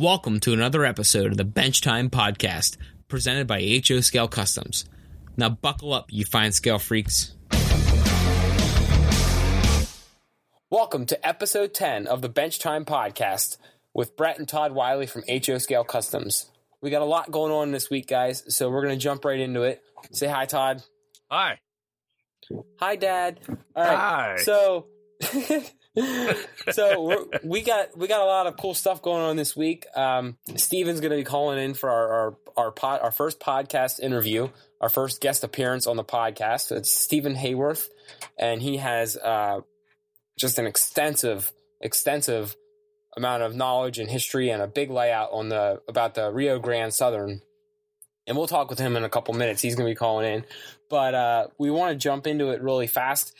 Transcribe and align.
Welcome 0.00 0.40
to 0.40 0.54
another 0.54 0.86
episode 0.86 1.26
of 1.26 1.36
the 1.36 1.44
Bench 1.44 1.82
Time 1.82 2.08
Podcast, 2.08 2.78
presented 3.08 3.46
by 3.46 3.82
HO 3.86 4.00
Scale 4.00 4.28
Customs. 4.28 4.86
Now, 5.36 5.50
buckle 5.50 5.92
up, 5.92 6.06
you 6.10 6.24
fine 6.24 6.52
scale 6.52 6.78
freaks. 6.78 7.34
Welcome 10.70 11.04
to 11.04 11.26
episode 11.26 11.74
10 11.74 12.06
of 12.06 12.22
the 12.22 12.30
Bench 12.30 12.58
Time 12.58 12.86
Podcast 12.86 13.58
with 13.92 14.16
Brett 14.16 14.38
and 14.38 14.48
Todd 14.48 14.72
Wiley 14.72 15.04
from 15.04 15.22
HO 15.28 15.58
Scale 15.58 15.84
Customs. 15.84 16.50
We 16.80 16.88
got 16.88 17.02
a 17.02 17.04
lot 17.04 17.30
going 17.30 17.52
on 17.52 17.70
this 17.70 17.90
week, 17.90 18.06
guys, 18.06 18.42
so 18.56 18.70
we're 18.70 18.82
going 18.82 18.98
to 18.98 19.02
jump 19.02 19.22
right 19.26 19.38
into 19.38 19.64
it. 19.64 19.82
Say 20.12 20.28
hi, 20.28 20.46
Todd. 20.46 20.82
Hi. 21.30 21.58
Hi, 22.78 22.96
Dad. 22.96 23.38
All 23.76 23.84
right. 23.84 23.96
Hi. 23.98 24.36
So, 24.38 24.86
so 26.72 27.28
we 27.42 27.62
got 27.62 27.96
we 27.96 28.06
got 28.06 28.20
a 28.20 28.24
lot 28.24 28.46
of 28.46 28.56
cool 28.56 28.74
stuff 28.74 29.02
going 29.02 29.22
on 29.22 29.36
this 29.36 29.56
week. 29.56 29.86
Um, 29.94 30.36
Steven's 30.56 31.00
going 31.00 31.10
to 31.10 31.16
be 31.16 31.24
calling 31.24 31.58
in 31.58 31.74
for 31.74 31.90
our 31.90 32.08
our 32.12 32.36
our, 32.56 32.70
pod, 32.72 33.00
our 33.02 33.10
first 33.10 33.40
podcast 33.40 34.00
interview, 34.00 34.48
our 34.80 34.88
first 34.88 35.20
guest 35.20 35.44
appearance 35.44 35.86
on 35.86 35.96
the 35.96 36.04
podcast. 36.04 36.72
It's 36.72 36.90
Stephen 36.90 37.34
Hayworth, 37.34 37.88
and 38.38 38.60
he 38.60 38.78
has 38.78 39.16
uh, 39.16 39.60
just 40.38 40.58
an 40.58 40.66
extensive 40.66 41.52
extensive 41.80 42.56
amount 43.16 43.42
of 43.42 43.54
knowledge 43.54 43.98
and 43.98 44.10
history 44.10 44.50
and 44.50 44.62
a 44.62 44.66
big 44.66 44.90
layout 44.90 45.30
on 45.32 45.48
the 45.48 45.80
about 45.88 46.14
the 46.14 46.30
Rio 46.30 46.58
Grande 46.58 46.94
Southern. 46.94 47.42
And 48.26 48.36
we'll 48.36 48.46
talk 48.46 48.70
with 48.70 48.78
him 48.78 48.96
in 48.96 49.02
a 49.02 49.08
couple 49.08 49.34
minutes. 49.34 49.60
He's 49.60 49.74
going 49.74 49.88
to 49.88 49.90
be 49.90 49.96
calling 49.96 50.32
in, 50.32 50.44
but 50.88 51.14
uh, 51.14 51.46
we 51.58 51.70
want 51.70 51.92
to 51.92 51.96
jump 51.96 52.26
into 52.26 52.50
it 52.50 52.62
really 52.62 52.86
fast 52.86 53.34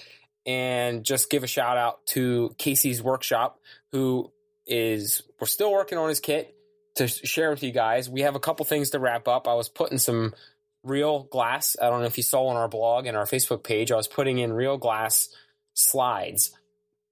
and 0.47 1.05
just 1.05 1.31
give 1.31 1.45
a 1.45 1.47
shout 1.47 1.77
out 1.77 2.07
to 2.09 2.55
KC's 2.59 3.03
Workshop, 3.03 3.59
who 3.93 4.33
is 4.67 5.23
we're 5.41 5.47
still 5.47 5.73
working 5.73 5.99
on 5.99 6.09
his 6.09 6.21
kit 6.21 6.55
to 6.97 7.09
share 7.09 7.51
with 7.51 7.63
you 7.63 7.73
guys. 7.73 8.09
We 8.09 8.23
have 8.23 8.37
a 8.37 8.41
couple 8.41 8.65
things 8.65 8.91
to 8.91 8.99
wrap 8.99 9.29
up. 9.29 9.49
I 9.49 9.55
was 9.55 9.69
putting 9.69 9.99
some 9.99 10.35
real 10.83 11.25
glass. 11.25 11.77
I 11.81 11.91
don't 11.91 12.01
know 12.01 12.07
if 12.07 12.17
you 12.17 12.23
saw 12.23 12.47
on 12.49 12.57
our 12.57 12.69
blog 12.69 13.07
and 13.07 13.17
our 13.17 13.27
Facebook 13.27 13.63
page. 13.63 13.93
I 13.93 13.97
was 13.97 14.09
putting 14.09 14.39
in 14.39 14.53
real 14.53 14.77
glass 14.77 15.29
slides, 15.75 16.53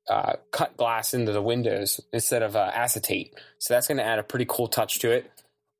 uh, 0.09 0.35
cut 0.53 0.77
glass 0.77 1.15
into 1.15 1.33
the 1.33 1.43
windows 1.43 2.01
instead 2.13 2.43
of 2.43 2.57
uh, 2.57 2.71
acetate. 2.75 3.35
So 3.59 3.75
that's 3.75 3.89
going 3.89 3.99
to 3.99 4.05
add 4.05 4.19
a 4.19 4.23
pretty 4.23 4.47
cool 4.49 4.69
touch 4.69 5.01
to 5.01 5.11
it. 5.11 5.31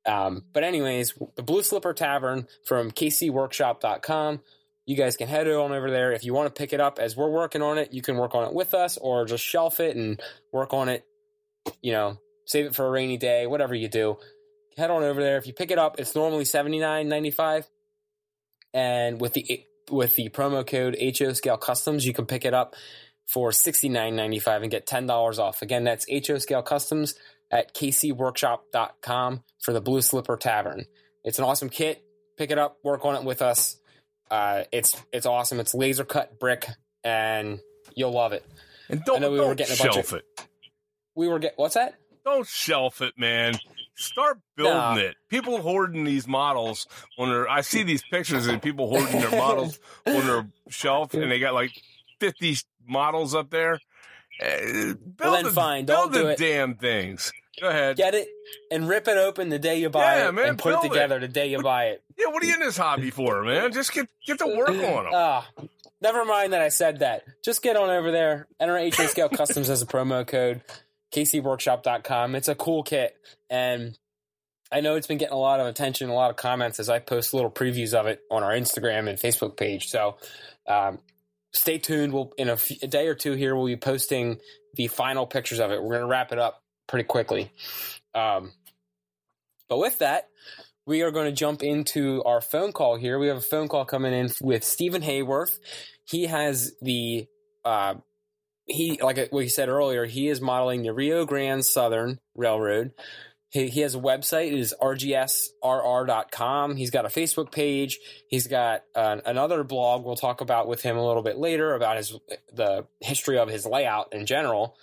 Um, 0.05 0.43
but 0.53 0.63
anyways, 0.63 1.13
the 1.35 1.43
Blue 1.43 1.61
Slipper 1.61 1.93
Tavern 1.93 2.47
from 2.65 2.91
kcworkshop.com. 2.91 4.41
You 4.89 4.95
guys 4.95 5.17
can 5.17 5.27
head 5.27 5.47
on 5.47 5.71
over 5.71 5.91
there. 5.91 6.13
If 6.13 6.25
you 6.25 6.33
want 6.33 6.47
to 6.47 6.59
pick 6.59 6.73
it 6.73 6.79
up 6.79 6.97
as 6.97 7.15
we're 7.15 7.29
working 7.29 7.61
on 7.61 7.77
it, 7.77 7.93
you 7.93 8.01
can 8.01 8.17
work 8.17 8.33
on 8.33 8.45
it 8.45 8.55
with 8.55 8.73
us 8.73 8.97
or 8.97 9.23
just 9.23 9.43
shelf 9.43 9.79
it 9.79 9.95
and 9.95 10.19
work 10.51 10.73
on 10.73 10.89
it, 10.89 11.05
you 11.83 11.91
know, 11.91 12.17
save 12.47 12.65
it 12.65 12.73
for 12.73 12.87
a 12.87 12.89
rainy 12.89 13.15
day, 13.15 13.45
whatever 13.45 13.75
you 13.75 13.87
do. 13.87 14.17
Head 14.77 14.89
on 14.89 15.03
over 15.03 15.21
there. 15.21 15.37
If 15.37 15.45
you 15.45 15.53
pick 15.53 15.69
it 15.69 15.77
up, 15.77 15.99
it's 15.99 16.15
normally 16.15 16.43
seventy 16.43 16.79
nine 16.79 17.07
ninety 17.07 17.29
five, 17.29 17.67
And 18.73 19.21
with 19.21 19.33
the 19.33 19.63
with 19.91 20.15
the 20.15 20.29
promo 20.29 20.65
code 20.65 20.97
HO 20.99 21.33
Scale 21.33 21.57
Customs, 21.57 22.03
you 22.03 22.11
can 22.11 22.25
pick 22.25 22.43
it 22.43 22.55
up 22.55 22.73
for 23.27 23.51
sixty 23.51 23.89
nine 23.89 24.15
ninety 24.15 24.39
five 24.39 24.63
and 24.63 24.71
get 24.71 24.87
ten 24.87 25.05
dollars 25.05 25.37
off. 25.37 25.61
Again, 25.61 25.83
that's 25.83 26.07
HO 26.09 26.39
Scale 26.39 26.63
Customs 26.63 27.13
at 27.51 27.75
kcworkshop.com 27.75 29.43
for 29.59 29.71
the 29.71 29.81
Blue 29.81 30.01
Slipper 30.01 30.37
Tavern. 30.37 30.85
It's 31.23 31.37
an 31.37 31.45
awesome 31.45 31.69
kit. 31.69 32.03
Pick 32.39 32.49
it 32.49 32.57
up, 32.57 32.77
work 32.83 33.05
on 33.05 33.15
it 33.15 33.23
with 33.23 33.43
us. 33.43 33.78
Uh, 34.31 34.63
it's 34.71 34.95
it's 35.11 35.25
awesome. 35.25 35.59
It's 35.59 35.73
laser 35.73 36.03
cut 36.05 36.39
brick, 36.39 36.67
and 37.03 37.59
you'll 37.95 38.11
love 38.13 38.33
it. 38.33 38.45
And 38.89 39.03
don't, 39.05 39.21
we 39.21 39.37
don't 39.37 39.47
were 39.47 39.55
getting 39.55 39.75
a 39.75 39.77
bunch 39.79 39.93
shelf 39.93 40.11
of- 40.13 40.19
it. 40.19 40.25
We 41.15 41.27
were 41.27 41.39
get 41.39 41.53
what's 41.57 41.75
that? 41.75 41.95
Don't 42.25 42.47
shelf 42.47 43.01
it, 43.01 43.13
man. 43.17 43.55
Start 43.95 44.39
building 44.55 44.73
Nah. 44.75 44.95
it. 44.97 45.15
People 45.29 45.61
hoarding 45.61 46.03
these 46.05 46.27
models 46.27 46.87
when 47.17 47.29
they're. 47.29 47.49
I 47.49 47.61
see 47.61 47.83
these 47.83 48.03
pictures 48.03 48.47
of 48.47 48.61
people 48.61 48.87
hoarding 48.87 49.19
their 49.19 49.31
models 49.31 49.79
on 50.05 50.25
their 50.25 50.47
shelf, 50.69 51.13
and 51.13 51.29
they 51.31 51.39
got 51.39 51.53
like 51.53 51.71
fifty 52.19 52.55
models 52.87 53.35
up 53.35 53.49
there. 53.49 53.79
Uh, 54.41 54.47
build 54.61 54.99
Well, 55.19 55.31
then 55.33 55.43
the, 55.45 55.51
fine, 55.51 55.85
build 55.85 56.13
don't 56.13 56.13
do 56.13 56.23
the 56.27 56.29
it. 56.33 56.37
damn 56.37 56.75
things. 56.75 57.33
Go 57.61 57.69
ahead. 57.69 57.97
Get 57.97 58.15
it 58.15 58.27
and 58.71 58.87
rip 58.87 59.07
it 59.07 59.17
open 59.17 59.49
the 59.49 59.59
day 59.59 59.79
you 59.79 59.89
buy 59.89 60.17
Yeah, 60.19 60.29
it, 60.29 60.31
man, 60.33 60.49
and 60.49 60.59
put 60.59 60.69
it 60.69 60.81
build 60.81 60.85
it. 60.85 60.89
together 60.89 61.19
the 61.19 61.27
day 61.27 61.47
you 61.51 61.61
buy 61.61 61.85
it. 61.87 62.03
yeah, 62.17 62.27
what 62.27 62.41
are 62.43 62.45
you 62.45 62.53
in 62.53 62.59
this 62.59 62.77
hobby 62.77 63.09
for, 63.11 63.43
man? 63.43 63.71
Just 63.71 63.93
get 63.93 64.07
get 64.25 64.39
to 64.39 64.47
work 64.47 64.69
on 64.69 64.75
them. 64.75 65.11
Ah, 65.13 65.47
never 66.01 66.25
mind 66.25 66.53
that 66.53 66.61
I 66.61 66.69
said 66.69 66.99
that. 66.99 67.23
Just 67.43 67.61
get 67.61 67.75
on 67.75 67.89
over 67.89 68.11
there. 68.11 68.47
Enter 68.59 68.77
HO 68.77 69.07
Scale 69.07 69.29
Customs 69.29 69.69
as 69.69 69.81
a 69.81 69.85
promo 69.85 70.25
code. 70.25 70.61
KCWorkshop.com. 71.13 72.35
It's 72.35 72.47
a 72.47 72.55
cool 72.55 72.83
kit, 72.83 73.15
and 73.49 73.97
I 74.71 74.81
know 74.81 74.95
it's 74.95 75.07
been 75.07 75.17
getting 75.17 75.33
a 75.33 75.39
lot 75.39 75.59
of 75.59 75.67
attention, 75.67 76.09
a 76.09 76.13
lot 76.13 76.29
of 76.29 76.35
comments 76.37 76.79
as 76.79 76.89
I 76.89 76.99
post 76.99 77.33
little 77.33 77.49
previews 77.51 77.93
of 77.93 78.05
it 78.05 78.21
on 78.29 78.43
our 78.43 78.51
Instagram 78.51 79.09
and 79.09 79.17
Facebook 79.17 79.57
page. 79.57 79.87
So, 79.89 80.17
um, 80.67 80.99
stay 81.51 81.79
tuned. 81.79 82.13
We'll 82.13 82.31
in 82.37 82.49
a, 82.49 82.57
few, 82.57 82.77
a 82.83 82.87
day 82.87 83.07
or 83.07 83.15
two 83.15 83.33
here. 83.33 83.55
We'll 83.55 83.65
be 83.65 83.75
posting 83.77 84.37
the 84.75 84.85
final 84.87 85.25
pictures 85.25 85.59
of 85.59 85.71
it. 85.71 85.81
We're 85.81 85.89
going 85.95 86.01
to 86.01 86.07
wrap 86.07 86.31
it 86.31 86.37
up 86.37 86.61
pretty 86.89 87.05
quickly. 87.05 87.53
Um, 88.13 88.51
but 89.69 89.77
with 89.77 89.99
that, 89.99 90.27
we 90.85 91.03
are 91.03 91.11
going 91.11 91.27
to 91.27 91.31
jump 91.31 91.61
into 91.61 92.23
our 92.25 92.41
phone 92.41 92.71
call 92.71 92.97
here. 92.97 93.19
We 93.19 93.27
have 93.27 93.37
a 93.37 93.41
phone 93.41 93.67
call 93.67 93.85
coming 93.85 94.11
in 94.11 94.29
with 94.41 94.63
Stephen 94.63 95.03
Hayworth. 95.03 95.59
He 96.03 96.25
has 96.25 96.73
the 96.81 97.27
uh, 97.63 97.93
he 98.65 98.99
like 99.01 99.29
he 99.31 99.49
said 99.49 99.69
earlier. 99.69 100.05
He 100.05 100.27
is 100.27 100.41
modeling 100.41 100.81
the 100.81 100.93
Rio 100.93 101.25
Grande 101.25 101.63
Southern 101.63 102.19
Railroad. 102.35 102.91
He, 103.51 103.67
he 103.67 103.81
has 103.81 103.95
a 103.95 103.99
website. 103.99 104.47
It 104.47 104.59
is 104.59 104.75
rgsrr.com. 104.79 106.75
He's 106.75 106.91
got 106.91 107.05
a 107.05 107.09
Facebook 107.09 107.51
page. 107.51 107.99
He's 108.27 108.47
got 108.47 108.83
uh, 108.95 109.17
another 109.25 109.63
blog 109.63 110.05
we'll 110.05 110.15
talk 110.15 110.41
about 110.41 110.67
with 110.67 110.81
him 110.81 110.97
a 110.97 111.05
little 111.05 111.23
bit 111.23 111.37
later 111.37 111.73
about 111.73 111.97
his 111.97 112.17
the 112.53 112.85
history 112.99 113.37
of 113.37 113.49
his 113.49 113.65
layout 113.65 114.13
in 114.13 114.25
general. 114.25 114.75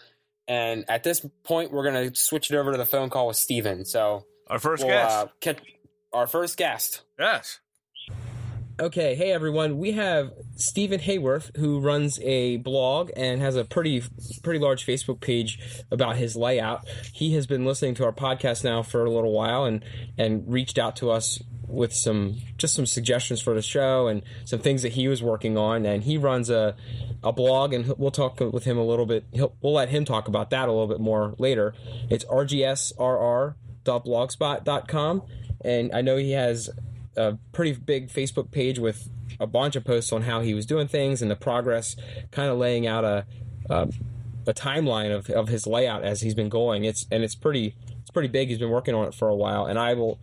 And 0.48 0.84
at 0.88 1.02
this 1.02 1.24
point, 1.44 1.72
we're 1.72 1.90
going 1.90 2.10
to 2.10 2.16
switch 2.18 2.50
it 2.50 2.56
over 2.56 2.72
to 2.72 2.78
the 2.78 2.86
phone 2.86 3.10
call 3.10 3.26
with 3.28 3.36
Steven. 3.36 3.84
So 3.84 4.24
Our 4.48 4.58
1st 4.58 4.78
we'll 4.78 4.88
guest. 4.88 5.16
uh, 5.16 5.26
catch 5.40 5.58
our 6.12 6.26
first 6.26 6.56
guest. 6.56 7.02
yes. 7.18 7.58
Okay, 8.78 9.14
hey 9.14 9.32
everyone. 9.32 9.78
We 9.78 9.92
have 9.92 10.34
Stephen 10.56 11.00
Hayworth 11.00 11.56
who 11.56 11.80
runs 11.80 12.20
a 12.20 12.58
blog 12.58 13.10
and 13.16 13.40
has 13.40 13.56
a 13.56 13.64
pretty 13.64 14.02
pretty 14.42 14.60
large 14.60 14.84
Facebook 14.84 15.22
page 15.22 15.58
about 15.90 16.16
his 16.16 16.36
layout. 16.36 16.86
He 17.10 17.32
has 17.36 17.46
been 17.46 17.64
listening 17.64 17.94
to 17.94 18.04
our 18.04 18.12
podcast 18.12 18.64
now 18.64 18.82
for 18.82 19.06
a 19.06 19.10
little 19.10 19.32
while 19.32 19.64
and 19.64 19.82
and 20.18 20.44
reached 20.46 20.76
out 20.76 20.94
to 20.96 21.10
us 21.10 21.42
with 21.66 21.94
some 21.94 22.36
just 22.58 22.74
some 22.74 22.84
suggestions 22.84 23.40
for 23.40 23.54
the 23.54 23.62
show 23.62 24.08
and 24.08 24.20
some 24.44 24.60
things 24.60 24.82
that 24.82 24.92
he 24.92 25.08
was 25.08 25.22
working 25.22 25.56
on 25.56 25.86
and 25.86 26.04
he 26.04 26.18
runs 26.18 26.50
a 26.50 26.76
a 27.24 27.32
blog 27.32 27.72
and 27.72 27.94
we'll 27.96 28.10
talk 28.10 28.40
with 28.40 28.64
him 28.64 28.76
a 28.76 28.84
little 28.84 29.06
bit. 29.06 29.24
He'll, 29.32 29.54
we'll 29.62 29.72
let 29.72 29.88
him 29.88 30.04
talk 30.04 30.28
about 30.28 30.50
that 30.50 30.68
a 30.68 30.72
little 30.72 30.86
bit 30.86 31.00
more 31.00 31.34
later. 31.38 31.72
It's 32.10 32.26
rgsrr.blogspot.com 32.26 35.22
and 35.64 35.94
I 35.94 36.02
know 36.02 36.18
he 36.18 36.32
has 36.32 36.68
a 37.16 37.38
pretty 37.52 37.72
big 37.72 38.08
Facebook 38.08 38.50
page 38.50 38.78
with 38.78 39.08
a 39.40 39.46
bunch 39.46 39.76
of 39.76 39.84
posts 39.84 40.12
on 40.12 40.22
how 40.22 40.40
he 40.40 40.54
was 40.54 40.66
doing 40.66 40.88
things 40.88 41.22
and 41.22 41.30
the 41.30 41.36
progress, 41.36 41.96
kind 42.30 42.50
of 42.50 42.58
laying 42.58 42.86
out 42.86 43.04
a 43.04 43.26
um, 43.68 43.90
a 44.46 44.54
timeline 44.54 45.14
of, 45.14 45.28
of 45.30 45.48
his 45.48 45.66
layout 45.66 46.04
as 46.04 46.20
he's 46.20 46.34
been 46.34 46.48
going. 46.48 46.84
It's 46.84 47.06
and 47.10 47.24
it's 47.24 47.34
pretty 47.34 47.74
it's 48.00 48.10
pretty 48.10 48.28
big. 48.28 48.48
He's 48.48 48.58
been 48.58 48.70
working 48.70 48.94
on 48.94 49.06
it 49.08 49.14
for 49.14 49.28
a 49.28 49.34
while, 49.34 49.66
and 49.66 49.78
I 49.78 49.94
will 49.94 50.20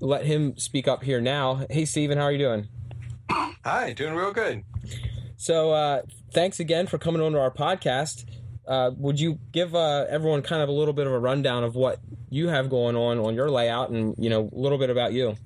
let 0.00 0.26
him 0.26 0.56
speak 0.56 0.86
up 0.86 1.02
here 1.02 1.20
now. 1.20 1.66
Hey, 1.70 1.84
Steven, 1.84 2.18
how 2.18 2.24
are 2.24 2.32
you 2.32 2.38
doing? 2.38 2.68
Hi, 3.30 3.92
doing 3.92 4.14
real 4.14 4.32
good. 4.32 4.62
So, 5.36 5.72
uh, 5.72 6.02
thanks 6.32 6.60
again 6.60 6.86
for 6.86 6.98
coming 6.98 7.20
on 7.20 7.32
to 7.32 7.40
our 7.40 7.50
podcast. 7.50 8.24
Uh, 8.66 8.90
would 8.96 9.20
you 9.20 9.38
give 9.52 9.74
uh, 9.74 10.06
everyone 10.08 10.42
kind 10.42 10.62
of 10.62 10.68
a 10.68 10.72
little 10.72 10.94
bit 10.94 11.06
of 11.06 11.12
a 11.12 11.18
rundown 11.18 11.64
of 11.64 11.74
what 11.74 12.00
you 12.30 12.48
have 12.48 12.68
going 12.68 12.96
on 12.96 13.18
on 13.18 13.34
your 13.34 13.50
layout, 13.50 13.90
and 13.90 14.14
you 14.18 14.30
know 14.30 14.48
a 14.52 14.58
little 14.58 14.78
bit 14.78 14.90
about 14.90 15.12
you? 15.12 15.36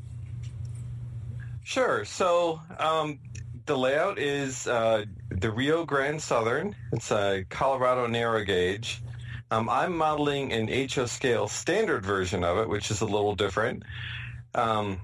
Sure. 1.63 2.05
So 2.05 2.61
um, 2.79 3.19
the 3.67 3.77
layout 3.77 4.19
is 4.19 4.67
uh, 4.67 5.05
the 5.31 5.51
Rio 5.51 5.85
Grande 5.85 6.21
Southern. 6.21 6.75
It's 6.93 7.11
a 7.13 7.45
Colorado 7.49 8.07
narrow 8.07 8.45
gauge. 8.45 9.03
Um, 9.51 9.69
I'm 9.69 9.97
modeling 9.97 10.53
an 10.53 10.69
HO 10.69 11.07
scale 11.07 11.49
standard 11.49 12.05
version 12.05 12.45
of 12.45 12.59
it, 12.59 12.69
which 12.69 12.91
is 12.91 13.01
a 13.01 13.05
little 13.05 13.35
different. 13.35 13.83
Um, 14.55 15.01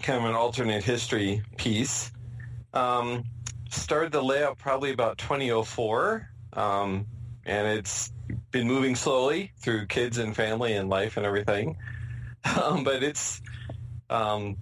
kind 0.00 0.18
of 0.18 0.28
an 0.28 0.36
alternate 0.36 0.84
history 0.84 1.42
piece. 1.56 2.12
Um, 2.72 3.24
started 3.70 4.12
the 4.12 4.22
layout 4.22 4.58
probably 4.58 4.92
about 4.92 5.18
2004, 5.18 6.28
um, 6.52 7.06
and 7.46 7.78
it's 7.78 8.12
been 8.50 8.66
moving 8.66 8.94
slowly 8.94 9.52
through 9.58 9.86
kids 9.86 10.18
and 10.18 10.34
family 10.34 10.74
and 10.74 10.88
life 10.88 11.16
and 11.16 11.26
everything. 11.26 11.76
Um, 12.62 12.84
but 12.84 13.02
it's 13.02 13.40
um, 14.10 14.58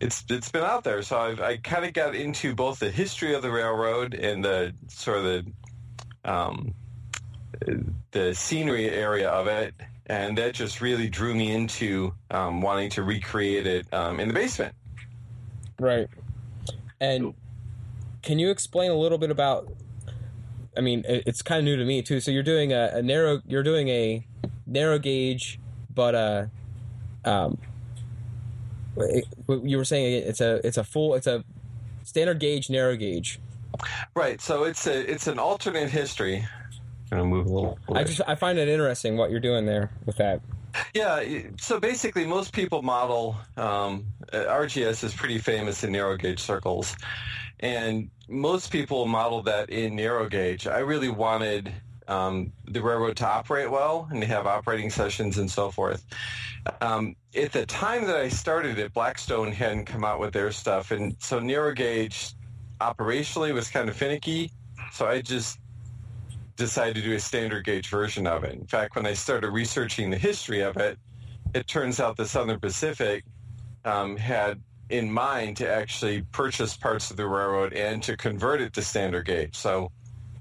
it's 0.00 0.24
it's 0.28 0.50
been 0.50 0.64
out 0.64 0.84
there. 0.84 1.02
So 1.02 1.18
I've, 1.18 1.40
I 1.40 1.58
kind 1.58 1.84
of 1.84 1.92
got 1.92 2.14
into 2.14 2.54
both 2.54 2.78
the 2.78 2.90
history 2.90 3.34
of 3.34 3.42
the 3.42 3.50
railroad 3.50 4.14
and 4.14 4.44
the 4.44 4.74
sort 4.88 5.18
of 5.18 5.24
the 5.24 5.52
um, 6.24 6.74
the 8.10 8.34
scenery 8.34 8.90
area 8.90 9.28
of 9.28 9.46
it, 9.46 9.74
and 10.06 10.38
that 10.38 10.54
just 10.54 10.80
really 10.80 11.08
drew 11.08 11.34
me 11.34 11.52
into 11.52 12.14
um, 12.30 12.62
wanting 12.62 12.90
to 12.90 13.02
recreate 13.02 13.66
it 13.66 13.86
um, 13.92 14.18
in 14.20 14.28
the 14.28 14.34
basement. 14.34 14.74
Right. 15.78 16.08
And 17.00 17.34
can 18.22 18.38
you 18.38 18.50
explain 18.50 18.90
a 18.90 18.96
little 18.96 19.18
bit 19.18 19.30
about? 19.30 19.72
I 20.76 20.82
mean, 20.82 21.04
it's 21.06 21.42
kind 21.42 21.58
of 21.58 21.64
new 21.64 21.76
to 21.76 21.84
me 21.84 22.00
too. 22.00 22.20
So 22.20 22.30
you're 22.30 22.42
doing 22.42 22.72
a, 22.72 22.90
a 22.94 23.02
narrow. 23.02 23.42
You're 23.46 23.62
doing 23.62 23.88
a 23.88 24.26
narrow 24.66 24.98
gauge, 24.98 25.58
but 25.92 26.14
uh, 26.14 26.46
um, 27.24 27.58
you 29.48 29.76
were 29.76 29.84
saying 29.84 30.22
it's 30.26 30.40
a 30.40 30.64
it's 30.66 30.76
a 30.76 30.84
full 30.84 31.14
it's 31.14 31.26
a 31.26 31.44
standard 32.04 32.38
gauge 32.38 32.70
narrow 32.70 32.96
gauge. 32.96 33.40
Right. 34.14 34.40
So 34.40 34.64
it's 34.64 34.86
a 34.86 35.10
it's 35.10 35.26
an 35.26 35.38
alternate 35.38 35.90
history. 35.90 36.46
Gonna 37.10 37.24
move 37.24 37.46
a 37.46 37.50
little. 37.50 37.78
I 37.92 38.04
just 38.04 38.20
I 38.26 38.34
find 38.34 38.58
it 38.58 38.68
interesting 38.68 39.16
what 39.16 39.30
you're 39.30 39.40
doing 39.40 39.66
there 39.66 39.90
with 40.06 40.16
that. 40.16 40.40
Yeah, 40.94 41.24
so 41.58 41.80
basically, 41.80 42.24
most 42.24 42.52
people 42.52 42.82
model 42.82 43.36
um, 43.56 44.06
uh, 44.32 44.36
RGS 44.36 45.02
is 45.02 45.12
pretty 45.12 45.38
famous 45.38 45.82
in 45.82 45.90
narrow 45.90 46.16
gauge 46.16 46.38
circles, 46.38 46.94
and 47.58 48.08
most 48.28 48.70
people 48.70 49.06
model 49.06 49.42
that 49.42 49.70
in 49.70 49.96
narrow 49.96 50.28
gauge. 50.28 50.68
I 50.68 50.78
really 50.78 51.08
wanted 51.08 51.72
um, 52.10 52.52
the 52.66 52.82
railroad 52.82 53.16
to 53.18 53.26
operate 53.26 53.70
well 53.70 54.08
and 54.10 54.20
to 54.20 54.26
have 54.26 54.46
operating 54.46 54.90
sessions 54.90 55.38
and 55.38 55.50
so 55.50 55.70
forth. 55.70 56.04
Um, 56.80 57.14
at 57.34 57.52
the 57.52 57.64
time 57.64 58.06
that 58.06 58.16
I 58.16 58.28
started 58.28 58.78
it, 58.78 58.92
Blackstone 58.92 59.52
hadn't 59.52 59.86
come 59.86 60.04
out 60.04 60.20
with 60.20 60.32
their 60.32 60.52
stuff, 60.52 60.90
and 60.90 61.16
so 61.20 61.38
narrow 61.38 61.72
gauge 61.72 62.34
operationally 62.80 63.54
was 63.54 63.70
kind 63.70 63.88
of 63.88 63.96
finicky. 63.96 64.50
So 64.92 65.06
I 65.06 65.22
just 65.22 65.58
decided 66.56 66.96
to 66.96 67.02
do 67.02 67.14
a 67.14 67.20
standard 67.20 67.64
gauge 67.64 67.88
version 67.88 68.26
of 68.26 68.44
it. 68.44 68.54
In 68.54 68.66
fact, 68.66 68.96
when 68.96 69.06
I 69.06 69.14
started 69.14 69.50
researching 69.50 70.10
the 70.10 70.18
history 70.18 70.60
of 70.60 70.76
it, 70.76 70.98
it 71.54 71.66
turns 71.66 72.00
out 72.00 72.16
the 72.16 72.26
Southern 72.26 72.60
Pacific 72.60 73.24
um, 73.84 74.16
had 74.16 74.60
in 74.90 75.10
mind 75.10 75.56
to 75.58 75.72
actually 75.72 76.22
purchase 76.32 76.76
parts 76.76 77.10
of 77.10 77.16
the 77.16 77.26
railroad 77.26 77.72
and 77.72 78.02
to 78.02 78.16
convert 78.16 78.60
it 78.60 78.72
to 78.74 78.82
standard 78.82 79.24
gauge. 79.24 79.54
So 79.54 79.92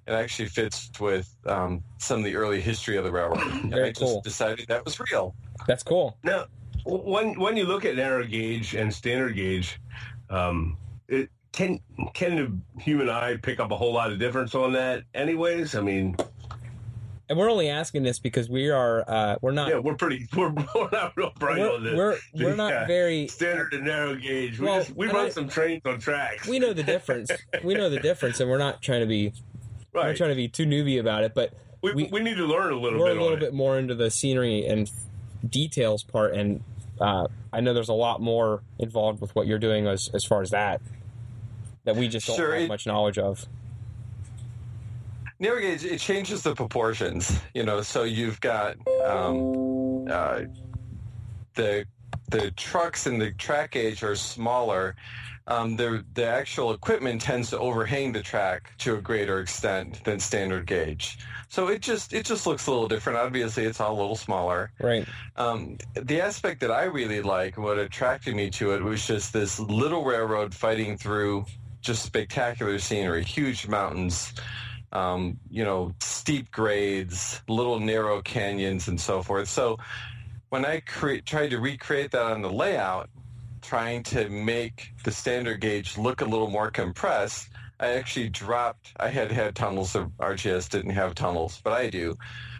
it 0.09 0.13
actually 0.13 0.49
fits 0.49 0.89
with 0.99 1.33
um, 1.45 1.83
some 1.99 2.17
of 2.19 2.25
the 2.25 2.35
early 2.35 2.59
history 2.59 2.97
of 2.97 3.03
the 3.03 3.11
railroad. 3.11 3.39
and 3.41 3.69
Very 3.71 3.89
I 3.89 3.91
just 3.91 4.01
cool. 4.01 4.21
decided 4.21 4.67
that 4.67 4.83
was 4.83 4.99
real. 4.99 5.35
That's 5.67 5.83
cool. 5.83 6.17
Now, 6.23 6.45
when 6.85 7.39
when 7.39 7.55
you 7.55 7.65
look 7.65 7.85
at 7.85 7.95
narrow 7.95 8.25
gauge 8.25 8.73
and 8.73 8.91
standard 8.93 9.35
gauge, 9.35 9.79
um, 10.31 10.77
it, 11.07 11.29
can 11.51 11.79
can 12.13 12.35
the 12.75 12.81
human 12.81 13.07
eye 13.09 13.37
pick 13.37 13.59
up 13.59 13.69
a 13.71 13.77
whole 13.77 13.93
lot 13.93 14.11
of 14.11 14.17
difference 14.17 14.55
on 14.55 14.73
that? 14.73 15.03
Anyways, 15.13 15.75
I 15.75 15.81
mean, 15.81 16.15
And 17.29 17.37
we're 17.37 17.51
only 17.51 17.69
asking 17.69 18.01
this 18.03 18.17
because 18.17 18.49
we 18.49 18.71
are 18.71 19.03
uh, 19.07 19.35
we're 19.41 19.51
not 19.51 19.69
yeah, 19.69 19.77
we're 19.77 19.95
pretty 19.95 20.27
we're, 20.35 20.49
we're 20.73 20.89
not 20.91 21.15
real 21.17 21.31
bright 21.37 21.59
we're, 21.59 21.75
on 21.75 21.83
this. 21.83 21.95
we're 21.95 22.17
we're 22.33 22.55
not 22.55 22.71
Yeah. 22.71 22.87
very 22.87 23.27
standard 23.27 23.73
and 23.73 23.83
narrow 23.85 24.15
gauge. 24.15 24.57
We 24.59 24.65
Well, 24.65 24.79
just 24.79 24.95
we 24.95 25.05
run 25.07 25.27
I- 25.27 25.29
some 25.29 25.47
trains 25.49 25.81
on 25.85 25.99
tracks. 25.99 26.47
we 26.47 26.57
know 26.57 26.73
the 26.73 26.83
difference. 26.83 27.29
we 27.63 27.75
know 27.75 27.89
the 27.91 27.99
difference, 27.99 28.39
and 28.39 28.49
we're 28.49 28.57
not 28.57 28.81
trying 28.81 29.01
to 29.01 29.05
be 29.07 29.33
we're 29.93 30.07
not 30.07 30.15
trying 30.15 30.29
to 30.29 30.35
be 30.35 30.47
too 30.47 30.65
newbie 30.65 30.99
about 30.99 31.23
it. 31.23 31.33
But 31.33 31.53
we, 31.81 31.93
we- 31.93 32.09
we, 32.11 32.19
need 32.21 32.37
to 32.37 32.45
learn 32.45 32.71
a 32.73 32.77
little 32.79 33.03
bit 33.05 33.17
a 33.17 33.21
little 33.21 33.37
bit 33.37 33.53
more 33.53 33.77
into 33.79 33.95
the 33.95 34.09
scenery 34.11 34.65
and 34.65 34.89
details 35.47 36.03
part, 36.03 36.33
and 36.33 36.61
uh, 36.99 37.27
I 37.53 37.61
know 37.61 37.73
there's 37.73 37.89
a 37.89 37.93
lot 37.93 38.21
more 38.21 38.61
involved 38.77 39.21
with 39.21 39.33
what 39.35 39.47
you're 39.47 39.59
doing 39.59 39.87
as 39.87 40.09
as 40.13 40.23
far 40.25 40.41
as 40.41 40.49
that 40.51 40.81
that 41.85 41.95
we 41.95 42.07
just 42.09 42.27
don't 42.27 42.35
Sure, 42.35 42.53
have 42.53 42.63
it- 42.63 42.67
much 42.67 42.85
knowledge 42.85 43.17
of. 43.17 43.45
Narrow 45.41 45.61
gauge, 45.61 45.85
it 45.85 45.99
changes 46.01 46.43
the 46.43 46.53
proportions, 46.53 47.39
you 47.53 47.63
know, 47.63 47.81
so 47.81 48.03
you've 48.03 48.41
got 48.41 48.75
um, 49.05 50.05
uh, 50.09 50.41
the 51.55 51.85
the 52.29 52.51
trucks 52.51 53.07
and 53.07 53.21
the 53.21 53.31
track 53.31 53.71
gauge 53.71 54.03
are 54.03 54.15
smaller. 54.15 54.95
Um, 55.49 55.75
the 55.75 56.05
the 56.13 56.25
actual 56.25 56.71
equipment 56.73 57.21
tends 57.21 57.49
to 57.49 57.57
overhang 57.57 58.11
the 58.11 58.21
track 58.21 58.71
to 58.79 58.95
a 58.95 59.01
greater 59.01 59.39
extent 59.39 60.03
than 60.03 60.19
standard 60.19 60.67
gauge. 60.67 61.17
So 61.49 61.69
it 61.69 61.81
just 61.81 62.13
it 62.13 62.25
just 62.25 62.45
looks 62.45 62.67
a 62.67 62.71
little 62.71 62.87
different. 62.87 63.17
Obviously, 63.17 63.65
it's 63.65 63.81
all 63.81 63.93
a 63.93 63.99
little 63.99 64.15
smaller. 64.15 64.71
Right. 64.79 65.07
Um, 65.35 65.79
the 65.95 66.21
aspect 66.21 66.61
that 66.61 66.69
I 66.69 66.83
really 66.83 67.23
like, 67.23 67.57
what 67.57 67.79
attracted 67.79 68.35
me 68.35 68.51
to 68.51 68.73
it, 68.75 68.83
was 68.83 69.07
just 69.07 69.33
this 69.33 69.59
little 69.59 70.05
railroad 70.05 70.53
fighting 70.53 70.97
through 70.97 71.45
just 71.81 72.03
spectacular 72.03 72.77
scenery, 72.77 73.23
huge 73.23 73.67
mountains, 73.67 74.33
um, 74.91 75.39
you 75.49 75.63
know, 75.63 75.95
steep 75.99 76.51
grades, 76.51 77.41
little 77.47 77.79
narrow 77.79 78.21
canyons, 78.21 78.87
and 78.87 79.01
so 79.01 79.23
forth. 79.23 79.47
So 79.47 79.79
when 80.49 80.65
I 80.65 80.81
cre- 80.81 81.23
tried 81.25 81.49
to 81.49 81.59
recreate 81.59 82.11
that 82.11 82.21
on 82.21 82.43
the 82.43 82.51
layout, 82.51 83.09
trying 83.69 84.01
to 84.01 84.27
make 84.29 84.91
the 85.03 85.11
standard 85.11 85.61
gauge 85.61 85.95
look 85.95 86.21
a 86.21 86.25
little 86.25 86.49
more 86.49 86.71
compressed, 86.71 87.49
I 87.79 87.89
actually 87.89 88.29
dropped. 88.29 88.93
I 88.99 89.09
had 89.09 89.31
had 89.31 89.53
tunnels. 89.55 89.91
So 89.91 90.11
RGS 90.19 90.69
didn't 90.69 90.89
have 90.91 91.13
tunnels, 91.13 91.61
but 91.63 91.73
I 91.73 91.87
do. 91.91 92.17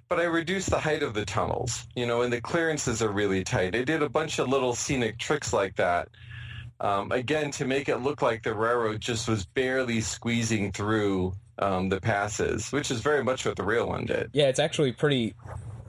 But 0.08 0.20
I 0.20 0.26
reduced 0.26 0.70
the 0.70 0.78
height 0.80 1.02
of 1.02 1.16
the 1.16 1.26
tunnels, 1.26 1.88
you 1.96 2.06
know, 2.06 2.22
and 2.22 2.32
the 2.32 2.42
clearances 2.42 3.02
are 3.02 3.10
really 3.12 3.44
tight. 3.44 3.76
I 3.76 3.84
did 3.84 4.04
a 4.04 4.10
bunch 4.10 4.38
of 4.38 4.50
little 4.50 4.76
scenic 4.76 5.18
tricks 5.18 5.52
like 5.52 5.76
that. 5.78 6.10
Um, 6.80 7.12
again, 7.12 7.50
to 7.54 7.66
make 7.66 7.90
it 7.90 7.98
look 7.98 8.22
like 8.22 8.44
the 8.44 8.54
railroad 8.54 9.02
just 9.02 9.28
was 9.28 9.46
barely 9.46 10.02
squeezing 10.02 10.72
through 10.72 11.34
um, 11.58 11.90
the 11.90 12.00
passes, 12.00 12.72
which 12.72 12.92
is 12.92 13.02
very 13.02 13.24
much 13.24 13.48
what 13.48 13.56
the 13.56 13.64
real 13.64 13.88
one 13.88 14.06
did. 14.06 14.30
Yeah, 14.34 14.46
it's 14.48 14.60
actually 14.60 14.92
pretty. 14.92 15.34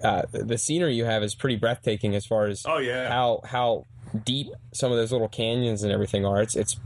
Uh, 0.03 0.23
the 0.33 0.57
scenery 0.57 0.95
you 0.95 1.05
have 1.05 1.23
is 1.23 1.35
pretty 1.35 1.57
breathtaking 1.57 2.15
as 2.15 2.25
far 2.25 2.47
as 2.47 2.65
Oh 2.67 2.79
yeah. 2.79 3.11
how 3.11 3.43
how 3.45 3.85
deep 4.25 4.49
some 4.73 4.91
of 4.91 4.99
those 4.99 5.13
little 5.13 5.29
canyons 5.29 5.83
and 5.83 5.93
everything 5.93 6.25
are. 6.25 6.43
It's 6.43 6.57
it's 6.57 6.79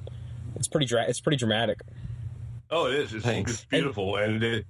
it's 0.57 0.69
pretty 0.69 0.87
dra- 0.87 1.07
it's 1.09 1.21
pretty 1.21 1.37
dramatic. 1.37 1.81
Oh, 2.71 2.87
it 2.87 2.95
is. 2.95 3.15
It's, 3.15 3.27
it's 3.27 3.65
beautiful, 3.67 4.17
and 4.17 4.43
it, 4.43 4.67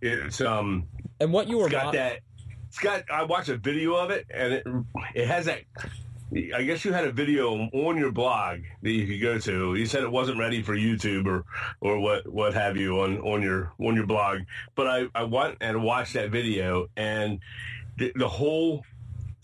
it's 0.00 0.40
um, 0.40 0.86
And 1.20 1.32
what 1.32 1.48
you 1.48 1.58
were 1.58 1.68
got 1.68 1.86
mo- 1.86 1.92
that. 1.92 2.20
It's 2.68 2.78
got. 2.78 3.04
I 3.10 3.24
watched 3.24 3.48
a 3.48 3.56
video 3.56 3.94
of 3.94 4.10
it, 4.10 4.26
and 4.30 4.52
it 4.52 4.66
it 5.14 5.26
has 5.26 5.46
that. 5.46 5.60
I 6.54 6.62
guess 6.62 6.84
you 6.84 6.92
had 6.92 7.06
a 7.06 7.12
video 7.12 7.54
on 7.54 7.96
your 7.96 8.12
blog 8.12 8.60
that 8.82 8.90
you 8.90 9.06
could 9.06 9.22
go 9.22 9.38
to. 9.38 9.74
You 9.76 9.86
said 9.86 10.02
it 10.02 10.12
wasn't 10.12 10.38
ready 10.38 10.62
for 10.62 10.76
YouTube 10.76 11.26
or 11.26 11.44
or 11.80 11.98
what 11.98 12.30
what 12.30 12.52
have 12.52 12.76
you 12.76 13.00
on 13.00 13.18
on 13.20 13.40
your 13.40 13.72
on 13.80 13.94
your 13.94 14.06
blog, 14.06 14.40
but 14.74 14.86
I 14.86 15.06
I 15.14 15.24
went 15.24 15.56
and 15.62 15.82
watched 15.82 16.12
that 16.12 16.30
video, 16.30 16.88
and 16.96 17.40
the, 17.96 18.12
the 18.14 18.28
whole 18.28 18.84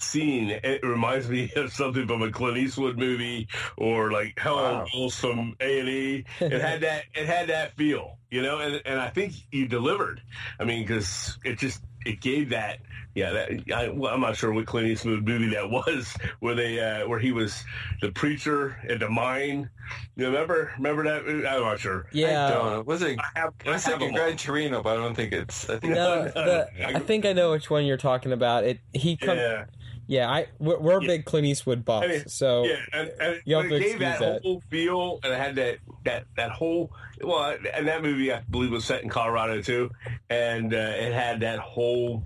scene 0.05 0.51
it 0.51 0.83
reminds 0.85 1.29
me 1.29 1.51
of 1.57 1.73
something 1.73 2.07
from 2.07 2.23
a 2.23 2.31
Clint 2.31 2.57
Eastwood 2.59 2.99
movie 2.99 3.49
or 3.77 4.11
like 4.13 4.39
Hell 4.39 4.59
on 4.59 4.75
Wow. 4.75 4.87
Wheels 4.93 5.17
from 5.17 5.57
A 5.61 5.81
and 5.81 5.89
E. 5.89 6.25
It 6.41 6.61
had 6.61 6.81
that 6.83 7.05
it 7.15 7.27
had 7.27 7.49
that 7.49 7.77
feel, 7.77 8.19
you 8.31 8.43
know, 8.43 8.59
and 8.59 8.81
and 8.85 9.01
I 9.01 9.09
think 9.11 9.33
you 9.51 9.67
delivered. 9.67 10.21
I 10.61 10.65
mean, 10.65 10.83
because 10.83 11.39
it 11.45 11.59
just 11.59 11.83
it 12.05 12.21
gave 12.21 12.51
that. 12.51 12.79
Yeah, 13.17 13.31
that, 13.31 13.73
I, 13.73 13.91
well, 13.91 14.13
I'm 14.13 14.21
not 14.21 14.35
sure 14.35 14.53
what 14.53 14.67
Clint 14.67 14.89
Eastwood 14.89 15.25
movie 15.25 15.51
that 15.55 15.71
was, 15.87 16.13
where 16.41 16.57
they 16.57 16.81
uh, 16.81 17.07
where 17.09 17.21
he 17.21 17.31
was 17.31 17.63
the 18.01 18.11
preacher 18.11 18.77
at 18.89 18.99
the 18.99 19.09
mine. 19.09 19.71
You 20.17 20.27
remember? 20.27 20.73
Remember 20.79 21.05
that? 21.05 21.25
I'm 21.29 21.63
not 21.63 21.79
sure. 21.79 22.07
Yeah. 22.11 22.47
I 22.47 22.51
don't. 22.51 22.87
Was 22.89 23.03
it? 23.03 23.17
I 23.21 23.39
have. 23.39 23.55
I 23.65 23.71
was 23.71 23.85
have 23.85 23.99
thinking. 24.01 24.17
Gran 24.17 24.37
Torino, 24.37 24.83
but 24.83 24.95
I 24.95 24.97
don't 24.97 25.15
think 25.15 25.33
it's. 25.33 25.71
I 25.71 25.79
think 25.79 25.95
No, 25.95 26.25
No, 26.25 26.31
the, 26.33 26.69
no. 26.77 26.87
I 26.87 26.99
think 26.99 27.25
I 27.25 27.33
know 27.35 27.53
which 27.53 27.71
one 27.71 27.87
you're 27.87 27.97
talking 27.97 28.33
about. 28.33 28.65
It 28.65 28.81
he 28.93 29.17
come, 29.17 29.37
yeah. 29.37 29.67
Yeah, 30.07 30.31
I 30.31 30.47
we're, 30.59 30.79
we're 30.79 31.01
Yeah. 31.03 31.07
big 31.07 31.25
Clint 31.25 31.47
Eastwood 31.47 31.85
buffs, 31.85 32.05
I 32.07 32.09
mean, 32.09 32.29
so 32.29 32.65
yeah, 32.65 32.77
and, 32.93 33.13
and 33.21 33.43
You 33.45 33.57
have 33.57 33.65
it 33.67 33.69
to 33.71 33.79
gave 33.81 33.99
that, 34.01 34.21
that. 34.21 34.43
whole 34.43 34.63
feel, 34.71 35.19
and 35.23 35.33
it 35.33 35.39
had 35.39 35.55
that 35.57 35.79
that 36.05 36.25
that 36.37 36.51
whole. 36.51 36.93
Well, 37.23 37.57
and 37.73 37.89
that 37.89 38.03
movie 38.03 38.33
I 38.33 38.41
believe 38.51 38.71
was 38.71 38.85
set 38.85 39.03
in 39.03 39.09
Colorado 39.09 39.63
too, 39.63 39.91
and 40.29 40.75
uh, 40.75 40.77
it 40.77 41.13
had 41.13 41.41
that 41.41 41.59
whole 41.59 42.23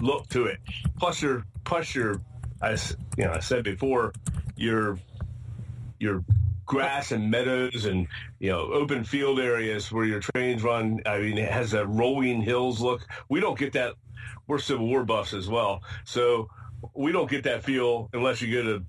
look 0.00 0.28
to 0.30 0.46
it. 0.46 0.58
Plus 0.98 1.20
your 1.22 1.44
plus 1.64 1.94
your, 1.94 2.20
I 2.60 2.72
you 3.16 3.24
know 3.24 3.32
I 3.32 3.40
said 3.40 3.64
before, 3.64 4.12
your 4.56 4.98
your 5.98 6.24
grass 6.64 7.10
and 7.12 7.30
meadows 7.30 7.84
and 7.84 8.06
you 8.38 8.50
know 8.50 8.60
open 8.72 9.02
field 9.04 9.40
areas 9.40 9.90
where 9.90 10.04
your 10.04 10.20
trains 10.20 10.62
run. 10.62 11.00
I 11.04 11.18
mean, 11.18 11.38
it 11.38 11.50
has 11.50 11.74
a 11.74 11.84
rolling 11.86 12.42
hills 12.42 12.80
look. 12.80 13.06
We 13.28 13.40
don't 13.40 13.58
get 13.58 13.72
that. 13.72 13.94
We're 14.46 14.58
Civil 14.58 14.86
War 14.86 15.04
buffs 15.04 15.32
as 15.32 15.48
well, 15.48 15.82
so 16.04 16.48
we 16.94 17.12
don't 17.12 17.30
get 17.30 17.44
that 17.44 17.62
feel 17.64 18.08
unless 18.12 18.40
you 18.42 18.52
go 18.52 18.62
to 18.62 18.84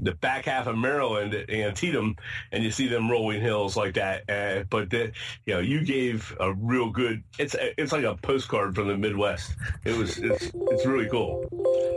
the 0.00 0.12
back 0.12 0.44
half 0.46 0.66
of 0.66 0.76
Maryland 0.76 1.34
at 1.34 1.50
Antietam 1.50 2.16
and 2.52 2.62
you 2.64 2.70
see 2.70 2.88
them 2.88 3.10
rolling 3.10 3.40
hills 3.40 3.76
like 3.76 3.94
that. 3.94 4.28
Uh, 4.28 4.64
but 4.70 4.90
the, 4.90 5.12
you 5.46 5.54
know, 5.54 5.60
you 5.60 5.84
gave 5.84 6.34
a 6.40 6.52
real 6.54 6.90
good. 6.90 7.22
It's 7.38 7.54
it's 7.76 7.92
like 7.92 8.04
a 8.04 8.14
postcard 8.16 8.74
from 8.74 8.88
the 8.88 8.96
Midwest. 8.96 9.54
It 9.84 9.96
was 9.96 10.18
it's 10.18 10.50
it's 10.54 10.86
really 10.86 11.08
cool. 11.08 11.46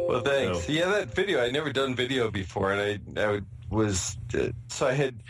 Well, 0.09 0.21
thanks. 0.21 0.65
So- 0.65 0.71
Yeah, 0.71 0.89
that 0.89 1.13
video. 1.13 1.43
I'd 1.43 1.53
never 1.53 1.71
done 1.71 1.95
video 1.95 2.29
before, 2.31 2.73
and 2.73 3.01
I, 3.17 3.21
I 3.35 3.41
was 3.69 4.17
uh, 4.37 4.49
so 4.67 4.87
I 4.87 4.93
had 4.93 5.21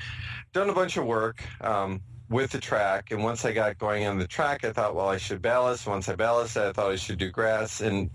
done 0.54 0.70
a 0.70 0.74
bunch 0.74 0.98
of 0.98 1.06
work. 1.06 1.44
Um, 1.62 2.02
with 2.32 2.52
the 2.52 2.60
track. 2.60 3.12
And 3.12 3.24
once 3.24 3.44
I 3.44 3.52
got 3.52 3.78
going 3.78 4.08
on 4.08 4.18
the 4.18 4.28
track, 4.28 4.64
I 4.64 4.72
thought, 4.72 4.96
well, 4.96 5.10
I 5.10 5.18
should 5.18 5.42
ballast. 5.42 5.86
Once 5.86 6.08
I 6.08 6.16
ballasted, 6.16 6.64
I 6.64 6.72
thought 6.72 6.92
I 6.92 6.96
should 6.96 7.20
do 7.20 7.30
grass. 7.30 7.82
And 7.82 8.10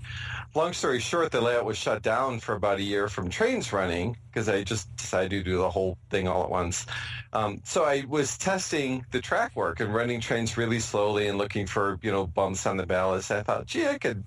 long 0.54 0.72
story 0.72 1.00
short, 1.00 1.30
the 1.30 1.40
layout 1.40 1.66
was 1.66 1.76
shut 1.76 2.02
down 2.02 2.40
for 2.40 2.54
about 2.54 2.78
a 2.78 2.82
year 2.82 3.08
from 3.08 3.28
trains 3.28 3.74
running 3.74 4.16
because 4.32 4.48
I 4.48 4.64
just 4.64 4.94
decided 4.96 5.30
to 5.30 5.42
do 5.42 5.58
the 5.58 5.68
whole 5.68 5.98
thing 6.08 6.26
all 6.26 6.42
at 6.42 6.50
once. 6.50 6.86
Um, 7.34 7.60
so 7.64 7.84
I 7.84 8.04
was 8.08 8.38
testing 8.38 9.04
the 9.12 9.20
track 9.20 9.54
work 9.54 9.80
and 9.80 9.94
running 9.94 10.20
trains 10.22 10.56
really 10.56 10.80
slowly 10.80 11.28
and 11.28 11.36
looking 11.36 11.66
for, 11.66 11.98
you 12.02 12.10
know, 12.10 12.26
bumps 12.26 12.66
on 12.66 12.78
the 12.78 12.86
ballast. 12.86 13.30
I 13.30 13.42
thought, 13.42 13.66
gee, 13.66 13.86
I 13.86 13.98
could 13.98 14.24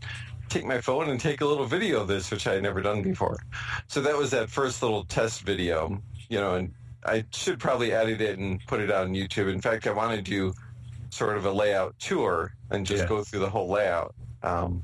take 0.50 0.66
my 0.66 0.82
phone 0.82 1.10
and 1.10 1.20
take 1.20 1.42
a 1.42 1.46
little 1.46 1.66
video 1.66 2.02
of 2.02 2.08
this, 2.08 2.30
which 2.30 2.46
I 2.46 2.54
had 2.54 2.64
never 2.64 2.82
done 2.82 3.02
before. 3.02 3.38
So 3.88 4.02
that 4.02 4.16
was 4.16 4.30
that 4.32 4.52
first 4.52 4.84
little 4.84 5.04
test 5.06 5.42
video, 5.42 6.00
you 6.30 6.40
know, 6.40 6.56
and 6.56 6.74
I 7.06 7.24
should 7.32 7.60
probably 7.60 7.92
edit 7.94 8.22
it 8.22 8.40
and 8.40 8.60
put 8.68 8.80
it 8.82 8.92
on 8.92 9.14
YouTube. 9.14 9.52
In 9.52 9.62
fact, 9.62 9.88
I 9.88 9.92
want 9.92 10.16
to 10.16 10.22
do 10.22 10.54
sort 11.12 11.38
of 11.38 11.46
a 11.46 11.52
layout 11.52 11.98
tour 12.00 12.54
and 12.72 12.86
just 12.86 13.04
Yeah. 13.04 13.10
go 13.10 13.24
through 13.24 13.40
the 13.40 13.50
whole 13.50 13.70
layout. 13.70 14.14
Um, 14.44 14.84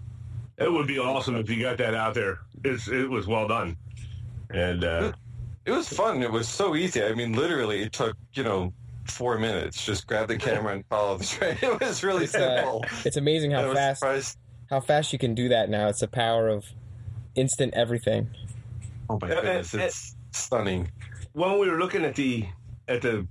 It 0.58 0.72
would 0.72 0.88
be 0.88 0.98
awesome 1.00 1.36
if 1.36 1.50
you 1.50 1.62
got 1.62 1.78
that 1.80 1.94
out 1.94 2.14
there. 2.14 2.40
It's 2.64 2.88
it 2.88 3.10
was 3.10 3.28
well 3.28 3.48
done, 3.48 3.76
and 4.50 4.84
uh, 4.86 5.12
it 5.66 5.72
was 5.72 5.90
fun. 5.90 6.24
It 6.24 6.32
was 6.32 6.48
so 6.48 6.76
easy. 6.76 7.04
I 7.04 7.14
mean, 7.14 7.34
literally, 7.34 7.82
it 7.84 7.92
took, 7.92 8.16
you 8.34 8.44
know, 8.44 8.72
four 9.06 9.38
minutes. 9.38 9.86
Just 9.86 10.08
grab 10.08 10.30
the 10.30 10.38
camera 10.38 10.74
and 10.74 10.86
follow 10.88 11.18
the 11.18 11.26
train. 11.26 11.58
It 11.62 11.80
was 11.82 12.04
really 12.04 12.24
It's, 12.24 12.36
uh, 12.36 12.56
simple. 12.58 12.86
It's 13.04 13.18
amazing 13.18 13.52
how 13.52 13.74
fast 13.74 14.00
surprised. 14.00 14.38
how 14.70 14.80
fast 14.80 15.12
you 15.14 15.20
can 15.20 15.36
do 15.36 15.50
that 15.50 15.70
now. 15.70 15.90
It's 15.90 16.00
the 16.00 16.08
power 16.08 16.48
of 16.48 16.66
instant 17.36 17.74
everything. 17.74 18.30
Oh 19.10 19.20
my 19.22 19.28
goodness, 19.28 19.74
it's 19.74 20.16
stunning. 20.32 20.90
When 21.36 21.60
we 21.60 21.70
were 21.70 21.78
looking 21.78 22.06
at 22.06 22.16
the 22.16 22.46
at 22.88 23.02
the 23.02 23.28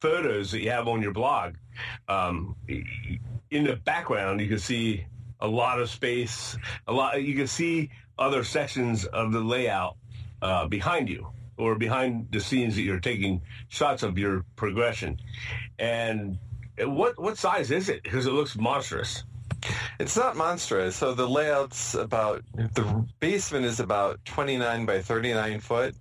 photos 0.00 0.50
that 0.50 0.60
you 0.60 0.70
have 0.70 0.88
on 0.88 1.02
your 1.02 1.12
blog, 1.12 1.54
um, 2.08 2.56
in 3.50 3.64
the 3.64 3.76
background 3.76 4.40
you 4.40 4.48
can 4.48 4.58
see 4.58 5.04
a 5.40 5.46
lot 5.46 5.78
of 5.78 5.90
space. 5.90 6.56
A 6.88 6.92
lot 6.92 7.22
you 7.22 7.34
can 7.34 7.46
see 7.46 7.90
other 8.18 8.42
sections 8.42 9.04
of 9.04 9.32
the 9.32 9.40
layout 9.40 9.96
uh, 10.40 10.66
behind 10.66 11.08
you 11.10 11.28
or 11.58 11.74
behind 11.74 12.28
the 12.30 12.40
scenes 12.40 12.74
that 12.76 12.82
you're 12.82 13.00
taking 13.00 13.42
shots 13.68 14.02
of 14.02 14.18
your 14.18 14.44
progression. 14.56 15.20
And 15.78 16.38
what 16.78 17.20
what 17.20 17.36
size 17.36 17.70
is 17.70 17.90
it? 17.90 18.02
Because 18.02 18.26
it 18.26 18.32
looks 18.32 18.56
monstrous. 18.56 19.24
It's 20.00 20.16
not 20.16 20.36
monstrous. 20.36 20.96
So 20.96 21.12
the 21.12 21.28
layout's 21.28 21.94
about 21.94 22.42
the 22.54 23.06
basement 23.20 23.66
is 23.66 23.78
about 23.78 24.24
29 24.24 24.86
by 24.86 25.02
39 25.02 25.60
foot. 25.60 25.94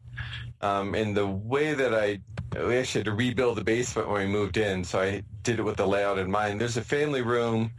Um, 0.62 0.94
and 0.94 1.16
the 1.16 1.28
way 1.28 1.74
that 1.74 1.94
I 1.94 2.20
we 2.66 2.78
actually 2.78 3.00
had 3.00 3.06
to 3.06 3.14
rebuild 3.14 3.58
the 3.58 3.64
basement 3.64 4.10
when 4.10 4.22
we 4.22 4.28
moved 4.28 4.58
in, 4.58 4.84
so 4.84 5.00
I 5.00 5.24
did 5.44 5.60
it 5.60 5.64
with 5.64 5.78
the 5.78 5.88
layout 5.88 6.20
in 6.20 6.30
mind. 6.30 6.60
There's 6.60 6.76
a 6.76 6.84
family 6.84 7.22
room, 7.22 7.72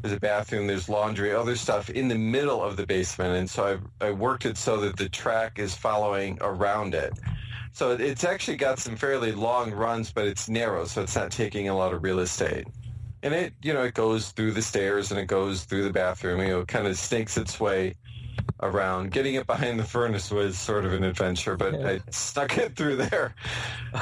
there's 0.00 0.14
a 0.14 0.20
bathroom, 0.20 0.68
there's 0.68 0.88
laundry, 0.88 1.34
other 1.34 1.56
stuff 1.56 1.90
in 1.90 2.06
the 2.06 2.14
middle 2.14 2.62
of 2.62 2.76
the 2.76 2.86
basement, 2.86 3.36
and 3.36 3.50
so 3.50 3.80
I 4.00 4.06
I 4.06 4.10
worked 4.12 4.46
it 4.46 4.56
so 4.56 4.78
that 4.80 4.96
the 4.96 5.08
track 5.08 5.58
is 5.58 5.74
following 5.74 6.38
around 6.40 6.94
it. 6.94 7.12
So 7.72 7.92
it's 7.92 8.24
actually 8.24 8.56
got 8.56 8.78
some 8.78 8.96
fairly 8.96 9.32
long 9.32 9.72
runs, 9.72 10.12
but 10.12 10.26
it's 10.26 10.48
narrow, 10.48 10.84
so 10.86 11.02
it's 11.02 11.14
not 11.14 11.30
taking 11.30 11.68
a 11.68 11.76
lot 11.76 11.92
of 11.92 12.02
real 12.02 12.20
estate 12.20 12.66
and 13.22 13.34
it 13.34 13.52
you 13.62 13.72
know 13.72 13.82
it 13.82 13.94
goes 13.94 14.30
through 14.30 14.52
the 14.52 14.62
stairs 14.62 15.10
and 15.10 15.20
it 15.20 15.26
goes 15.26 15.64
through 15.64 15.84
the 15.84 15.92
bathroom 15.92 16.40
you 16.40 16.48
know 16.48 16.60
it 16.60 16.68
kind 16.68 16.86
of 16.86 16.96
snakes 16.96 17.36
its 17.36 17.60
way 17.60 17.94
around 18.60 19.10
getting 19.10 19.34
it 19.34 19.46
behind 19.46 19.78
the 19.78 19.84
furnace 19.84 20.30
was 20.30 20.58
sort 20.58 20.84
of 20.84 20.92
an 20.92 21.04
adventure 21.04 21.56
but 21.56 21.74
i 21.84 22.00
stuck 22.10 22.58
it 22.58 22.76
through 22.76 22.96
there 22.96 23.34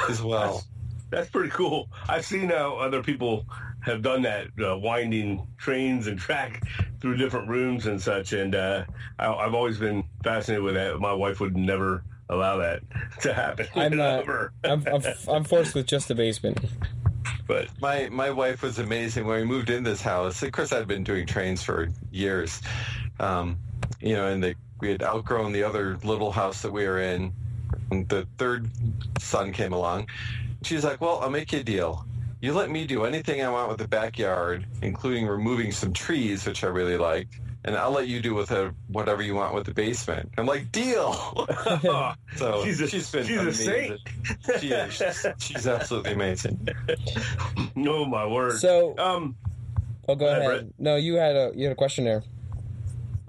as 0.09 0.21
well 0.21 0.63
That's 1.11 1.29
pretty 1.31 1.49
cool. 1.49 1.89
I've 2.07 2.23
seen 2.23 2.49
how 2.49 2.75
other 2.77 3.01
people 3.01 3.43
have 3.81 4.03
done 4.03 4.21
that, 4.21 4.45
uh, 4.63 4.77
winding 4.77 5.47
trains 5.57 6.05
and 6.05 6.19
track 6.19 6.61
through 7.01 7.17
different 7.17 7.47
rooms 7.49 7.87
and 7.87 7.99
such. 7.99 8.31
And 8.33 8.53
uh, 8.53 8.83
I, 9.17 9.33
I've 9.33 9.55
always 9.55 9.79
been 9.79 10.03
fascinated 10.23 10.63
with 10.63 10.75
that. 10.75 10.99
My 10.99 11.13
wife 11.13 11.39
would 11.39 11.57
never 11.57 12.03
allow 12.29 12.57
that 12.57 12.83
to 13.21 13.33
happen. 13.33 13.65
I'm, 13.73 13.99
uh, 13.99 14.03
Ever. 14.19 14.53
I'm, 14.63 14.85
I'm, 14.85 15.01
I'm 15.27 15.43
forced 15.43 15.73
with 15.73 15.87
just 15.87 16.09
the 16.09 16.13
basement. 16.13 16.59
but 17.47 17.69
my 17.81 18.07
my 18.09 18.29
wife 18.29 18.61
was 18.61 18.77
amazing 18.77 19.25
when 19.25 19.39
we 19.41 19.45
moved 19.47 19.71
in 19.71 19.83
this 19.83 20.01
house 20.03 20.43
of 20.43 20.51
course 20.51 20.71
i'd 20.71 20.87
been 20.87 21.03
doing 21.03 21.25
trains 21.25 21.63
for 21.63 21.89
years 22.11 22.61
um, 23.19 23.57
you 24.01 24.13
know 24.15 24.27
and 24.27 24.43
the, 24.43 24.55
we 24.79 24.89
had 24.91 25.03
outgrown 25.03 25.51
the 25.51 25.63
other 25.63 25.97
little 26.03 26.31
house 26.31 26.61
that 26.61 26.71
we 26.71 26.85
were 26.87 26.99
in 26.99 27.31
and 27.91 28.07
the 28.09 28.27
third 28.37 28.69
son 29.19 29.51
came 29.51 29.73
along 29.73 30.07
she's 30.63 30.83
like 30.83 30.99
well 31.01 31.19
i'll 31.21 31.29
make 31.29 31.51
you 31.53 31.59
a 31.59 31.63
deal 31.63 32.05
you 32.41 32.53
let 32.53 32.69
me 32.69 32.85
do 32.87 33.03
anything 33.05 33.41
i 33.43 33.49
want 33.49 33.69
with 33.69 33.77
the 33.77 33.87
backyard 33.87 34.65
including 34.81 35.27
removing 35.27 35.71
some 35.71 35.91
trees 35.93 36.45
which 36.45 36.63
i 36.63 36.67
really 36.67 36.97
liked 36.97 37.39
and 37.65 37.75
i'll 37.75 37.91
let 37.91 38.07
you 38.07 38.21
do 38.21 38.33
with 38.33 38.51
it 38.51 38.71
whatever 38.87 39.21
you 39.21 39.35
want 39.35 39.53
with 39.53 39.65
the 39.65 39.73
basement 39.73 40.31
i'm 40.37 40.45
like 40.45 40.71
deal 40.71 41.45
so 42.37 42.63
She's 42.63 42.79
a- 42.81 42.87
she's 42.87 43.11
been 43.11 43.25
she's 43.25 43.37
a 43.37 43.41
amazing. 43.41 43.97
saint. 44.47 44.61
she 44.61 44.67
is 44.71 44.93
she's, 44.93 45.25
she's 45.39 45.67
absolutely 45.67 46.13
amazing 46.13 46.67
no, 47.75 48.05
my 48.05 48.25
word. 48.25 48.59
So, 48.59 48.97
um, 48.97 49.35
oh, 50.07 50.15
go 50.15 50.25
ahead, 50.27 50.39
ahead. 50.41 50.49
Brett. 50.61 50.73
No, 50.79 50.95
you 50.97 51.15
had 51.15 51.35
a 51.35 51.51
you 51.55 51.63
had 51.65 51.71
a 51.71 51.75
question 51.75 52.03
there. 52.05 52.23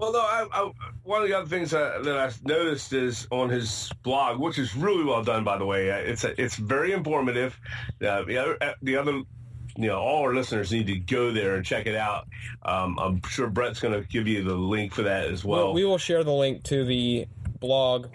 Well, 0.01 0.13
no, 0.13 0.19
I, 0.19 0.47
I, 0.51 0.71
one 1.03 1.21
of 1.21 1.27
the 1.27 1.35
other 1.37 1.47
things 1.47 1.69
that, 1.71 2.03
that 2.03 2.17
I 2.17 2.31
noticed 2.43 2.91
is 2.91 3.27
on 3.29 3.49
his 3.49 3.91
blog, 4.01 4.39
which 4.39 4.57
is 4.57 4.75
really 4.75 5.03
well 5.03 5.23
done, 5.23 5.43
by 5.43 5.59
the 5.59 5.65
way. 5.65 5.91
Uh, 5.91 5.97
It's 5.97 6.23
it's 6.23 6.55
very 6.55 6.91
informative. 6.91 7.59
Uh, 8.03 8.23
the 8.23 8.35
other, 8.39 8.57
uh, 8.61 8.73
the 8.81 8.97
other, 8.97 9.11
you 9.11 9.87
know, 9.87 9.99
all 9.99 10.23
our 10.23 10.33
listeners 10.33 10.71
need 10.71 10.87
to 10.87 10.97
go 10.97 11.31
there 11.31 11.55
and 11.55 11.63
check 11.63 11.85
it 11.85 11.95
out. 11.95 12.27
Um, 12.63 12.97
I'm 12.97 13.21
sure 13.29 13.47
Brett's 13.47 13.79
going 13.79 13.93
to 13.93 14.07
give 14.07 14.27
you 14.27 14.43
the 14.43 14.55
link 14.55 14.91
for 14.91 15.03
that 15.03 15.25
as 15.27 15.45
well. 15.45 15.71
we 15.73 15.85
will 15.85 15.99
share 15.99 16.23
the 16.23 16.33
link 16.33 16.63
to 16.63 16.83
the 16.83 17.27
blog. 17.59 18.07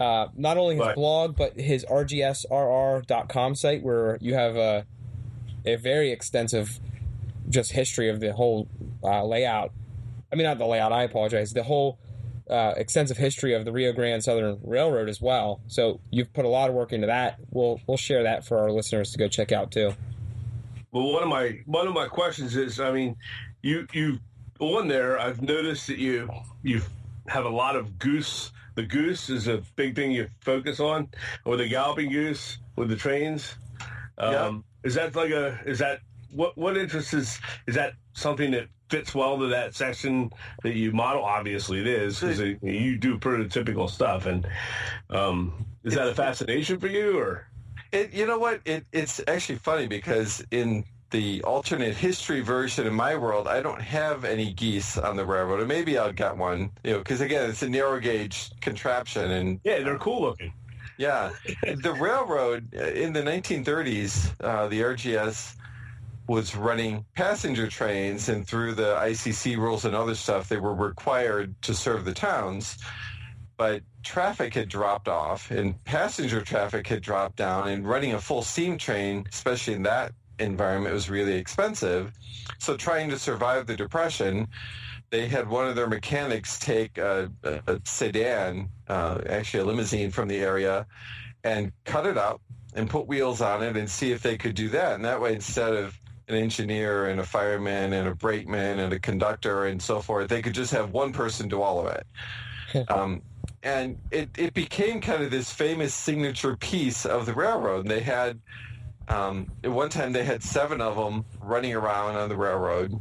Uh, 0.00 0.28
not 0.36 0.56
only 0.56 0.76
his 0.76 0.86
Right. 0.86 0.94
blog, 0.94 1.36
but 1.36 1.60
his 1.60 1.84
rgsrr.com 1.84 3.54
site 3.54 3.82
where 3.82 4.16
you 4.22 4.32
have 4.32 4.56
a, 4.56 4.86
a 5.66 5.76
very 5.76 6.12
extensive 6.12 6.80
just 7.50 7.72
history 7.72 8.08
of 8.08 8.20
the 8.20 8.32
whole 8.32 8.68
uh, 9.04 9.22
layout. 9.22 9.72
I 10.32 10.36
mean, 10.36 10.44
not 10.44 10.58
the 10.58 10.66
layout, 10.66 10.92
I 10.92 11.02
apologize. 11.04 11.52
The 11.52 11.62
whole 11.62 11.98
uh, 12.50 12.74
extensive 12.76 13.16
history 13.16 13.54
of 13.54 13.64
the 13.64 13.72
Rio 13.72 13.92
Grande 13.92 14.22
Southern 14.22 14.58
Railroad 14.62 15.08
as 15.08 15.20
well. 15.20 15.60
So 15.66 16.00
you've 16.10 16.32
put 16.32 16.44
a 16.44 16.48
lot 16.48 16.68
of 16.68 16.74
work 16.74 16.92
into 16.92 17.06
that. 17.08 17.38
We'll, 17.50 17.80
we'll 17.86 17.96
share 17.96 18.22
that 18.24 18.46
for 18.46 18.58
our 18.58 18.70
listeners 18.70 19.12
to 19.12 19.18
go 19.18 19.28
check 19.28 19.52
out 19.52 19.70
too. 19.72 19.92
Well, 20.92 21.12
one 21.12 21.22
of 21.22 21.28
my 21.28 21.60
one 21.66 21.86
of 21.86 21.92
my 21.94 22.06
questions 22.06 22.56
is, 22.56 22.80
I 22.80 22.90
mean, 22.90 23.16
you 23.60 23.86
you 23.92 24.18
on 24.60 24.88
there, 24.88 25.18
I've 25.20 25.42
noticed 25.42 25.88
that 25.88 25.98
you 25.98 26.30
you 26.62 26.80
have 27.26 27.44
a 27.44 27.50
lot 27.50 27.76
of 27.76 27.98
goose. 27.98 28.50
The 28.76 28.84
goose 28.84 29.28
is 29.28 29.46
a 29.48 29.62
big 29.74 29.94
thing 29.94 30.12
you 30.12 30.28
focus 30.40 30.80
on, 30.80 31.08
or 31.44 31.56
the 31.56 31.68
galloping 31.68 32.10
goose 32.10 32.58
with 32.76 32.88
the 32.88 32.96
trains. 32.96 33.56
Um, 34.16 34.32
Yeah. 34.32 34.58
Is 34.84 34.94
that 34.94 35.16
like 35.16 35.30
a 35.30 35.58
is 35.66 35.80
that 35.80 36.00
what 36.36 36.56
what 36.56 36.76
interest 36.76 37.14
is 37.14 37.38
is 37.66 37.74
that 37.74 37.94
something 38.12 38.50
that 38.52 38.68
fits 38.88 39.14
well 39.14 39.38
to 39.38 39.46
that 39.48 39.74
section 39.74 40.30
that 40.62 40.74
you 40.74 40.92
model? 40.92 41.24
Obviously, 41.24 41.80
it 41.80 41.86
is 41.86 42.20
because 42.20 42.40
you 42.40 42.96
do 42.98 43.18
prototypical 43.18 43.88
stuff, 43.90 44.26
and 44.26 44.46
um, 45.10 45.66
is 45.84 45.94
that 45.94 46.08
a 46.08 46.14
fascination 46.14 46.78
for 46.78 46.86
you 46.88 47.18
or? 47.18 47.46
It, 47.92 48.12
you 48.12 48.26
know 48.26 48.38
what? 48.38 48.60
It, 48.64 48.84
it's 48.92 49.20
actually 49.28 49.58
funny 49.58 49.86
because 49.86 50.44
in 50.50 50.84
the 51.10 51.40
alternate 51.44 51.94
history 51.96 52.40
version 52.40 52.86
in 52.86 52.92
my 52.92 53.14
world, 53.16 53.46
I 53.46 53.62
don't 53.62 53.80
have 53.80 54.24
any 54.24 54.52
geese 54.52 54.98
on 54.98 55.16
the 55.16 55.24
railroad. 55.24 55.60
Or 55.60 55.66
maybe 55.66 55.96
I'll 55.96 56.12
get 56.12 56.36
one, 56.36 56.72
you 56.82 56.92
know, 56.92 56.98
because 56.98 57.20
again, 57.20 57.48
it's 57.48 57.62
a 57.62 57.68
narrow 57.68 58.00
gauge 58.00 58.50
contraption, 58.60 59.30
and 59.30 59.60
Yeah, 59.64 59.78
they're 59.84 59.98
cool 59.98 60.20
looking. 60.20 60.52
yeah, 60.98 61.30
the 61.62 61.92
railroad 61.92 62.74
uh, 62.76 62.86
in 62.86 63.12
the 63.12 63.22
1930s, 63.22 64.32
uh, 64.40 64.66
the 64.66 64.80
RGS 64.80 65.54
was 66.28 66.56
running 66.56 67.04
passenger 67.14 67.68
trains, 67.68 68.28
and 68.28 68.46
through 68.46 68.74
the 68.74 68.96
ICC 68.96 69.56
rules 69.56 69.84
and 69.84 69.94
other 69.94 70.14
stuff, 70.14 70.48
they 70.48 70.56
were 70.56 70.74
required 70.74 71.54
to 71.62 71.74
serve 71.74 72.04
the 72.04 72.14
towns. 72.14 72.76
But 73.56 73.82
traffic 74.02 74.54
had 74.54 74.68
dropped 74.68 75.08
off, 75.08 75.50
and 75.50 75.82
passenger 75.84 76.42
traffic 76.42 76.86
had 76.86 77.02
dropped 77.02 77.36
down, 77.36 77.68
and 77.68 77.86
running 77.86 78.12
a 78.12 78.20
full 78.20 78.42
steam 78.42 78.76
train, 78.76 79.24
especially 79.32 79.74
in 79.74 79.84
that 79.84 80.12
environment, 80.38 80.92
was 80.92 81.08
really 81.08 81.34
expensive. 81.34 82.12
So, 82.58 82.76
trying 82.76 83.08
to 83.10 83.18
survive 83.18 83.66
the 83.66 83.76
depression, 83.76 84.48
they 85.10 85.28
had 85.28 85.48
one 85.48 85.68
of 85.68 85.76
their 85.76 85.86
mechanics 85.86 86.58
take 86.58 86.98
a, 86.98 87.30
a, 87.44 87.80
sedan, 87.84 88.68
uh, 88.88 89.20
actually 89.28 89.60
a 89.60 89.64
limousine 89.64 90.10
from 90.10 90.28
the 90.28 90.38
area, 90.38 90.86
and 91.44 91.72
cut 91.84 92.06
it 92.06 92.18
up 92.18 92.42
and 92.74 92.90
put 92.90 93.06
wheels 93.06 93.40
on 93.40 93.62
it 93.62 93.76
and 93.76 93.88
see 93.88 94.12
if 94.12 94.22
they 94.22 94.36
could 94.36 94.54
do 94.54 94.68
that. 94.70 94.96
And 94.96 95.04
that 95.04 95.20
way, 95.20 95.34
instead 95.34 95.72
of 95.72 95.98
an 96.28 96.34
engineer 96.34 97.06
and 97.06 97.20
a 97.20 97.24
fireman 97.24 97.92
and 97.92 98.08
a 98.08 98.14
brakeman 98.14 98.78
and 98.78 98.92
a 98.92 98.98
conductor 98.98 99.66
and 99.66 99.80
so 99.80 100.00
forth, 100.00 100.28
they 100.28 100.42
could 100.42 100.54
just 100.54 100.72
have 100.72 100.92
one 100.92 101.12
person 101.12 101.48
do 101.48 101.62
all 101.62 101.86
of 101.86 101.92
it. 101.92 102.88
um, 102.90 103.22
and 103.62 103.98
it, 104.10 104.28
it 104.36 104.54
became 104.54 105.00
kind 105.00 105.22
of 105.22 105.30
this 105.30 105.50
famous 105.50 105.94
signature 105.94 106.56
piece 106.56 107.06
of 107.06 107.26
the 107.26 107.34
railroad. 107.34 107.80
And 107.80 107.90
they 107.90 108.00
had 108.00 108.40
Um, 109.08 109.46
at 109.62 109.70
one 109.70 109.88
time, 109.88 110.12
they 110.12 110.24
had 110.24 110.42
seven 110.42 110.80
of 110.80 110.96
them 110.96 111.24
running 111.40 111.74
around 111.74 112.16
on 112.16 112.28
the 112.28 112.36
railroad. 112.36 113.00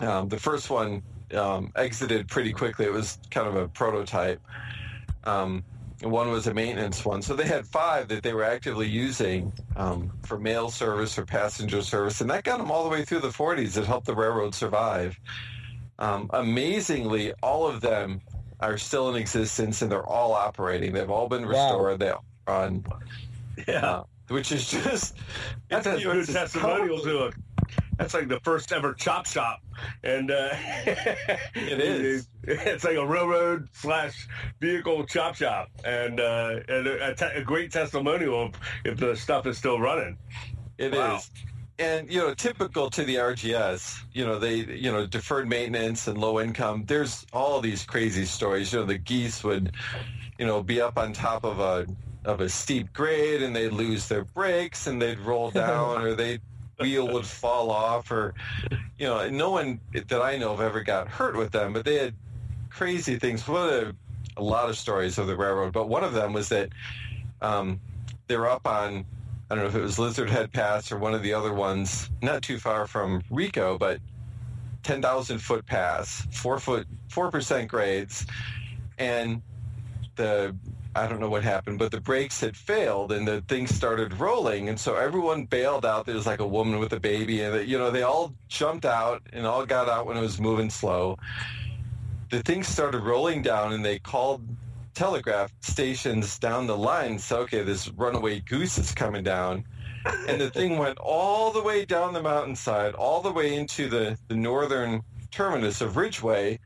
Um, 0.00 0.28
the 0.28 0.38
first 0.38 0.70
one 0.70 1.02
um, 1.34 1.72
exited 1.74 2.28
pretty 2.28 2.52
quickly. 2.52 2.86
It 2.86 2.92
was 2.92 3.18
kind 3.30 3.48
of 3.48 3.56
a 3.56 3.66
prototype. 3.66 4.40
Um, 5.24 5.64
one 6.02 6.30
was 6.30 6.46
a 6.46 6.54
maintenance 6.54 7.04
one. 7.04 7.22
So 7.22 7.34
they 7.34 7.46
had 7.46 7.66
five 7.66 8.08
that 8.08 8.22
they 8.22 8.34
were 8.34 8.44
actively 8.44 8.86
using 8.86 9.52
um, 9.76 10.12
for 10.24 10.38
mail 10.38 10.70
service 10.70 11.18
or 11.18 11.24
passenger 11.24 11.82
service, 11.82 12.20
and 12.20 12.30
that 12.30 12.44
got 12.44 12.58
them 12.58 12.70
all 12.70 12.84
the 12.84 12.90
way 12.90 13.04
through 13.04 13.20
the 13.20 13.28
40s. 13.28 13.76
It 13.76 13.84
helped 13.86 14.06
the 14.06 14.14
railroad 14.14 14.54
survive. 14.54 15.18
Um, 15.98 16.28
amazingly, 16.32 17.32
all 17.42 17.66
of 17.66 17.80
them 17.80 18.20
are 18.60 18.78
still 18.78 19.08
in 19.10 19.16
existence 19.16 19.82
and 19.82 19.90
they're 19.90 20.06
all 20.06 20.32
operating. 20.32 20.92
They've 20.92 21.10
all 21.10 21.28
been 21.28 21.46
restored. 21.46 22.00
Wow. 22.00 22.06
They 22.06 22.10
all 22.10 22.24
run. 22.46 22.84
Yeah. 23.66 23.86
Uh, 23.86 24.02
which 24.28 24.52
is 24.52 24.70
just 24.70 25.16
that's 25.68 25.86
a 25.86 25.98
good 25.98 26.26
testimonial 26.26 27.00
to 27.00 27.26
it. 27.26 27.34
That's 27.98 28.12
like 28.12 28.28
the 28.28 28.40
first 28.40 28.72
ever 28.72 28.92
chop 28.92 29.26
shop, 29.26 29.60
and 30.04 30.30
uh, 30.30 30.50
it 31.54 31.80
is. 31.80 32.28
It's 32.42 32.84
like 32.84 32.96
a 32.96 33.06
railroad 33.06 33.68
slash 33.72 34.28
vehicle 34.60 35.04
chop 35.06 35.36
shop, 35.36 35.70
and 35.84 36.20
uh, 36.20 36.60
and 36.68 36.86
a, 36.86 37.14
te- 37.14 37.34
a, 37.36 37.42
great 37.42 37.72
testimonial 37.72 38.46
of 38.46 38.54
if 38.84 38.98
the 38.98 39.16
stuff 39.16 39.46
is 39.46 39.56
still 39.56 39.80
running. 39.80 40.18
It 40.76 40.92
wow. 40.92 41.16
is, 41.16 41.30
and 41.78 42.12
you 42.12 42.20
know, 42.20 42.34
typical 42.34 42.90
to 42.90 43.04
the 43.04 43.16
RGS, 43.16 43.98
you 44.12 44.26
know, 44.26 44.38
they 44.38 44.56
you 44.56 44.92
know 44.92 45.06
deferred 45.06 45.48
maintenance 45.48 46.06
and 46.06 46.18
low 46.18 46.38
income. 46.38 46.84
There's 46.86 47.26
all 47.32 47.60
these 47.60 47.84
crazy 47.84 48.26
stories. 48.26 48.72
You 48.74 48.80
know, 48.80 48.86
the 48.86 48.98
geese 48.98 49.42
would, 49.42 49.72
you 50.38 50.44
know, 50.44 50.62
be 50.62 50.82
up 50.82 50.98
on 50.98 51.14
top 51.14 51.44
of 51.44 51.60
a 51.60 51.86
of 52.26 52.40
a 52.40 52.48
steep 52.48 52.92
grade 52.92 53.40
and 53.40 53.54
they'd 53.54 53.72
lose 53.72 54.08
their 54.08 54.24
brakes 54.24 54.88
and 54.88 55.00
they'd 55.00 55.20
roll 55.20 55.50
down 55.52 56.02
or 56.02 56.14
they 56.14 56.40
wheel 56.78 57.08
would 57.08 57.26
fall 57.26 57.70
off 57.70 58.10
or 58.10 58.34
you 58.98 59.06
know 59.06 59.28
no 59.30 59.50
one 59.50 59.80
that 59.92 60.22
i 60.22 60.36
know 60.36 60.52
of 60.52 60.60
ever 60.60 60.82
got 60.82 61.08
hurt 61.08 61.36
with 61.36 61.50
them 61.52 61.72
but 61.72 61.84
they 61.84 61.96
had 61.96 62.14
crazy 62.68 63.18
things. 63.18 63.46
What 63.48 63.94
a, 64.36 64.42
lot 64.42 64.68
of 64.68 64.76
stories 64.76 65.16
of 65.16 65.26
the 65.26 65.36
railroad 65.36 65.72
but 65.72 65.88
one 65.88 66.04
of 66.04 66.12
them 66.12 66.34
was 66.34 66.50
that 66.50 66.68
um, 67.40 67.80
they 68.26 68.36
were 68.36 68.48
up 68.48 68.66
on 68.66 69.06
i 69.50 69.54
don't 69.54 69.64
know 69.64 69.68
if 69.68 69.74
it 69.74 69.80
was 69.80 69.98
lizard 69.98 70.28
head 70.28 70.52
pass 70.52 70.92
or 70.92 70.98
one 70.98 71.14
of 71.14 71.22
the 71.22 71.32
other 71.32 71.54
ones 71.54 72.10
not 72.20 72.42
too 72.42 72.58
far 72.58 72.86
from 72.86 73.22
rico 73.30 73.78
but 73.78 73.98
10000 74.86 75.38
foot 75.38 75.66
pass 75.66 76.28
four 76.30 76.60
foot 76.60 76.86
four 77.08 77.28
percent 77.28 77.68
grades. 77.68 78.24
And 78.98 79.42
the 80.14 80.56
I 80.96 81.06
don't 81.06 81.20
know 81.20 81.28
what 81.28 81.42
happened, 81.42 81.78
but 81.78 81.90
the 81.90 82.00
brakes 82.00 82.40
had 82.40 82.56
failed 82.56 83.12
and 83.12 83.28
the 83.28 83.42
thing 83.42 83.66
started 83.66 84.18
rolling. 84.18 84.68
And 84.70 84.80
so 84.80 84.96
everyone 84.96 85.44
bailed 85.44 85.84
out. 85.84 86.06
There 86.06 86.14
was 86.14 86.26
like 86.26 86.40
a 86.40 86.46
woman 86.46 86.78
with 86.78 86.92
a 86.94 87.00
baby 87.00 87.42
and, 87.42 87.68
you 87.68 87.76
know, 87.76 87.90
they 87.90 88.02
all 88.02 88.32
jumped 88.48 88.86
out 88.86 89.22
and 89.32 89.46
all 89.46 89.66
got 89.66 89.88
out 89.88 90.06
when 90.06 90.16
it 90.16 90.22
was 90.22 90.40
moving 90.40 90.70
slow. 90.70 91.18
The 92.30 92.42
thing 92.42 92.62
started 92.62 93.02
rolling 93.02 93.42
down 93.42 93.74
and 93.74 93.84
they 93.84 93.98
called 93.98 94.42
telegraph 94.94 95.52
stations 95.60 96.38
down 96.38 96.66
the 96.66 96.76
line. 96.76 97.18
So, 97.18 97.40
okay, 97.40 97.62
this 97.62 97.88
runaway 97.88 98.40
goose 98.40 98.78
is 98.78 98.92
coming 98.92 99.22
down. 99.22 99.64
And 100.28 100.40
the 100.40 100.50
thing 100.50 100.78
went 100.78 100.98
all 100.98 101.52
the 101.52 101.62
way 101.62 101.84
down 101.84 102.14
the 102.14 102.22
mountainside, 102.22 102.94
all 102.94 103.20
the 103.20 103.32
way 103.32 103.54
into 103.54 103.88
the, 103.88 104.16
the 104.28 104.36
northern 104.36 105.02
terminus 105.30 105.82
of 105.82 105.96
Ridgway, 105.96 106.58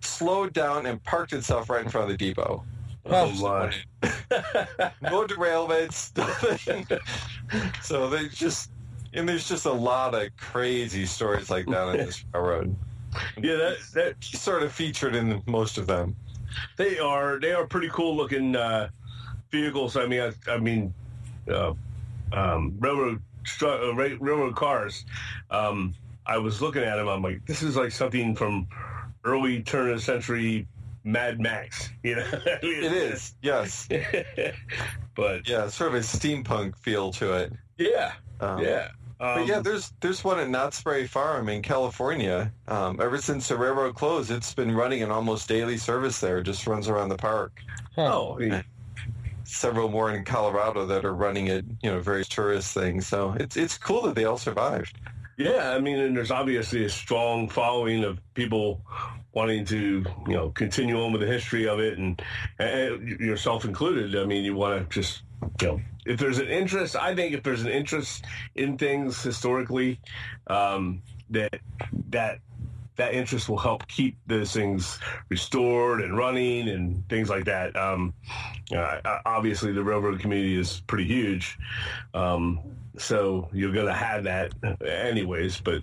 slowed 0.00 0.52
down 0.52 0.86
and 0.86 1.02
parked 1.02 1.32
itself 1.32 1.68
right 1.68 1.84
in 1.84 1.90
front 1.90 2.10
of 2.10 2.16
the 2.16 2.24
depot. 2.24 2.64
Oh 3.06 3.32
my! 3.32 3.74
no 5.02 5.24
derailments, 5.26 6.16
nothing. 6.42 6.86
so 7.82 8.08
they 8.08 8.28
just 8.28 8.70
and 9.14 9.28
there's 9.28 9.48
just 9.48 9.66
a 9.66 9.72
lot 9.72 10.14
of 10.14 10.34
crazy 10.36 11.06
stories 11.06 11.50
like 11.50 11.66
that 11.66 11.82
on 11.82 11.96
this 11.96 12.24
railroad. 12.34 12.74
Yeah, 13.42 13.56
that 13.56 13.76
that 13.94 14.24
sort 14.24 14.62
of 14.62 14.72
featured 14.72 15.14
in 15.14 15.42
most 15.46 15.78
of 15.78 15.86
them. 15.86 16.16
They 16.76 16.98
are 16.98 17.38
they 17.38 17.52
are 17.52 17.66
pretty 17.66 17.88
cool 17.90 18.16
looking 18.16 18.56
uh, 18.56 18.88
vehicles. 19.50 19.96
I 19.96 20.06
mean, 20.06 20.20
I, 20.20 20.50
I 20.50 20.58
mean, 20.58 20.94
uh, 21.48 21.74
um, 22.32 22.74
railroad 22.78 23.20
uh, 23.62 23.94
railroad 23.94 24.56
cars. 24.56 25.04
Um, 25.50 25.94
I 26.24 26.38
was 26.38 26.62
looking 26.62 26.82
at 26.82 26.96
them. 26.96 27.08
I'm 27.08 27.22
like, 27.22 27.44
this 27.46 27.62
is 27.62 27.76
like 27.76 27.90
something 27.90 28.34
from 28.34 28.66
early 29.24 29.62
turn 29.62 29.90
of 29.90 29.96
the 29.96 30.02
century 30.02 30.66
Mad 31.04 31.40
Max. 31.40 31.90
You 32.02 32.16
know, 32.16 32.26
it 32.44 32.92
is. 32.92 33.34
Yes, 33.42 33.88
but 35.14 35.48
yeah, 35.48 35.68
sort 35.68 35.90
of 35.90 35.94
a 35.96 36.00
steampunk 36.00 36.76
feel 36.78 37.12
to 37.12 37.34
it. 37.34 37.52
Yeah, 37.78 38.12
um, 38.40 38.62
yeah. 38.62 38.88
Um, 39.20 39.38
but 39.38 39.46
yeah, 39.46 39.56
um, 39.56 39.62
there's 39.62 39.92
there's 40.00 40.24
one 40.24 40.40
at 40.40 40.48
Knott's 40.48 40.82
Berry 40.82 41.06
Farm 41.06 41.48
in 41.48 41.62
California. 41.62 42.52
Um, 42.68 43.00
ever 43.00 43.18
since 43.18 43.48
the 43.48 43.56
railroad 43.56 43.94
closed, 43.94 44.30
it's 44.30 44.52
been 44.54 44.74
running 44.74 45.02
an 45.02 45.10
almost 45.10 45.48
daily 45.48 45.76
service 45.76 46.20
there. 46.20 46.38
It 46.38 46.44
just 46.44 46.66
runs 46.66 46.88
around 46.88 47.08
the 47.08 47.16
park. 47.16 47.60
Oh, 47.96 48.38
yeah. 48.40 48.62
several 49.44 49.88
more 49.88 50.10
in 50.12 50.24
Colorado 50.24 50.86
that 50.86 51.04
are 51.04 51.14
running 51.14 51.48
it. 51.48 51.64
You 51.82 51.92
know, 51.92 52.00
various 52.00 52.28
tourist 52.28 52.74
things. 52.74 53.06
So 53.06 53.36
it's 53.38 53.56
it's 53.56 53.78
cool 53.78 54.02
that 54.02 54.14
they 54.14 54.24
all 54.24 54.38
survived. 54.38 54.98
Yeah, 55.38 55.70
I 55.70 55.80
mean, 55.80 55.98
and 55.98 56.16
there's 56.16 56.30
obviously 56.30 56.84
a 56.84 56.90
strong 56.90 57.48
following 57.48 58.04
of 58.04 58.20
people 58.34 58.80
wanting 59.32 59.64
to, 59.66 60.04
you 60.26 60.34
know, 60.34 60.50
continue 60.50 61.00
on 61.00 61.12
with 61.12 61.20
the 61.20 61.26
history 61.26 61.66
of 61.66 61.80
it, 61.80 61.98
and, 61.98 62.20
and 62.58 63.20
yourself 63.20 63.64
included. 63.64 64.14
I 64.16 64.24
mean, 64.24 64.44
you 64.44 64.54
want 64.54 64.90
to 64.90 64.94
just, 64.94 65.22
you 65.60 65.68
know, 65.68 65.80
if 66.04 66.18
there's 66.18 66.38
an 66.38 66.48
interest, 66.48 66.96
I 66.96 67.14
think 67.14 67.34
if 67.34 67.42
there's 67.42 67.62
an 67.62 67.68
interest 67.68 68.24
in 68.54 68.76
things 68.76 69.22
historically, 69.22 70.00
um, 70.48 71.02
that 71.30 71.60
that 72.10 72.40
that 72.96 73.14
interest 73.14 73.48
will 73.48 73.58
help 73.58 73.88
keep 73.88 74.16
those 74.26 74.52
things 74.52 74.98
restored 75.30 76.02
and 76.02 76.16
running 76.16 76.68
and 76.68 77.08
things 77.08 77.30
like 77.30 77.46
that. 77.46 77.74
Um, 77.74 78.12
uh, 78.76 79.18
obviously, 79.24 79.72
the 79.72 79.82
railroad 79.82 80.20
community 80.20 80.58
is 80.58 80.82
pretty 80.86 81.06
huge, 81.06 81.58
um, 82.12 82.60
so 82.98 83.48
you're 83.52 83.72
going 83.72 83.86
to 83.86 83.94
have 83.94 84.24
that 84.24 84.52
anyways. 84.84 85.60
But 85.60 85.82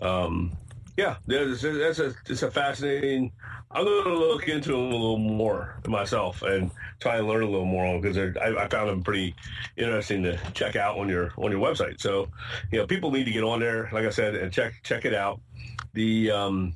um, 0.00 0.56
yeah, 0.96 1.16
that's 1.26 1.62
a 1.64 2.14
it's 2.26 2.42
a 2.42 2.50
fascinating. 2.50 3.32
I'm 3.70 3.84
going 3.84 4.04
to 4.04 4.18
look 4.18 4.48
into 4.48 4.70
them 4.70 4.80
a 4.80 4.94
little 4.94 5.18
more 5.18 5.78
myself 5.86 6.42
and 6.42 6.70
try 7.00 7.18
and 7.18 7.28
learn 7.28 7.42
a 7.42 7.50
little 7.50 7.66
more 7.66 8.00
because 8.00 8.16
I, 8.16 8.64
I 8.64 8.68
found 8.68 8.88
them 8.88 9.02
pretty 9.02 9.34
interesting 9.76 10.22
to 10.22 10.38
check 10.54 10.76
out 10.76 10.96
on 10.98 11.08
your 11.08 11.32
on 11.36 11.50
your 11.50 11.60
website. 11.60 12.00
So, 12.00 12.28
you 12.72 12.78
know, 12.78 12.86
people 12.86 13.10
need 13.10 13.24
to 13.24 13.30
get 13.30 13.44
on 13.44 13.60
there, 13.60 13.90
like 13.92 14.06
I 14.06 14.10
said, 14.10 14.36
and 14.36 14.50
check 14.50 14.74
check 14.82 15.04
it 15.04 15.12
out. 15.12 15.40
The 15.92 16.30
um, 16.30 16.74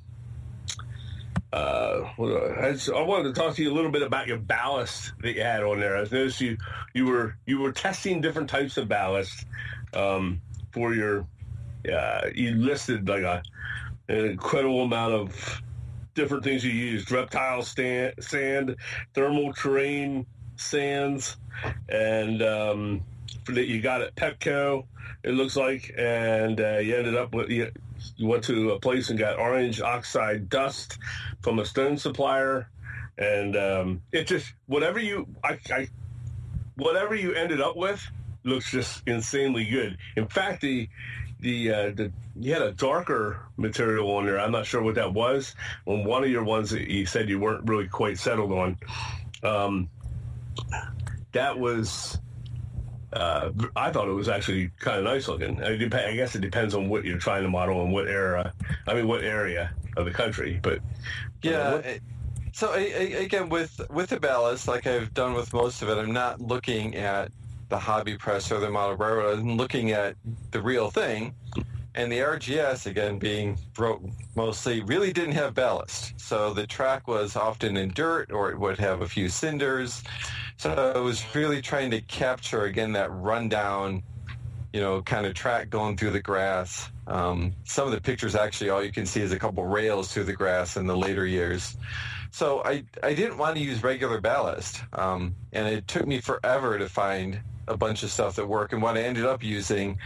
uh, 1.53 2.05
I, 2.19 2.77
I 2.95 3.03
wanted 3.03 3.35
to 3.35 3.41
talk 3.41 3.55
to 3.55 3.63
you 3.63 3.73
a 3.73 3.75
little 3.75 3.91
bit 3.91 4.03
about 4.03 4.27
your 4.27 4.39
ballast 4.39 5.13
that 5.21 5.35
you 5.35 5.43
had 5.43 5.63
on 5.63 5.81
there. 5.81 5.97
I 5.97 6.01
noticed 6.01 6.43
you 6.43 6.59
you 6.93 7.07
were 7.07 7.37
you 7.47 7.61
were 7.61 7.73
testing 7.73 8.21
different 8.21 8.51
types 8.51 8.77
of 8.77 8.89
ballast 8.89 9.47
um, 9.95 10.43
for 10.73 10.95
your. 10.95 11.27
Uh, 11.91 12.29
you 12.35 12.57
listed 12.57 13.09
like 13.09 13.23
a 13.23 13.43
an 14.11 14.27
incredible 14.27 14.83
amount 14.83 15.15
of 15.15 15.63
different 16.15 16.43
things 16.43 16.65
you 16.65 16.73
used 16.73 17.11
reptile 17.11 17.63
stand, 17.63 18.15
sand 18.21 18.77
thermal 19.15 19.53
terrain 19.53 20.27
sands 20.57 21.37
and 21.89 22.43
um, 22.43 23.01
that 23.47 23.67
you 23.67 23.81
got 23.81 24.03
at 24.03 24.15
Petco, 24.17 24.85
it 25.23 25.31
looks 25.31 25.57
like 25.57 25.95
and 25.97 26.61
uh, 26.61 26.79
you 26.79 26.97
ended 26.97 27.17
up 27.17 27.35
with 27.35 27.51
you, 27.51 27.71
you 28.17 28.27
went 28.27 28.45
to 28.45 28.73
a 28.73 28.81
place 28.81 29.11
and 29.11 29.19
got 29.19 29.39
orange 29.39 29.81
oxide 29.81 30.49
dust 30.49 30.99
from 31.41 31.59
a 31.59 31.65
stone 31.65 31.97
supplier 31.97 32.69
and 33.19 33.57
um, 33.57 34.03
it 34.13 34.27
just 34.27 34.53
whatever 34.67 34.99
you 34.99 35.27
I, 35.45 35.59
I 35.71 35.89
whatever 36.77 37.15
you 37.15 37.35
ended 37.35 37.61
up 37.61 37.77
with 37.77 38.05
looks 38.45 38.71
just 38.71 39.03
insanely 39.07 39.67
good. 39.67 39.97
In 40.17 40.27
fact 40.27 40.63
the 40.63 40.89
the 41.41 41.73
uh, 41.73 41.91
the 41.91 42.13
you 42.41 42.55
had 42.55 42.63
a 42.63 42.73
darker 42.73 43.43
material 43.59 44.11
on 44.13 44.25
there. 44.25 44.41
I'm 44.41 44.51
not 44.51 44.65
sure 44.65 44.83
what 44.83 44.95
that 44.95 45.13
was. 45.13 45.55
On 45.87 46.05
one 46.05 46.25
of 46.25 46.31
your 46.31 46.43
ones 46.43 46.71
that 46.71 46.91
you 46.91 47.05
said 47.05 47.29
you 47.29 47.39
weren't 47.39 47.69
really 47.69 47.87
quite 47.87 48.19
settled 48.19 48.53
on, 48.53 48.79
um, 49.43 49.91
that 51.33 51.59
was. 51.59 52.19
Uh, 53.13 53.51
I 53.75 53.91
thought 53.91 54.09
it 54.09 54.13
was 54.13 54.29
actually 54.29 54.71
kind 54.79 54.99
of 54.99 55.05
nice 55.05 55.27
looking. 55.27 55.61
I, 55.63 55.73
I, 55.73 56.15
guess 56.15 56.37
it 56.37 56.41
depends 56.41 56.77
on 56.77 56.89
what 56.89 57.05
you're 57.05 57.19
trying 57.19 57.43
to 57.43 57.49
model 57.49 57.83
and 57.83 57.93
what 57.93 58.07
era. 58.07 58.55
I 58.87 58.95
mean, 58.95 59.09
what 59.09 59.25
area 59.25 59.75
of 59.97 60.05
the 60.05 60.13
country. 60.13 60.61
But 60.63 60.79
yeah. 61.43 61.59
Uh, 61.59 61.83
so 62.53 62.73
again, 62.73 63.49
with 63.49 63.81
with 63.91 64.11
the 64.11 64.21
ballast, 64.21 64.69
like 64.69 64.87
I've 64.87 65.13
done 65.13 65.35
with 65.35 65.53
most 65.53 65.83
of 65.83 65.89
it, 65.89 65.99
I'm 65.99 66.13
not 66.13 66.41
looking 66.41 66.95
at 66.95 67.33
the 67.69 67.79
hobby 67.79 68.17
press 68.17 68.51
or 68.51 68.61
the 68.61 68.71
model 68.71 68.97
railroad 68.97 69.41
and 69.41 69.57
looking 69.57 69.91
at 69.91 70.17
the 70.53 70.63
real 70.63 70.91
thing. 70.91 71.35
And 71.95 72.11
the 72.11 72.19
RGS, 72.19 72.87
again, 72.87 73.19
being 73.19 73.59
mostly, 74.37 74.83
really 74.83 75.13
didn't 75.13 75.33
have 75.33 75.55
ballast. 75.55 76.21
So 76.21 76.55
the 76.55 76.67
track 76.67 77.09
was 77.09 77.35
often 77.35 77.77
in 77.77 77.91
dirt 77.91 78.31
or 78.31 78.51
it 78.51 78.59
would 78.59 78.79
have 78.79 79.01
a 79.03 79.09
few 79.09 79.29
cinders. 79.29 80.03
So 80.57 80.73
I 80.73 80.99
was 80.99 81.25
really 81.35 81.61
trying 81.61 81.91
to 81.91 82.01
capture, 82.03 82.65
again, 82.65 82.93
that 82.93 83.11
rundown 83.11 84.03
you 84.73 84.81
know, 84.81 85.03
kind 85.03 85.27
of 85.27 85.35
track 85.35 85.69
going 85.69 85.97
through 85.97 86.11
the 86.11 86.21
grass. 86.21 86.91
Um, 87.07 87.53
some 87.65 87.87
of 87.87 87.93
the 87.93 88.01
pictures 88.01 88.35
actually, 88.35 88.71
all 88.71 88.85
you 88.85 88.93
can 88.93 89.07
see 89.07 89.21
is 89.21 89.33
a 89.33 89.39
couple 89.39 89.65
rails 89.65 90.13
through 90.13 90.25
the 90.25 90.33
grass 90.33 90.77
in 90.77 90.87
the 90.87 90.97
later 90.97 91.27
years. 91.27 91.77
So 92.31 92.63
I, 92.65 92.85
I 93.03 93.15
didn't 93.15 93.39
want 93.39 93.57
to 93.57 93.63
use 93.63 93.83
regular 93.83 94.21
ballast, 94.21 94.83
um, 94.93 95.35
and 95.53 95.67
it 95.67 95.89
took 95.89 96.07
me 96.07 96.21
forever 96.21 96.79
to 96.79 96.89
find 96.89 97.41
a 97.67 97.77
bunch 97.77 98.05
of 98.05 98.13
stuff 98.13 98.37
that 98.37 98.47
worked. 98.47 98.73
And 98.73 98.81
what 98.81 98.97
I 98.97 99.03
ended 99.03 99.27
up 99.27 99.43
using, 99.43 99.99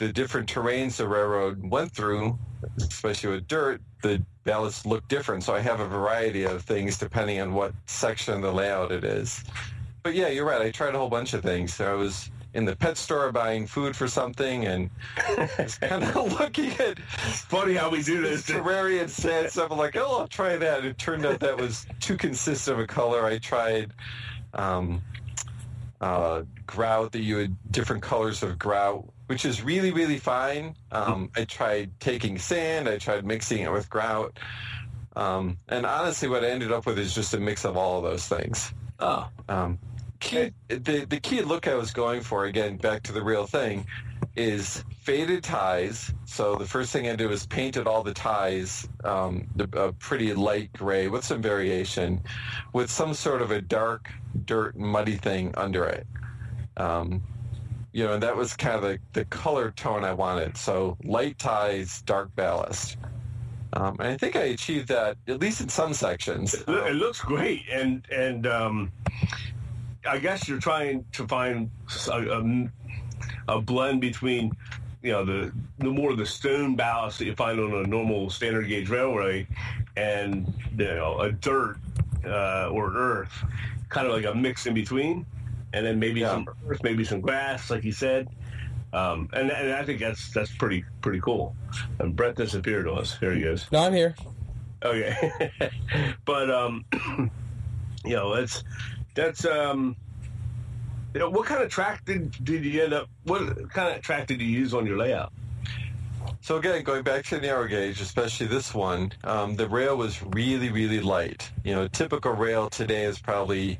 the 0.00 0.10
different 0.10 0.48
terrains 0.48 0.96
the 0.96 1.06
railroad 1.06 1.62
went 1.62 1.92
through, 1.92 2.38
especially 2.78 3.28
with 3.34 3.46
dirt, 3.46 3.82
the 4.02 4.24
ballast 4.44 4.86
look 4.86 5.06
different. 5.08 5.44
So 5.44 5.54
I 5.54 5.60
have 5.60 5.80
a 5.80 5.86
variety 5.86 6.44
of 6.44 6.62
things 6.62 6.96
depending 6.96 7.38
on 7.38 7.52
what 7.52 7.74
section 7.84 8.32
of 8.32 8.40
the 8.40 8.50
layout 8.50 8.92
it 8.92 9.04
is. 9.04 9.44
But 10.02 10.14
yeah, 10.14 10.28
you're 10.28 10.46
right. 10.46 10.62
I 10.62 10.70
tried 10.70 10.94
a 10.94 10.98
whole 10.98 11.10
bunch 11.10 11.34
of 11.34 11.42
things. 11.42 11.74
So 11.74 11.92
I 11.92 11.94
was 11.94 12.30
in 12.54 12.64
the 12.64 12.74
pet 12.74 12.96
store 12.96 13.30
buying 13.30 13.66
food 13.66 13.94
for 13.94 14.08
something 14.08 14.64
and 14.64 14.88
kind 15.82 16.02
of 16.02 16.32
looking 16.40 16.70
at 16.80 16.98
It's 17.28 17.42
funny 17.42 17.74
how 17.74 17.90
we 17.90 18.02
do 18.02 18.22
this. 18.22 18.46
terrarium 18.46 19.10
sand 19.10 19.50
stuff. 19.50 19.70
I'm 19.70 19.76
like, 19.76 19.98
oh, 19.98 20.20
I'll 20.20 20.28
try 20.28 20.56
that. 20.56 20.82
It 20.82 20.96
turned 20.96 21.26
out 21.26 21.40
that 21.40 21.58
was 21.58 21.86
too 22.00 22.16
consistent 22.16 22.78
of 22.78 22.82
a 22.82 22.86
color. 22.86 23.26
I 23.26 23.36
tried 23.36 23.92
um, 24.54 25.02
uh, 26.00 26.44
grout 26.66 27.12
that 27.12 27.20
you 27.20 27.36
had 27.36 27.54
different 27.70 28.02
colors 28.02 28.42
of 28.42 28.58
grout, 28.58 29.04
which 29.30 29.44
is 29.44 29.62
really, 29.62 29.92
really 29.92 30.18
fine. 30.18 30.74
Um, 30.90 31.30
I 31.36 31.44
tried 31.44 31.92
taking 32.00 32.36
sand. 32.36 32.88
I 32.88 32.98
tried 32.98 33.24
mixing 33.24 33.60
it 33.60 33.70
with 33.70 33.88
grout. 33.88 34.40
Um, 35.14 35.56
and 35.68 35.86
honestly, 35.86 36.28
what 36.28 36.42
I 36.42 36.48
ended 36.48 36.72
up 36.72 36.84
with 36.84 36.98
is 36.98 37.14
just 37.14 37.32
a 37.32 37.38
mix 37.38 37.64
of 37.64 37.76
all 37.76 37.98
of 37.98 38.02
those 38.02 38.26
things. 38.26 38.74
Oh, 38.98 39.28
Um, 39.48 39.78
key, 40.18 40.50
the 40.66 41.06
the 41.08 41.20
key 41.20 41.42
look 41.42 41.68
I 41.68 41.76
was 41.76 41.92
going 41.92 42.22
for 42.22 42.46
again, 42.46 42.76
back 42.76 43.04
to 43.04 43.12
the 43.12 43.22
real 43.22 43.46
thing, 43.46 43.86
is 44.34 44.84
faded 45.02 45.44
ties. 45.44 46.12
So 46.24 46.56
the 46.56 46.66
first 46.66 46.92
thing 46.92 47.08
I 47.08 47.14
did 47.14 47.30
was 47.30 47.46
painted 47.46 47.86
all 47.86 48.02
the 48.02 48.12
ties 48.12 48.88
um, 49.04 49.46
the, 49.54 49.68
a 49.80 49.92
pretty 49.92 50.34
light 50.34 50.72
gray 50.72 51.06
with 51.06 51.24
some 51.24 51.40
variation, 51.40 52.20
with 52.72 52.90
some 52.90 53.14
sort 53.14 53.42
of 53.42 53.52
a 53.52 53.60
dark 53.60 54.10
dirt 54.44 54.76
muddy 54.76 55.14
thing 55.14 55.54
under 55.56 55.84
it. 55.84 56.04
Um, 56.76 57.22
you 57.92 58.04
know, 58.04 58.14
and 58.14 58.22
that 58.22 58.36
was 58.36 58.54
kind 58.54 58.76
of 58.76 58.82
the, 58.82 58.98
the 59.12 59.24
color 59.26 59.72
tone 59.72 60.04
I 60.04 60.12
wanted. 60.12 60.56
So 60.56 60.96
light 61.04 61.38
ties, 61.38 62.02
dark 62.02 62.34
ballast. 62.36 62.96
Um, 63.72 63.96
and 64.00 64.08
I 64.08 64.16
think 64.16 64.36
I 64.36 64.44
achieved 64.44 64.88
that 64.88 65.16
at 65.28 65.40
least 65.40 65.60
in 65.60 65.68
some 65.68 65.94
sections. 65.94 66.54
it, 66.54 66.68
it 66.68 66.96
looks 66.96 67.20
great, 67.20 67.62
and 67.70 68.04
and 68.10 68.46
um, 68.46 68.90
I 70.08 70.18
guess 70.18 70.48
you're 70.48 70.58
trying 70.58 71.04
to 71.12 71.26
find 71.28 71.70
a, 72.08 72.40
a, 72.40 72.70
a 73.48 73.60
blend 73.60 74.00
between 74.00 74.52
you 75.02 75.12
know 75.12 75.24
the 75.24 75.52
the 75.78 75.90
more 75.90 76.10
of 76.10 76.18
the 76.18 76.26
stone 76.26 76.74
ballast 76.74 77.18
that 77.20 77.26
you 77.26 77.34
find 77.36 77.60
on 77.60 77.72
a 77.72 77.86
normal 77.86 78.28
standard 78.28 78.66
gauge 78.66 78.88
railway, 78.88 79.46
and 79.96 80.52
you 80.76 80.84
know 80.86 81.20
a 81.20 81.30
dirt 81.30 81.76
uh, 82.24 82.70
or 82.70 82.92
earth, 82.92 83.44
kind 83.88 84.06
of 84.06 84.12
like 84.12 84.24
a 84.24 84.34
mix 84.34 84.66
in 84.66 84.74
between, 84.74 85.24
and 85.72 85.84
then 85.86 85.98
maybe 85.98 86.20
Yeah. 86.20 86.30
some 86.32 86.48
earth, 86.68 86.82
maybe 86.82 87.04
some 87.04 87.20
grass, 87.20 87.70
like 87.70 87.84
you 87.84 87.92
said. 87.92 88.28
Um, 88.92 89.28
and, 89.32 89.50
and 89.50 89.72
I 89.72 89.84
think 89.84 90.00
that's 90.00 90.32
that's 90.32 90.54
pretty 90.56 90.84
pretty 91.00 91.20
cool. 91.20 91.54
And 92.00 92.16
Brett 92.16 92.34
disappeared 92.36 92.88
on 92.88 92.98
us. 92.98 93.16
Here 93.18 93.32
he 93.32 93.40
goes. 93.42 93.66
No, 93.70 93.80
I'm 93.84 93.92
here. 93.92 94.14
Okay, 94.82 95.50
but 96.24 96.50
um, 96.50 96.84
you 98.04 98.16
know, 98.16 98.34
that's 98.34 98.64
that's 99.14 99.44
um, 99.44 99.94
you 101.14 101.20
know, 101.20 101.30
what 101.30 101.46
kind 101.46 101.62
of 101.62 101.70
track 101.70 102.04
did 102.04 102.32
did 102.44 102.64
you 102.64 102.82
end 102.82 102.92
up? 102.94 103.08
What 103.24 103.70
kind 103.72 103.94
of 103.94 104.02
track 104.02 104.26
did 104.26 104.40
you 104.40 104.48
use 104.48 104.74
on 104.74 104.86
your 104.86 104.96
layout? 104.96 105.32
So 106.42 106.56
again, 106.56 106.82
going 106.82 107.02
back 107.02 107.24
to 107.26 107.36
the 107.36 107.42
narrow 107.42 107.66
gauge, 107.68 108.00
especially 108.00 108.46
this 108.46 108.72
one, 108.74 109.12
um, 109.24 109.56
the 109.56 109.68
rail 109.68 109.96
was 109.96 110.22
really, 110.22 110.70
really 110.70 111.00
light. 111.00 111.50
You 111.64 111.74
know, 111.74 111.86
typical 111.88 112.32
rail 112.32 112.70
today 112.70 113.04
is 113.04 113.18
probably, 113.18 113.78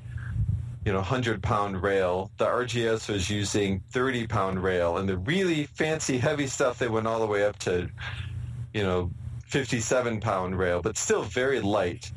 you 0.84 0.92
know, 0.92 0.98
100 0.98 1.42
pound 1.42 1.82
rail. 1.82 2.30
The 2.38 2.46
RGS 2.46 3.08
was 3.12 3.28
using 3.28 3.80
30 3.90 4.26
pound 4.26 4.62
rail, 4.62 4.96
and 4.96 5.08
the 5.08 5.18
really 5.18 5.66
fancy, 5.66 6.18
heavy 6.18 6.46
stuff 6.46 6.78
they 6.78 6.88
went 6.88 7.06
all 7.06 7.20
the 7.20 7.26
way 7.26 7.44
up 7.44 7.58
to, 7.60 7.88
you 8.72 8.82
know, 8.82 9.10
57 9.46 10.20
pound 10.20 10.58
rail, 10.58 10.80
but 10.80 10.96
still 10.96 11.22
very 11.22 11.60
light. 11.60 12.10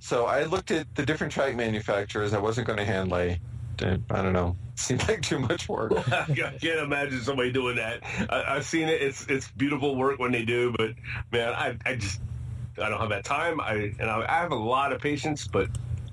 So 0.00 0.26
I 0.26 0.44
looked 0.44 0.70
at 0.70 0.92
the 0.94 1.06
different 1.06 1.32
track 1.32 1.54
manufacturers. 1.54 2.34
I 2.34 2.38
wasn't 2.38 2.66
going 2.66 2.78
to 2.78 2.84
hand 2.84 3.10
lay. 3.10 3.40
I 3.80 3.96
don't 4.10 4.32
know. 4.32 4.56
Seems 4.74 5.06
like 5.08 5.22
too 5.22 5.38
much 5.38 5.68
work. 5.68 5.92
I 6.12 6.24
can't 6.60 6.80
imagine 6.80 7.20
somebody 7.20 7.52
doing 7.52 7.76
that. 7.76 8.00
I, 8.28 8.56
I've 8.56 8.64
seen 8.64 8.88
it. 8.88 9.00
It's 9.00 9.26
it's 9.26 9.48
beautiful 9.52 9.96
work 9.96 10.18
when 10.18 10.32
they 10.32 10.44
do, 10.44 10.72
but 10.76 10.90
man, 11.30 11.52
I, 11.52 11.76
I 11.86 11.94
just 11.94 12.20
I 12.82 12.88
don't 12.88 12.98
have 12.98 13.10
that 13.10 13.24
time. 13.24 13.60
I 13.60 13.94
and 13.98 14.10
I, 14.10 14.24
I 14.28 14.40
have 14.40 14.50
a 14.50 14.56
lot 14.56 14.92
of 14.92 15.00
patience, 15.00 15.46
but 15.46 15.68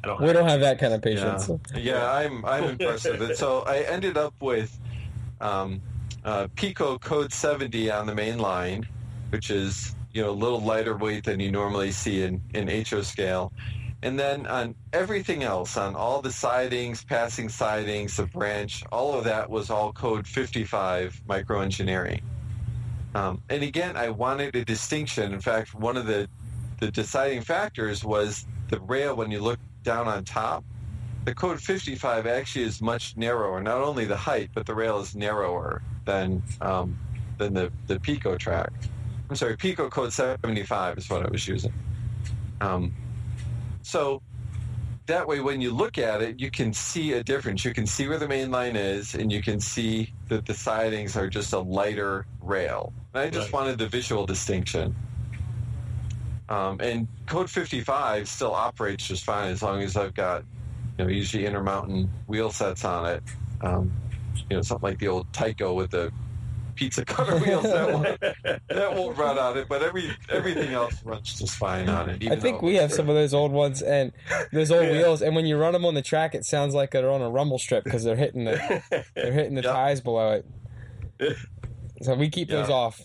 don't. 0.07 0.19
We 0.19 0.27
Have, 0.27 0.35
don't 0.35 0.49
have 0.49 0.59
that 0.61 0.79
kind 0.79 0.93
of 0.93 1.01
patience. 1.01 1.49
Yeah, 1.73 1.79
yeah 1.79 2.11
I'm 2.11 2.45
I'm 2.45 2.63
impressed 2.63 3.09
with 3.09 3.21
it. 3.21 3.37
So 3.37 3.61
I 3.61 3.79
ended 3.79 4.17
up 4.17 4.33
with 4.41 4.77
um, 5.41 5.81
uh, 6.23 6.47
Peco 6.55 6.99
Code 6.99 7.31
70 7.31 7.91
on 7.91 8.05
the 8.05 8.15
main 8.15 8.39
line, 8.39 8.87
which 9.29 9.49
is 9.49 9.95
you 10.13 10.21
know 10.21 10.29
a 10.29 10.31
little 10.31 10.61
lighter 10.61 10.95
weight 10.97 11.23
than 11.23 11.39
you 11.39 11.51
normally 11.51 11.91
see 11.91 12.23
in 12.23 12.41
in 12.53 12.67
HO 12.67 13.01
scale. 13.01 13.51
And 14.01 14.17
then 14.17 14.47
on 14.47 14.75
everything 14.93 15.43
else, 15.43 15.75
on 15.75 15.93
all 15.93 16.21
the 16.21 16.31
sidings, 16.31 17.03
passing 17.03 17.49
sidings, 17.49 18.15
the 18.15 18.27
branch, 18.27 18.83
all 18.93 19.13
of 19.13 19.25
that 19.25 19.49
was 19.49 19.69
all 19.69 19.91
code 19.91 20.25
55 20.25 21.21
Micro 21.27 21.59
Engineering. 21.59 22.21
Um, 23.13 23.41
and 23.49 23.61
again, 23.61 23.97
I 23.97 24.09
wanted 24.09 24.55
a 24.55 24.63
distinction. 24.63 25.33
In 25.33 25.41
fact, 25.41 25.73
one 25.73 25.97
of 25.97 26.05
the, 26.05 26.29
the 26.79 26.89
deciding 26.91 27.41
factors 27.41 28.05
was 28.05 28.45
the 28.69 28.79
rail 28.79 29.15
when 29.15 29.31
you 29.31 29.41
look 29.41 29.59
down 29.89 30.07
on 30.07 30.23
top. 30.23 30.63
The 31.25 31.33
code 31.33 31.59
55 31.59 32.27
actually 32.27 32.65
is 32.65 32.79
much 32.79 33.17
narrower. 33.17 33.59
Not 33.63 33.81
only 33.81 34.05
the 34.05 34.15
height, 34.17 34.51
but 34.53 34.67
the 34.67 34.75
rail 34.75 34.99
is 34.99 35.15
narrower 35.15 35.81
than 36.05 36.43
um, 36.61 36.95
than 37.39 37.53
the, 37.55 37.71
the 37.87 37.99
Peco 37.99 38.37
track. 38.37 38.69
I'm 39.29 39.35
sorry, 39.35 39.57
Peco 39.57 39.89
code 39.89 40.13
75 40.13 40.99
is 40.99 41.09
what 41.09 41.25
I 41.25 41.29
was 41.31 41.47
using. 41.47 41.73
Um, 42.61 42.93
so 43.81 44.21
that 45.07 45.27
way, 45.27 45.39
when 45.39 45.59
you 45.59 45.73
look 45.73 45.97
at 45.97 46.21
it, 46.21 46.39
you 46.39 46.51
can 46.51 46.71
see 46.71 47.13
a 47.13 47.23
difference. 47.23 47.65
You 47.65 47.73
can 47.73 47.87
see 47.87 48.07
where 48.07 48.19
the 48.19 48.27
main 48.27 48.51
line 48.51 48.75
is, 48.75 49.15
and 49.15 49.31
you 49.31 49.41
can 49.41 49.59
see 49.59 50.13
that 50.29 50.45
the 50.45 50.53
sidings 50.53 51.17
are 51.17 51.27
just 51.29 51.53
a 51.53 51.59
lighter 51.59 52.27
rail. 52.41 52.93
And 53.15 53.23
I 53.23 53.29
just 53.31 53.51
Right. 53.51 53.53
wanted 53.53 53.79
the 53.79 53.87
visual 53.89 54.27
distinction. 54.27 54.95
Um, 56.49 56.77
and 56.81 57.07
Code 57.27 57.49
55 57.49 58.27
still 58.27 58.53
operates 58.53 59.07
just 59.07 59.23
fine 59.23 59.51
as 59.51 59.61
long 59.61 59.81
as 59.83 59.95
I've 59.95 60.13
got, 60.15 60.43
you 60.97 61.05
know, 61.05 61.11
usually 61.11 61.45
Intermountain 61.45 62.11
wheel 62.27 62.51
sets 62.51 62.83
on 62.83 63.05
it. 63.05 63.23
Um, 63.61 63.93
you 64.49 64.57
know, 64.57 64.61
something 64.63 64.89
like 64.89 64.99
the 64.99 65.07
old 65.09 65.31
Tyco 65.31 65.75
with 65.75 65.91
the 65.91 66.11
pizza 66.75 67.05
cutter 67.05 67.37
wheels. 67.45 67.63
That 67.65 67.91
won't, 67.93 68.19
that 68.69 68.95
won't 68.95 69.17
run 69.17 69.37
on 69.37 69.57
it, 69.57 69.67
but 69.69 69.83
every 69.83 70.09
everything 70.31 70.73
else 70.73 70.95
runs 71.03 71.35
just 71.35 71.55
fine 71.55 71.87
on 71.87 72.09
it. 72.09 72.23
I 72.31 72.35
think 72.37 72.61
we 72.63 72.75
have 72.75 72.91
some 72.91 73.09
of 73.09 73.15
those 73.15 73.33
old 73.33 73.51
ones 73.51 73.81
and 73.83 74.11
those 74.51 74.71
old 74.71 74.85
Yeah. 74.85 74.91
wheels. 74.93 75.21
And 75.21 75.35
when 75.35 75.45
you 75.45 75.57
run 75.57 75.73
them 75.73 75.85
on 75.85 75.93
the 75.93 76.01
track, 76.01 76.33
it 76.33 76.45
sounds 76.45 76.73
like 76.73 76.91
they're 76.91 77.11
on 77.11 77.21
a 77.21 77.29
rumble 77.29 77.59
strip 77.59 77.83
because 77.83 78.03
they're 78.03 78.15
hitting 78.15 78.45
the 78.45 78.59
they're 79.15 79.33
hitting 79.33 79.53
the 79.55 79.61
Yep. 79.63 79.73
ties 79.73 80.01
below 80.01 80.41
it. 81.19 81.37
So 82.01 82.15
we 82.15 82.29
keep 82.29 82.47
those 82.47 82.69
off. 82.69 83.01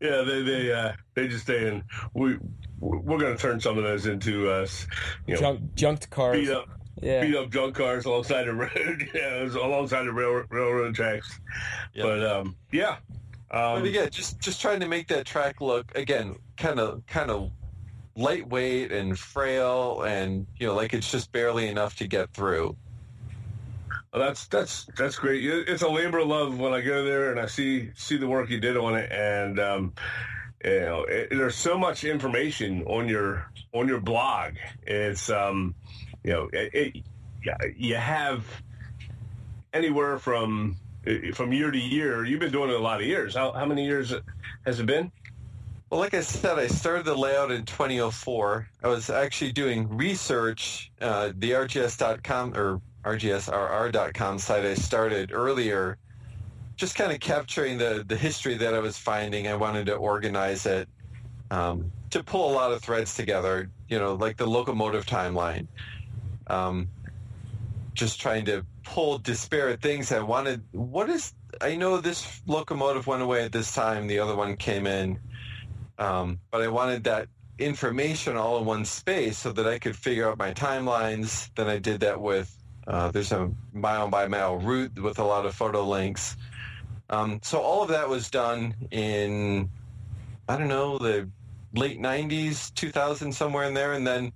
yeah, 0.00 0.22
they 0.22 0.42
they 0.42 0.72
uh, 0.72 0.92
they 1.16 1.26
just 1.26 1.42
stay 1.42 1.66
in. 1.66 1.82
We 2.14 2.38
we're 2.80 3.18
going 3.18 3.36
to 3.36 3.40
turn 3.40 3.60
some 3.60 3.76
of 3.78 3.84
those 3.84 4.06
into 4.06 4.50
uh, 4.50 4.66
you 5.26 5.34
know 5.34 5.40
Junk, 5.40 5.74
junked 5.74 6.10
cars. 6.10 6.38
beat 6.38 6.50
up 6.50 6.68
Yeah. 7.00 7.20
beat 7.22 7.36
up 7.36 7.50
junk 7.50 7.74
cars 7.76 8.04
alongside 8.06 8.44
the 8.44 8.54
road. 8.54 9.10
yeah, 9.14 9.36
it 9.40 9.44
was 9.44 9.54
alongside 9.54 10.04
the 10.04 10.12
rail, 10.12 10.44
railroad 10.50 10.94
tracks. 10.94 11.38
Yep. 11.94 12.04
But 12.04 12.24
um, 12.26 12.56
yeah. 12.72 12.96
Um, 13.52 13.80
But 13.80 13.84
again, 13.84 14.10
just 14.10 14.38
just 14.40 14.60
trying 14.60 14.80
to 14.80 14.88
make 14.88 15.08
that 15.08 15.26
track 15.26 15.60
look 15.60 15.96
again 15.96 16.36
kind 16.56 16.78
of 16.80 17.04
kind 17.06 17.30
of 17.30 17.50
lightweight 18.16 18.92
and 18.92 19.18
frail, 19.18 20.02
and 20.02 20.46
you 20.58 20.66
know, 20.66 20.74
like 20.74 20.94
it's 20.94 21.10
just 21.10 21.32
barely 21.32 21.68
enough 21.68 21.96
to 21.96 22.06
get 22.06 22.32
through. 22.32 22.76
Well, 24.12 24.22
that's 24.22 24.46
that's 24.46 24.86
that's 24.96 25.16
great. 25.16 25.44
It's 25.44 25.82
a 25.82 25.88
labor 25.88 26.18
of 26.18 26.28
love 26.28 26.58
when 26.58 26.72
I 26.72 26.80
go 26.80 27.04
there 27.04 27.30
and 27.30 27.38
I 27.40 27.46
see 27.46 27.90
see 27.94 28.16
the 28.16 28.26
work 28.26 28.50
you 28.50 28.58
did 28.60 28.76
on 28.76 28.94
it, 28.96 29.10
and 29.12 29.58
um, 29.60 29.92
you 30.64 30.80
know, 30.80 31.04
it, 31.04 31.28
there's 31.30 31.56
so 31.56 31.78
much 31.78 32.04
information 32.04 32.82
on 32.84 33.08
your 33.08 33.50
on 33.72 33.88
your 33.88 34.00
blog. 34.00 34.54
It's 34.82 35.30
um, 35.30 35.74
you 36.22 36.32
know, 36.32 36.50
it, 36.52 36.74
it 36.74 37.74
you 37.76 37.96
have 37.96 38.44
anywhere 39.72 40.18
from 40.18 40.76
from 41.34 41.52
year 41.52 41.70
to 41.70 41.78
year. 41.78 42.24
You've 42.24 42.40
been 42.40 42.52
doing 42.52 42.70
it 42.70 42.76
a 42.76 42.82
lot 42.82 43.00
of 43.00 43.06
years. 43.06 43.34
How 43.34 43.52
how 43.52 43.64
many 43.64 43.84
years 43.86 44.12
has 44.66 44.80
it 44.80 44.86
been? 44.86 45.10
Well, 45.88 45.98
like 45.98 46.14
I 46.14 46.20
said, 46.20 46.58
I 46.58 46.68
started 46.68 47.04
the 47.04 47.16
layout 47.16 47.50
in 47.50 47.64
2004. 47.64 48.68
I 48.84 48.86
was 48.86 49.10
actually 49.10 49.50
doing 49.50 49.88
research. 49.88 50.92
Uh, 51.00 51.32
the 51.36 51.50
RGS.com 51.50 52.54
or 52.54 52.80
RGSRR.com 53.04 54.38
site 54.38 54.64
I 54.64 54.74
started 54.74 55.32
earlier 55.32 55.98
just 56.80 56.96
kind 56.96 57.12
of 57.12 57.20
capturing 57.20 57.76
the 57.76 58.04
the 58.08 58.16
history 58.16 58.54
that 58.54 58.74
I 58.74 58.78
was 58.78 58.96
finding. 58.96 59.46
I 59.46 59.54
wanted 59.54 59.86
to 59.86 59.94
organize 59.94 60.64
it 60.64 60.88
um, 61.50 61.92
to 62.08 62.24
pull 62.24 62.50
a 62.50 62.54
lot 62.54 62.72
of 62.72 62.82
threads 62.82 63.14
together. 63.14 63.70
You 63.88 63.98
know, 63.98 64.14
like 64.14 64.38
the 64.38 64.46
locomotive 64.46 65.04
timeline. 65.04 65.68
Um, 66.46 66.88
just 67.92 68.20
trying 68.20 68.46
to 68.46 68.64
pull 68.82 69.18
disparate 69.18 69.82
things. 69.82 70.10
I 70.10 70.20
wanted 70.20 70.62
what 70.72 71.10
is 71.10 71.34
I 71.60 71.76
know 71.76 71.98
this 71.98 72.40
locomotive 72.46 73.06
went 73.06 73.22
away 73.22 73.44
at 73.44 73.52
this 73.52 73.74
time. 73.74 74.06
The 74.06 74.18
other 74.18 74.34
one 74.34 74.56
came 74.56 74.86
in, 74.86 75.18
um, 75.98 76.40
but 76.50 76.62
I 76.62 76.68
wanted 76.68 77.04
that 77.04 77.28
information 77.58 78.38
all 78.38 78.56
in 78.58 78.64
one 78.64 78.86
space 78.86 79.36
so 79.36 79.52
that 79.52 79.66
I 79.66 79.78
could 79.78 79.94
figure 79.94 80.30
out 80.30 80.38
my 80.38 80.54
timelines. 80.54 81.50
Then 81.56 81.68
I 81.68 81.78
did 81.78 82.00
that 82.00 82.18
with 82.18 82.56
uh, 82.86 83.10
there's 83.10 83.32
a 83.32 83.50
mile 83.74 84.08
by 84.08 84.26
mile 84.28 84.56
route 84.56 84.98
with 84.98 85.18
a 85.18 85.24
lot 85.24 85.44
of 85.44 85.54
photo 85.54 85.86
links. 85.86 86.36
Um, 87.10 87.40
so 87.42 87.58
all 87.58 87.82
of 87.82 87.88
that 87.88 88.08
was 88.08 88.30
done 88.30 88.74
in 88.90 89.68
I 90.48 90.56
don't 90.56 90.68
know 90.68 90.98
the 90.98 91.28
late 91.74 92.00
90s, 92.00 92.74
2000 92.74 93.32
somewhere 93.32 93.64
in 93.64 93.74
there, 93.74 93.92
and 93.92 94.06
then 94.06 94.32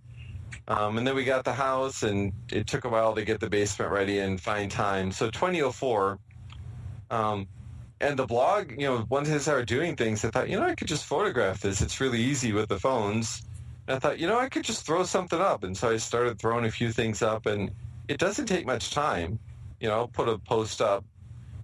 um, 0.68 0.96
and 0.96 1.06
then 1.06 1.14
we 1.14 1.24
got 1.24 1.44
the 1.44 1.52
house, 1.52 2.02
and 2.02 2.32
it 2.50 2.66
took 2.66 2.84
a 2.84 2.88
while 2.88 3.14
to 3.14 3.24
get 3.24 3.40
the 3.40 3.50
basement 3.50 3.90
ready 3.90 4.20
and 4.20 4.40
find 4.40 4.70
time. 4.70 5.12
So 5.12 5.30
2004, 5.30 6.18
um, 7.10 7.46
and 8.00 8.18
the 8.18 8.26
blog, 8.26 8.70
you 8.72 8.86
know, 8.86 9.06
once 9.10 9.28
I 9.28 9.38
started 9.38 9.66
doing 9.66 9.94
things, 9.94 10.24
I 10.24 10.30
thought, 10.30 10.48
you 10.48 10.58
know, 10.58 10.66
I 10.66 10.74
could 10.74 10.88
just 10.88 11.04
photograph 11.04 11.60
this. 11.60 11.82
It's 11.82 12.00
really 12.00 12.20
easy 12.20 12.52
with 12.52 12.68
the 12.68 12.78
phones. 12.78 13.42
And 13.86 13.96
I 13.96 13.98
thought, 13.98 14.18
you 14.18 14.26
know, 14.26 14.38
I 14.38 14.48
could 14.48 14.64
just 14.64 14.86
throw 14.86 15.04
something 15.04 15.40
up. 15.40 15.64
And 15.64 15.76
so 15.76 15.90
I 15.90 15.98
started 15.98 16.38
throwing 16.38 16.64
a 16.64 16.70
few 16.70 16.92
things 16.92 17.20
up, 17.20 17.46
and 17.46 17.70
it 18.08 18.18
doesn't 18.18 18.46
take 18.46 18.66
much 18.66 18.90
time. 18.90 19.38
You 19.80 19.88
know, 19.88 19.94
I'll 19.94 20.08
put 20.08 20.28
a 20.28 20.38
post 20.38 20.80
up. 20.80 21.04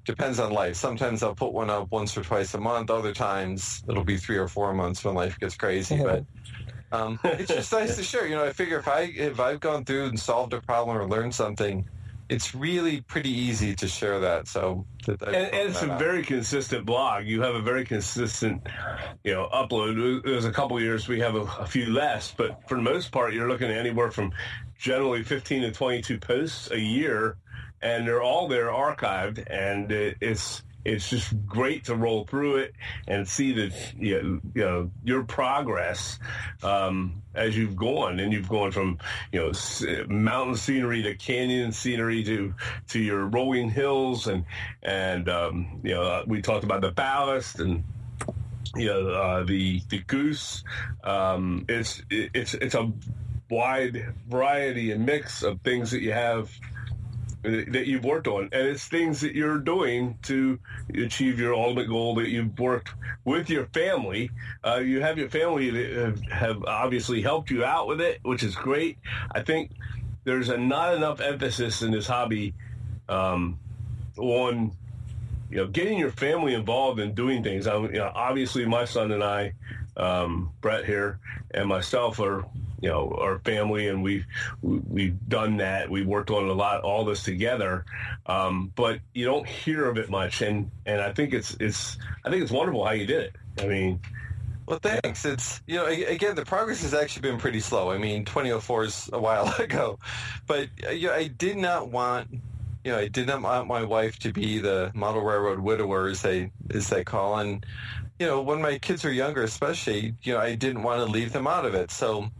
Depends 0.04 0.40
on 0.40 0.52
life. 0.52 0.76
Sometimes 0.76 1.22
I'll 1.22 1.34
put 1.34 1.52
one 1.52 1.70
up 1.70 1.90
once 1.90 2.16
or 2.16 2.22
twice 2.22 2.54
a 2.54 2.60
month. 2.60 2.90
Other 2.90 3.12
times 3.12 3.82
it'll 3.88 4.04
be 4.04 4.16
three 4.16 4.38
or 4.38 4.48
four 4.48 4.72
months 4.72 5.04
when 5.04 5.14
life 5.14 5.38
gets 5.38 5.56
crazy. 5.56 6.02
But 6.02 6.24
um, 6.92 7.20
it's 7.22 7.52
just 7.52 7.72
nice 7.72 7.96
to 7.96 8.02
share. 8.02 8.26
You 8.26 8.36
know, 8.36 8.44
I 8.44 8.52
figure 8.52 8.78
if 8.78 8.88
I 8.88 9.02
if 9.02 9.38
I've 9.38 9.60
gone 9.60 9.84
through 9.84 10.06
and 10.06 10.18
solved 10.18 10.54
a 10.54 10.60
problem 10.60 10.96
or 10.96 11.06
learned 11.06 11.34
something, 11.34 11.88
it's 12.30 12.54
really 12.54 13.00
pretty 13.00 13.30
easy 13.30 13.74
to 13.74 13.88
share 13.88 14.20
that. 14.20 14.46
So, 14.46 14.86
and, 15.08 15.20
and, 15.20 15.52
it's 15.52 15.82
a 15.82 15.90
out. 15.90 15.98
very 15.98 16.22
consistent 16.22 16.86
blog. 16.86 17.26
You 17.26 17.42
have 17.42 17.56
a 17.56 17.60
very 17.60 17.84
consistent, 17.84 18.62
you 19.24 19.34
know, 19.34 19.48
upload. 19.52 20.22
There's 20.24 20.44
a 20.44 20.52
couple 20.52 20.80
years 20.80 21.08
we 21.08 21.18
have 21.20 21.34
a, 21.34 21.40
a, 21.40 21.66
few 21.66 21.86
less, 21.86 22.32
but 22.34 22.68
for 22.68 22.76
the 22.76 22.82
most 22.82 23.10
part, 23.10 23.34
you're 23.34 23.48
looking 23.48 23.68
at 23.68 23.76
anywhere 23.76 24.12
from 24.12 24.32
generally 24.78 25.24
15 25.24 25.62
to 25.62 25.72
22 25.72 26.18
posts 26.18 26.70
a 26.70 26.78
year, 26.78 27.36
and 27.82 28.06
they're 28.06 28.22
all 28.22 28.48
there 28.48 28.68
archived, 28.68 29.44
and 29.50 29.90
it's 29.90 30.62
it's 30.84 31.10
just 31.10 31.46
great 31.46 31.84
to 31.84 31.94
roll 31.94 32.24
through 32.24 32.56
it 32.56 32.74
and 33.06 33.28
see 33.28 33.52
that 33.52 33.72
you 33.98 34.22
know, 34.22 34.40
you 34.54 34.62
know 34.62 34.90
your 35.04 35.24
progress 35.24 36.18
um, 36.62 37.22
as 37.34 37.56
you've 37.56 37.76
gone. 37.76 38.18
And 38.20 38.32
you've 38.32 38.48
gone 38.48 38.70
from 38.70 38.98
you 39.32 39.40
know 39.40 39.52
mountain 40.08 40.56
scenery 40.56 41.02
to 41.02 41.14
canyon 41.14 41.72
scenery 41.72 42.24
to 42.24 42.54
to 42.88 42.98
your 42.98 43.26
rolling 43.26 43.70
hills 43.70 44.26
and 44.26 44.44
and 44.82 45.28
um, 45.28 45.80
you 45.82 45.94
know 45.94 46.24
we 46.26 46.40
talked 46.40 46.64
about 46.64 46.80
the 46.80 46.92
ballast 46.92 47.60
and 47.60 47.84
you 48.74 48.86
know 48.86 49.08
uh, 49.08 49.44
the 49.44 49.82
the 49.88 49.98
goose. 50.00 50.64
Um, 51.04 51.66
it's 51.68 52.02
it's 52.10 52.54
it's 52.54 52.74
a 52.74 52.90
wide 53.50 54.14
variety 54.28 54.92
and 54.92 55.04
mix 55.04 55.42
of 55.42 55.60
things 55.62 55.90
that 55.90 56.00
you 56.00 56.12
have 56.12 56.50
that 57.42 57.86
you've 57.86 58.04
worked 58.04 58.28
on, 58.28 58.50
and 58.52 58.68
it's 58.68 58.84
things 58.84 59.20
that 59.22 59.34
you're 59.34 59.58
doing 59.58 60.18
to 60.22 60.58
achieve 60.94 61.38
your 61.38 61.54
ultimate 61.54 61.88
goal 61.88 62.14
that 62.16 62.28
you've 62.28 62.58
worked 62.58 62.90
with 63.24 63.48
your 63.48 63.66
family. 63.66 64.30
Uh, 64.64 64.76
you 64.76 65.00
have 65.00 65.16
your 65.16 65.30
family 65.30 65.70
that 65.70 66.18
have, 66.30 66.62
obviously 66.64 67.22
helped 67.22 67.50
you 67.50 67.64
out 67.64 67.86
with 67.86 68.00
it, 68.00 68.18
which 68.22 68.42
is 68.42 68.54
great. 68.54 68.98
I 69.34 69.42
think 69.42 69.70
there's 70.24 70.50
a, 70.50 70.58
not 70.58 70.94
enough 70.94 71.20
emphasis 71.20 71.80
in 71.80 71.92
this 71.92 72.06
hobby 72.06 72.52
um, 73.08 73.58
on 74.18 74.72
you 75.50 75.56
know 75.56 75.66
getting 75.66 75.98
your 75.98 76.12
family 76.12 76.52
involved 76.52 77.00
in 77.00 77.14
doing 77.14 77.42
things. 77.42 77.66
I, 77.66 77.76
you 77.78 77.92
know, 77.92 78.12
obviously, 78.14 78.66
my 78.66 78.84
son 78.84 79.12
and 79.12 79.24
I, 79.24 79.54
um, 79.96 80.50
Brett 80.60 80.84
here, 80.84 81.18
and 81.52 81.68
myself 81.68 82.20
are 82.20 82.44
you 82.80 82.88
know 82.88 83.16
our 83.20 83.38
family 83.40 83.88
and 83.88 84.02
we've 84.02 84.24
we've 84.62 85.16
done 85.28 85.56
that 85.58 85.88
we 85.90 86.04
worked 86.04 86.30
on 86.30 86.48
a 86.48 86.52
lot 86.52 86.82
all 86.82 87.04
this 87.04 87.22
together 87.22 87.84
um, 88.26 88.72
but 88.74 89.00
you 89.14 89.24
don't 89.24 89.46
hear 89.46 89.86
of 89.86 89.98
it 89.98 90.10
much 90.10 90.42
and 90.42 90.70
and 90.86 91.00
i 91.00 91.12
think 91.12 91.32
it's 91.32 91.56
it's 91.60 91.98
i 92.24 92.30
think 92.30 92.42
it's 92.42 92.52
wonderful 92.52 92.84
how 92.84 92.92
you 92.92 93.06
did 93.06 93.22
it 93.22 93.36
i 93.60 93.66
mean 93.66 94.00
well, 94.66 94.78
thanks. 94.78 95.24
It's 95.24 95.60
you 95.66 95.74
know 95.74 95.86
again 95.86 96.36
the 96.36 96.44
progress 96.44 96.82
has 96.82 96.94
actually 96.94 97.22
been 97.22 97.38
pretty 97.38 97.58
slow. 97.58 97.90
I 97.90 97.98
mean, 97.98 98.24
2004 98.24 98.84
is 98.84 99.10
a 99.12 99.18
while 99.18 99.52
ago, 99.58 99.98
but 100.46 100.68
uh, 100.86 100.90
you 100.90 101.08
know, 101.08 101.14
I 101.14 101.26
did 101.26 101.56
not 101.56 101.88
want 101.88 102.28
you 102.84 102.92
know 102.92 102.98
I 102.98 103.08
did 103.08 103.26
not 103.26 103.42
want 103.42 103.66
my 103.66 103.82
wife 103.82 104.20
to 104.20 104.32
be 104.32 104.60
the 104.60 104.92
model 104.94 105.22
railroad 105.22 105.58
widower 105.58 106.06
as 106.06 106.22
they 106.22 106.52
as 106.72 106.88
they 106.88 107.02
call, 107.02 107.40
and 107.40 107.66
you 108.20 108.26
know 108.26 108.42
when 108.42 108.62
my 108.62 108.78
kids 108.78 109.04
are 109.04 109.12
younger, 109.12 109.42
especially 109.42 110.14
you 110.22 110.34
know 110.34 110.38
I 110.38 110.54
didn't 110.54 110.84
want 110.84 111.04
to 111.04 111.10
leave 111.10 111.32
them 111.32 111.48
out 111.48 111.66
of 111.66 111.74
it. 111.74 111.90
So 111.90 112.30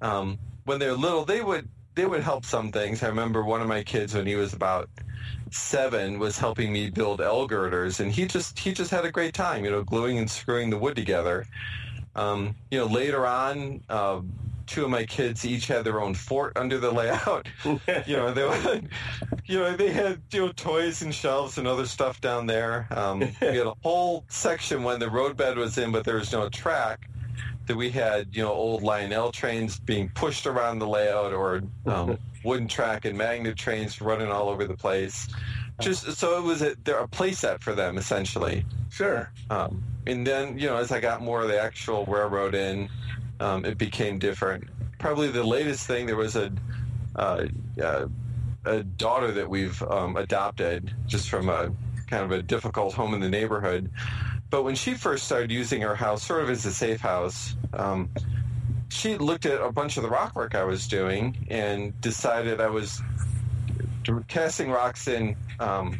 um, 0.00 0.38
when 0.64 0.78
they're 0.78 0.94
little, 0.94 1.24
they 1.24 1.42
would 1.42 1.68
they 1.94 2.06
would 2.06 2.22
help 2.22 2.44
some 2.44 2.72
things. 2.72 3.02
I 3.02 3.08
remember 3.08 3.44
one 3.44 3.60
of 3.60 3.68
my 3.68 3.82
kids 3.82 4.14
when 4.14 4.26
he 4.26 4.36
was 4.36 4.52
about 4.52 4.88
seven 5.50 6.18
was 6.18 6.38
helping 6.38 6.72
me 6.72 6.90
build 6.90 7.20
L 7.20 7.46
girders, 7.46 8.00
and 8.00 8.12
he 8.12 8.26
just 8.26 8.58
he 8.58 8.72
just 8.72 8.90
had 8.90 9.04
a 9.04 9.12
great 9.12 9.34
time, 9.34 9.64
you 9.64 9.70
know, 9.70 9.82
gluing 9.82 10.18
and 10.18 10.30
screwing 10.30 10.70
the 10.70 10.78
wood 10.78 10.96
together. 10.96 11.46
Um, 12.14 12.54
you 12.70 12.78
know, 12.78 12.86
later 12.86 13.26
on, 13.26 13.82
uh, 13.88 14.20
two 14.66 14.84
of 14.84 14.90
my 14.90 15.04
kids 15.04 15.44
each 15.44 15.66
had 15.66 15.84
their 15.84 16.00
own 16.00 16.14
fort 16.14 16.56
under 16.56 16.78
the 16.78 16.90
layout. 16.90 17.48
you 17.64 18.16
know, 18.16 18.32
they 18.32 18.44
were, 18.44 18.80
you 19.46 19.58
know 19.58 19.76
they 19.76 19.90
had 19.92 20.22
you 20.32 20.46
know 20.46 20.52
toys 20.52 21.02
and 21.02 21.14
shelves 21.14 21.58
and 21.58 21.66
other 21.66 21.86
stuff 21.86 22.20
down 22.20 22.46
there. 22.46 22.86
Um, 22.90 23.18
we 23.18 23.26
had 23.40 23.66
a 23.66 23.74
whole 23.82 24.24
section 24.28 24.82
when 24.82 25.00
the 25.00 25.10
roadbed 25.10 25.58
was 25.58 25.76
in, 25.76 25.90
but 25.92 26.04
there 26.04 26.16
was 26.16 26.32
no 26.32 26.48
track 26.48 27.08
that 27.70 27.76
we 27.76 27.88
had, 27.88 28.34
you 28.34 28.42
know, 28.42 28.52
old 28.52 28.82
Lionel 28.82 29.30
trains 29.30 29.78
being 29.78 30.08
pushed 30.08 30.44
around 30.44 30.80
the 30.80 30.88
layout 30.88 31.32
or 31.32 31.62
um, 31.86 32.18
wooden 32.44 32.66
track 32.66 33.04
and 33.04 33.16
magnet 33.16 33.56
trains 33.56 34.00
running 34.00 34.28
all 34.28 34.48
over 34.48 34.64
the 34.64 34.76
place. 34.76 35.28
Just 35.80 36.14
so 36.14 36.36
it 36.36 36.42
was 36.42 36.62
a, 36.62 36.72
a 36.72 37.06
playset 37.06 37.60
for 37.60 37.72
them 37.72 37.96
essentially. 37.96 38.66
Sure. 38.90 39.30
Um, 39.50 39.84
and 40.04 40.26
then 40.26 40.58
you 40.58 40.66
know, 40.66 40.78
as 40.78 40.90
I 40.90 40.98
got 40.98 41.22
more 41.22 41.42
of 41.42 41.46
the 41.46 41.62
actual 41.62 42.04
railroad 42.06 42.56
in, 42.56 42.88
um, 43.38 43.64
it 43.64 43.78
became 43.78 44.18
different. 44.18 44.64
Probably 44.98 45.28
the 45.28 45.44
latest 45.44 45.86
thing 45.86 46.06
there 46.06 46.16
was 46.16 46.34
a 46.34 46.50
uh, 47.14 47.46
uh, 47.80 48.08
a 48.64 48.82
daughter 48.82 49.30
that 49.30 49.48
we've 49.48 49.80
um, 49.84 50.16
adopted 50.16 50.92
just 51.06 51.28
from 51.30 51.48
a 51.48 51.70
kind 52.08 52.24
of 52.24 52.32
a 52.32 52.42
difficult 52.42 52.94
home 52.94 53.14
in 53.14 53.20
the 53.20 53.28
neighborhood 53.28 53.88
but 54.50 54.64
when 54.64 54.74
she 54.74 54.94
first 54.94 55.24
started 55.24 55.50
using 55.50 55.80
her 55.82 55.94
house 55.94 56.26
sort 56.26 56.42
of 56.42 56.50
as 56.50 56.66
a 56.66 56.74
safe 56.74 57.00
house, 57.00 57.54
um, 57.72 58.10
she 58.88 59.16
looked 59.16 59.46
at 59.46 59.60
a 59.60 59.70
bunch 59.70 59.96
of 59.96 60.02
the 60.02 60.10
rock 60.10 60.34
work 60.34 60.54
I 60.54 60.64
was 60.64 60.88
doing 60.88 61.46
and 61.48 61.98
decided 62.00 62.60
I 62.60 62.68
was 62.68 63.00
casting 64.28 64.70
rocks 64.70 65.06
in 65.06 65.36
um, 65.60 65.98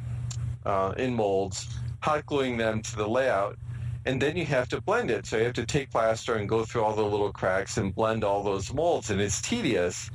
uh, 0.66 0.94
in 0.96 1.14
molds, 1.14 1.68
hot 2.00 2.26
gluing 2.26 2.56
them 2.56 2.82
to 2.82 2.96
the 2.96 3.08
layout, 3.08 3.56
and 4.04 4.20
then 4.20 4.36
you 4.36 4.44
have 4.46 4.68
to 4.68 4.80
blend 4.80 5.10
it. 5.10 5.26
So 5.26 5.36
you 5.38 5.44
have 5.44 5.54
to 5.54 5.66
take 5.66 5.90
plaster 5.90 6.34
and 6.34 6.48
go 6.48 6.64
through 6.64 6.82
all 6.82 6.94
the 6.94 7.04
little 7.04 7.32
cracks 7.32 7.76
and 7.76 7.94
blend 7.94 8.24
all 8.24 8.42
those 8.42 8.72
molds, 8.72 9.10
and 9.10 9.20
it's 9.20 9.40
tedious. 9.40 10.10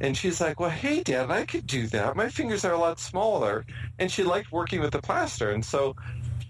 And 0.00 0.16
she's 0.16 0.40
like, 0.40 0.60
"Well, 0.60 0.70
hey, 0.70 1.02
Dad, 1.02 1.30
I 1.30 1.44
could 1.44 1.66
do 1.66 1.88
that. 1.88 2.16
My 2.16 2.28
fingers 2.28 2.64
are 2.64 2.72
a 2.72 2.78
lot 2.78 2.98
smaller." 2.98 3.66
And 3.98 4.10
she 4.10 4.22
liked 4.22 4.52
working 4.52 4.80
with 4.80 4.92
the 4.92 5.02
plaster, 5.02 5.50
and 5.50 5.64
so 5.64 5.96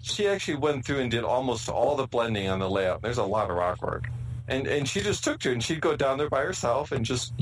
she 0.01 0.27
actually 0.27 0.57
went 0.57 0.85
through 0.85 0.99
and 0.99 1.11
did 1.11 1.23
almost 1.23 1.69
all 1.69 1.95
the 1.95 2.07
blending 2.07 2.47
on 2.49 2.59
the 2.59 2.69
layout. 2.69 3.01
There's 3.01 3.17
a 3.17 3.23
lot 3.23 3.49
of 3.49 3.57
rock 3.57 3.81
work. 3.81 4.09
And 4.47 4.65
and 4.67 4.87
she 4.87 5.01
just 5.01 5.23
took 5.23 5.39
to 5.41 5.49
it 5.49 5.53
and 5.53 5.63
she'd 5.63 5.81
go 5.81 5.95
down 5.95 6.17
there 6.17 6.29
by 6.29 6.41
herself 6.41 6.91
and 6.91 7.05
just 7.05 7.33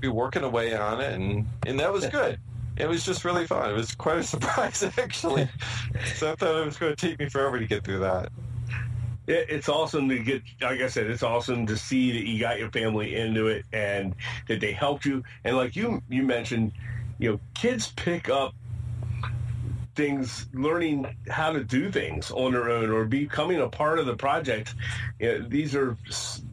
be 0.00 0.08
working 0.08 0.42
away 0.42 0.74
on 0.74 1.00
it 1.00 1.12
and 1.12 1.46
and 1.66 1.78
that 1.80 1.92
was 1.92 2.06
good. 2.06 2.38
It 2.76 2.88
was 2.88 3.04
just 3.04 3.24
really 3.24 3.46
fun. 3.46 3.70
It 3.70 3.74
was 3.74 3.94
quite 3.94 4.18
a 4.18 4.22
surprise 4.34 4.82
actually. 4.82 5.48
so 6.14 6.32
I 6.32 6.34
thought 6.36 6.60
it 6.60 6.64
was 6.64 6.76
going 6.76 6.94
to 6.94 7.08
take 7.08 7.18
me 7.18 7.28
forever 7.28 7.58
to 7.58 7.66
get 7.66 7.84
through 7.84 8.00
that. 8.00 8.30
It's 9.28 9.68
awesome 9.68 10.08
to 10.08 10.20
get, 10.20 10.42
like 10.60 10.80
I 10.80 10.86
said, 10.86 11.10
it's 11.10 11.24
awesome 11.24 11.66
to 11.66 11.76
see 11.76 12.12
that 12.12 12.28
you 12.28 12.38
got 12.38 12.60
your 12.60 12.70
family 12.70 13.16
into 13.16 13.48
it 13.48 13.64
and 13.72 14.14
that 14.46 14.60
they 14.60 14.70
helped 14.70 15.04
you. 15.04 15.24
And 15.42 15.56
like 15.56 15.74
you, 15.74 16.00
you 16.08 16.22
mentioned, 16.22 16.70
you 17.18 17.32
know, 17.32 17.40
kids 17.54 17.92
pick 17.96 18.28
up 18.28 18.54
things, 19.96 20.46
learning 20.52 21.06
how 21.28 21.52
to 21.52 21.64
do 21.64 21.90
things 21.90 22.30
on 22.30 22.52
their 22.52 22.70
own 22.70 22.90
or 22.90 23.04
becoming 23.04 23.60
a 23.60 23.68
part 23.68 23.98
of 23.98 24.06
the 24.06 24.14
project. 24.14 24.74
You 25.18 25.38
know, 25.38 25.48
these 25.48 25.74
are 25.74 25.96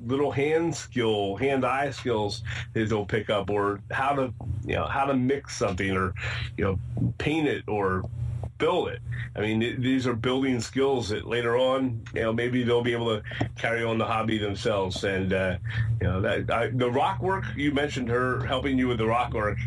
little 0.06 0.32
hand 0.32 0.75
skill, 0.75 1.36
hand-eye 1.36 1.91
skills 1.91 2.41
that 2.73 2.89
they'll 2.89 3.06
pick 3.06 3.29
up 3.29 3.49
or 3.49 3.82
how 3.91 4.13
to, 4.13 4.34
you 4.65 4.75
know, 4.75 4.86
how 4.86 5.06
to 5.06 5.13
mix 5.13 5.56
something 5.58 5.91
or, 5.95 6.13
you 6.58 6.63
know, 6.63 7.13
paint 7.17 7.47
it 7.47 7.63
or 7.67 8.03
build 8.58 8.88
it. 8.88 8.99
I 9.36 9.41
mean, 9.41 9.60
th- 9.60 9.79
these 9.79 10.08
are 10.08 10.13
building 10.13 10.62
skills 10.62 11.10
that 11.10 11.27
later 11.27 11.58
on, 11.58 12.01
you 12.13 12.21
know, 12.21 12.32
maybe 12.32 12.63
they'll 12.63 12.84
be 12.84 12.93
able 12.93 13.19
to 13.19 13.49
carry 13.58 13.84
on 13.84 13.97
the 13.97 14.06
hobby 14.06 14.38
themselves. 14.38 15.03
And 15.03 15.34
uh, 15.34 15.58
you 15.99 16.08
know, 16.08 16.21
that 16.21 16.49
I, 16.49 16.67
the 16.67 16.89
rock 16.89 17.21
work 17.21 17.43
you 17.58 17.73
mentioned 17.73 18.08
her 18.10 18.45
helping 18.45 18.77
you 18.77 18.88
with 18.88 18.99
the 18.99 19.08
rock 19.08 19.34
work. 19.34 19.58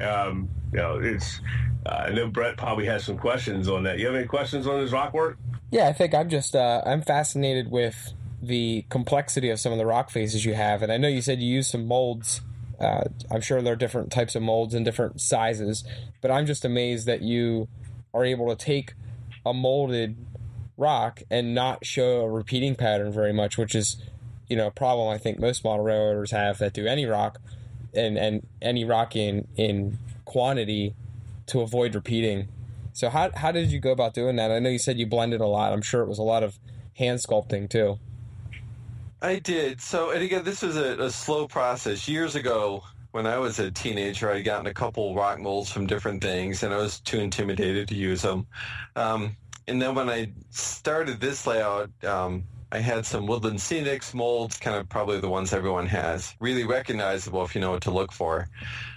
Um, 0.00 0.48
know, 0.76 0.98
it's. 1.02 1.40
Uh, 1.84 2.06
I 2.08 2.10
know 2.10 2.28
Brett 2.28 2.56
probably 2.56 2.86
has 2.86 3.04
some 3.04 3.16
questions 3.16 3.68
on 3.68 3.84
that. 3.84 3.98
You 3.98 4.06
have 4.06 4.14
any 4.14 4.26
questions 4.26 4.66
on 4.66 4.80
his 4.80 4.92
rock 4.92 5.12
work? 5.14 5.38
Yeah, 5.70 5.88
I 5.88 5.92
think 5.92 6.14
I'm 6.14 6.28
just 6.28 6.54
uh, 6.54 6.82
I'm 6.86 7.02
fascinated 7.02 7.70
with 7.70 8.12
the 8.42 8.84
complexity 8.88 9.50
of 9.50 9.58
some 9.58 9.72
of 9.72 9.78
the 9.78 9.86
rock 9.86 10.10
faces 10.10 10.44
you 10.44 10.54
have, 10.54 10.82
and 10.82 10.92
I 10.92 10.96
know 10.96 11.08
you 11.08 11.22
said 11.22 11.40
you 11.40 11.52
use 11.52 11.68
some 11.68 11.86
molds. 11.86 12.40
Uh, 12.78 13.04
I'm 13.30 13.40
sure 13.40 13.62
there 13.62 13.72
are 13.72 13.76
different 13.76 14.12
types 14.12 14.34
of 14.34 14.42
molds 14.42 14.74
and 14.74 14.84
different 14.84 15.20
sizes, 15.20 15.84
but 16.20 16.30
I'm 16.30 16.46
just 16.46 16.64
amazed 16.64 17.06
that 17.06 17.22
you 17.22 17.68
are 18.12 18.24
able 18.24 18.54
to 18.54 18.56
take 18.56 18.94
a 19.44 19.54
molded 19.54 20.16
rock 20.76 21.22
and 21.30 21.54
not 21.54 21.86
show 21.86 22.20
a 22.20 22.28
repeating 22.28 22.74
pattern 22.74 23.12
very 23.12 23.32
much, 23.32 23.56
which 23.56 23.74
is 23.74 23.96
you 24.48 24.56
know 24.56 24.66
a 24.66 24.72
problem 24.72 25.08
I 25.08 25.18
think 25.18 25.38
most 25.38 25.64
model 25.64 25.84
railroaders 25.84 26.30
have 26.30 26.58
that 26.58 26.72
do 26.72 26.86
any 26.86 27.06
rock 27.06 27.40
and 27.94 28.18
and 28.18 28.46
any 28.60 28.84
rock 28.84 29.16
in 29.16 29.48
in 29.56 29.98
quantity 30.26 30.94
to 31.46 31.60
avoid 31.62 31.94
repeating. 31.94 32.48
So 32.92 33.08
how 33.08 33.30
how 33.34 33.52
did 33.52 33.72
you 33.72 33.80
go 33.80 33.92
about 33.92 34.12
doing 34.12 34.36
that? 34.36 34.50
I 34.50 34.58
know 34.58 34.68
you 34.68 34.78
said 34.78 34.98
you 34.98 35.06
blended 35.06 35.40
a 35.40 35.46
lot. 35.46 35.72
I'm 35.72 35.82
sure 35.82 36.02
it 36.02 36.08
was 36.08 36.18
a 36.18 36.22
lot 36.22 36.42
of 36.42 36.58
hand 36.94 37.20
sculpting 37.20 37.70
too. 37.70 37.98
I 39.22 39.38
did. 39.38 39.80
So, 39.80 40.10
and 40.10 40.22
again, 40.22 40.44
this 40.44 40.62
was 40.62 40.76
a, 40.76 41.02
a 41.02 41.10
slow 41.10 41.48
process. 41.48 42.06
Years 42.06 42.34
ago, 42.34 42.84
when 43.12 43.26
I 43.26 43.38
was 43.38 43.58
a 43.58 43.70
teenager, 43.70 44.30
I'd 44.30 44.44
gotten 44.44 44.66
a 44.66 44.74
couple 44.74 45.14
rock 45.14 45.40
molds 45.40 45.72
from 45.72 45.86
different 45.86 46.22
things, 46.22 46.62
and 46.62 46.72
I 46.72 46.76
was 46.76 47.00
too 47.00 47.18
intimidated 47.18 47.88
to 47.88 47.94
use 47.94 48.20
them. 48.20 48.46
Um, 48.94 49.36
and 49.68 49.80
then 49.80 49.94
when 49.94 50.10
I 50.10 50.32
started 50.50 51.18
this 51.18 51.46
layout, 51.46 51.90
um, 52.04 52.44
I 52.72 52.78
had 52.78 53.06
some 53.06 53.26
Woodland 53.26 53.58
Scenics 53.58 54.12
molds, 54.12 54.58
kind 54.58 54.76
of 54.76 54.88
probably 54.88 55.20
the 55.20 55.28
ones 55.28 55.52
everyone 55.52 55.86
has, 55.86 56.34
really 56.40 56.64
recognizable 56.64 57.44
if 57.44 57.54
you 57.54 57.60
know 57.60 57.70
what 57.70 57.82
to 57.82 57.90
look 57.90 58.12
for. 58.12 58.48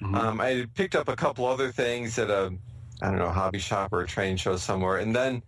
Mm-hmm. 0.01 0.15
Um, 0.15 0.41
I 0.41 0.65
picked 0.73 0.95
up 0.95 1.07
a 1.07 1.15
couple 1.15 1.45
other 1.45 1.71
things 1.71 2.17
at 2.17 2.29
a, 2.29 2.53
I 3.01 3.09
don't 3.09 3.19
know, 3.19 3.29
hobby 3.29 3.59
shop 3.59 3.93
or 3.93 4.01
a 4.01 4.07
train 4.07 4.37
show 4.37 4.57
somewhere, 4.57 4.97
and 4.97 5.15
then 5.15 5.43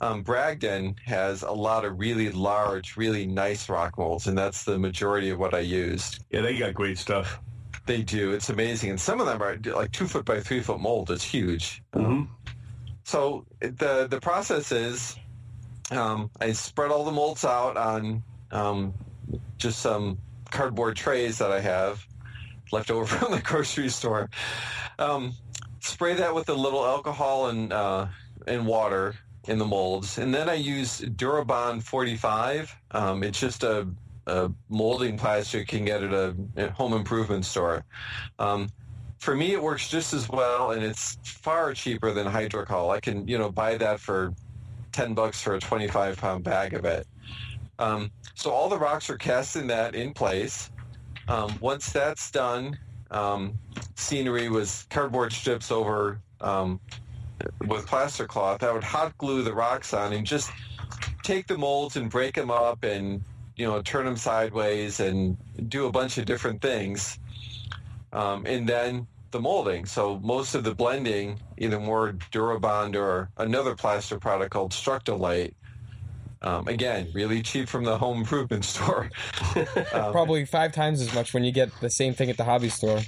um, 0.00 0.22
Bragdon 0.22 0.96
has 1.04 1.42
a 1.42 1.50
lot 1.50 1.84
of 1.84 1.98
really 1.98 2.30
large, 2.30 2.96
really 2.96 3.26
nice 3.26 3.68
rock 3.68 3.98
molds, 3.98 4.26
and 4.28 4.38
that's 4.38 4.64
the 4.64 4.78
majority 4.78 5.30
of 5.30 5.38
what 5.38 5.54
I 5.54 5.60
used. 5.60 6.24
Yeah, 6.30 6.40
they 6.40 6.56
got 6.56 6.72
great 6.74 6.98
stuff. 6.98 7.40
They 7.86 8.02
do. 8.02 8.32
It's 8.32 8.50
amazing, 8.50 8.90
and 8.90 9.00
some 9.00 9.20
of 9.20 9.26
them 9.26 9.42
are 9.42 9.58
like 9.74 9.92
two 9.92 10.06
foot 10.06 10.24
by 10.24 10.40
three 10.40 10.60
foot 10.60 10.80
mold. 10.80 11.10
It's 11.10 11.24
huge. 11.24 11.82
Mm-hmm. 11.92 12.06
Um, 12.06 12.30
so 13.04 13.46
the 13.60 14.06
the 14.08 14.20
process 14.20 14.70
is, 14.70 15.16
um, 15.90 16.30
I 16.40 16.52
spread 16.52 16.90
all 16.90 17.04
the 17.04 17.12
molds 17.12 17.44
out 17.44 17.76
on 17.76 18.22
um, 18.50 18.94
just 19.56 19.80
some 19.80 20.18
cardboard 20.50 20.96
trays 20.96 21.38
that 21.38 21.50
I 21.50 21.60
have 21.60 22.06
left 22.72 22.90
over 22.90 23.06
from 23.16 23.32
the 23.32 23.40
grocery 23.40 23.88
store. 23.88 24.28
Um, 24.98 25.34
spray 25.80 26.14
that 26.14 26.34
with 26.34 26.48
a 26.48 26.54
little 26.54 26.84
alcohol 26.84 27.48
and 27.48 27.72
uh, 27.72 28.06
and 28.46 28.66
water 28.66 29.14
in 29.46 29.58
the 29.58 29.64
molds. 29.64 30.18
And 30.18 30.34
then 30.34 30.48
I 30.48 30.54
use 30.54 31.00
Durabond 31.00 31.82
45. 31.82 32.76
Um, 32.90 33.22
it's 33.22 33.40
just 33.40 33.62
a, 33.62 33.88
a, 34.26 34.50
molding 34.68 35.16
plaster 35.16 35.58
you 35.58 35.64
can 35.64 35.84
get 35.86 36.02
at 36.02 36.12
a 36.12 36.70
home 36.72 36.92
improvement 36.92 37.46
store. 37.46 37.84
Um, 38.38 38.68
for 39.18 39.34
me, 39.34 39.52
it 39.52 39.62
works 39.62 39.88
just 39.88 40.12
as 40.12 40.28
well, 40.28 40.72
and 40.72 40.84
it's 40.84 41.18
far 41.24 41.72
cheaper 41.74 42.12
than 42.12 42.26
Hydrocal. 42.26 42.90
I 42.90 43.00
can, 43.00 43.26
you 43.26 43.38
know, 43.38 43.50
buy 43.50 43.76
that 43.76 44.00
for 44.00 44.32
10 44.92 45.14
bucks 45.14 45.40
for 45.40 45.54
a 45.54 45.60
25 45.60 46.16
pound 46.16 46.44
bag 46.44 46.74
of 46.74 46.84
it. 46.84 47.06
Um, 47.78 48.10
so 48.34 48.50
all 48.50 48.68
the 48.68 48.78
rocks 48.78 49.08
are 49.10 49.16
cast 49.16 49.56
in 49.56 49.66
that 49.68 49.94
in 49.94 50.12
place. 50.12 50.70
Um, 51.28 51.56
once 51.60 51.92
that's 51.92 52.30
done, 52.30 52.78
um, 53.10 53.58
scenery 53.94 54.48
was 54.48 54.86
cardboard 54.90 55.32
strips 55.32 55.70
over 55.70 56.20
um, 56.40 56.80
with 57.66 57.86
plaster 57.86 58.26
cloth. 58.26 58.62
I 58.62 58.72
would 58.72 58.84
hot 58.84 59.16
glue 59.18 59.42
the 59.42 59.54
rocks 59.54 59.92
on 59.92 60.12
and 60.12 60.26
just 60.26 60.50
take 61.22 61.46
the 61.46 61.58
molds 61.58 61.96
and 61.96 62.10
break 62.10 62.34
them 62.34 62.50
up 62.50 62.84
and 62.84 63.22
you 63.56 63.66
know 63.66 63.82
turn 63.82 64.04
them 64.06 64.16
sideways 64.16 65.00
and 65.00 65.36
do 65.68 65.86
a 65.86 65.92
bunch 65.92 66.18
of 66.18 66.24
different 66.24 66.62
things. 66.62 67.18
Um, 68.12 68.46
and 68.46 68.68
then 68.68 69.06
the 69.30 69.40
molding. 69.40 69.86
So 69.86 70.18
most 70.18 70.54
of 70.54 70.64
the 70.64 70.74
blending, 70.74 71.40
either 71.56 71.78
more 71.80 72.12
Durabond 72.32 72.96
or 72.96 73.30
another 73.36 73.74
plaster 73.74 74.18
product 74.18 74.50
called 74.50 74.72
Structolite. 74.72 75.54
Um, 76.40 76.68
again, 76.68 77.08
really 77.14 77.42
cheap 77.42 77.68
from 77.68 77.82
the 77.82 77.98
home 77.98 78.18
improvement 78.18 78.64
store. 78.74 79.10
um, 79.92 80.12
Probably 80.12 80.44
five 80.44 80.72
times 80.72 81.00
as 81.00 81.12
much 81.12 81.34
when 81.34 81.42
you 81.42 81.50
get 81.50 81.68
the 81.80 81.90
same 81.90 82.14
thing 82.14 82.30
at 82.30 82.36
the 82.36 82.44
hobby 82.44 82.68
store. 82.68 83.00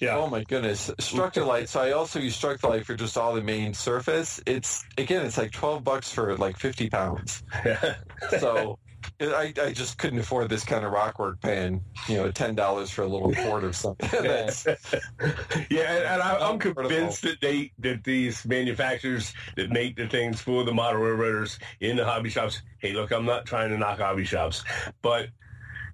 Yeah. 0.00 0.16
Oh 0.16 0.28
my 0.28 0.44
goodness. 0.44 0.90
Structolite. 0.98 1.68
So 1.68 1.80
I 1.82 1.92
also 1.92 2.18
use 2.18 2.40
Structolite 2.40 2.86
for 2.86 2.94
just 2.94 3.18
all 3.18 3.34
the 3.34 3.42
main 3.42 3.74
surface. 3.74 4.40
It's 4.46 4.82
again, 4.96 5.26
it's 5.26 5.36
like 5.36 5.52
twelve 5.52 5.84
bucks 5.84 6.10
for 6.10 6.34
like 6.38 6.56
fifty 6.56 6.88
pounds. 6.88 7.42
so 8.40 8.78
I, 9.20 9.52
I 9.60 9.72
just 9.72 9.98
couldn't 9.98 10.18
afford 10.18 10.48
this 10.48 10.64
kind 10.64 10.84
of 10.84 10.92
rock 10.92 11.18
work 11.18 11.40
paying, 11.42 11.84
you 12.08 12.16
know, 12.16 12.30
ten 12.30 12.54
dollars 12.54 12.90
for 12.90 13.02
a 13.02 13.06
little 13.06 13.34
cord 13.34 13.64
or 13.64 13.72
something. 13.72 14.08
yeah, 14.24 15.92
and, 15.92 16.04
and 16.04 16.22
I, 16.22 16.48
am 16.48 16.58
convinced 16.58 17.22
that 17.22 17.40
they 17.40 17.72
that 17.80 18.02
these 18.02 18.46
manufacturers 18.46 19.34
that 19.56 19.70
make 19.70 19.96
the 19.96 20.08
things 20.08 20.40
for 20.40 20.64
the 20.64 20.72
model 20.72 21.02
railroaders 21.02 21.58
in 21.80 21.96
the 21.96 22.04
hobby 22.04 22.30
shops. 22.30 22.62
Hey, 22.78 22.92
look, 22.92 23.10
I'm 23.10 23.26
not 23.26 23.44
trying 23.44 23.68
to 23.70 23.78
knock 23.78 23.98
hobby 23.98 24.24
shops, 24.24 24.64
but 25.02 25.28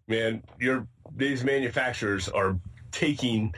man, 0.06 0.44
you're 0.60 0.86
these 1.16 1.42
manufacturers 1.42 2.28
are 2.28 2.58
taking 2.92 3.54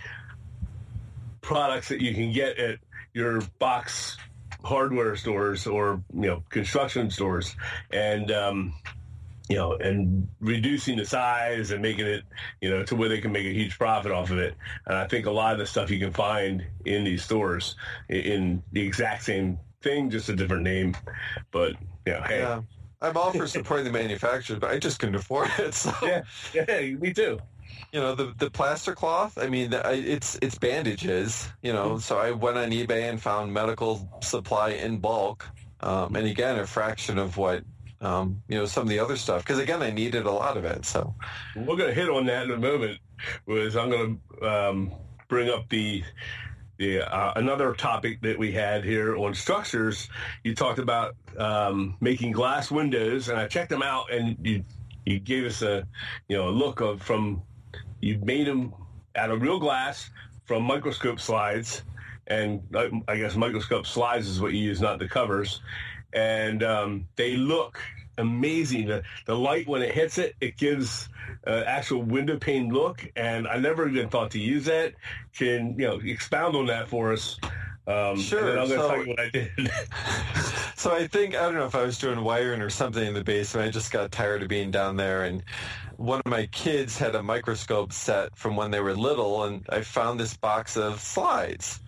products 1.43 1.89
that 1.89 2.01
you 2.01 2.15
can 2.15 2.33
get 2.33 2.59
at 2.59 2.79
your 3.13 3.41
box 3.59 4.17
hardware 4.65 5.15
stores 5.17 5.67
or 5.67 6.03
you 6.15 6.27
know 6.27 6.43
construction 6.51 7.11
stores 7.11 7.55
and 7.93 8.31
um, 8.31 8.73
you 9.49 9.57
know 9.57 9.73
and 9.75 10.29
reducing 10.41 10.97
the 10.97 11.05
size 11.05 11.71
and 11.71 11.83
making 11.83 12.07
it 12.07 12.25
you 12.61 12.71
know 12.71 12.83
to 12.85 12.95
where 12.95 13.09
they 13.09 13.21
can 13.21 13.33
make 13.33 13.47
a 13.47 13.53
huge 13.53 13.79
profit 13.79 14.13
off 14.13 14.31
of 14.31 14.39
it 14.39 14.55
and 14.87 14.97
i 14.97 15.07
think 15.07 15.27
a 15.27 15.31
lot 15.31 15.53
of 15.53 15.59
the 15.59 15.67
stuff 15.67 15.91
you 15.91 15.99
can 15.99 16.13
find 16.13 16.65
in 16.85 17.05
these 17.05 17.23
stores 17.23 17.77
in 18.09 18.63
the 18.73 18.81
exact 18.81 19.25
same 19.25 19.59
thing 19.83 20.11
just 20.11 20.29
a 20.29 20.37
different 20.37 20.63
name 20.63 20.97
but 21.51 21.73
you 22.07 22.13
know 22.13 22.23
hey 22.23 22.41
yeah. 22.41 22.61
i'm 23.01 23.17
all 23.17 23.33
for 23.33 23.47
supporting 23.47 23.85
the 23.85 23.93
manufacturers 23.93 24.59
but 24.59 24.71
i 24.71 24.79
just 24.79 24.99
couldn't 24.99 25.15
afford 25.15 25.49
it 25.59 25.75
so 25.75 25.93
yeah, 26.03 26.23
yeah 26.55 26.81
me 26.97 27.13
too 27.13 27.39
you 27.93 28.01
know 28.01 28.15
the 28.15 28.35
the 28.39 28.51
plaster 28.51 28.95
cloth. 28.95 29.39
I 29.39 29.49
mean, 29.49 29.71
it's 29.73 30.39
it's 30.43 30.59
bandages. 30.59 31.49
You 31.63 31.73
know, 31.73 31.91
mm-hmm. 31.91 31.99
so 31.99 32.19
I 32.19 32.33
went 32.33 32.59
on 32.59 32.71
eBay 32.71 33.09
and 33.09 33.21
found 33.21 33.53
medical 33.53 34.09
supply 34.21 34.71
in 34.71 34.99
bulk, 34.99 35.47
um, 35.81 36.17
and 36.17 36.27
again, 36.27 36.59
a 36.59 36.67
fraction 36.67 37.19
of 37.19 37.37
what 37.37 37.65
um, 38.01 38.43
you 38.49 38.57
know 38.59 38.67
some 38.67 38.85
of 38.85 38.89
the 38.89 38.99
other 38.99 39.17
stuff. 39.17 39.43
Because 39.43 39.59
again, 39.59 39.83
I 39.83 39.91
needed 39.91 40.27
a 40.27 40.31
lot 40.31 40.57
of 40.57 40.65
it. 40.65 40.85
So 40.85 41.15
we're 41.57 41.77
going 41.77 41.89
to 41.89 41.95
hit 41.95 42.09
on 42.09 42.27
that 42.27 42.45
in 42.45 42.51
a 42.53 42.59
moment. 42.59 42.99
Was 43.47 43.77
I'm 43.77 43.91
going 43.91 44.21
to 44.41 44.49
um, 44.49 44.93
bring 45.29 45.51
up 45.51 45.69
the 45.69 46.03
the 46.79 47.03
uh, 47.03 47.33
another 47.37 47.75
topic 47.75 48.23
that 48.23 48.39
we 48.39 48.53
had 48.53 48.85
here 48.85 49.17
on 49.17 49.35
structures. 49.35 50.09
You 50.45 50.55
talked 50.55 50.79
about 50.79 51.17
um, 51.37 51.97
making 52.01 52.33
glass 52.33 52.71
windows, 52.71 53.29
and 53.29 53.39
I 53.39 53.47
checked 53.49 53.71
them 53.71 53.83
out, 53.83 54.13
and 54.13 54.37
you 54.43 54.65
you 55.05 55.19
gave 55.19 55.45
us 55.45 55.63
a 55.63 55.87
you 56.29 56.37
know 56.37 56.49
a 56.49 56.51
look 56.51 56.81
of 56.81 57.03
from 57.03 57.43
you 58.01 58.19
made 58.19 58.47
them 58.47 58.73
out 59.17 59.31
of 59.31 59.43
real 59.43 59.59
glass 59.59 60.11
from 60.45 60.63
microscope 60.63 61.21
slides, 61.21 61.83
and 62.29 62.63
uh, 62.75 62.89
I 63.09 63.17
guess 63.17 63.35
microscope 63.35 63.87
slides 63.87 64.29
is 64.29 64.41
what 64.41 64.53
you 64.53 64.61
use, 64.61 64.81
not 64.81 64.99
the 64.99 65.09
covers. 65.09 65.61
And 66.13 66.63
um, 66.63 67.09
they 67.17 67.37
look 67.37 67.79
amazing. 68.17 68.87
The, 68.87 69.03
the 69.27 69.37
light 69.37 69.67
when 69.67 69.83
it 69.83 69.95
hits 69.95 70.19
it, 70.19 70.35
it 70.41 70.57
gives 70.57 71.09
uh, 71.47 71.63
actual 71.67 72.03
window 72.03 72.39
pane 72.39 72.71
look. 72.71 73.11
And 73.17 73.47
I 73.47 73.59
never 73.59 73.89
even 73.89 74.09
thought 74.09 74.33
to 74.33 74.41
use 74.41 74.65
that. 74.67 74.95
Can 75.37 75.79
you 75.79 75.87
know 75.87 76.01
expound 76.03 76.57
on 76.57 76.67
that 76.67 76.89
for 76.89 77.13
us? 77.13 77.39
Um, 77.87 78.21
sure. 78.21 78.59
I'm 78.59 78.69
going 78.69 78.69
to 78.69 78.77
so, 78.77 78.89
tell 78.89 79.03
you 79.03 79.09
what 79.09 79.21
I 79.21 79.31
did. 79.31 79.51
so 80.77 80.95
I 80.95 81.07
think 81.07 81.35
I 81.35 81.43
don't 81.43 81.55
know 81.55 81.65
if 81.65 81.75
I 81.75 81.83
was 81.83 81.99
doing 81.99 82.23
wiring 82.23 82.61
or 82.61 82.69
something 82.69 83.07
in 83.07 83.15
the 83.15 83.25
basement. 83.25 83.67
I 83.67 83.71
just 83.71 83.91
got 83.91 84.13
tired 84.13 84.43
of 84.43 84.49
being 84.49 84.71
down 84.71 84.97
there, 84.97 85.25
and 85.25 85.43
one 85.97 86.21
of 86.25 86.31
my 86.31 86.47
kids 86.47 86.99
had 86.99 87.15
a 87.15 87.23
microscope 87.23 87.95
set 87.95 88.37
from 88.37 88.57
when 88.57 88.71
they 88.71 88.81
were 88.81 88.95
little, 88.95 89.45
and 89.45 89.67
I 89.71 89.81
found 89.81 90.21
this 90.21 90.37
box 90.37 90.77
of 90.77 91.01
slides. 91.01 91.81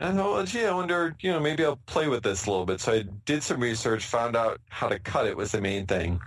I 0.00 0.12
thought, 0.12 0.32
well, 0.32 0.44
gee, 0.44 0.64
I 0.64 0.72
wonder, 0.72 1.16
you 1.20 1.32
know, 1.32 1.40
maybe 1.40 1.64
I'll 1.64 1.80
play 1.86 2.08
with 2.08 2.22
this 2.22 2.46
a 2.46 2.50
little 2.50 2.66
bit. 2.66 2.80
So 2.80 2.92
I 2.92 3.04
did 3.24 3.42
some 3.42 3.60
research, 3.60 4.04
found 4.04 4.36
out 4.36 4.60
how 4.68 4.88
to 4.88 4.98
cut 4.98 5.26
it 5.26 5.36
was 5.36 5.52
the 5.52 5.60
main 5.60 5.86
thing. 5.86 6.20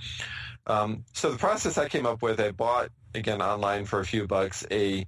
Um, 0.68 1.06
so 1.14 1.32
the 1.32 1.38
process 1.38 1.78
I 1.78 1.88
came 1.88 2.06
up 2.06 2.22
with, 2.22 2.40
I 2.40 2.52
bought 2.52 2.90
again 3.16 3.42
online 3.42 3.86
for 3.86 4.00
a 4.00 4.06
few 4.06 4.28
bucks 4.28 4.66
a 4.72 5.06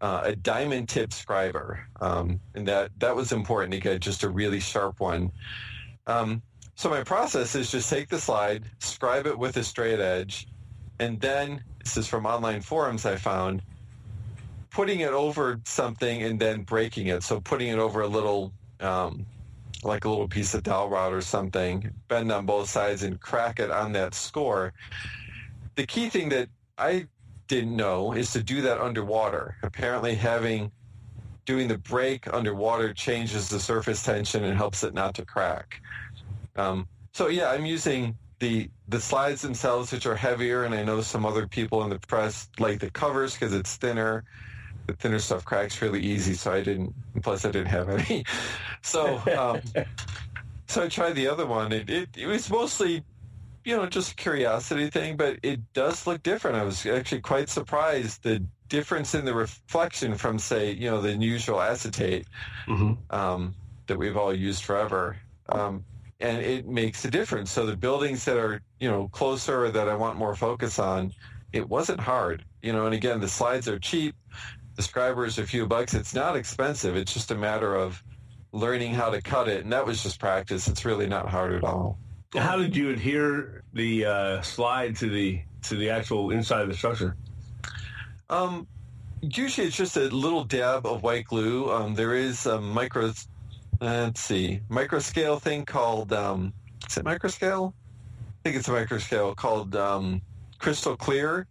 uh, 0.00 0.20
a 0.24 0.36
diamond 0.36 0.88
tip 0.88 1.10
scriber, 1.10 1.78
um, 2.00 2.38
and 2.54 2.68
that 2.68 2.90
that 2.98 3.16
was 3.16 3.32
important 3.32 3.72
to 3.72 3.80
get 3.80 4.00
just 4.00 4.22
a 4.22 4.28
really 4.28 4.60
sharp 4.60 5.00
one. 5.00 5.32
Um, 6.06 6.42
so 6.74 6.90
my 6.90 7.02
process 7.02 7.54
is 7.54 7.70
just 7.70 7.88
take 7.88 8.08
the 8.08 8.18
slide, 8.18 8.64
scribe 8.78 9.26
it 9.26 9.38
with 9.38 9.56
a 9.56 9.64
straight 9.64 9.98
edge, 9.98 10.48
and 10.98 11.18
then 11.20 11.64
this 11.82 11.96
is 11.96 12.06
from 12.06 12.26
online 12.26 12.60
forums 12.60 13.06
I 13.06 13.16
found 13.16 13.62
putting 14.76 15.00
it 15.00 15.12
over 15.12 15.58
something 15.64 16.22
and 16.22 16.38
then 16.38 16.60
breaking 16.62 17.06
it. 17.06 17.22
So 17.22 17.40
putting 17.40 17.68
it 17.68 17.78
over 17.78 18.02
a 18.02 18.06
little, 18.06 18.52
um, 18.80 19.24
like 19.82 20.04
a 20.04 20.10
little 20.10 20.28
piece 20.28 20.52
of 20.52 20.64
dowel 20.64 20.90
rod 20.90 21.14
or 21.14 21.22
something, 21.22 21.90
bend 22.08 22.30
on 22.30 22.44
both 22.44 22.68
sides 22.68 23.02
and 23.02 23.18
crack 23.18 23.58
it 23.58 23.70
on 23.70 23.92
that 23.92 24.12
score. 24.12 24.74
The 25.76 25.86
key 25.86 26.10
thing 26.10 26.28
that 26.28 26.50
I 26.76 27.06
didn't 27.48 27.74
know 27.74 28.12
is 28.12 28.34
to 28.34 28.42
do 28.42 28.60
that 28.62 28.78
underwater. 28.78 29.56
Apparently 29.62 30.14
having 30.14 30.70
doing 31.46 31.68
the 31.68 31.78
break 31.78 32.32
underwater 32.34 32.92
changes 32.92 33.48
the 33.48 33.60
surface 33.60 34.02
tension 34.02 34.44
and 34.44 34.58
helps 34.58 34.84
it 34.84 34.92
not 34.92 35.14
to 35.14 35.24
crack. 35.24 35.80
Um, 36.56 36.86
so 37.14 37.28
yeah, 37.28 37.50
I'm 37.50 37.64
using 37.64 38.14
the 38.40 38.68
the 38.88 39.00
slides 39.00 39.40
themselves, 39.40 39.90
which 39.90 40.04
are 40.04 40.16
heavier, 40.16 40.64
and 40.64 40.74
I 40.74 40.84
know 40.84 41.00
some 41.00 41.24
other 41.24 41.46
people 41.48 41.82
in 41.82 41.88
the 41.88 41.98
press 41.98 42.50
like 42.58 42.80
the 42.80 42.90
covers 42.90 43.32
because 43.32 43.54
it's 43.54 43.76
thinner. 43.76 44.22
The 44.86 44.94
thinner 44.94 45.18
stuff 45.18 45.44
cracks 45.44 45.82
really 45.82 46.00
easy, 46.00 46.34
so 46.34 46.52
I 46.52 46.62
didn't. 46.62 46.94
Plus, 47.22 47.44
I 47.44 47.50
didn't 47.50 47.68
have 47.68 47.88
any. 47.88 48.24
So, 48.82 49.20
um, 49.36 49.60
so 50.68 50.84
I 50.84 50.88
tried 50.88 51.14
the 51.14 51.26
other 51.28 51.44
one. 51.46 51.72
It, 51.72 51.90
it 51.90 52.08
it 52.16 52.26
was 52.26 52.48
mostly, 52.48 53.02
you 53.64 53.76
know, 53.76 53.86
just 53.86 54.12
a 54.12 54.14
curiosity 54.14 54.90
thing, 54.90 55.16
but 55.16 55.38
it 55.42 55.60
does 55.72 56.06
look 56.06 56.22
different. 56.22 56.56
I 56.56 56.62
was 56.62 56.86
actually 56.86 57.20
quite 57.22 57.48
surprised 57.48 58.22
the 58.22 58.44
difference 58.68 59.14
in 59.14 59.24
the 59.24 59.34
reflection 59.34 60.14
from, 60.16 60.38
say, 60.38 60.70
you 60.72 60.90
know, 60.90 61.00
the 61.00 61.14
usual 61.16 61.60
acetate 61.60 62.26
Mm-hmm. 62.68 62.94
um, 63.14 63.54
that 63.88 63.98
we've 63.98 64.16
all 64.16 64.32
used 64.34 64.64
forever. 64.64 65.16
Um, 65.48 65.84
and 66.20 66.38
it 66.42 66.66
makes 66.66 67.04
a 67.04 67.10
difference. 67.10 67.50
So 67.50 67.66
the 67.66 67.76
buildings 67.76 68.24
that 68.24 68.36
are, 68.36 68.62
you 68.80 68.88
know, 68.88 69.08
closer 69.08 69.64
or 69.66 69.70
that 69.70 69.88
I 69.88 69.94
want 69.96 70.16
more 70.16 70.34
focus 70.34 70.78
on, 70.78 71.12
it 71.52 71.68
wasn't 71.68 72.00
hard. 72.00 72.44
You 72.62 72.72
know, 72.72 72.86
and 72.86 72.94
again, 72.94 73.20
the 73.20 73.28
slides 73.28 73.68
are 73.68 73.78
cheap. 73.78 74.14
The 74.76 74.82
scriber 74.82 75.26
is 75.26 75.38
a 75.38 75.46
few 75.46 75.66
bucks. 75.66 75.94
It's 75.94 76.14
not 76.14 76.36
expensive. 76.36 76.96
It's 76.96 77.12
just 77.12 77.30
a 77.30 77.34
matter 77.34 77.74
of 77.74 78.02
learning 78.52 78.94
how 78.94 79.10
to 79.10 79.20
cut 79.22 79.48
it. 79.48 79.64
And 79.64 79.72
that 79.72 79.84
was 79.84 80.02
just 80.02 80.20
practice. 80.20 80.68
It's 80.68 80.84
really 80.84 81.06
not 81.06 81.28
hard 81.28 81.54
at 81.54 81.64
all. 81.64 81.98
How 82.34 82.56
did 82.56 82.76
you 82.76 82.90
adhere 82.90 83.62
the 83.72 84.04
uh, 84.04 84.42
slide 84.42 84.96
to 84.96 85.08
the 85.08 85.40
to 85.62 85.76
the 85.76 85.90
actual 85.90 86.30
inside 86.30 86.62
of 86.62 86.68
the 86.68 86.74
structure? 86.74 87.16
Um, 88.28 88.66
usually 89.20 89.66
it's 89.66 89.76
just 89.76 89.96
a 89.96 90.08
little 90.08 90.44
dab 90.44 90.86
of 90.86 91.02
white 91.02 91.24
glue. 91.24 91.70
Um, 91.70 91.94
there 91.94 92.14
is 92.14 92.46
a 92.46 92.60
micro, 92.60 93.12
let's 93.80 94.20
see, 94.20 94.60
Microscale 94.70 95.40
thing 95.40 95.64
called, 95.64 96.12
um, 96.12 96.52
is 96.88 96.96
it 96.96 97.04
Microscale? 97.04 97.72
I 97.72 98.42
think 98.44 98.56
it's 98.56 98.68
a 98.68 98.72
Microscale 98.72 99.34
called 99.34 99.74
um, 99.74 100.22
Crystal 100.58 100.96
Clear, 100.96 101.46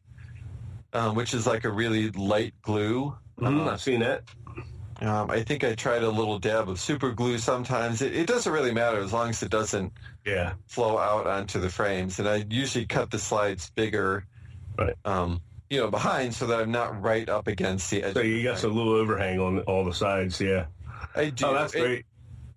um, 0.96 1.16
which 1.16 1.34
is 1.34 1.46
like 1.46 1.66
a 1.66 1.72
really 1.72 2.10
light 2.12 2.54
glue. 2.62 3.16
Uh, 3.42 3.70
I've 3.70 3.82
seen 3.82 4.02
it. 4.02 4.24
um, 5.02 5.30
I 5.30 5.44
think 5.44 5.64
I 5.64 5.76
tried 5.76 6.04
a 6.04 6.10
little 6.10 6.40
dab 6.40 6.70
of 6.70 6.80
super 6.80 7.12
glue 7.12 7.38
sometimes. 7.38 8.02
It, 8.02 8.16
it 8.16 8.28
doesn't 8.28 8.52
really 8.52 8.74
matter 8.74 9.00
as 9.00 9.12
long 9.12 9.30
as 9.30 9.44
it 9.44 9.52
doesn't 9.52 9.92
Yeah. 10.26 10.54
flow 10.68 10.98
out 10.98 11.28
onto 11.28 11.60
the 11.60 11.70
frames. 11.70 12.18
And 12.20 12.28
I 12.30 12.46
usually 12.50 12.86
cut 12.86 13.12
the 13.12 13.20
slides 13.20 13.70
bigger, 13.76 14.26
Right. 14.78 14.96
um, 15.04 15.42
you 15.70 15.80
know, 15.82 15.90
behind 15.92 16.34
so 16.34 16.48
that 16.48 16.60
I'm 16.62 16.72
not 16.72 17.02
right 17.02 17.28
up 17.28 17.48
against 17.48 17.90
the 17.92 18.04
edge. 18.04 18.14
So 18.14 18.22
you 18.22 18.42
got 18.44 18.64
a 18.64 18.68
little 18.70 18.94
overhang 18.94 19.40
on 19.40 19.60
all 19.62 19.84
the 19.84 19.94
sides. 19.94 20.40
Yeah. 20.40 20.66
I 21.16 21.30
do. 21.30 21.46
Oh, 21.48 21.54
that's 21.54 21.74
And- 21.76 21.84
great. 21.84 22.06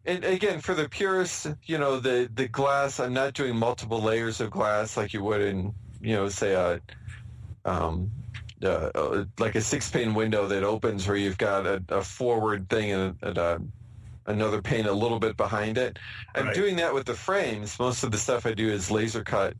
And, 0.07 0.25
again, 0.25 0.61
for 0.61 0.75
the 0.75 0.89
purists, 0.89 1.47
you 1.65 1.77
know, 1.77 2.01
the 2.01 2.31
the 2.35 2.49
glass, 2.49 2.99
I'm 2.99 3.13
not 3.13 3.35
doing 3.35 3.57
multiple 3.57 4.01
layers 4.01 4.41
of 4.41 4.51
glass 4.51 4.97
like 4.97 5.13
you 5.13 5.23
would 5.23 5.43
in, 5.43 5.75
you 6.01 6.15
know, 6.15 6.29
say 6.31 6.55
a, 6.55 6.81
um, 7.67 8.11
uh, 8.63 8.91
uh, 8.95 9.25
like 9.39 9.55
a 9.55 9.61
six 9.61 9.91
pane 9.91 10.15
window 10.15 10.47
that 10.49 10.65
opens 10.65 11.07
where 11.07 11.17
you've 11.17 11.39
got 11.39 11.67
a, 11.67 11.83
a 11.89 12.03
forward 12.03 12.69
thing 12.69 12.93
and, 12.93 13.17
and 13.23 13.39
a, 13.39 13.61
another 14.27 14.63
pane 14.63 14.87
a 14.87 14.93
little 14.93 15.19
bit 15.19 15.37
behind 15.37 15.79
it. 15.79 15.99
I'm 16.35 16.47
Right. 16.47 16.55
doing 16.55 16.77
that 16.77 16.95
with 16.95 17.07
the 17.07 17.15
frames. 17.15 17.79
Most 17.79 18.05
of 18.05 18.11
the 18.11 18.19
stuff 18.19 18.47
I 18.47 18.55
do 18.55 18.69
is 18.71 18.91
laser 18.91 19.25
cut. 19.25 19.55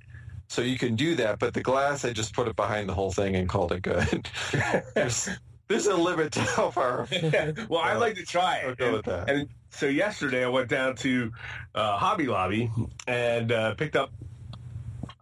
So 0.49 0.63
you 0.63 0.79
can 0.79 0.97
do 0.97 1.15
that, 1.17 1.39
but 1.39 1.53
the 1.55 1.63
glass, 1.63 2.05
I 2.05 2.13
just 2.13 2.35
put 2.35 2.49
it 2.49 2.57
behind 2.57 2.89
the 2.89 2.95
whole 2.95 3.13
thing 3.13 3.37
and 3.37 3.49
called 3.49 3.73
it 3.73 3.83
good. 3.83 4.29
there's, 4.95 5.29
there's 5.69 5.87
a 5.87 5.95
limit 5.97 6.33
to 6.33 6.41
how 6.41 6.71
far 6.71 7.07
well, 7.69 7.81
I'd 7.83 7.99
like 7.99 8.15
to 8.17 8.25
try 8.25 8.61
I'll 8.65 8.71
it. 8.71 8.79
go 8.79 8.87
And, 8.87 8.97
with 8.97 9.05
that. 9.07 9.29
and 9.29 9.49
so 9.71 9.87
yesterday 9.87 10.45
I 10.45 10.49
went 10.49 10.69
down 10.71 10.97
to 10.97 11.31
uh, 11.75 11.99
Hobby 11.99 12.27
Lobby 12.27 12.71
and 13.07 13.53
uh, 13.53 13.75
picked 13.75 13.97
up. 13.97 14.11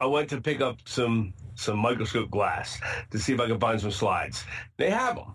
I 0.01 0.07
went 0.07 0.31
to 0.31 0.41
pick 0.41 0.61
up 0.61 0.77
some 0.85 1.35
some 1.57 1.79
microscope 1.79 2.31
glass 2.31 2.81
to 3.11 3.19
see 3.19 3.33
if 3.35 3.41
I 3.41 3.47
can 3.49 3.59
find 3.61 3.81
some 3.81 3.91
slides. 3.91 4.45
They 4.77 4.91
have 4.91 5.17
them, 5.17 5.35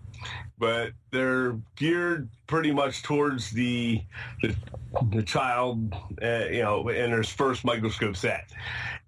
but 0.58 0.92
they're 1.10 1.58
geared 1.76 2.28
pretty 2.46 2.72
much 2.72 3.02
towards 3.02 3.50
the 3.50 4.02
the, 4.42 4.56
the 5.10 5.22
child, 5.22 5.94
uh, 6.22 6.44
you 6.50 6.62
know, 6.62 6.88
in 6.88 7.10
their 7.10 7.24
first 7.24 7.64
microscope 7.64 8.16
set. 8.16 8.50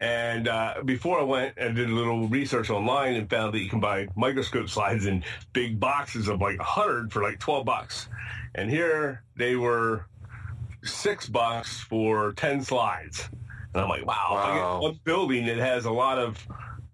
And 0.00 0.48
uh, 0.48 0.82
before 0.84 1.20
I 1.20 1.22
went, 1.22 1.54
I 1.58 1.68
did 1.68 1.88
a 1.88 1.92
little 1.94 2.28
research 2.28 2.70
online 2.70 3.14
and 3.14 3.30
found 3.30 3.54
that 3.54 3.60
you 3.60 3.68
can 3.70 3.80
buy 3.80 4.08
microscope 4.16 4.68
slides 4.68 5.06
in 5.06 5.24
big 5.52 5.78
boxes 5.80 6.28
of 6.28 6.40
like 6.40 6.58
100 6.58 7.12
for 7.12 7.22
like 7.22 7.38
12 7.38 7.64
bucks. 7.64 8.08
And 8.54 8.70
here 8.70 9.22
they 9.36 9.56
were 9.56 10.06
six 10.82 11.28
bucks 11.28 11.80
for 11.80 12.32
10 12.32 12.62
slides. 12.62 13.28
And 13.72 13.82
I'm 13.82 13.88
like, 13.88 14.04
wow, 14.06 14.40
I 14.42 14.50
Wow. 14.50 14.54
get 14.78 14.82
one 14.82 15.00
building 15.04 15.46
that 15.46 15.56
has 15.58 15.84
a 15.84 15.90
lot 15.90 16.18
of 16.18 16.38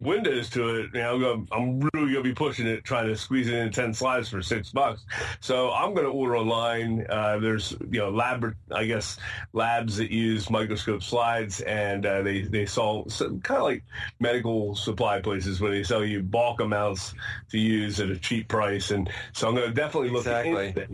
windows 0.01 0.48
to 0.51 0.76
it. 0.76 0.90
You 0.94 1.01
know, 1.01 1.14
I'm, 1.14 1.20
gonna, 1.20 1.46
I'm 1.53 1.80
really 1.80 2.12
going 2.12 2.24
to 2.24 2.30
be 2.30 2.34
pushing 2.34 2.66
it, 2.66 2.84
trying 2.84 3.07
to 3.07 3.16
squeeze 3.16 3.48
it 3.48 3.55
in 3.55 3.70
10 3.70 3.94
slides 3.94 4.28
for 4.28 4.42
six 4.42 4.70
bucks. 4.70 5.05
So 5.40 5.70
I'm 5.72 5.94
going 5.94 6.07
to 6.07 6.12
order 6.12 6.36
online. 6.36 7.07
Uh, 7.09 7.38
there's, 7.38 7.72
you 7.90 8.01
know, 8.01 8.11
lab, 8.11 8.55
I 8.72 8.86
guess, 8.86 9.18
labs 9.53 9.96
that 9.98 10.11
use 10.11 10.51
microscope 10.51 11.03
slides 11.03 11.61
and 11.61 12.07
uh, 12.07 12.22
they, 12.22 12.42
they 12.42 12.66
sell 12.66 13.05
kind 13.18 13.59
of 13.59 13.62
like 13.62 13.84
medical 14.18 14.74
supply 14.74 15.20
places 15.20 15.61
where 15.61 15.70
they 15.70 15.82
sell 15.82 16.05
you 16.05 16.22
bulk 16.22 16.61
amounts 16.61 17.14
to 17.51 17.59
use 17.59 18.01
at 18.01 18.11
a 18.11 18.16
cheap 18.18 18.48
price. 18.48 18.90
And 18.90 19.11
so 19.32 19.48
I'm 19.48 19.55
going 19.55 19.68
to 19.68 19.74
definitely 19.74 20.11
look 20.11 20.20
Exactly. 20.20 20.68
into 20.68 20.80
it. 20.80 20.90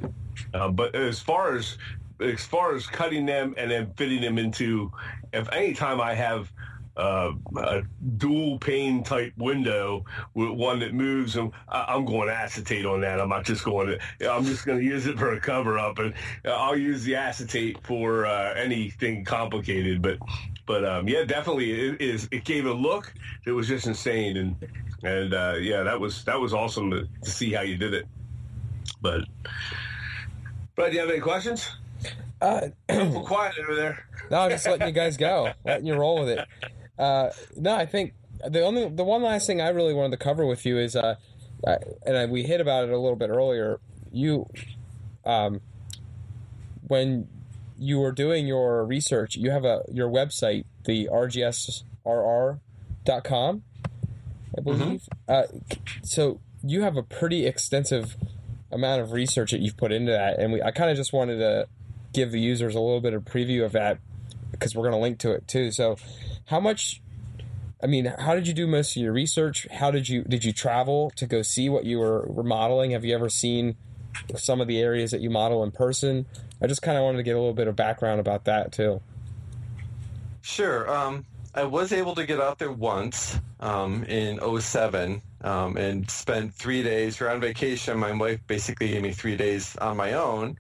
Uh, 0.52 0.68
but 0.68 0.94
as 0.94 1.20
far 1.20 1.54
as 1.56 1.78
as 2.18 2.42
far 2.44 2.74
as 2.74 2.86
cutting 2.86 3.26
them 3.26 3.54
and 3.58 3.70
then 3.70 3.92
fitting 3.96 4.22
them 4.22 4.38
into, 4.38 4.90
if 5.34 5.52
any 5.52 5.74
time 5.74 6.00
I 6.00 6.14
have 6.14 6.50
uh, 6.96 7.32
a 7.58 7.82
dual 8.16 8.58
pane 8.58 9.02
type 9.02 9.32
window 9.36 10.04
with 10.34 10.50
one 10.50 10.80
that 10.80 10.94
moves, 10.94 11.36
and 11.36 11.52
I, 11.68 11.84
I'm 11.88 12.04
going 12.04 12.28
acetate 12.28 12.86
on 12.86 13.00
that. 13.02 13.20
I'm 13.20 13.28
not 13.28 13.44
just 13.44 13.64
going 13.64 13.98
to. 14.20 14.30
I'm 14.32 14.44
just 14.44 14.64
going 14.64 14.78
to 14.78 14.84
use 14.84 15.06
it 15.06 15.18
for 15.18 15.32
a 15.32 15.40
cover 15.40 15.78
up, 15.78 15.98
and 15.98 16.14
I'll 16.44 16.76
use 16.76 17.04
the 17.04 17.16
acetate 17.16 17.78
for 17.84 18.26
uh, 18.26 18.54
anything 18.54 19.24
complicated. 19.24 20.00
But 20.00 20.18
but 20.66 20.84
um, 20.84 21.08
yeah, 21.08 21.24
definitely 21.24 21.72
it 21.72 22.00
is. 22.00 22.28
It 22.30 22.44
gave 22.44 22.66
a 22.66 22.72
look 22.72 23.12
that 23.44 23.54
was 23.54 23.68
just 23.68 23.86
insane, 23.86 24.36
and 24.36 24.56
and 25.02 25.34
uh, 25.34 25.54
yeah, 25.60 25.82
that 25.82 26.00
was 26.00 26.24
that 26.24 26.40
was 26.40 26.54
awesome 26.54 26.90
to, 26.90 27.08
to 27.22 27.30
see 27.30 27.52
how 27.52 27.62
you 27.62 27.76
did 27.76 27.94
it. 27.94 28.06
But 29.02 29.24
but 30.74 30.88
do 30.88 30.94
you 30.94 31.00
have 31.00 31.10
any 31.10 31.20
questions? 31.20 31.76
Uh, 32.40 32.68
quiet 33.24 33.54
over 33.62 33.74
there. 33.74 34.06
no, 34.30 34.40
I'm 34.40 34.50
just 34.50 34.66
letting 34.66 34.86
you 34.88 34.92
guys 34.92 35.16
go, 35.16 35.52
letting 35.64 35.86
you 35.86 35.94
roll 35.94 36.20
with 36.20 36.30
it. 36.30 36.46
Uh, 36.98 37.30
no, 37.56 37.74
I 37.74 37.86
think 37.86 38.14
the 38.46 38.62
only 38.62 38.88
the 38.88 39.04
one 39.04 39.22
last 39.22 39.46
thing 39.46 39.60
I 39.60 39.68
really 39.68 39.94
wanted 39.94 40.12
to 40.12 40.24
cover 40.24 40.46
with 40.46 40.64
you 40.66 40.78
is, 40.78 40.96
uh, 40.96 41.16
and 42.04 42.16
I, 42.16 42.26
we 42.26 42.42
hit 42.42 42.60
about 42.60 42.84
it 42.84 42.90
a 42.90 42.98
little 42.98 43.16
bit 43.16 43.30
earlier. 43.30 43.80
You, 44.12 44.48
um, 45.24 45.60
when 46.86 47.28
you 47.78 47.98
were 47.98 48.12
doing 48.12 48.46
your 48.46 48.84
research, 48.84 49.36
you 49.36 49.50
have 49.50 49.64
a 49.64 49.82
your 49.92 50.08
website, 50.08 50.64
the 50.84 51.08
rgsrr.com, 51.12 51.82
I 54.56 54.60
believe. 54.60 55.08
Uh, 55.28 55.42
so 56.02 56.40
you 56.62 56.82
have 56.82 56.96
a 56.96 57.02
pretty 57.02 57.46
extensive 57.46 58.16
amount 58.72 59.02
of 59.02 59.12
research 59.12 59.52
that 59.52 59.60
you've 59.60 59.76
put 59.76 59.92
into 59.92 60.12
that, 60.12 60.38
and 60.38 60.52
we 60.52 60.62
I 60.62 60.70
kind 60.70 60.90
of 60.90 60.96
just 60.96 61.12
wanted 61.12 61.38
to 61.38 61.68
give 62.12 62.32
the 62.32 62.40
users 62.40 62.74
a 62.74 62.80
little 62.80 63.00
bit 63.00 63.12
of 63.12 63.24
preview 63.24 63.64
of 63.64 63.72
that 63.72 63.98
because 64.50 64.74
we're 64.74 64.82
going 64.82 64.94
to 64.94 65.00
link 65.00 65.18
to 65.20 65.32
it 65.32 65.46
too. 65.48 65.70
So, 65.70 65.96
how 66.46 66.60
much? 66.60 67.02
I 67.82 67.86
mean, 67.86 68.06
how 68.06 68.34
did 68.34 68.48
you 68.48 68.54
do 68.54 68.66
most 68.66 68.96
of 68.96 69.02
your 69.02 69.12
research? 69.12 69.66
How 69.70 69.90
did 69.90 70.08
you 70.08 70.22
did 70.22 70.44
you 70.44 70.52
travel 70.52 71.10
to 71.16 71.26
go 71.26 71.42
see 71.42 71.68
what 71.68 71.84
you 71.84 71.98
were, 71.98 72.26
remodeling? 72.28 72.92
Have 72.92 73.04
you 73.04 73.14
ever 73.14 73.28
seen 73.28 73.76
some 74.34 74.60
of 74.60 74.66
the 74.68 74.80
areas 74.80 75.10
that 75.10 75.20
you 75.20 75.30
model 75.30 75.62
in 75.62 75.70
person? 75.70 76.26
I 76.60 76.66
just 76.66 76.82
kind 76.82 76.96
of 76.96 77.04
wanted 77.04 77.18
to 77.18 77.22
get 77.22 77.36
a 77.36 77.38
little 77.38 77.54
bit 77.54 77.68
of 77.68 77.76
background 77.76 78.20
about 78.20 78.44
that 78.44 78.72
too. 78.72 79.00
Sure. 80.40 80.90
Um, 80.90 81.26
I 81.54 81.64
was 81.64 81.92
able 81.92 82.14
to 82.14 82.26
get 82.26 82.40
out 82.40 82.58
there 82.58 82.70
once 82.70 83.40
um, 83.60 84.04
in 84.04 84.38
07 84.60 85.22
um, 85.40 85.76
and 85.76 86.08
spent 86.10 86.54
three 86.54 86.82
days. 86.82 87.18
We're 87.18 87.30
on 87.30 87.40
vacation. 87.40 87.98
My 87.98 88.12
wife 88.12 88.40
basically 88.46 88.88
gave 88.88 89.02
me 89.02 89.12
three 89.12 89.36
days 89.36 89.74
on 89.76 89.96
my 89.96 90.12
own. 90.12 90.58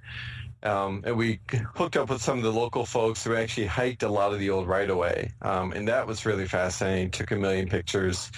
Um, 0.62 1.02
and 1.06 1.16
we 1.16 1.40
hooked 1.74 1.96
up 1.96 2.10
with 2.10 2.22
some 2.22 2.38
of 2.38 2.44
the 2.44 2.52
local 2.52 2.84
folks 2.86 3.22
who 3.22 3.36
actually 3.36 3.66
hiked 3.66 4.02
a 4.02 4.08
lot 4.08 4.32
of 4.32 4.38
the 4.38 4.50
old 4.50 4.66
right 4.66 4.88
of 4.88 4.96
way. 4.96 5.32
Um, 5.42 5.72
and 5.72 5.86
that 5.88 6.06
was 6.06 6.26
really 6.26 6.46
fascinating. 6.46 7.10
Took 7.10 7.30
a 7.30 7.36
million 7.36 7.68
pictures. 7.68 8.30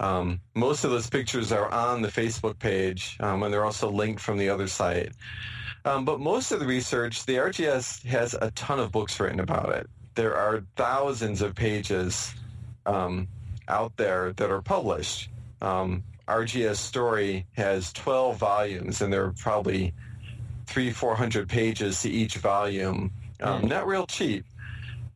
Um, 0.00 0.40
most 0.54 0.84
of 0.84 0.90
those 0.90 1.10
pictures 1.10 1.50
are 1.52 1.68
on 1.70 2.02
the 2.02 2.08
Facebook 2.08 2.58
page, 2.58 3.16
um, 3.20 3.42
and 3.42 3.52
they're 3.52 3.64
also 3.64 3.90
linked 3.90 4.20
from 4.20 4.38
the 4.38 4.48
other 4.48 4.68
site. 4.68 5.12
Um, 5.84 6.04
but 6.04 6.20
most 6.20 6.52
of 6.52 6.60
the 6.60 6.66
research, 6.66 7.26
the 7.26 7.36
RGS 7.36 8.04
has 8.06 8.34
a 8.34 8.50
ton 8.52 8.78
of 8.78 8.92
books 8.92 9.18
written 9.18 9.40
about 9.40 9.70
it. 9.70 9.88
There 10.14 10.36
are 10.36 10.64
thousands 10.76 11.42
of 11.42 11.54
pages 11.54 12.32
um, 12.86 13.28
out 13.68 13.96
there 13.96 14.32
that 14.34 14.50
are 14.50 14.62
published. 14.62 15.30
RGS 16.28 16.76
Story 16.76 17.46
has 17.52 17.92
12 17.94 18.36
volumes, 18.36 19.00
and 19.00 19.10
there 19.10 19.24
are 19.24 19.32
probably 19.32 19.94
three, 20.68 20.92
400 20.92 21.48
pages 21.48 22.02
to 22.02 22.10
each 22.10 22.36
volume. 22.36 23.10
Um, 23.40 23.62
Mm. 23.62 23.68
Not 23.68 23.86
real 23.86 24.06
cheap, 24.06 24.44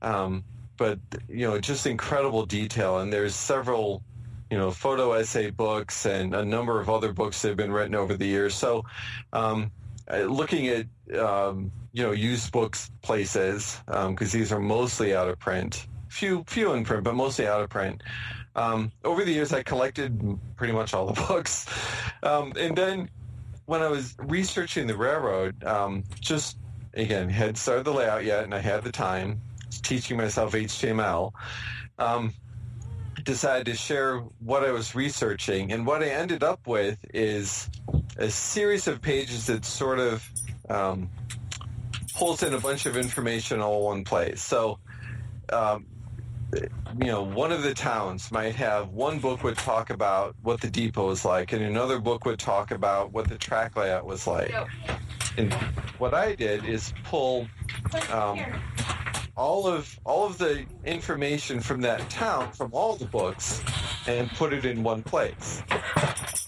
um, 0.01 0.45
but 0.77 0.99
you 1.29 1.47
know, 1.47 1.59
just 1.61 1.87
incredible 1.87 2.47
detail. 2.47 3.01
And 3.01 3.13
there's 3.13 3.35
several, 3.35 4.03
you 4.51 4.57
know, 4.57 4.71
photo 4.71 5.13
essay 5.13 5.51
books 5.51 6.07
and 6.07 6.35
a 6.35 6.45
number 6.45 6.81
of 6.81 6.89
other 6.89 7.13
books 7.13 7.43
that 7.43 7.49
have 7.49 7.57
been 7.57 7.73
written 7.73 7.95
over 7.95 8.17
the 8.17 8.27
years. 8.27 8.55
So, 8.55 8.85
um, 9.33 9.71
uh, 10.11 10.19
looking 10.19 10.69
at 10.69 10.87
um, 11.19 11.71
you 11.93 12.03
know 12.03 12.13
used 12.13 12.51
books 12.53 12.91
places 13.03 13.81
because 13.87 14.33
these 14.33 14.53
are 14.53 14.61
mostly 14.61 15.15
out 15.15 15.29
of 15.29 15.39
print, 15.39 15.87
few 16.09 16.45
few 16.47 16.73
in 16.73 16.85
print, 16.85 17.05
but 17.05 17.15
mostly 17.15 17.47
out 17.47 17.61
of 17.61 17.71
print. 17.71 18.03
Um, 18.55 18.93
over 19.05 19.25
the 19.25 19.33
years, 19.33 19.53
I 19.53 19.63
collected 19.63 20.39
pretty 20.57 20.73
much 20.73 20.95
all 20.95 21.07
the 21.07 21.21
books, 21.29 21.67
um, 22.23 22.53
and 22.57 22.77
then 22.77 23.11
when 23.67 23.83
I 23.83 23.89
was 23.89 24.15
researching 24.19 24.87
the 24.87 24.97
railroad, 24.97 25.63
um, 25.65 26.05
just 26.21 26.59
again 26.95 27.29
had 27.29 27.57
started 27.57 27.85
the 27.85 27.93
layout 27.93 28.25
yet, 28.25 28.45
and 28.45 28.55
I 28.55 28.59
had 28.59 28.85
the 28.85 28.93
time 28.93 29.41
teaching 29.83 30.17
myself 30.17 30.53
HTML. 30.53 31.33
Um, 31.99 32.33
decided 33.25 33.67
to 33.67 33.75
share 33.75 34.19
what 34.41 34.65
I 34.65 34.73
was 34.73 34.95
researching, 34.95 35.73
and 35.73 35.87
what 35.87 36.03
I 36.03 36.09
ended 36.09 36.43
up 36.43 36.67
with 36.67 36.99
is 37.15 37.69
a 38.17 38.31
series 38.31 38.89
of 38.89 39.01
pages 39.01 39.47
that 39.47 39.65
sort 39.65 39.99
of 40.01 40.29
um, 40.69 41.09
pulls 42.15 42.43
in 42.43 42.55
a 42.55 42.61
bunch 42.61 42.87
of 42.87 42.97
information 42.97 43.61
all 43.61 43.79
in 43.79 43.85
one 43.85 44.05
place. 44.05 44.43
So, 44.43 44.79
um, 45.51 45.87
you 46.53 47.07
know, 47.07 47.23
one 47.23 47.53
of 47.53 47.63
the 47.63 47.75
towns 47.75 48.31
might 48.31 48.55
have 48.55 48.91
one 48.91 49.19
book 49.19 49.43
would 49.43 49.57
talk 49.57 49.91
about 49.91 50.35
what 50.43 50.61
the 50.61 50.71
depot 50.71 51.07
was 51.07 51.25
like, 51.25 51.53
and 51.53 51.63
another 51.63 51.99
book 51.99 52.25
would 52.25 52.39
talk 52.39 52.71
about 52.71 53.13
what 53.13 53.29
the 53.29 53.39
track 53.39 53.77
layout 53.77 54.07
was 54.07 54.27
like. 54.27 54.53
And 55.37 55.53
what 55.99 56.13
I 56.15 56.35
did 56.35 56.65
is 56.65 56.93
pull 57.05 57.49
um, 58.11 58.39
all 59.37 59.67
of 59.67 59.99
all 60.05 60.27
of 60.27 60.37
the 60.39 60.65
information 60.85 61.61
from 61.61 61.81
that 61.81 62.09
town 62.11 62.53
from 62.53 62.71
all 62.73 62.97
the 62.97 63.07
books 63.07 63.63
and 64.07 64.29
put 64.31 64.53
it 64.53 64.65
in 64.65 64.83
one 64.83 65.03
place. 65.03 65.63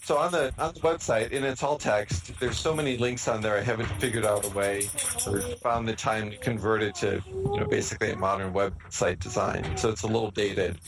So 0.04 0.18
on 0.18 0.32
the 0.32 0.52
on 0.58 0.74
the 0.74 0.80
website, 0.80 1.32
and 1.32 1.46
it's 1.46 1.62
all 1.62 1.78
text. 1.78 2.38
There's 2.38 2.58
so 2.58 2.74
many 2.74 2.98
links 2.98 3.26
on 3.26 3.40
there. 3.40 3.56
I 3.56 3.62
haven't 3.62 3.86
figured 3.98 4.26
out 4.26 4.44
a 4.44 4.50
way 4.50 4.90
or 5.26 5.40
found 5.62 5.88
the 5.88 5.96
time 5.96 6.30
to 6.30 6.36
convert 6.36 6.82
it 6.82 6.94
to 6.96 7.22
you 7.26 7.60
know 7.60 7.66
basically 7.66 8.10
a 8.10 8.16
modern 8.16 8.52
website 8.52 9.18
design. 9.18 9.78
So 9.78 9.88
it's 9.88 10.02
a 10.02 10.06
little 10.06 10.30
dated. 10.30 10.78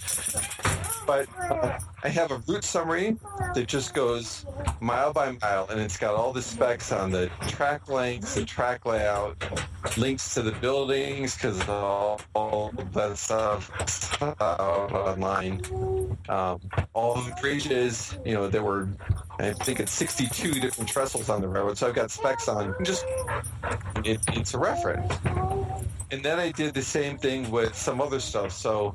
But 1.06 1.28
uh, 1.50 1.78
I 2.06 2.08
have 2.10 2.30
a 2.30 2.38
route 2.46 2.62
summary 2.62 3.16
that 3.52 3.66
just 3.66 3.92
goes 3.92 4.46
mile 4.78 5.12
by 5.12 5.36
mile, 5.42 5.66
and 5.70 5.80
it's 5.80 5.96
got 5.96 6.14
all 6.14 6.32
the 6.32 6.40
specs 6.40 6.92
on 6.92 7.10
the 7.10 7.28
track 7.48 7.88
lengths, 7.88 8.36
the 8.36 8.44
track 8.44 8.86
layout, 8.86 9.36
links 9.98 10.32
to 10.34 10.42
the 10.42 10.52
buildings 10.52 11.34
because 11.34 11.68
all, 11.68 12.20
all 12.36 12.70
that 12.92 13.18
stuff 13.18 13.72
online. 14.22 15.60
Um, 16.28 16.60
all 16.94 17.16
the 17.16 17.34
bridges, 17.40 18.16
you 18.24 18.34
know, 18.34 18.46
there 18.46 18.62
were, 18.62 18.88
I 19.40 19.50
think 19.50 19.80
it's 19.80 19.90
62 19.90 20.60
different 20.60 20.88
trestles 20.88 21.28
on 21.28 21.40
the 21.40 21.48
railroad, 21.48 21.76
so 21.76 21.88
I've 21.88 21.96
got 21.96 22.12
specs 22.12 22.46
on. 22.46 22.72
Just 22.84 23.04
it, 24.04 24.20
it's 24.28 24.54
a 24.54 24.58
reference. 24.58 25.12
And 26.12 26.24
then 26.24 26.38
I 26.38 26.52
did 26.52 26.72
the 26.72 26.82
same 26.82 27.18
thing 27.18 27.50
with 27.50 27.74
some 27.74 28.00
other 28.00 28.20
stuff. 28.20 28.52
So. 28.52 28.94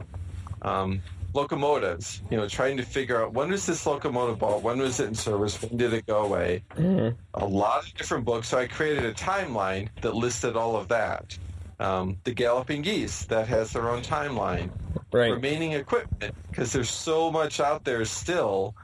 Um, 0.63 1.01
locomotives, 1.33 2.21
you 2.29 2.37
know, 2.37 2.47
trying 2.47 2.77
to 2.77 2.83
figure 2.83 3.21
out 3.21 3.33
when 3.33 3.49
was 3.49 3.65
this 3.65 3.85
locomotive 3.85 4.39
bought, 4.39 4.61
when 4.61 4.79
was 4.79 4.99
it 4.99 5.07
in 5.07 5.15
service, 5.15 5.61
when 5.61 5.77
did 5.77 5.93
it 5.93 6.05
go 6.05 6.23
away. 6.23 6.63
Mhm. 6.75 7.15
A 7.35 7.45
lot 7.45 7.85
of 7.85 7.93
different 7.95 8.25
books. 8.25 8.49
So 8.49 8.57
I 8.57 8.67
created 8.67 9.05
a 9.05 9.13
timeline 9.13 9.89
that 10.01 10.15
listed 10.15 10.55
all 10.55 10.75
of 10.75 10.87
that. 10.89 11.37
Um, 11.79 12.17
the 12.25 12.33
Galloping 12.33 12.81
Geese, 12.83 13.25
that 13.25 13.47
has 13.47 13.71
their 13.71 13.89
own 13.89 14.01
timeline. 14.01 14.69
Right. 15.11 15.31
Remaining 15.31 15.73
equipment, 15.73 16.35
because 16.49 16.71
there's 16.71 16.91
so 16.91 17.31
much 17.31 17.59
out 17.59 17.83
there 17.83 18.05
still, 18.05 18.75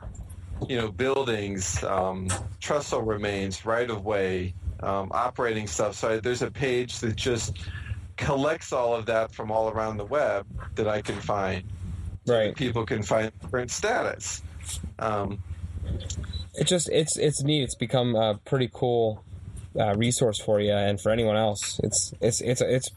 you 0.68 0.78
know, 0.78 0.92
buildings, 0.92 1.84
um, 1.84 2.28
trestle 2.60 3.02
remains, 3.02 3.66
right 3.66 3.90
of 3.90 4.04
way, 4.04 4.54
um, 4.82 5.10
operating 5.12 5.68
stuff. 5.68 5.96
So 5.96 6.14
I, 6.14 6.20
there's 6.20 6.42
a 6.42 6.52
page 6.52 7.00
that 7.00 7.16
just 7.16 7.58
collects 8.16 8.74
all 8.74 8.96
of 8.96 9.06
that 9.06 9.32
from 9.32 9.52
all 9.52 9.70
around 9.70 9.98
the 9.98 10.06
web 10.06 10.46
that 10.76 10.88
I 10.88 11.02
can 11.02 11.20
find 11.22 11.64
Right. 12.28 12.56
people 12.56 12.86
can 12.86 13.04
find 13.04 13.32
current 13.50 13.72
status. 13.72 14.42
Um, 15.00 15.40
It 16.56 16.66
just 16.68 16.90
it's 16.90 17.18
it's 17.18 17.42
neat. 17.44 17.64
It's 17.64 17.76
become 17.76 18.16
a 18.16 18.40
pretty 18.46 18.70
cool 18.74 19.24
uh, 19.80 19.96
resource 19.96 20.40
for 20.40 20.60
you 20.60 20.74
and 20.74 21.00
for 21.00 21.12
anyone 21.12 21.36
else. 21.38 21.80
It's 21.84 22.14
it's 22.20 22.42
it's 22.42 22.62
it's 22.62 22.90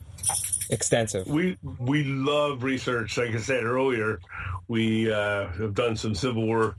extensive. 0.71 1.27
We 1.27 1.57
we 1.79 2.05
love 2.05 2.63
research. 2.65 3.19
Like 3.19 3.35
I 3.35 3.39
said 3.39 3.65
earlier, 3.65 4.21
we 4.69 5.13
uh, 5.13 5.49
have 5.49 5.75
done 5.75 5.97
some 5.97 6.15
Civil 6.15 6.47
War 6.47 6.77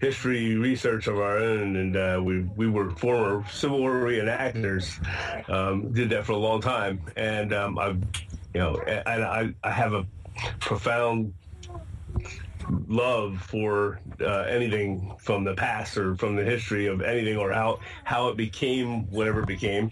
history 0.00 0.56
research 0.56 1.06
of 1.06 1.18
our 1.18 1.38
own, 1.38 1.76
and 1.76 1.96
uh, 1.96 2.20
we 2.22 2.40
we 2.56 2.68
were 2.68 2.90
former 2.96 3.44
Civil 3.50 3.78
War 3.78 3.92
reenactors. 4.02 4.98
Um, 5.48 5.92
did 5.92 6.10
that 6.10 6.26
for 6.26 6.32
a 6.32 6.36
long 6.38 6.60
time, 6.60 7.00
and 7.16 7.52
um, 7.54 7.78
I've 7.78 8.02
you 8.52 8.60
know, 8.60 8.76
and 8.80 9.24
I 9.24 9.54
I 9.62 9.70
have 9.70 9.92
a 9.94 10.04
profound 10.58 11.34
love 12.88 13.40
for 13.40 14.00
uh, 14.20 14.42
anything 14.42 15.12
from 15.18 15.44
the 15.44 15.54
past 15.54 15.96
or 15.96 16.14
from 16.16 16.36
the 16.36 16.44
history 16.44 16.86
of 16.86 17.02
anything 17.02 17.36
or 17.36 17.52
how 17.52 17.80
how 18.04 18.28
it 18.28 18.36
became 18.36 19.10
whatever 19.10 19.40
it 19.40 19.46
became. 19.46 19.90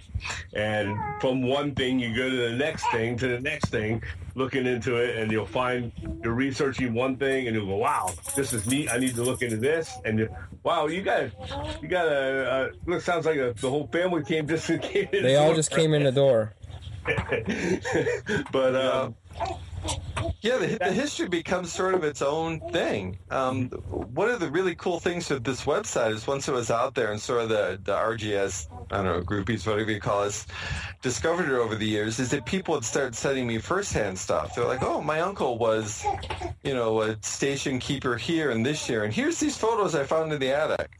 And 0.54 0.96
from 1.20 1.42
one 1.42 1.74
thing 1.74 1.98
you 1.98 2.14
go 2.14 2.28
to 2.28 2.36
the 2.36 2.52
next 2.52 2.88
thing 2.90 3.16
to 3.18 3.28
the 3.28 3.40
next 3.40 3.70
thing 3.70 4.02
looking 4.34 4.66
into 4.66 4.96
it 4.96 5.16
and 5.16 5.32
you'll 5.32 5.46
find 5.46 5.90
you're 6.22 6.34
researching 6.34 6.94
one 6.94 7.16
thing 7.16 7.48
and 7.48 7.56
you'll 7.56 7.66
go 7.66 7.76
wow 7.76 8.10
this 8.36 8.52
is 8.52 8.66
neat. 8.66 8.90
I 8.92 8.98
need 8.98 9.14
to 9.16 9.22
look 9.22 9.42
into 9.42 9.56
this. 9.56 9.96
And 10.04 10.18
you, 10.18 10.28
wow 10.62 10.86
you 10.86 11.02
got 11.02 11.30
you 11.82 11.88
got 11.88 12.06
a 12.06 12.50
uh, 12.50 12.68
look 12.86 13.02
sounds 13.02 13.26
like 13.26 13.36
a, 13.36 13.54
the 13.60 13.70
whole 13.70 13.88
family 13.88 14.22
came 14.24 14.46
just 14.46 14.66
came 14.82 15.08
They 15.10 15.36
all 15.36 15.54
just 15.54 15.70
came 15.70 15.94
in 15.94 16.04
the 16.04 16.12
door. 16.12 16.54
but 18.52 18.76
um, 18.76 19.14
yeah, 20.40 20.58
the, 20.58 20.78
the 20.78 20.92
history 20.92 21.28
becomes 21.28 21.72
sort 21.72 21.94
of 21.94 22.04
its 22.04 22.22
own 22.22 22.60
thing. 22.70 23.18
Um, 23.30 23.68
one 23.68 24.30
of 24.30 24.38
the 24.38 24.50
really 24.50 24.74
cool 24.76 25.00
things 25.00 25.28
with 25.30 25.42
this 25.42 25.64
website 25.64 26.12
is 26.12 26.26
once 26.26 26.48
it 26.48 26.52
was 26.52 26.70
out 26.70 26.94
there 26.94 27.10
and 27.10 27.20
sort 27.20 27.42
of 27.42 27.48
the, 27.48 27.80
the 27.82 27.94
RGS, 27.94 28.68
I 28.92 29.02
don't 29.02 29.04
know, 29.04 29.20
groupies, 29.22 29.66
whatever 29.66 29.90
you 29.90 30.00
call 30.00 30.22
us, 30.22 30.46
discovered 31.02 31.46
it 31.46 31.56
over 31.56 31.74
the 31.74 31.86
years, 31.86 32.20
is 32.20 32.30
that 32.30 32.46
people 32.46 32.74
would 32.74 32.84
start 32.84 33.14
sending 33.16 33.46
me 33.46 33.58
firsthand 33.58 34.18
stuff. 34.18 34.54
They're 34.54 34.64
like, 34.64 34.82
oh, 34.82 35.00
my 35.00 35.20
uncle 35.20 35.58
was, 35.58 36.04
you 36.62 36.74
know, 36.74 37.02
a 37.02 37.16
station 37.22 37.80
keeper 37.80 38.16
here 38.16 38.50
and 38.50 38.64
this 38.64 38.88
year, 38.88 39.04
and 39.04 39.12
here's 39.12 39.40
these 39.40 39.56
photos 39.56 39.94
I 39.94 40.04
found 40.04 40.32
in 40.32 40.38
the 40.38 40.52
attic. 40.52 40.90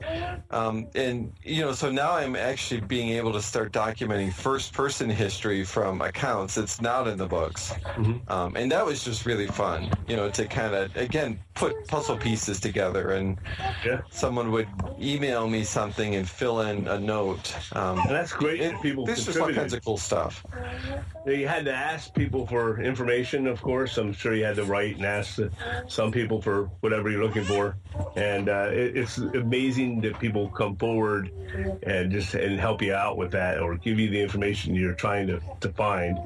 Um, 0.51 0.89
and, 0.95 1.32
you 1.45 1.62
know, 1.62 1.72
so 1.72 1.91
now 1.91 2.12
I'm 2.12 2.34
actually 2.34 2.80
being 2.80 3.11
able 3.11 3.32
to 3.34 3.43
start 3.43 3.72
documenting 3.72 4.32
first-person 4.32 5.11
history 5.11 5.62
from 5.64 6.01
accounts 6.01 6.57
that's 6.57 6.80
not 6.80 7.07
in 7.07 7.18
the 7.18 7.26
books. 7.26 7.72
Um, 8.28 8.57
and 8.57 8.72
that 8.72 8.84
was 8.84 9.05
just 9.05 9.26
really 9.29 9.47
fun, 9.47 9.91
you 10.09 10.16
know, 10.16 10.29
to 10.31 10.47
kind 10.47 10.74
of, 10.74 10.97
again, 10.97 11.39
put 11.55 11.87
puzzle 11.87 12.16
pieces 12.16 12.59
together. 12.61 13.12
And 13.12 13.39
yeah 13.85 14.01
someone 14.11 14.51
would 14.53 14.68
email 15.01 15.49
me 15.49 15.64
something 15.64 16.14
and 16.14 16.29
fill 16.29 16.61
in 16.62 16.89
a 16.89 16.99
note. 16.99 17.55
Um, 17.72 17.99
and 18.01 18.11
that's 18.11 18.33
great 18.33 18.61
it, 18.61 18.72
that 18.72 18.83
people 18.83 19.07
there's 19.07 19.24
just 19.24 19.39
all 19.39 19.53
kinds 19.53 19.72
of 19.72 19.85
cool 19.85 19.99
stuff. 19.99 20.45
You 21.26 21.47
had 21.47 21.64
to 21.66 21.72
ask 21.72 22.14
people 22.14 22.47
for 22.47 22.81
information, 22.81 23.47
of 23.47 23.61
course. 23.61 23.97
I'm 23.99 24.12
sure 24.12 24.35
you 24.35 24.45
had 24.45 24.57
to 24.57 24.64
write 24.64 24.97
and 24.97 25.05
ask 25.05 25.39
some 25.87 26.11
people 26.11 26.41
for 26.41 26.64
whatever 26.81 27.11
you're 27.11 27.22
looking 27.22 27.45
for. 27.45 27.76
And 28.16 28.49
uh, 28.49 28.70
it, 28.72 28.97
it's 28.97 29.18
amazing 29.18 30.01
that 30.03 30.18
people 30.18 30.49
come 30.49 30.76
forward 30.76 31.31
and 31.83 32.11
just 32.11 32.35
and 32.35 32.59
help 32.59 32.83
you 32.83 32.95
out 32.95 33.16
with 33.16 33.33
that 33.33 33.61
or 33.61 33.76
give 33.76 33.99
you 33.99 34.11
the 34.11 34.20
information 34.20 34.74
you're 34.74 34.95
trying 34.95 35.26
to, 35.29 35.41
to 35.61 35.68
find. 35.72 36.18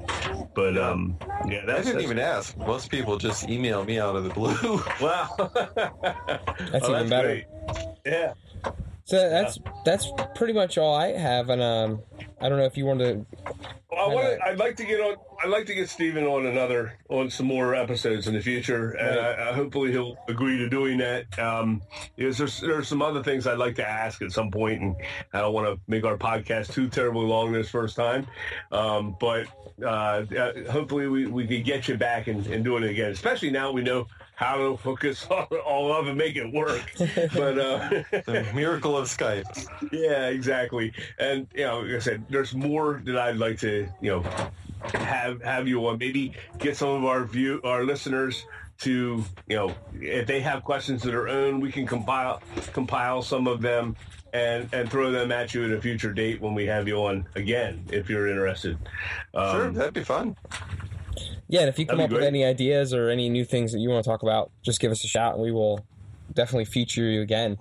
But 0.55 0.77
um, 0.79 1.17
yeah, 1.47 1.63
I 1.63 1.67
that's, 1.67 1.87
didn't 1.87 1.95
that's 1.95 2.05
even 2.05 2.19
ask. 2.19 2.57
Most 2.57 2.91
people 2.93 3.17
just 3.17 3.49
email 3.49 3.83
me 3.85 3.99
out 3.99 4.15
of 4.15 4.23
the 4.23 4.31
blue. 4.31 4.81
wow. 5.01 5.35
That's 6.71 6.85
Oh, 6.85 6.95
even 6.95 7.09
better. 7.09 7.29
great. 7.29 7.45
Yeah. 8.07 8.35
So 9.05 9.29
that's 9.29 9.59
that's 9.85 10.07
pretty 10.37 10.53
much 10.53 10.79
all 10.79 10.95
I 10.95 11.09
have, 11.09 11.51
and 11.51 11.61
um, 11.61 12.01
I 12.41 12.49
don't 12.49 12.59
know 12.59 12.65
if 12.65 12.77
you 12.77 12.85
want 12.87 13.01
to. 13.01 13.27
I 14.03 14.15
want 14.15 14.43
I'd 14.43 14.59
like 14.59 14.77
to 14.77 14.85
get 14.85 15.01
on. 15.01 15.17
I'd 15.43 15.51
like 15.51 15.67
to 15.67 15.75
get 15.75 15.89
Steven 15.89 16.25
on 16.25 16.47
another 16.47 16.99
on 17.09 17.31
some 17.31 17.47
more 17.47 17.75
episodes 17.75 18.27
in 18.27 18.35
the 18.35 18.41
future, 18.41 18.91
and 18.93 19.19
I, 19.19 19.51
I 19.51 19.53
hopefully 19.53 19.91
he'll 19.93 20.17
agree 20.29 20.59
to 20.59 20.69
doing 20.69 20.99
that. 20.99 21.39
Um, 21.39 21.83
there's 22.17 22.39
there's 22.61 22.89
some 22.89 23.03
other 23.03 23.23
things 23.23 23.47
I'd 23.47 23.59
like 23.59 23.77
to 23.77 23.89
ask 23.89 24.23
at 24.23 24.33
some 24.33 24.51
point, 24.51 24.83
and 24.83 24.97
I 25.33 25.41
don't 25.41 25.55
want 25.55 25.67
to 25.67 25.81
make 25.89 26.05
our 26.05 26.17
podcast 26.17 26.73
too 26.73 26.89
terribly 26.89 27.27
long 27.27 27.53
this 27.53 27.69
first 27.69 27.97
time. 27.97 28.27
Um, 28.71 29.17
but 29.21 29.47
uh, 29.83 30.25
uh, 30.37 30.71
hopefully 30.71 31.09
we, 31.09 31.27
we 31.27 31.47
can 31.47 31.63
get 31.63 31.89
you 31.89 31.97
back 31.97 32.27
and, 32.29 32.47
and 32.47 32.65
doing 32.65 32.85
it 32.85 32.91
again, 32.91 33.11
especially 33.11 33.51
now 33.51 33.73
we 33.73 33.83
know 33.83 34.07
how 34.35 34.57
to 34.57 34.77
hook 34.77 35.05
us 35.05 35.27
all, 35.31 35.47
all 35.65 35.93
up 35.93 36.07
and 36.07 36.17
make 36.17 36.37
it 36.37 36.53
work. 36.53 36.83
but 37.35 37.59
uh, 37.59 37.89
The 38.11 38.47
miracle 38.55 38.97
of 38.97 39.09
Skype. 39.09 39.45
yeah, 39.93 40.29
exactly. 40.29 40.93
And 41.19 41.47
you 41.55 41.65
know, 41.65 41.81
like 41.81 41.97
I 41.97 41.99
said, 42.01 42.25
there's 42.29 42.55
more 42.55 43.01
that 43.05 43.17
I'd 43.17 43.37
like 43.37 43.59
to 43.61 43.89
you 44.01 44.11
know 44.11 44.25
have 44.95 45.43
have 45.43 45.69
you 45.69 45.87
on. 45.87 45.99
Maybe 45.99 46.33
get 46.59 46.77
some 46.77 46.89
of 46.89 47.05
our 47.05 47.25
view 47.25 47.61
our 47.65 47.85
listeners 47.85 48.45
to 48.81 49.25
you 49.49 49.57
know 49.57 49.75
if 50.01 50.27
they 50.27 50.41
have 50.41 50.65
questions 50.65 51.05
of 51.05 51.13
their 51.13 51.29
own, 51.29 51.61
we 51.61 51.71
can 51.71 51.87
compile 51.87 52.43
compile 52.73 53.23
some 53.23 53.47
of 53.47 53.61
them. 53.63 53.97
And, 54.35 54.73
and 54.73 54.91
throw 54.91 55.11
them 55.13 55.31
at 55.31 55.53
you 55.53 55.63
at 55.67 55.73
a 55.73 55.79
future 55.83 56.11
date 56.15 56.41
when 56.41 56.55
we 56.55 56.65
have 56.65 56.89
you 56.89 56.97
on 57.05 57.29
again, 57.35 57.85
if 57.93 58.09
you're 58.09 58.29
interested. 58.29 58.79
Um, 59.35 59.51
Sure, 59.57 59.71
that'd 59.73 59.93
be 59.93 60.05
fun. 60.05 60.39
Yeah, 61.53 61.61
and 61.61 61.69
if 61.69 61.79
you 61.79 61.85
come 61.85 62.01
up 62.01 62.09
be 62.09 62.15
with 62.15 62.25
any 62.25 62.47
ideas 62.47 62.95
or 62.95 63.11
any 63.11 63.29
new 63.29 63.45
things 63.45 63.73
that 63.73 63.79
you 63.79 63.91
want 63.91 64.03
to 64.03 64.09
talk 64.09 64.23
about, 64.23 64.51
just 64.63 64.81
give 64.81 64.91
us 64.91 65.05
a 65.05 65.07
shout, 65.07 65.35
and 65.35 65.43
we 65.43 65.53
will 65.53 65.85
definitely 66.33 66.65
feature 66.65 67.03
you 67.03 67.21
again. 67.21 67.59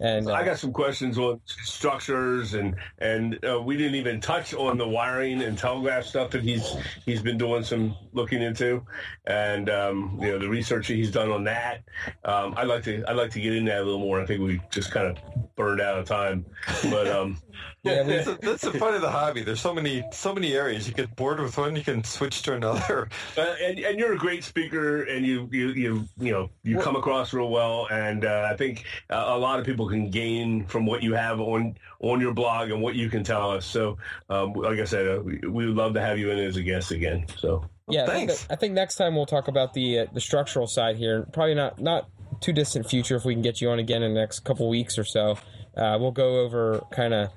And 0.00 0.28
uh, 0.28 0.32
I 0.32 0.44
got 0.44 0.58
some 0.58 0.72
questions 0.72 1.18
on 1.18 1.40
structures 1.46 2.54
and 2.54 2.74
and 2.98 3.38
uh, 3.44 3.60
we 3.60 3.76
didn't 3.76 3.96
even 3.96 4.20
touch 4.20 4.54
on 4.54 4.78
the 4.78 4.88
wiring 4.88 5.42
and 5.42 5.58
telegraph 5.58 6.04
stuff 6.04 6.30
that 6.30 6.42
he's 6.42 6.74
he's 7.04 7.22
been 7.22 7.36
doing 7.38 7.62
some 7.62 7.94
looking 8.12 8.40
into, 8.42 8.82
and 9.26 9.68
um, 9.68 10.18
you 10.20 10.28
know 10.32 10.38
the 10.38 10.48
research 10.48 10.88
that 10.88 10.94
he's 10.94 11.10
done 11.10 11.30
on 11.30 11.44
that. 11.44 11.82
Um, 12.24 12.54
I'd 12.56 12.66
like 12.66 12.84
to 12.84 13.04
I'd 13.08 13.16
like 13.16 13.30
to 13.32 13.40
get 13.40 13.54
into 13.54 13.70
that 13.70 13.82
a 13.82 13.84
little 13.84 14.00
more. 14.00 14.20
I 14.20 14.26
think 14.26 14.40
we 14.40 14.60
just 14.70 14.90
kind 14.90 15.06
of 15.06 15.18
burned 15.56 15.80
out 15.80 15.98
of 15.98 16.06
time, 16.06 16.46
but 16.84 17.06
um, 17.08 17.38
Yeah, 17.82 18.02
we- 18.02 18.12
that's, 18.12 18.26
the, 18.26 18.38
that's 18.42 18.62
the 18.62 18.72
fun 18.72 18.94
of 18.94 19.00
the 19.00 19.10
hobby. 19.10 19.42
There's 19.42 19.60
so 19.60 19.72
many 19.72 20.04
so 20.12 20.34
many 20.34 20.52
areas. 20.54 20.86
You 20.86 20.92
get 20.92 21.16
bored 21.16 21.40
with 21.40 21.56
one, 21.56 21.76
you 21.76 21.82
can 21.82 22.04
switch 22.04 22.42
to 22.42 22.54
another. 22.54 23.08
Uh, 23.36 23.54
and, 23.62 23.78
and 23.78 23.98
you're 23.98 24.12
a 24.12 24.18
great 24.18 24.42
speaker, 24.44 25.02
and 25.04 25.24
you 25.24 25.48
you 25.52 25.68
you 25.68 26.04
you 26.18 26.32
know 26.32 26.50
you 26.62 26.78
come 26.78 26.96
across 26.96 27.32
real 27.32 27.48
well, 27.48 27.86
and 27.90 28.24
uh, 28.24 28.48
I 28.50 28.56
think 28.56 28.84
uh, 29.08 29.24
a 29.28 29.38
lot 29.38 29.58
of 29.60 29.64
people 29.64 29.88
can 29.90 30.10
gain 30.10 30.64
from 30.66 30.86
what 30.86 31.02
you 31.02 31.14
have 31.14 31.40
on 31.40 31.76
on 32.00 32.20
your 32.20 32.32
blog 32.32 32.70
and 32.70 32.80
what 32.80 32.94
you 32.94 33.10
can 33.10 33.22
tell 33.24 33.50
us. 33.50 33.66
So, 33.66 33.98
um, 34.30 34.52
like 34.54 34.78
I 34.78 34.84
said, 34.84 35.06
uh, 35.06 35.20
we, 35.20 35.38
we 35.46 35.66
would 35.66 35.76
love 35.76 35.94
to 35.94 36.00
have 36.00 36.18
you 36.18 36.30
in 36.30 36.38
as 36.38 36.56
a 36.56 36.62
guest 36.62 36.90
again. 36.92 37.26
So, 37.38 37.64
yeah, 37.88 38.04
I 38.04 38.06
think, 38.06 38.30
that- 38.30 38.46
I 38.50 38.56
think 38.56 38.72
next 38.74 38.96
time 38.96 39.14
we'll 39.16 39.26
talk 39.26 39.48
about 39.48 39.74
the 39.74 40.00
uh, 40.00 40.06
the 40.12 40.20
structural 40.20 40.66
side 40.66 40.96
here. 40.96 41.26
Probably 41.32 41.54
not 41.54 41.80
not 41.80 42.08
too 42.40 42.52
distant 42.52 42.88
future 42.88 43.16
if 43.16 43.24
we 43.24 43.34
can 43.34 43.42
get 43.42 43.60
you 43.60 43.68
on 43.70 43.78
again 43.78 44.02
in 44.02 44.14
the 44.14 44.20
next 44.20 44.40
couple 44.40 44.68
weeks 44.68 44.98
or 44.98 45.04
so. 45.04 45.36
Uh, 45.76 45.96
we'll 46.00 46.10
go 46.12 46.40
over 46.40 46.80
kind 46.90 47.12
of 47.14 47.28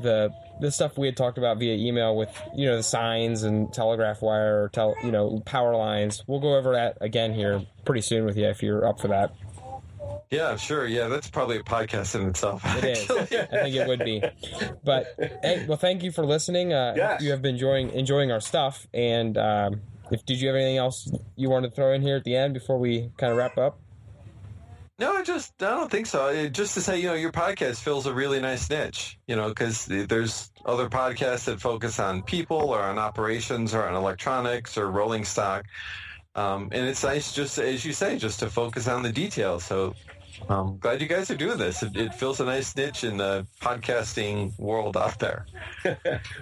the 0.00 0.30
the 0.60 0.70
stuff 0.70 0.96
we 0.96 1.06
had 1.06 1.16
talked 1.16 1.38
about 1.38 1.58
via 1.58 1.74
email 1.74 2.16
with 2.16 2.30
you 2.54 2.66
know 2.66 2.76
the 2.76 2.82
signs 2.82 3.42
and 3.42 3.72
telegraph 3.72 4.22
wire 4.22 4.64
or 4.64 4.68
tel, 4.68 4.94
you 5.02 5.10
know 5.10 5.40
power 5.44 5.74
lines. 5.76 6.22
We'll 6.26 6.40
go 6.40 6.56
over 6.56 6.72
that 6.74 6.98
again 7.00 7.34
here 7.34 7.62
pretty 7.84 8.02
soon 8.02 8.24
with 8.24 8.36
you 8.36 8.46
if 8.46 8.62
you're 8.62 8.86
up 8.86 9.00
for 9.00 9.08
that. 9.08 9.34
Yeah, 10.32 10.56
sure. 10.56 10.86
Yeah, 10.86 11.08
that's 11.08 11.28
probably 11.28 11.58
a 11.58 11.62
podcast 11.62 12.18
in 12.18 12.26
itself. 12.26 12.62
It 12.82 12.96
is. 12.96 13.10
I 13.10 13.24
think 13.26 13.76
it 13.76 13.86
would 13.86 13.98
be. 14.02 14.22
But 14.82 15.14
hey, 15.42 15.66
well, 15.68 15.76
thank 15.76 16.02
you 16.02 16.10
for 16.10 16.24
listening. 16.24 16.72
Uh, 16.72 16.94
Yes. 16.96 17.20
You 17.22 17.32
have 17.32 17.42
been 17.42 17.54
enjoying 17.56 17.90
enjoying 17.90 18.32
our 18.32 18.40
stuff. 18.40 18.86
And 18.94 19.36
um, 19.36 19.82
if 20.10 20.24
did 20.24 20.40
you 20.40 20.48
have 20.48 20.56
anything 20.56 20.78
else 20.78 21.12
you 21.36 21.50
wanted 21.50 21.68
to 21.68 21.74
throw 21.76 21.92
in 21.92 22.00
here 22.00 22.16
at 22.16 22.24
the 22.24 22.34
end 22.34 22.54
before 22.54 22.78
we 22.78 23.10
kind 23.18 23.30
of 23.30 23.36
wrap 23.36 23.58
up? 23.58 23.78
No, 24.98 25.12
I 25.16 25.22
just 25.22 25.62
I 25.62 25.70
don't 25.76 25.90
think 25.90 26.06
so. 26.06 26.28
It- 26.28 26.52
just 26.54 26.72
to 26.74 26.80
say, 26.80 26.98
you 26.98 27.08
know, 27.08 27.14
your 27.14 27.32
podcast 27.32 27.80
fills 27.82 28.06
a 28.06 28.14
really 28.14 28.40
nice 28.40 28.70
niche. 28.70 29.18
You 29.26 29.36
know, 29.36 29.50
because 29.50 29.84
there's 29.84 30.50
other 30.64 30.88
podcasts 30.88 31.44
that 31.44 31.60
focus 31.60 32.00
on 32.00 32.22
people 32.22 32.56
or 32.70 32.80
on 32.80 32.98
operations 32.98 33.74
or 33.74 33.86
on 33.86 33.94
electronics 33.94 34.78
or 34.78 34.90
rolling 34.90 35.26
stock, 35.26 35.66
um, 36.34 36.70
and 36.72 36.88
it's 36.88 37.02
nice 37.04 37.34
just 37.34 37.58
as 37.58 37.84
you 37.84 37.92
say, 37.92 38.16
just 38.16 38.40
to 38.40 38.48
focus 38.48 38.88
on 38.88 39.02
the 39.02 39.12
details. 39.12 39.62
So. 39.64 39.94
I'm 40.48 40.78
glad 40.78 41.00
you 41.00 41.06
guys 41.08 41.30
are 41.30 41.36
doing 41.36 41.58
this. 41.58 41.82
It, 41.82 41.96
it 41.96 42.14
fills 42.14 42.40
a 42.40 42.44
nice 42.44 42.74
niche 42.76 43.04
in 43.04 43.16
the 43.16 43.46
podcasting 43.60 44.58
world 44.58 44.96
out 44.96 45.18
there. 45.18 45.46
well, 45.84 45.96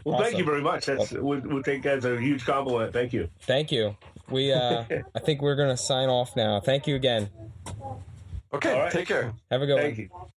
Awesome. 0.07 0.25
thank 0.25 0.39
you 0.39 0.45
very 0.45 0.63
much. 0.63 0.87
That's 0.87 1.13
we 1.13 1.39
we 1.41 1.63
take 1.63 1.83
that 1.85 1.99
as 1.99 2.05
a 2.05 2.21
huge 2.21 2.45
compliment. 2.45 2.93
Thank 2.93 3.13
you. 3.13 3.29
Thank 3.41 3.73
you. 3.73 3.97
We 4.29 4.53
uh, 4.53 4.85
I 5.15 5.19
think 5.21 5.43
we're 5.43 5.57
gonna 5.57 5.77
sign 5.77 6.09
off 6.09 6.37
now. 6.37 6.61
Thank 6.61 6.87
you 6.87 6.95
again. 6.97 7.29
Okay, 8.53 8.73
All 8.73 8.81
right. 8.81 8.93
take 8.93 9.07
care. 9.09 9.33
Have 9.51 9.63
a 9.63 9.67
good 9.67 9.79
Thank 9.79 9.97
one. 9.99 10.01
you. 10.03 10.31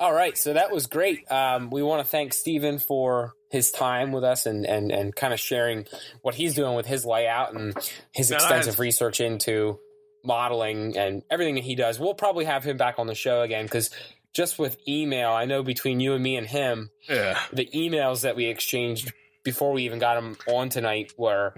All 0.00 0.12
right, 0.12 0.38
so 0.38 0.52
that 0.52 0.70
was 0.70 0.86
great. 0.86 1.30
Um, 1.30 1.70
we 1.70 1.82
want 1.82 2.04
to 2.04 2.08
thank 2.08 2.32
Steven 2.32 2.78
for 2.78 3.32
his 3.50 3.72
time 3.72 4.12
with 4.12 4.22
us 4.22 4.46
and, 4.46 4.64
and, 4.64 4.92
and 4.92 5.14
kind 5.16 5.32
of 5.34 5.40
sharing 5.40 5.86
what 6.22 6.36
he's 6.36 6.54
doing 6.54 6.76
with 6.76 6.86
his 6.86 7.04
layout 7.04 7.52
and 7.52 7.74
his 8.12 8.30
Yeah, 8.30 8.36
extensive 8.36 8.74
nice. 8.74 8.78
research 8.78 9.20
into 9.20 9.80
modeling 10.28 10.96
and 10.96 11.24
everything 11.30 11.56
that 11.56 11.64
he 11.64 11.74
does. 11.74 11.98
We'll 11.98 12.14
probably 12.14 12.44
have 12.44 12.62
him 12.62 12.76
back 12.76 13.00
on 13.00 13.08
the 13.08 13.16
show 13.16 13.42
again 13.42 13.64
because 13.64 13.90
just 14.34 14.58
with 14.60 14.76
email, 14.86 15.30
I 15.32 15.46
know 15.46 15.64
between 15.64 15.98
you 15.98 16.12
and 16.14 16.22
me 16.22 16.36
and 16.36 16.46
him, 16.46 16.90
Yeah. 17.08 17.40
the 17.52 17.66
emails 17.74 18.20
that 18.20 18.36
we 18.36 18.44
exchanged 18.44 19.12
before 19.42 19.72
we 19.72 19.84
even 19.84 19.98
got 19.98 20.18
him 20.18 20.36
on 20.46 20.68
tonight 20.68 21.12
were 21.18 21.54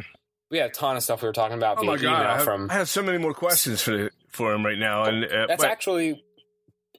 we 0.51 0.59
had 0.59 0.71
a 0.71 0.73
ton 0.73 0.97
of 0.97 1.03
stuff 1.03 1.21
we 1.23 1.29
were 1.29 1.33
talking 1.33 1.57
about 1.59 1.79
Oh 1.79 1.83
via 1.85 1.99
god, 1.99 2.05
I 2.15 2.21
email 2.21 2.35
have, 2.37 2.45
from 2.45 2.71
I 2.71 2.75
have 2.75 2.89
so 2.89 3.03
many 3.03 3.19
more 3.19 3.35
questions 3.35 3.83
for 3.83 4.11
for 4.31 4.55
him 4.55 4.65
right 4.65 4.79
now, 4.79 5.05
and 5.05 5.25
uh, 5.25 5.47
that's 5.49 5.63
but- 5.65 5.71
actually 5.71 6.25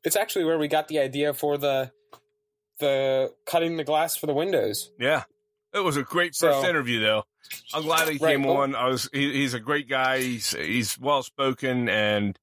it's 0.03 0.15
actually 0.15 0.45
where 0.45 0.57
we 0.59 0.67
got 0.67 0.87
the 0.89 0.99
idea 0.99 1.33
for 1.33 1.57
the 1.57 1.91
the 2.79 3.31
cutting 3.45 3.77
the 3.77 3.83
glass 3.83 4.15
for 4.15 4.25
the 4.27 4.33
windows. 4.33 4.91
yeah, 4.99 5.23
it 5.73 5.79
was 5.79 5.97
a 5.97 6.03
great 6.03 6.35
first 6.35 6.61
So- 6.61 6.67
interview 6.69 6.99
though. 6.99 7.23
I'm 7.73 7.83
glad 7.83 8.07
he 8.09 8.17
Right, 8.17 8.31
came 8.35 8.43
well- 8.43 8.57
on. 8.57 8.75
I 8.75 8.87
was 8.87 9.09
he, 9.13 9.31
he's 9.33 9.53
a 9.53 9.59
great 9.59 9.87
guy. 9.89 10.19
He's 10.19 10.51
he's 10.51 10.97
well 10.99 11.23
spoken 11.23 11.89
and. 11.89 12.37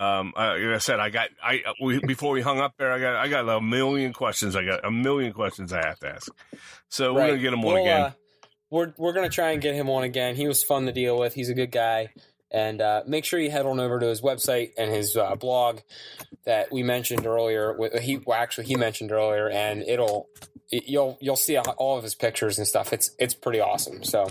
Um, 0.00 0.32
I, 0.36 0.52
like 0.52 0.76
I 0.76 0.78
said, 0.78 1.00
I 1.00 1.10
got 1.10 1.28
I 1.42 1.60
we, 1.82 1.98
before 1.98 2.30
we 2.30 2.40
hung 2.40 2.60
up 2.60 2.74
there. 2.78 2.92
I 2.92 3.00
got 3.00 3.16
I 3.16 3.26
got 3.26 3.48
a 3.48 3.60
million 3.60 4.12
questions. 4.12 4.54
I 4.54 4.64
got 4.64 4.84
a 4.84 4.92
million 4.92 5.32
questions 5.32 5.72
I 5.72 5.84
have 5.84 5.98
to 5.98 6.08
ask. 6.10 6.30
So 6.88 7.12
we're 7.14 7.26
gonna 7.26 7.38
get 7.38 7.52
him 7.52 7.64
on 7.64 7.74
We'll, 7.74 7.82
again. 7.82 8.00
uh, 8.02 8.10
we're 8.70 8.94
we're 8.96 9.12
gonna 9.12 9.28
try 9.28 9.50
and 9.50 9.60
get 9.60 9.74
him 9.74 9.90
on 9.90 10.04
again. 10.04 10.36
He 10.36 10.46
was 10.46 10.62
fun 10.62 10.86
to 10.86 10.92
deal 10.92 11.18
with. 11.18 11.34
He's 11.34 11.48
a 11.48 11.54
good 11.54 11.72
guy. 11.72 12.10
And 12.52 12.80
uh, 12.80 13.02
make 13.08 13.24
sure 13.24 13.40
you 13.40 13.50
head 13.50 13.66
on 13.66 13.80
over 13.80 13.98
to 13.98 14.06
his 14.06 14.22
website 14.22 14.70
and 14.78 14.88
his 14.88 15.16
uh, 15.16 15.34
blog 15.34 15.80
that 16.44 16.70
we 16.70 16.84
mentioned 16.84 17.26
earlier. 17.26 17.76
He 18.00 18.18
well, 18.18 18.38
actually 18.38 18.68
he 18.68 18.76
mentioned 18.76 19.10
earlier, 19.10 19.50
and 19.50 19.82
it'll 19.82 20.28
it, 20.40 20.48
you'll 20.70 21.18
you'll 21.20 21.36
see 21.36 21.56
all 21.58 21.96
of 21.96 22.02
his 22.04 22.14
pictures 22.14 22.58
and 22.58 22.66
stuff. 22.66 22.92
It's 22.92 23.10
it's 23.18 23.34
pretty 23.34 23.60
awesome. 23.60 24.04
So, 24.04 24.28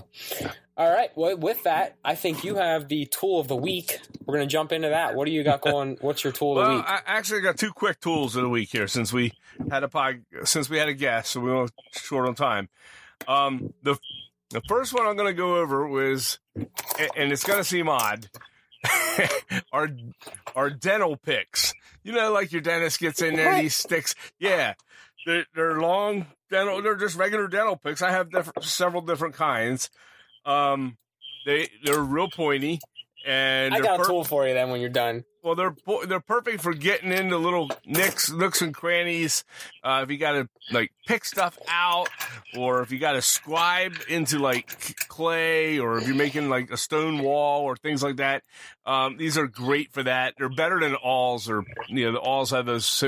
all 0.77 0.91
right. 0.91 1.09
Well, 1.15 1.37
with 1.37 1.63
that, 1.63 1.95
I 2.03 2.15
think 2.15 2.43
you 2.43 2.55
have 2.55 2.87
the 2.87 3.05
tool 3.05 3.39
of 3.39 3.47
the 3.47 3.55
week. 3.55 3.99
We're 4.25 4.35
gonna 4.35 4.47
jump 4.47 4.71
into 4.71 4.89
that. 4.89 5.15
What 5.15 5.25
do 5.25 5.31
you 5.31 5.43
got 5.43 5.61
going? 5.61 5.97
What's 6.01 6.23
your 6.23 6.33
tool 6.33 6.57
of 6.59 6.65
the 6.65 6.69
Well, 6.69 6.77
week? 6.79 6.85
I 6.87 7.01
actually 7.05 7.41
got 7.41 7.57
two 7.57 7.71
quick 7.71 7.99
tools 7.99 8.35
of 8.35 8.43
the 8.43 8.49
week 8.49 8.69
here 8.71 8.87
since 8.87 9.11
we 9.13 9.33
had 9.71 9.83
a 9.83 9.87
pod, 9.87 10.21
since 10.43 10.69
we 10.69 10.77
had 10.77 10.89
a 10.89 10.93
guest, 10.93 11.31
so 11.31 11.39
we 11.39 11.51
were 11.51 11.67
short 11.93 12.27
on 12.27 12.35
time. 12.35 12.69
Um, 13.27 13.73
the 13.83 13.97
the 14.49 14.61
first 14.67 14.93
one 14.93 15.05
I'm 15.05 15.15
going 15.17 15.27
to 15.27 15.33
go 15.33 15.57
over 15.57 15.85
was, 15.87 16.39
and 16.55 17.31
it's 17.33 17.43
going 17.43 17.57
to 17.59 17.65
seem 17.65 17.89
odd, 17.89 18.29
our 19.73 19.89
our 20.55 20.69
dental 20.69 21.17
picks. 21.17 21.73
You 22.03 22.13
know, 22.13 22.31
like 22.31 22.51
your 22.53 22.61
dentist 22.61 22.99
gets 22.99 23.21
in 23.21 23.35
there, 23.35 23.51
and 23.51 23.63
he 23.63 23.69
sticks. 23.69 24.15
Yeah, 24.39 24.75
they're, 25.27 25.45
they're 25.53 25.79
long 25.79 26.25
dental. 26.49 26.81
They're 26.81 26.95
just 26.95 27.15
regular 27.17 27.47
dental 27.47 27.75
picks. 27.75 28.01
I 28.01 28.11
have 28.11 28.31
different, 28.31 28.63
several 28.63 29.01
different 29.01 29.35
kinds. 29.35 29.89
Um, 30.45 30.97
they 31.45 31.67
they're 31.83 32.01
real 32.01 32.29
pointy, 32.29 32.79
and 33.25 33.73
I 33.73 33.79
got 33.81 33.95
a 33.99 34.03
per- 34.03 34.07
tool 34.07 34.23
for 34.23 34.47
you 34.47 34.53
then 34.53 34.69
when 34.71 34.79
you're 34.79 34.89
done. 34.89 35.25
Well, 35.47 35.55
they're 35.55 35.75
they're 36.07 36.19
perfect 36.19 36.61
for 36.61 36.73
getting 36.73 37.13
into 37.13 37.37
little 37.37 37.71
nicks, 37.85 38.29
nooks 38.29 38.61
and 38.61 38.73
crannies. 38.73 39.45
Uh, 39.81 40.01
if 40.03 40.11
you 40.11 40.17
got 40.17 40.33
to 40.33 40.49
like 40.71 40.91
pick 41.05 41.23
stuff 41.23 41.57
out, 41.69 42.09
or 42.57 42.81
if 42.81 42.91
you 42.91 42.99
got 42.99 43.13
to 43.13 43.21
scribe 43.21 43.93
into 44.09 44.39
like 44.39 44.67
clay, 45.07 45.79
or 45.79 45.97
if 45.97 46.05
you're 46.05 46.17
making 46.17 46.49
like 46.49 46.69
a 46.69 46.75
stone 46.75 47.19
wall 47.19 47.63
or 47.63 47.77
things 47.77 48.03
like 48.03 48.17
that, 48.17 48.43
um, 48.85 49.15
these 49.15 49.37
are 49.37 49.47
great 49.47 49.93
for 49.93 50.03
that. 50.03 50.33
They're 50.37 50.49
better 50.49 50.81
than 50.81 50.95
awls, 50.95 51.49
or 51.49 51.63
you 51.87 52.05
know 52.05 52.11
the 52.11 52.19
awls 52.19 52.51
have 52.51 52.65
those. 52.65 53.03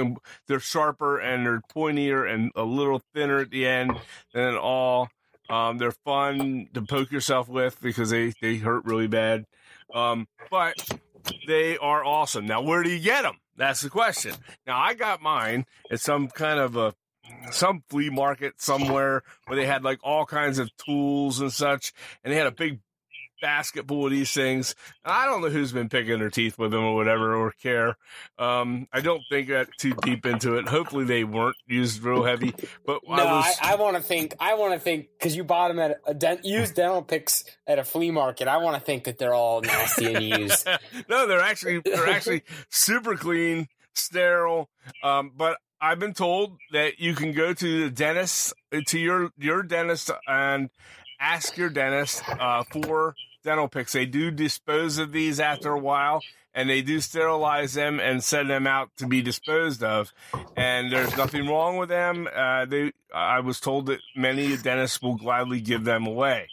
They're 0.48 0.62
sharper 0.62 1.20
and 1.20 1.46
they're 1.46 1.62
pointier 1.76 2.26
and 2.34 2.54
a 2.56 2.64
little 2.64 3.02
thinner 3.14 3.40
at 3.40 3.50
the 3.50 3.68
end 3.68 3.92
than 4.34 4.44
an 4.46 4.56
awl. 4.56 5.10
Um, 5.50 5.78
they're 5.78 5.92
fun 5.92 6.70
to 6.74 6.84
poke 6.84 7.12
yourself 7.12 7.50
with 7.50 7.82
because 7.82 8.12
they 8.12 8.32
they 8.42 8.56
hurt 8.56 8.86
really 8.86 9.08
bad. 9.08 9.46
Um, 9.94 10.28
but 10.50 10.76
they 11.48 11.78
are 11.78 12.04
awesome. 12.04 12.46
Now, 12.46 12.62
where 12.62 12.84
do 12.84 12.90
you 12.90 13.00
get 13.00 13.24
them? 13.24 13.38
That's 13.56 13.82
the 13.82 13.90
question. 13.90 14.36
Now, 14.66 14.80
I 14.80 14.94
got 14.94 15.22
mine 15.22 15.66
at 15.92 16.00
some 16.00 16.30
kind 16.30 16.60
of 16.60 16.76
a 16.76 16.94
some 17.52 17.84
flea 17.90 18.10
market 18.10 18.54
somewhere 18.58 19.22
where 19.46 19.56
they 19.56 19.66
had 19.66 19.84
like 19.84 20.00
all 20.04 20.26
kinds 20.26 20.58
of 20.60 20.76
tools 20.78 21.40
and 21.40 21.52
such, 21.52 21.94
and 22.24 22.34
they 22.34 22.38
had 22.38 22.48
a 22.48 22.52
big 22.52 22.80
basket 23.42 23.88
full 23.88 24.06
of 24.06 24.12
these 24.12 24.32
things. 24.32 24.76
I 25.04 25.26
don't 25.26 25.42
know 25.42 25.50
who's 25.50 25.72
been 25.72 25.90
picking 25.90 26.20
their 26.20 26.30
teeth 26.30 26.58
with 26.58 26.72
them 26.72 26.84
or 26.84 26.96
whatever 26.96 27.36
or 27.36 27.52
care. 27.52 27.98
Um, 28.38 28.88
I 28.92 29.02
don't 29.02 29.22
think 29.30 29.50
that 29.50 29.70
too 29.78 29.94
deep 30.02 30.26
into 30.26 30.58
it. 30.58 30.68
Hopefully 30.68 31.06
they 31.06 31.24
weren't 31.24 31.56
used 31.68 32.04
real 32.04 32.24
heavy, 32.24 32.54
but 32.86 33.02
No, 33.08 33.26
I 33.26 33.54
I. 33.62 33.74
I, 33.74 33.76
want 33.76 33.98
to 33.98 34.04
think. 34.04 34.36
I 34.40 34.56
want 34.56 34.74
to 34.74 34.80
think 34.80 35.08
because 35.18 35.36
you 35.36 35.44
bought 35.44 35.70
them 35.70 35.80
at 35.80 36.00
a 36.06 36.14
dent, 36.14 36.46
used 36.46 36.76
dental 36.76 37.02
picks 37.02 37.44
at 37.68 37.80
a 37.80 37.84
flea 37.84 38.12
market. 38.12 38.48
I 38.48 38.58
want 38.58 38.76
to 38.76 38.82
think 38.82 39.06
that 39.06 39.18
they're 39.18 39.34
all 39.34 39.62
nasty 39.62 40.14
and 40.14 40.24
used. 40.24 40.68
no, 41.10 41.28
they're 41.28 41.42
actually 41.42 41.80
they're 41.80 42.10
actually 42.10 42.44
super 42.70 43.16
clean, 43.16 43.68
sterile. 43.94 44.70
Um, 45.04 45.32
but 45.36 45.58
I've 45.82 46.00
been 46.00 46.14
told 46.14 46.58
that 46.72 47.00
you 47.00 47.16
can 47.16 47.32
go 47.32 47.54
to 47.54 47.84
the 47.86 47.92
dentist 47.92 48.54
to 48.88 49.00
your 49.00 49.30
your 49.38 49.64
dentist 49.64 50.12
and 50.28 50.70
ask 51.20 51.58
your 51.58 51.70
dentist 51.70 52.28
uh, 52.28 52.64
for 52.64 53.16
dental 53.44 53.68
picks. 53.68 53.94
They 53.94 54.06
do 54.06 54.32
dispose 54.32 54.98
of 54.98 55.12
these 55.12 55.40
after 55.40 55.72
a 55.72 55.80
while. 55.80 56.22
And 56.52 56.68
they 56.68 56.82
do 56.82 57.00
sterilize 57.00 57.74
them 57.74 58.00
and 58.00 58.24
send 58.24 58.50
them 58.50 58.66
out 58.66 58.90
to 58.98 59.06
be 59.06 59.22
disposed 59.22 59.84
of, 59.84 60.12
and 60.58 60.92
there's 60.92 61.16
nothing 61.16 61.48
wrong 61.48 61.78
with 61.78 61.90
them. 61.90 62.28
Uh, 62.36 62.66
they, 62.66 62.92
I 63.14 63.40
was 63.42 63.60
told 63.60 63.86
that 63.86 64.00
many 64.16 64.58
dentists 64.58 65.00
will 65.00 65.16
gladly 65.16 65.62
give 65.62 65.84
them 65.84 66.08
away. 66.08 66.48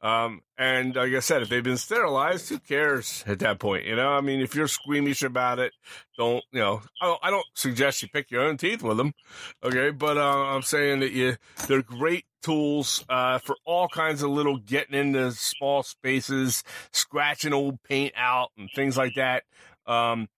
Um, 0.00 0.42
and 0.56 0.94
like 0.94 1.12
I 1.12 1.18
said, 1.18 1.42
if 1.42 1.48
they've 1.48 1.62
been 1.62 1.76
sterilized, 1.76 2.48
who 2.48 2.60
cares 2.60 3.24
at 3.26 3.40
that 3.40 3.58
point? 3.58 3.84
You 3.84 3.96
know, 3.96 4.10
I 4.10 4.20
mean, 4.20 4.40
if 4.40 4.54
you're 4.54 4.68
squeamish 4.68 5.22
about 5.24 5.58
it, 5.58 5.72
don't, 6.16 6.44
you 6.52 6.60
know, 6.60 6.82
I 7.02 7.06
don't, 7.06 7.20
I 7.24 7.30
don't 7.30 7.46
suggest 7.54 8.02
you 8.02 8.08
pick 8.08 8.30
your 8.30 8.42
own 8.42 8.58
teeth 8.58 8.80
with 8.80 8.96
them. 8.96 9.12
Okay. 9.60 9.90
But, 9.90 10.16
uh, 10.16 10.54
I'm 10.54 10.62
saying 10.62 11.00
that 11.00 11.10
you, 11.10 11.36
they're 11.66 11.82
great 11.82 12.26
tools, 12.42 13.04
uh, 13.08 13.38
for 13.38 13.56
all 13.64 13.88
kinds 13.88 14.22
of 14.22 14.30
little 14.30 14.58
getting 14.58 14.94
into 14.94 15.32
small 15.32 15.82
spaces, 15.82 16.62
scratching 16.92 17.52
old 17.52 17.82
paint 17.82 18.14
out 18.16 18.50
and 18.56 18.70
things 18.76 18.96
like 18.96 19.14
that. 19.16 19.42
Um, 19.84 20.28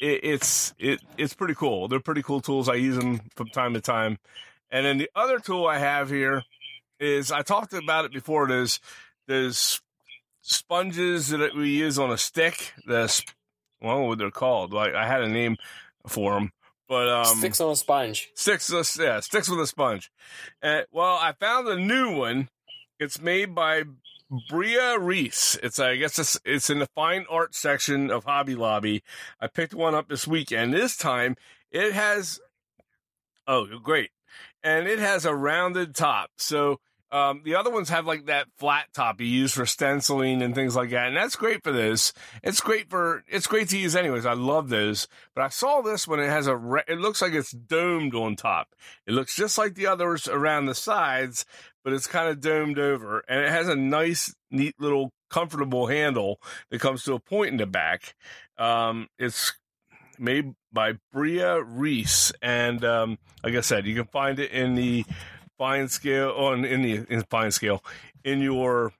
it, 0.00 0.20
it's, 0.24 0.72
it, 0.78 1.00
it's 1.18 1.34
pretty 1.34 1.54
cool. 1.54 1.88
They're 1.88 2.00
pretty 2.00 2.22
cool 2.22 2.40
tools. 2.40 2.70
I 2.70 2.76
use 2.76 2.96
them 2.96 3.20
from 3.36 3.48
time 3.48 3.74
to 3.74 3.82
time. 3.82 4.18
And 4.70 4.86
then 4.86 4.96
the 4.96 5.10
other 5.14 5.40
tool 5.40 5.66
I 5.66 5.76
have 5.76 6.08
here 6.08 6.42
is 6.98 7.30
I 7.30 7.42
talked 7.42 7.74
about 7.74 8.06
it 8.06 8.12
before. 8.12 8.46
There's, 8.46 8.80
there's 9.30 9.80
sponges 10.42 11.28
that 11.28 11.54
we 11.54 11.70
use 11.70 11.98
on 11.98 12.10
a 12.10 12.18
stick. 12.18 12.72
That's 12.86 13.22
well, 13.80 14.08
what 14.08 14.18
they're 14.18 14.30
called? 14.32 14.72
Like 14.72 14.92
I 14.94 15.06
had 15.06 15.22
a 15.22 15.28
name 15.28 15.56
for 16.06 16.34
them, 16.34 16.52
but 16.88 17.08
um, 17.08 17.36
Sticks 17.38 17.60
on 17.60 17.70
a 17.72 17.76
sponge. 17.76 18.30
sticks, 18.34 18.70
with- 18.70 18.96
yeah, 19.00 19.20
sticks 19.20 19.48
with 19.48 19.60
a 19.60 19.66
sponge. 19.66 20.10
Uh, 20.62 20.82
well, 20.92 21.14
I 21.16 21.32
found 21.38 21.68
a 21.68 21.76
new 21.76 22.16
one. 22.16 22.48
It's 22.98 23.20
made 23.20 23.54
by 23.54 23.84
Brea 24.48 24.96
Reese. 24.98 25.56
It's 25.62 25.78
I 25.78 25.96
guess 25.96 26.18
it's 26.18 26.38
it's 26.44 26.68
in 26.68 26.80
the 26.80 26.88
fine 26.94 27.24
art 27.30 27.54
section 27.54 28.10
of 28.10 28.24
Hobby 28.24 28.56
Lobby. 28.56 29.02
I 29.40 29.46
picked 29.46 29.74
one 29.74 29.94
up 29.94 30.08
this 30.08 30.26
weekend. 30.26 30.74
This 30.74 30.96
time 30.96 31.36
it 31.70 31.92
has 31.92 32.40
oh 33.46 33.66
great, 33.82 34.10
and 34.62 34.88
it 34.88 34.98
has 34.98 35.24
a 35.24 35.34
rounded 35.34 35.94
top. 35.94 36.30
So 36.36 36.80
um, 37.12 37.42
the 37.44 37.56
other 37.56 37.70
ones 37.70 37.88
have 37.88 38.06
like 38.06 38.26
that 38.26 38.46
flat 38.58 38.86
top 38.92 39.20
you 39.20 39.26
use 39.26 39.52
for 39.52 39.66
stenciling 39.66 40.42
and 40.42 40.54
things 40.54 40.76
like 40.76 40.90
that, 40.90 41.08
and 41.08 41.16
that's 41.16 41.36
great 41.36 41.64
for 41.64 41.72
this. 41.72 42.12
It's 42.42 42.60
great 42.60 42.88
for 42.88 43.24
it's 43.26 43.46
great 43.46 43.68
to 43.70 43.78
use 43.78 43.96
anyways. 43.96 44.26
I 44.26 44.34
love 44.34 44.68
those. 44.68 45.08
But 45.34 45.42
I 45.42 45.48
saw 45.48 45.80
this 45.80 46.06
one. 46.06 46.20
It 46.20 46.28
has 46.28 46.46
a 46.46 46.56
re- 46.56 46.84
it 46.86 46.98
looks 46.98 47.20
like 47.20 47.32
it's 47.32 47.50
domed 47.50 48.14
on 48.14 48.36
top. 48.36 48.68
It 49.06 49.12
looks 49.12 49.34
just 49.34 49.58
like 49.58 49.74
the 49.74 49.88
others 49.88 50.28
around 50.28 50.66
the 50.66 50.74
sides, 50.74 51.44
but 51.82 51.92
it's 51.92 52.06
kind 52.06 52.28
of 52.28 52.40
domed 52.40 52.78
over, 52.78 53.24
and 53.28 53.40
it 53.40 53.50
has 53.50 53.68
a 53.68 53.76
nice, 53.76 54.34
neat 54.50 54.74
little 54.78 55.12
comfortable 55.30 55.86
handle 55.86 56.40
that 56.70 56.80
comes 56.80 57.04
to 57.04 57.14
a 57.14 57.20
point 57.20 57.50
in 57.50 57.56
the 57.56 57.66
back. 57.66 58.14
Um, 58.58 59.08
it's 59.18 59.52
made 60.18 60.54
by 60.72 60.94
Brea 61.12 61.60
Reese, 61.64 62.32
and 62.42 62.84
um, 62.84 63.18
like 63.42 63.54
I 63.54 63.60
said, 63.62 63.86
you 63.86 63.94
can 63.94 64.06
find 64.06 64.38
it 64.38 64.50
in 64.52 64.74
the 64.74 65.04
fine 65.60 65.88
scale 65.88 66.30
on 66.30 66.64
in 66.64 66.80
the 66.80 67.04
in 67.10 67.22
fine 67.24 67.50
scale 67.50 67.84
in 68.24 68.40
your 68.40 68.94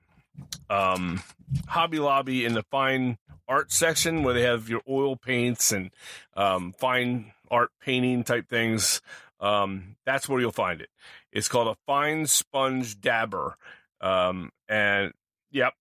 um, 0.69 1.23
Hobby 1.69 1.99
Lobby 1.99 2.45
in 2.45 2.53
the 2.53 2.63
fine 2.65 3.17
art 3.49 3.73
section 3.73 4.23
where 4.23 4.35
they 4.35 4.43
have 4.43 4.69
your 4.69 4.83
oil 4.87 5.17
paints 5.17 5.73
and 5.73 5.91
um, 6.37 6.75
fine 6.79 7.33
art 7.51 7.71
painting 7.81 8.25
type 8.25 8.47
things. 8.51 9.01
Um, 9.41 9.97
that's 10.05 10.29
where 10.29 10.39
you'll 10.39 10.53
find 10.53 10.83
it. 10.83 10.91
It's 11.33 11.49
called 11.49 11.69
a 11.69 11.77
fine 11.87 12.27
sponge 12.27 13.01
dabber, 13.01 13.57
um, 14.03 14.51
and 14.69 15.13
yep. 15.51 15.73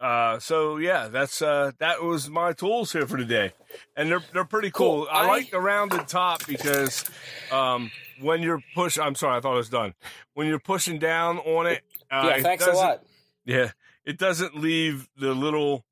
Uh, 0.00 0.38
so 0.40 0.78
yeah, 0.78 1.06
that's 1.08 1.40
uh, 1.40 1.70
that 1.78 2.02
was 2.02 2.28
my 2.28 2.52
tools 2.52 2.90
here 2.92 3.06
for 3.06 3.16
today, 3.16 3.52
and 3.96 4.10
they're 4.10 4.24
they're 4.32 4.44
pretty 4.44 4.70
cool. 4.72 5.04
Cool. 5.04 5.08
I, 5.12 5.24
I- 5.24 5.26
like 5.28 5.50
the 5.52 5.60
rounded 5.60 6.08
top 6.08 6.46
because 6.48 7.04
um, 7.52 7.90
when 8.20 8.42
you're 8.42 8.62
push, 8.74 8.98
I'm 8.98 9.14
sorry, 9.14 9.38
I 9.38 9.40
thought 9.40 9.54
it 9.54 9.56
was 9.58 9.68
done. 9.68 9.94
When 10.34 10.46
you're 10.46 10.58
pushing 10.60 10.98
down 10.98 11.38
on 11.38 11.66
it, 11.66 11.82
uh, 12.10 12.24
yeah, 12.26 12.36
it 12.36 12.42
thanks 12.42 12.66
a 12.66 12.72
lot. 12.72 13.02
yeah, 13.44 13.70
it 14.04 14.18
doesn't 14.18 14.56
leave 14.56 15.08
the 15.16 15.34
little 15.34 15.84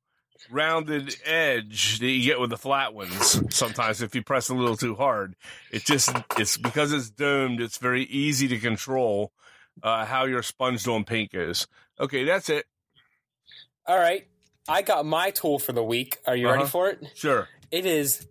rounded 0.51 1.15
edge 1.25 1.99
that 1.99 2.07
you 2.07 2.23
get 2.23 2.39
with 2.39 2.49
the 2.49 2.57
flat 2.57 2.93
ones. 2.93 3.41
Sometimes 3.53 4.01
if 4.01 4.15
you 4.15 4.23
press 4.23 4.49
a 4.49 4.55
little 4.55 4.77
too 4.77 4.95
hard, 4.95 5.35
it 5.71 5.85
just 5.85 6.11
it's 6.37 6.57
because 6.57 6.91
it's 6.93 7.09
domed. 7.09 7.59
It's 7.61 7.77
very 7.77 8.03
easy 8.03 8.47
to 8.47 8.57
control 8.57 9.31
uh, 9.83 10.05
how 10.05 10.25
your 10.25 10.41
sponge 10.43 10.87
on 10.87 11.03
paint 11.03 11.31
goes. 11.31 11.67
Okay, 11.99 12.23
that's 12.23 12.49
it. 12.49 12.65
All 13.85 13.97
right, 13.97 14.27
I 14.67 14.81
got 14.81 15.05
my 15.05 15.31
tool 15.31 15.59
for 15.59 15.71
the 15.73 15.83
week. 15.83 16.17
Are 16.27 16.35
you 16.35 16.47
ready 16.47 16.61
Uh-huh. 16.63 16.69
for 16.69 16.89
it? 16.89 17.03
Sure. 17.15 17.47
It 17.71 17.85
is 17.85 18.27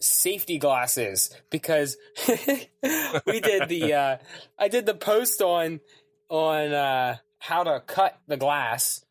safety 0.00 0.58
glasses 0.58 1.30
because 1.50 1.96
we 2.28 3.40
did 3.40 3.68
the 3.68 3.94
uh, 3.94 4.16
I 4.58 4.68
did 4.68 4.86
the 4.86 4.94
post 4.94 5.40
on 5.42 5.80
on 6.28 6.72
uh, 6.72 7.16
how 7.38 7.64
to 7.64 7.80
cut 7.86 8.18
the 8.26 8.36
glass, 8.36 9.04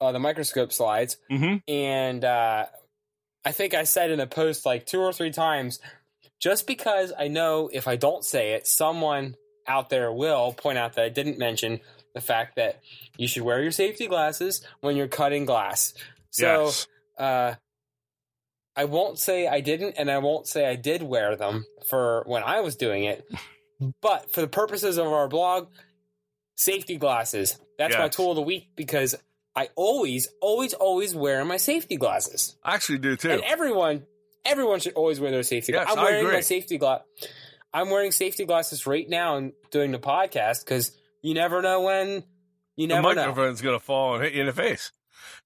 uh, 0.00 0.12
the 0.12 0.18
microscope 0.18 0.72
slides, 0.72 1.16
Mm-hmm. 1.30 1.56
and 1.68 2.24
uh, 2.24 2.66
I 3.44 3.52
think 3.52 3.74
I 3.74 3.84
said 3.84 4.10
in 4.10 4.18
the 4.18 4.26
post 4.26 4.66
like 4.66 4.86
two 4.86 5.00
or 5.00 5.12
three 5.12 5.30
times, 5.30 5.80
just 6.40 6.66
because 6.66 7.12
I 7.18 7.28
know 7.28 7.70
if 7.72 7.86
I 7.88 7.96
don't 7.96 8.24
say 8.24 8.52
it, 8.52 8.66
someone 8.66 9.36
out 9.66 9.90
there 9.90 10.12
will 10.12 10.52
point 10.52 10.78
out 10.78 10.94
that 10.94 11.04
I 11.04 11.08
didn't 11.08 11.38
mention 11.38 11.80
the 12.14 12.20
fact 12.20 12.56
that 12.56 12.80
you 13.16 13.26
should 13.26 13.42
wear 13.42 13.62
your 13.62 13.72
safety 13.72 14.06
glasses 14.06 14.64
when 14.80 14.96
you're 14.96 15.08
cutting 15.08 15.46
glass. 15.46 15.94
So 16.30 16.64
yes. 16.64 16.86
uh, 17.18 17.54
I 18.76 18.84
won't 18.86 19.18
say 19.18 19.46
I 19.46 19.60
didn't, 19.60 19.94
and 19.98 20.10
I 20.10 20.18
won't 20.18 20.46
say 20.48 20.66
I 20.68 20.74
did 20.76 21.02
wear 21.02 21.36
them 21.36 21.64
for 21.88 22.22
when 22.26 22.42
I 22.42 22.60
was 22.60 22.76
doing 22.76 23.04
it. 23.04 23.24
But 24.00 24.32
for 24.32 24.40
the 24.40 24.46
purposes 24.48 24.98
of 24.98 25.06
our 25.08 25.28
blog, 25.28 25.68
safety 26.54 26.96
glasses. 26.96 27.58
That's 27.76 27.94
my 27.96 28.04
Yes. 28.04 28.16
tool 28.16 28.30
of 28.30 28.36
the 28.36 28.42
week 28.42 28.68
because 28.76 29.14
I 29.56 29.68
always, 29.74 30.28
always, 30.40 30.74
always 30.74 31.14
wear 31.14 31.44
my 31.44 31.56
safety 31.56 31.96
glasses. 31.96 32.56
I 32.62 32.74
actually 32.74 32.98
do 32.98 33.16
too. 33.16 33.30
And 33.32 33.42
everyone, 33.42 34.06
everyone 34.44 34.78
should 34.80 34.94
always 34.94 35.20
wear 35.20 35.32
their 35.32 35.42
safety. 35.42 35.72
Yes, 35.72 35.88
I'm 35.90 35.98
I 35.98 36.02
wearing 36.04 36.28
my 36.32 36.40
safety 36.40 36.78
glass. 36.78 37.02
I'm 37.74 37.90
wearing 37.90 38.12
safety 38.12 38.44
glasses 38.44 38.86
right 38.86 39.08
now 39.08 39.36
and 39.36 39.52
doing 39.72 39.90
the 39.90 39.98
podcast 39.98 40.64
because 40.64 40.92
you 41.20 41.34
never 41.34 41.60
know 41.60 41.82
when. 41.82 42.22
You 42.76 42.86
the 42.86 42.94
never 42.94 43.14
know. 43.14 43.26
microphone's 43.26 43.60
gonna 43.60 43.80
fall 43.80 44.14
and 44.14 44.24
hit 44.24 44.34
you 44.34 44.40
in 44.40 44.46
the 44.46 44.52
face. 44.52 44.92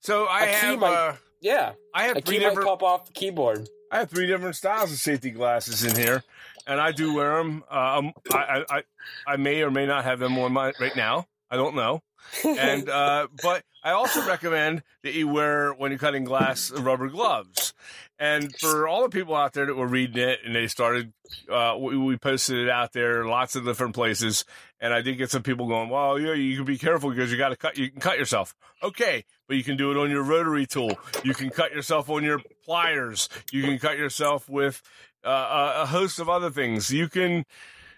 So 0.00 0.26
I 0.28 0.46
key 0.46 0.52
have 0.52 0.78
might- 0.80 0.94
uh, 0.94 1.16
Yeah, 1.40 1.72
I 1.94 2.04
have 2.04 2.16
a 2.16 2.20
three 2.20 2.38
key 2.38 2.44
might 2.44 2.50
different 2.50 2.68
pop 2.68 2.82
off 2.82 3.06
the 3.06 3.12
keyboard. 3.12 3.68
I 3.90 3.98
have 3.98 4.10
three 4.10 4.26
different 4.26 4.56
styles 4.56 4.92
of 4.92 4.98
safety 4.98 5.30
glasses 5.30 5.84
in 5.84 5.96
here, 5.96 6.22
and 6.66 6.80
I 6.80 6.92
do 6.92 7.14
wear 7.14 7.38
them. 7.38 7.64
Um, 7.70 8.12
I, 8.32 8.36
I, 8.36 8.64
I, 8.70 8.82
I 9.26 9.36
may 9.36 9.62
or 9.62 9.70
may 9.70 9.86
not 9.86 10.04
have 10.04 10.18
them 10.18 10.38
on 10.38 10.52
my 10.52 10.72
right 10.80 10.96
now. 10.96 11.26
I 11.50 11.56
don't 11.56 11.74
know. 11.74 12.02
And 12.44 12.90
uh, 12.90 13.28
but 13.42 13.62
I 13.82 13.92
also 13.92 14.26
recommend 14.26 14.82
that 15.02 15.14
you 15.14 15.28
wear 15.28 15.72
when 15.72 15.92
you're 15.92 15.98
cutting 15.98 16.24
glass 16.24 16.70
rubber 16.70 17.08
gloves. 17.08 17.72
And 18.18 18.54
for 18.58 18.88
all 18.88 19.02
the 19.02 19.08
people 19.08 19.34
out 19.34 19.52
there 19.52 19.66
that 19.66 19.76
were 19.76 19.86
reading 19.86 20.20
it 20.22 20.40
and 20.44 20.54
they 20.54 20.66
started, 20.66 21.12
uh, 21.50 21.76
we, 21.78 21.96
we 21.96 22.16
posted 22.16 22.58
it 22.58 22.68
out 22.68 22.92
there, 22.92 23.24
lots 23.24 23.54
of 23.54 23.64
different 23.64 23.94
places. 23.94 24.44
And 24.80 24.94
I 24.94 25.00
did 25.02 25.18
get 25.18 25.30
some 25.30 25.42
people 25.42 25.66
going, 25.66 25.88
well, 25.88 26.18
yeah, 26.20 26.34
you 26.34 26.54
can 26.56 26.64
be 26.64 26.78
careful 26.78 27.10
because 27.10 27.32
you 27.32 27.38
got 27.38 27.48
to 27.48 27.56
cut, 27.56 27.76
you 27.76 27.90
can 27.90 28.00
cut 28.00 28.16
yourself. 28.18 28.54
Okay. 28.82 29.24
But 29.48 29.56
you 29.56 29.64
can 29.64 29.76
do 29.76 29.90
it 29.90 29.96
on 29.96 30.08
your 30.10 30.22
rotary 30.22 30.66
tool. 30.66 30.92
You 31.24 31.34
can 31.34 31.50
cut 31.50 31.72
yourself 31.72 32.08
on 32.08 32.22
your 32.22 32.40
pliers. 32.64 33.28
You 33.50 33.62
can 33.64 33.78
cut 33.80 33.98
yourself 33.98 34.48
with 34.48 34.80
uh, 35.24 35.80
a- 35.82 35.86
host 35.86 36.20
of 36.20 36.28
other 36.28 36.50
things. 36.50 36.92
You 36.92 37.08
can, 37.08 37.44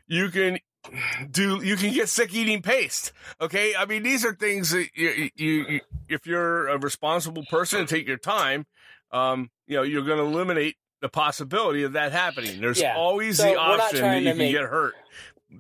you 0.07 0.31
can 0.31 0.59
do, 1.31 1.63
you 1.63 1.77
can 1.77 1.93
get 1.93 2.09
sick 2.09 2.35
eating 2.35 2.63
paste. 2.63 3.13
Okay. 3.41 3.75
I 3.77 3.85
mean, 3.85 4.03
these 4.03 4.25
are 4.25 4.35
things 4.35 4.71
that 4.71 4.89
you, 4.95 5.29
you, 5.37 5.51
you 5.69 5.81
if 6.09 6.27
you're 6.27 6.69
a 6.69 6.79
responsible 6.79 7.45
person 7.51 7.81
and 7.81 7.89
take 7.89 8.07
your 8.09 8.17
time, 8.17 8.65
um, 9.13 9.51
you 9.67 9.77
know, 9.77 9.83
you're 9.83 10.05
going 10.05 10.19
to 10.19 10.25
eliminate 10.25 10.77
the 11.03 11.09
possibility 11.09 11.83
of 11.83 11.93
that 11.95 12.13
happening. 12.13 12.61
There's 12.61 12.81
Yeah. 12.81 12.95
always 12.97 13.39
So 13.39 13.45
the 13.45 13.57
option 13.57 14.01
that 14.01 14.19
you 14.23 14.29
can 14.31 14.39
make- 14.39 14.53
get 14.53 14.63
hurt. 14.65 14.95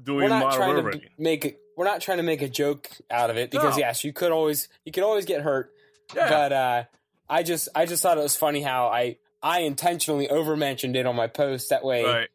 Doing 0.05 0.23
we're 0.23 0.29
not 0.29 0.55
trying 0.55 0.77
to 0.77 1.01
make. 1.19 1.57
We're 1.77 1.85
not 1.85 2.01
trying 2.01 2.19
to 2.19 2.23
make 2.23 2.43
a 2.43 2.49
joke 2.49 2.91
out 3.11 3.31
of 3.31 3.37
it 3.37 3.51
because 3.51 3.77
No. 3.77 3.81
yes, 3.81 4.05
you 4.05 4.13
could 4.13 4.33
always 4.33 4.69
you 4.85 4.93
could 4.93 5.03
always 5.03 5.25
get 5.25 5.43
hurt. 5.43 5.73
Yeah. 6.15 6.29
But 6.29 6.53
uh, 6.53 6.83
I 7.29 7.43
just 7.43 7.69
I 7.75 7.87
just 7.87 8.03
thought 8.03 8.19
it 8.19 8.23
was 8.23 8.37
funny 8.37 8.61
how 8.63 8.89
I 8.89 9.17
I 9.43 9.61
intentionally 9.61 10.29
over 10.29 10.57
mentioned 10.57 10.97
it 10.97 11.07
on 11.07 11.17
my 11.17 11.27
post. 11.27 11.71
That 11.71 11.85
way, 11.85 12.05
right. 12.05 12.29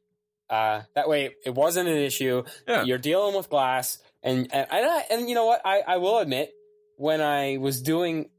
uh, 0.50 0.82
that 0.96 1.08
way 1.08 1.36
it 1.46 1.54
wasn't 1.54 1.90
an 1.90 1.98
issue. 1.98 2.44
Yeah. 2.68 2.84
You're 2.84 2.98
dealing 2.98 3.36
with 3.36 3.50
glass, 3.50 4.00
and 4.24 4.48
and 4.52 4.68
and, 4.72 4.86
I, 4.86 5.04
and 5.12 5.30
you 5.30 5.36
know 5.36 5.46
what? 5.46 5.62
I 5.66 5.82
I 5.82 5.98
will 5.98 6.20
admit 6.20 6.54
when 6.98 7.22
I 7.22 7.58
was 7.58 7.82
doing 7.82 8.30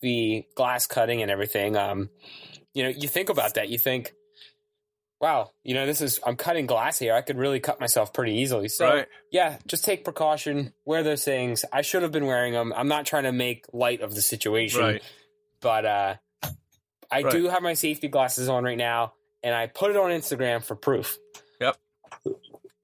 the 0.00 0.44
glass 0.54 0.86
cutting 0.86 1.22
and 1.22 1.30
everything, 1.30 1.76
um, 1.76 2.10
you 2.74 2.82
know, 2.82 2.88
you 2.90 3.08
think 3.08 3.28
about 3.28 3.54
that. 3.54 3.68
You 3.68 3.78
think, 3.78 4.12
wow, 5.22 5.52
you 5.62 5.72
know, 5.72 5.86
this 5.86 6.00
is 6.00 6.18
I'm 6.26 6.34
cutting 6.36 6.66
glass 6.66 6.98
here. 6.98 7.14
I 7.14 7.20
could 7.22 7.38
really 7.38 7.60
cut 7.60 7.80
myself 7.80 8.12
pretty 8.12 8.34
easily. 8.40 8.68
So 8.68 8.86
right. 8.86 9.06
yeah, 9.30 9.56
just 9.68 9.84
take 9.84 10.04
precaution. 10.04 10.72
Wear 10.84 11.04
those 11.04 11.24
things. 11.24 11.64
I 11.72 11.82
should 11.82 12.02
have 12.02 12.10
been 12.10 12.26
wearing 12.26 12.52
them. 12.52 12.72
I'm 12.76 12.88
not 12.88 13.06
trying 13.06 13.22
to 13.22 13.32
make 13.32 13.66
light 13.72 14.00
of 14.00 14.14
the 14.16 14.20
situation, 14.20 14.80
Right. 14.80 15.02
but 15.60 15.86
uh, 15.86 16.14
I 17.10 17.22
Right. 17.22 17.30
do 17.32 17.48
have 17.48 17.62
my 17.62 17.74
safety 17.74 18.08
glasses 18.08 18.48
on 18.48 18.64
right 18.64 18.76
now, 18.76 19.14
and 19.44 19.54
I 19.54 19.68
put 19.68 19.90
it 19.92 19.96
on 19.96 20.10
Instagram 20.10 20.62
for 20.64 20.74
proof. 20.74 21.16
Yep. 21.60 21.76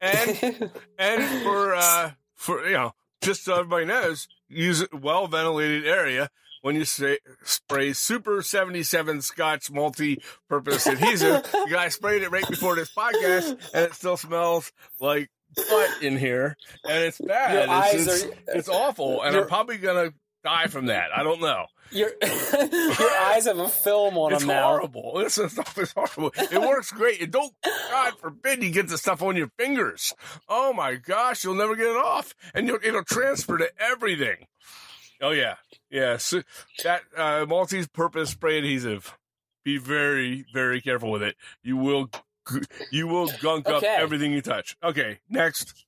And 0.01 0.71
and 0.99 1.43
for 1.43 1.75
uh 1.75 2.13
for 2.37 2.65
you 2.67 2.75
know 2.75 2.95
just 3.21 3.45
so 3.45 3.55
everybody 3.55 3.85
knows, 3.85 4.29
use 4.49 4.81
a 4.83 4.97
well 4.97 5.27
ventilated 5.27 5.87
area 5.89 6.31
when 6.63 6.75
you 6.77 6.85
say, 6.85 7.19
spray 7.45 7.93
Super 7.93 8.43
77 8.43 9.23
Scotch 9.23 9.71
multi 9.71 10.21
purpose 10.49 10.87
adhesive. 10.87 11.43
the 11.51 11.69
guy 11.71 11.89
sprayed 11.89 12.23
it 12.23 12.31
right 12.31 12.49
before 12.49 12.77
this 12.77 12.93
podcast, 12.95 13.51
and 13.75 13.85
it 13.87 13.95
still 13.95 14.17
smells 14.17 14.73
like 15.01 15.31
butt 15.57 16.03
in 16.03 16.17
here, 16.17 16.57
and 16.85 17.05
it's 17.05 17.19
bad. 17.19 17.69
It's, 17.95 18.07
it's, 18.07 18.25
are- 18.25 18.33
it's 18.49 18.69
awful, 18.69 19.23
and 19.23 19.37
I'm 19.37 19.47
probably 19.49 19.79
gonna 19.79 20.13
die 20.45 20.67
from 20.67 20.87
that. 20.87 21.09
I 21.17 21.23
don't 21.23 21.41
know. 21.41 21.67
your 21.91 22.11
your 22.23 23.11
eyes 23.23 23.47
have 23.47 23.59
a 23.59 23.69
film 23.69 24.19
on 24.19 24.33
It's 24.33 24.43
them 24.43 24.49
now. 24.49 24.65
horrible. 24.69 25.15
This 25.17 25.35
stuff 25.35 25.77
is 25.79 25.93
horrible. 25.93 26.33
It 26.37 26.61
works 26.61 26.91
great. 26.93 27.23
And 27.23 27.33
don't, 27.33 27.53
God 27.65 28.13
forbid, 28.21 28.63
you 28.63 28.71
get 28.71 28.89
the 28.89 28.99
stuff 28.99 29.23
on 29.23 29.37
your 29.37 29.51
fingers. 29.59 30.13
Oh 30.51 30.73
my 30.75 30.97
gosh, 30.97 31.45
you'll 31.45 31.55
never 31.55 31.75
get 31.77 31.87
it 31.87 31.97
off, 31.97 32.35
and 32.55 32.67
you'll, 32.69 32.79
it'll 32.83 33.05
transfer 33.05 33.57
to 33.59 33.71
everything. 33.81 34.47
Oh 35.23 35.31
yeah, 35.31 35.55
yeah. 35.91 36.17
So 36.17 36.43
that 36.85 37.03
uh, 37.17 37.47
multi-purpose 37.47 38.31
spray 38.31 38.59
adhesive. 38.59 39.17
Be 39.65 39.77
very, 39.77 40.47
very 40.53 40.81
careful 40.81 41.11
with 41.11 41.23
it. 41.23 41.37
You 41.63 41.77
will, 41.77 42.11
you 42.91 43.07
will 43.07 43.31
gunk 43.41 43.69
up 43.69 43.83
everything 43.83 44.33
you 44.33 44.41
touch. 44.41 44.77
Okay, 44.83 45.19
next. 45.29 45.85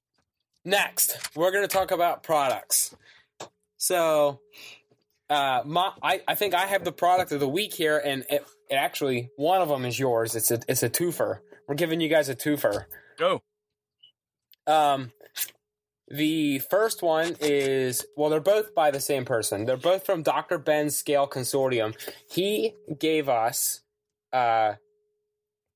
Next, 0.64 1.34
we're 1.34 1.50
going 1.50 1.64
to 1.64 1.68
talk 1.68 1.90
about 1.90 2.22
products. 2.22 2.94
So, 3.78 4.40
uh, 5.30 5.62
my 5.64 5.92
I, 6.02 6.20
I 6.28 6.34
think 6.34 6.52
I 6.52 6.66
have 6.66 6.84
the 6.84 6.92
product 6.92 7.32
of 7.32 7.40
the 7.40 7.48
week 7.48 7.72
here, 7.72 7.96
and 7.96 8.26
it, 8.28 8.44
it 8.68 8.74
actually 8.74 9.30
one 9.36 9.62
of 9.62 9.68
them 9.68 9.86
is 9.86 9.98
yours. 9.98 10.36
It's 10.36 10.50
a 10.50 10.60
it's 10.68 10.82
a 10.82 10.90
twofer. 10.90 11.38
We're 11.66 11.76
giving 11.76 12.00
you 12.00 12.08
guys 12.08 12.28
a 12.28 12.34
twofer. 12.34 12.84
Go. 13.16 13.40
Um, 14.66 15.12
the 16.10 16.58
first 16.58 17.02
one 17.02 17.36
is 17.40 18.04
well, 18.16 18.30
they're 18.30 18.40
both 18.40 18.74
by 18.74 18.90
the 18.90 19.00
same 19.00 19.24
person. 19.24 19.64
They're 19.64 19.76
both 19.76 20.04
from 20.04 20.22
Dr. 20.22 20.58
Ben's 20.58 20.96
Scale 20.96 21.28
Consortium. 21.28 21.94
He 22.30 22.74
gave 22.98 23.28
us 23.28 23.80
uh 24.32 24.74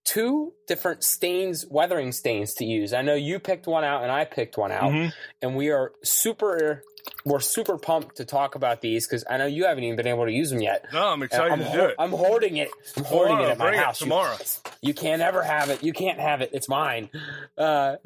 two 0.04 0.52
different 0.68 1.02
stains, 1.02 1.64
weathering 1.70 2.12
stains 2.12 2.52
to 2.54 2.64
use. 2.64 2.92
I 2.92 3.00
know 3.02 3.14
you 3.14 3.38
picked 3.38 3.66
one 3.66 3.84
out 3.84 4.02
and 4.02 4.12
I 4.12 4.24
picked 4.26 4.58
one 4.58 4.70
out, 4.70 4.92
Mhm. 4.92 5.12
and 5.40 5.56
we 5.56 5.70
are 5.70 5.92
super 6.02 6.82
we're 7.26 7.40
super 7.40 7.76
pumped 7.76 8.16
to 8.16 8.24
talk 8.24 8.54
about 8.54 8.80
these 8.80 9.06
because 9.06 9.24
I 9.28 9.36
know 9.36 9.44
you 9.44 9.66
haven't 9.66 9.84
even 9.84 9.96
been 9.96 10.06
able 10.06 10.24
to 10.24 10.32
use 10.32 10.48
them 10.48 10.62
yet. 10.62 10.86
No, 10.90 11.08
I'm 11.08 11.22
excited 11.22 11.52
I'm, 11.52 11.58
to 11.58 11.70
do 11.72 11.84
it. 11.84 11.94
I'm 11.98 12.10
hoarding 12.12 12.56
it. 12.56 12.70
I'm 12.96 13.04
hoarding 13.04 13.36
Tomorrow, 13.36 13.48
it 13.48 13.52
at 13.52 13.58
my 13.58 13.76
house. 13.76 14.00
You- 14.00 14.04
tomorrow. 14.06 14.36
you 14.80 14.94
can't 14.94 15.20
ever 15.20 15.42
have 15.42 15.68
it. 15.68 15.82
You 15.82 15.92
can't 15.92 16.18
have 16.18 16.40
it. 16.40 16.50
It's 16.54 16.66
mine. 16.68 17.10
Uh, 17.58 17.96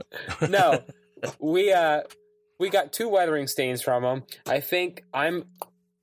no, 0.49 0.83
we 1.39 1.73
uh, 1.73 2.03
we 2.59 2.71
got 2.71 2.93
two 2.93 3.09
weathering 3.09 3.47
stains 3.47 3.83
from 3.83 4.03
them. 4.03 4.25
I 4.47 4.61
think 4.61 5.05
I'm. 5.13 5.47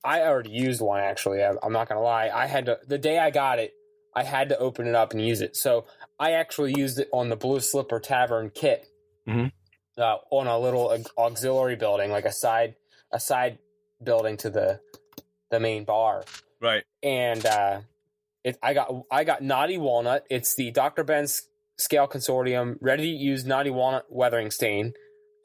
I 0.04 0.22
already 0.22 0.52
used 0.52 0.82
one 0.82 1.00
actually. 1.00 1.44
I, 1.44 1.54
I'm 1.64 1.74
not 1.74 1.90
gonna 1.90 2.02
lie. 2.02 2.30
I 2.34 2.46
had 2.48 2.66
to 2.68 2.80
the 2.88 2.98
day 2.98 3.18
I 3.20 3.32
got 3.32 3.60
it. 3.60 3.74
I 4.16 4.24
had 4.24 4.50
to 4.50 4.58
open 4.60 4.88
it 4.88 4.96
up 4.96 5.12
and 5.12 5.22
use 5.26 5.42
it. 5.42 5.56
So 5.58 5.86
I 6.20 6.32
actually 6.34 6.74
used 6.78 7.00
it 7.00 7.10
on 7.12 7.30
the 7.30 7.36
Blue 7.36 7.60
Slipper 7.60 8.00
Tavern 8.00 8.50
kit, 8.50 8.88
Mhm. 9.28 9.52
uh, 9.98 10.18
on 10.32 10.48
a 10.48 10.58
little 10.58 10.98
auxiliary 11.18 11.76
building, 11.76 12.12
like 12.12 12.26
a 12.26 12.32
side 12.32 12.76
a 13.12 13.20
side 13.20 13.58
building 14.04 14.38
to 14.38 14.50
the 14.50 14.80
the 15.52 15.60
main 15.60 15.84
bar 15.86 16.24
Right. 16.62 16.84
and 17.04 17.46
uh, 17.46 17.82
it, 18.44 18.58
I 18.64 18.74
got 18.74 18.94
I 19.12 19.24
got 19.24 19.42
Knotty 19.42 19.78
Walnut. 19.78 20.26
It's 20.30 20.56
the 20.56 20.72
Dr. 20.72 21.04
Ben's 21.04 21.42
Scale 21.78 22.08
Consortium 22.08 22.78
ready 22.80 23.04
to 23.12 23.18
use 23.18 23.44
Knotty 23.46 23.70
Walnut 23.72 24.06
weathering 24.10 24.52
stain. 24.52 24.94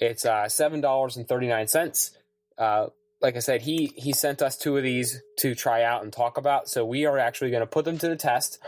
It's 0.01 0.25
uh, 0.25 0.49
seven 0.49 0.81
dollars 0.81 1.17
and 1.17 1.29
thirty 1.29 1.47
nine 1.47 1.69
cents. 1.69 2.13
Uh, 2.59 2.87
like 3.21 3.37
I 3.37 3.41
said, 3.41 3.61
he 3.63 3.93
he 3.97 4.13
sent 4.13 4.41
us 4.43 4.57
two 4.57 4.77
of 4.77 4.83
these 4.83 5.21
to 5.39 5.55
try 5.55 5.83
out 5.83 6.03
and 6.03 6.13
talk 6.13 6.39
about. 6.39 6.69
So 6.69 6.85
we 6.85 7.05
are 7.05 7.19
actually 7.19 7.51
going 7.51 7.61
to 7.61 7.67
put 7.67 7.85
them 7.85 7.99
to 7.99 8.09
the 8.09 8.17
test, 8.17 8.59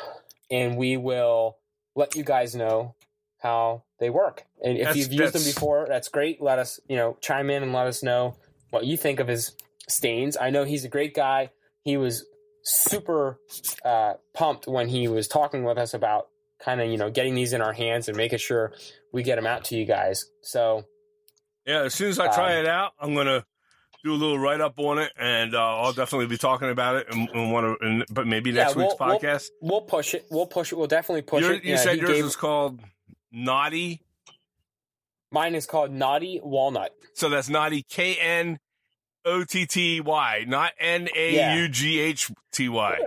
and 0.51 0.76
we 0.76 0.97
will 0.97 1.57
let 1.97 2.14
you 2.14 2.22
guys 2.22 2.55
know 2.55 2.95
how 3.39 3.83
they 3.99 4.11
work. 4.11 4.45
And 4.62 4.76
if 4.76 4.85
That's- 4.85 4.97
you've 4.97 5.12
used 5.12 5.35
them 5.35 5.43
before, 5.43 5.87
that's 5.89 6.09
great. 6.09 6.41
Let 6.41 6.59
us 6.59 6.78
you 6.89 6.97
know 6.97 7.16
chime 7.20 7.51
in 7.51 7.62
and 7.62 7.72
let 7.72 7.87
us 7.87 8.03
know 8.03 8.37
what 8.70 8.85
you 8.85 8.97
think 8.97 9.18
of 9.18 9.28
his 9.28 9.57
stains. 9.89 10.37
I 10.39 10.51
know 10.51 10.64
he's 10.64 10.85
a 10.85 10.89
great 10.89 11.14
guy. 11.14 11.51
He 11.83 11.97
was 11.97 12.26
super 12.62 13.41
uh, 13.85 14.14
pumped 14.35 14.66
when 14.68 14.89
he 14.89 15.09
was 15.09 15.26
talking 15.28 15.64
with 15.64 15.78
us 15.78 15.95
about 15.95 16.28
kind 16.61 16.80
of 16.80 16.89
you 16.89 16.99
know 16.99 17.11
getting 17.11 17.35
these 17.35 17.55
in 17.55 17.62
our 17.62 17.72
hands 17.72 18.09
and 18.09 18.16
making 18.16 18.39
sure 18.39 18.72
we 19.12 19.22
get 19.22 19.37
them 19.37 19.47
out 19.47 19.64
to 19.64 19.76
you 19.76 19.85
guys. 19.87 20.26
So 20.43 20.85
Yeah, 21.66 21.82
as 21.82 21.94
soon 21.94 22.08
as 22.10 22.18
I 22.18 22.32
try 22.34 22.54
Um, 22.58 22.64
it 22.64 22.68
out, 22.68 22.92
I'm 23.00 23.14
gonna 23.14 23.44
do 24.04 24.12
a 24.12 24.16
little 24.16 24.38
write 24.38 24.60
up 24.60 24.78
on 24.78 24.98
it, 24.98 25.12
and 25.16 25.54
uh, 25.54 25.58
I'll 25.60 25.92
definitely 25.92 26.26
be 26.26 26.36
talking 26.38 26.70
about 26.70 26.96
it. 26.96 27.06
And, 27.10 27.28
and 27.30 27.52
want 27.52 27.78
to, 27.80 27.86
and, 27.86 28.04
but 28.10 28.26
maybe 28.26 28.50
next 28.52 28.74
week's 28.74 28.94
we'll- 28.98 29.08
we'll 29.10 29.18
podcast. 29.20 29.48
we'll 29.60 29.80
push 29.82 30.14
it. 30.14 30.26
We'll 30.30 30.46
push 30.46 30.72
it. 30.72 30.76
We'll 30.78 30.88
definitely 30.88 31.22
push 31.22 31.42
Your- 31.44 31.54
it. 31.54 31.64
you 31.64 31.70
Yeah, 31.72 31.76
said 31.76 31.98
yours 31.98 32.10
gave- 32.10 32.24
was 32.24 32.36
called 32.36 32.80
Naughty, 33.30 34.02
mine 35.30 35.54
is 35.54 35.66
called 35.66 35.92
Knotty 35.92 36.40
Walnut. 36.42 36.90
so 37.14 37.28
that's 37.28 37.48
Naughty 37.48 37.82
K 37.88 38.16
N 38.16 38.58
O 39.24 39.44
T 39.44 39.64
T 39.66 40.00
Y, 40.00 40.44
not 40.48 40.72
N 40.80 41.08
A 41.14 41.58
U 41.60 41.68
G 41.68 42.00
H 42.00 42.30
T 42.52 42.68
Y. 42.68 42.98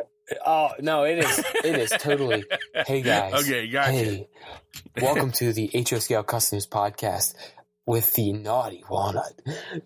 Oh 0.46 0.70
no, 0.80 1.04
it 1.04 1.20
is. 1.20 1.40
It 1.64 1.76
is 1.76 1.90
totally. 2.00 2.46
Hey 2.88 3.02
guys. 3.04 3.34
Okay, 3.44 3.68
gotcha. 3.68 3.92
Hey, 3.92 4.28
welcome 5.02 5.32
to 5.34 5.52
the 5.54 5.70
HO 5.88 6.00
Scale 6.00 6.24
Customs 6.24 6.66
podcast 6.66 7.36
with 7.86 8.14
the 8.14 8.34
Naughty 8.34 8.84
Walnut. 8.90 9.34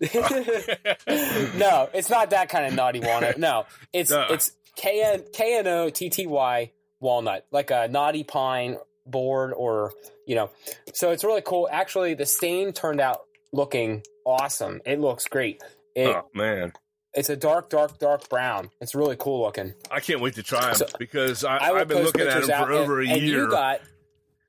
no, 1.56 1.88
it's 1.92 2.10
not 2.10 2.30
that 2.30 2.48
kind 2.48 2.66
of 2.66 2.74
knotty 2.74 3.00
walnut. 3.00 3.38
No, 3.38 3.66
it's 3.92 4.10
No. 4.10 4.26
it's 4.30 4.52
K 4.76 5.02
N 5.04 5.24
K 5.32 5.58
N 5.58 5.66
O 5.66 5.90
T 5.90 6.08
T 6.10 6.26
Y 6.26 6.70
walnut, 7.00 7.46
like 7.50 7.70
a 7.70 7.88
naughty 7.88 8.24
pine 8.24 8.76
board, 9.06 9.52
or 9.54 9.92
you 10.26 10.34
know. 10.34 10.50
So 10.94 11.10
it's 11.10 11.24
really 11.24 11.42
cool. 11.42 11.68
Actually, 11.70 12.14
the 12.14 12.26
stain 12.26 12.72
turned 12.72 13.00
out 13.00 13.20
looking 13.52 14.02
awesome. 14.24 14.80
It 14.86 15.00
looks 15.00 15.26
great. 15.26 15.62
It, 15.94 16.06
oh 16.06 16.28
man, 16.34 16.72
It's 17.14 17.28
a 17.30 17.36
dark, 17.36 17.68
dark, 17.68 17.98
dark 17.98 18.28
brown. 18.28 18.70
It's 18.80 18.94
really 18.94 19.16
cool 19.18 19.42
looking. 19.42 19.74
I 19.90 20.00
can't 20.00 20.20
wait 20.20 20.34
to 20.34 20.42
try 20.42 20.66
them 20.66 20.74
So, 20.76 20.86
because 20.98 21.44
I, 21.44 21.58
I've 21.58 21.88
been 21.88 22.04
looking 22.04 22.26
at 22.26 22.46
them 22.46 22.64
for 22.64 22.72
over 22.72 23.00
a 23.00 23.08
and 23.08 23.20
year 23.22 23.40
you 23.40 23.50
got 23.50 23.80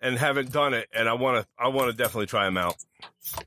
and 0.01 0.17
haven't 0.17 0.51
done 0.51 0.73
it, 0.73 0.87
and 0.93 1.07
I 1.07 1.13
want 1.13 1.37
to. 1.43 1.47
I 1.57 1.67
want 1.69 1.91
to 1.91 1.97
definitely 1.97 2.25
try 2.27 2.45
them 2.45 2.57
out. 2.57 2.75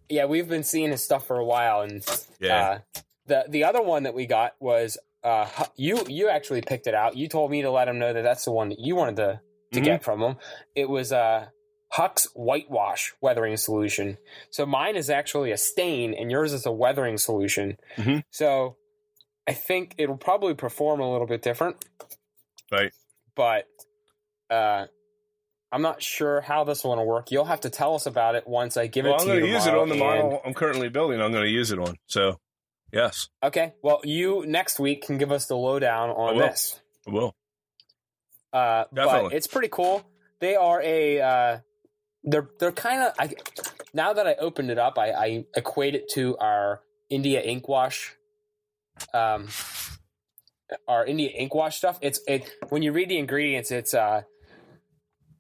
yeah, 0.09 0.25
we've 0.27 0.49
been 0.49 0.65
seeing 0.65 0.91
his 0.91 1.03
stuff 1.03 1.27
for 1.27 1.39
a 1.39 1.45
while, 1.45 1.81
and 1.83 2.05
Yeah. 2.41 2.81
uh, 2.97 3.01
the 3.27 3.45
the 3.49 3.65
other 3.65 3.83
one 3.83 4.05
that 4.05 4.15
we 4.15 4.27
got 4.27 4.53
was 4.61 4.99
uh, 5.23 5.49
you 5.77 6.05
you 6.09 6.29
actually 6.29 6.61
picked 6.63 6.87
it 6.87 6.95
out. 6.95 7.17
You 7.17 7.29
told 7.29 7.51
me 7.51 7.63
to 7.63 7.71
let 7.71 7.89
him 7.89 7.99
know 7.99 8.13
that 8.13 8.23
that's 8.23 8.45
the 8.45 8.53
one 8.53 8.69
that 8.69 8.79
you 8.79 8.95
wanted 8.97 9.17
to 9.17 9.41
to 9.73 9.81
Mhm. 9.81 9.85
get 9.85 10.05
from 10.05 10.21
him. 10.23 10.37
It 10.75 10.89
was 10.89 11.13
uh, 11.13 11.47
Huck's 11.91 12.27
whitewash 12.35 13.13
weathering 13.21 13.57
solution. 13.57 14.19
So 14.51 14.67
mine 14.67 14.97
is 14.97 15.11
actually 15.11 15.51
a 15.53 15.57
stain, 15.57 16.13
and 16.15 16.31
yours 16.31 16.53
is 16.53 16.67
a 16.67 16.73
weathering 16.73 17.17
solution. 17.19 17.79
Mhm. 17.97 18.23
So 18.31 18.77
I 19.47 19.53
think 19.55 19.95
it'll 19.99 20.17
probably 20.17 20.55
perform 20.55 21.01
a 21.01 21.11
little 21.11 21.27
bit 21.27 21.43
different, 21.43 21.77
Right. 22.73 22.93
but 23.35 23.67
uh, 24.51 24.87
I'm 25.75 25.83
not 25.83 26.01
sure 26.03 26.41
how 26.41 26.63
this 26.63 26.85
one 26.85 26.99
will 26.99 27.07
work. 27.07 27.33
You'll 27.33 27.45
have 27.47 27.63
to 27.63 27.71
tell 27.71 27.97
us 27.97 28.07
about 28.07 28.37
it 28.37 28.47
once 28.47 28.77
I 28.77 28.87
give 28.87 29.05
Well, 29.07 29.15
it 29.17 29.21
I'm 29.23 29.27
to 29.27 29.35
you. 29.35 29.41
going 29.41 29.51
to 29.51 29.57
use 29.59 29.67
it 29.67 29.75
on 29.75 29.89
the 29.89 29.97
model 29.97 30.41
I'm 30.47 30.55
currently 30.55 30.89
building. 30.89 31.21
I'm 31.21 31.33
going 31.33 31.45
to 31.45 31.51
use 31.51 31.73
it 31.73 31.79
on. 31.81 31.97
So, 32.07 32.39
yes, 32.93 33.29
Okay. 33.43 33.73
Well, 33.83 34.01
you 34.05 34.45
next 34.47 34.79
week 34.79 35.05
can 35.05 35.19
give 35.19 35.33
us 35.33 35.47
the 35.47 35.57
lowdown 35.57 36.11
on 36.11 36.37
will. 36.37 36.47
this. 36.47 36.81
I 37.09 37.11
will. 37.11 37.35
Uh, 38.53 38.85
but 38.93 39.07
Definitely. 39.07 39.37
it's 39.37 39.49
pretty 39.49 39.69
cool. 39.69 40.05
They 40.41 40.55
are 40.55 40.81
a 40.81 41.21
uh, 41.21 41.59
they're 42.23 42.49
they're 42.61 42.71
kind 42.73 43.03
of 43.03 43.13
I 43.19 43.35
now 43.93 44.13
that 44.13 44.27
I 44.29 44.35
opened 44.35 44.71
it 44.71 44.79
up, 44.79 44.97
I, 44.97 45.11
I 45.11 45.45
equate 45.57 45.97
it 45.97 46.09
to 46.15 46.37
our 46.39 46.83
India 47.11 47.41
ink 47.41 47.67
wash. 47.69 48.15
Um, 49.13 49.49
our 50.87 51.05
India 51.05 51.31
ink 51.31 51.53
wash 51.55 51.77
stuff. 51.79 51.99
It's 52.01 52.21
it 52.29 52.49
when 52.69 52.83
you 52.83 52.93
read 52.93 53.09
the 53.09 53.19
ingredients, 53.19 53.73
it's 53.73 53.93
uh 53.93 54.23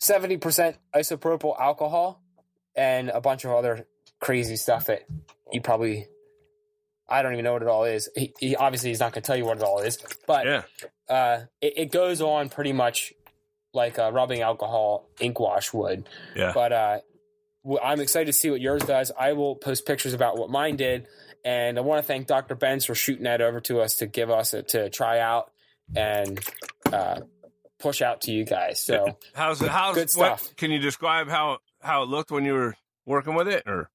seventy 0.04 0.36
percent 0.36 0.76
isopropyl 0.94 1.58
alcohol 1.58 2.20
and 2.76 3.08
a 3.08 3.20
bunch 3.20 3.44
of 3.44 3.52
other 3.52 3.86
crazy 4.20 4.56
stuff 4.56 4.86
that 4.86 5.02
you 5.52 5.60
probably 5.60 6.06
I 7.08 7.22
don't 7.22 7.32
even 7.34 7.44
know 7.44 7.52
what 7.52 7.62
it 7.62 7.68
all 7.68 7.84
is. 7.84 8.08
He, 8.16 8.32
he 8.40 8.56
obviously 8.56 8.88
he's 8.90 9.00
not 9.00 9.12
going 9.12 9.22
to 9.22 9.26
tell 9.26 9.36
you 9.36 9.44
what 9.44 9.58
it 9.58 9.62
all 9.62 9.80
is, 9.80 9.98
but 10.26 10.46
Yeah. 10.46 10.62
uh, 11.08 11.40
it, 11.60 11.74
it 11.76 11.92
goes 11.92 12.20
on 12.22 12.48
pretty 12.48 12.72
much 12.72 13.12
like 13.74 13.98
uh, 13.98 14.10
rubbing 14.12 14.40
alcohol 14.40 15.08
ink 15.20 15.38
wash 15.38 15.72
would. 15.74 16.08
Yeah. 16.34 16.52
But 16.54 16.72
uh, 16.72 16.98
I'm 17.82 18.00
excited 18.00 18.26
to 18.26 18.32
see 18.32 18.50
what 18.50 18.60
yours 18.60 18.82
does. 18.84 19.12
I 19.18 19.34
will 19.34 19.54
post 19.56 19.84
pictures 19.86 20.14
about 20.14 20.38
what 20.38 20.48
mine 20.48 20.76
did, 20.76 21.06
and 21.44 21.76
I 21.76 21.82
want 21.82 22.00
to 22.02 22.06
thank 22.06 22.26
Dr. 22.26 22.54
Ben's 22.54 22.84
for 22.86 22.94
shooting 22.94 23.24
that 23.24 23.40
over 23.42 23.60
to 23.62 23.80
us 23.80 23.96
to 23.96 24.06
give 24.06 24.30
us 24.30 24.54
it 24.54 24.68
to 24.68 24.88
try 24.90 25.18
out 25.18 25.50
and 25.94 26.40
uh, 26.90 27.20
push 27.78 28.00
out 28.02 28.22
to 28.22 28.32
you 28.32 28.44
guys. 28.44 28.80
So 28.80 29.18
How's 29.34 29.60
it? 29.62 29.68
How's 29.70 29.94
Good 29.94 30.10
what- 30.14 30.38
stuff. 30.40 30.56
can 30.56 30.70
you 30.70 30.78
describe 30.78 31.28
how 31.28 31.58
how 31.80 32.02
it 32.02 32.08
looked 32.08 32.30
when 32.30 32.44
you 32.44 32.54
were 32.54 32.74
working 33.06 33.34
with 33.34 33.48
it? 33.48 33.62
Or 33.66 33.90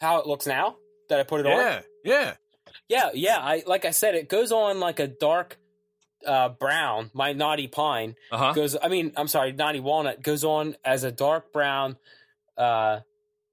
how 0.00 0.18
it 0.20 0.26
looks 0.26 0.46
now 0.46 0.76
that 1.08 1.20
I 1.20 1.22
put 1.24 1.40
it 1.40 1.46
on. 1.46 1.56
yeah, 1.58 1.80
yeah, 2.04 2.34
Yeah, 2.88 3.10
yeah. 3.14 3.38
I 3.38 3.62
like 3.66 3.84
I 3.84 3.90
said, 3.90 4.14
it 4.14 4.28
goes 4.28 4.52
on 4.52 4.80
like 4.80 4.98
a 5.00 5.06
dark 5.06 5.58
uh, 6.26 6.48
brown. 6.50 7.10
My 7.14 7.32
knotty 7.32 7.68
pine 7.68 8.14
uh 8.30 8.38
huh. 8.38 8.52
goes. 8.52 8.76
I 8.80 8.88
mean, 8.88 9.12
I'm 9.16 9.28
sorry, 9.28 9.52
Knotty 9.52 9.80
Walnut 9.80 10.22
goes 10.22 10.44
on 10.44 10.76
as 10.84 11.04
a 11.04 11.10
dark 11.12 11.52
brown 11.52 11.96
uh, 12.56 13.00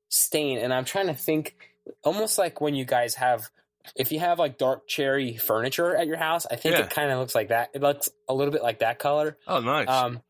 stain, 0.10 0.60
and 0.60 0.74
I'm 0.74 0.86
trying 0.86 1.08
to 1.08 1.14
think, 1.16 1.56
almost 2.04 2.38
like 2.38 2.62
when 2.62 2.76
you 2.76 2.86
guys 2.86 3.16
have, 3.16 3.50
if 3.96 4.12
you 4.12 4.20
have 4.20 4.40
like 4.40 4.58
dark 4.58 4.88
cherry 4.88 5.38
furniture 5.38 5.96
at 5.96 6.08
your 6.08 6.18
house, 6.18 6.46
I 6.50 6.56
think 6.56 6.76
Yeah. 6.76 6.84
it 6.84 6.90
kind 6.90 7.12
of 7.12 7.20
looks 7.20 7.34
like 7.36 7.50
that. 7.50 7.70
It 7.74 7.82
looks 7.82 8.10
a 8.28 8.34
little 8.34 8.52
bit 8.52 8.62
like 8.64 8.80
that 8.80 9.00
color. 9.00 9.38
Oh, 9.48 9.60
nice. 9.60 9.88
Um, 9.88 10.22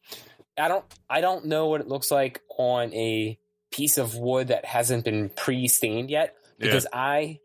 I 0.57 0.67
don't, 0.67 0.85
I 1.09 1.21
don't 1.21 1.45
know 1.45 1.67
what 1.67 1.81
it 1.81 1.87
looks 1.87 2.11
like 2.11 2.41
on 2.57 2.93
a 2.93 3.37
piece 3.71 3.97
of 3.97 4.15
wood 4.15 4.49
that 4.49 4.65
hasn't 4.65 5.05
been 5.05 5.29
pre-stained 5.29 6.09
yet 6.09 6.35
Yeah. 6.59 6.67
because 6.67 6.87
I 6.91 7.39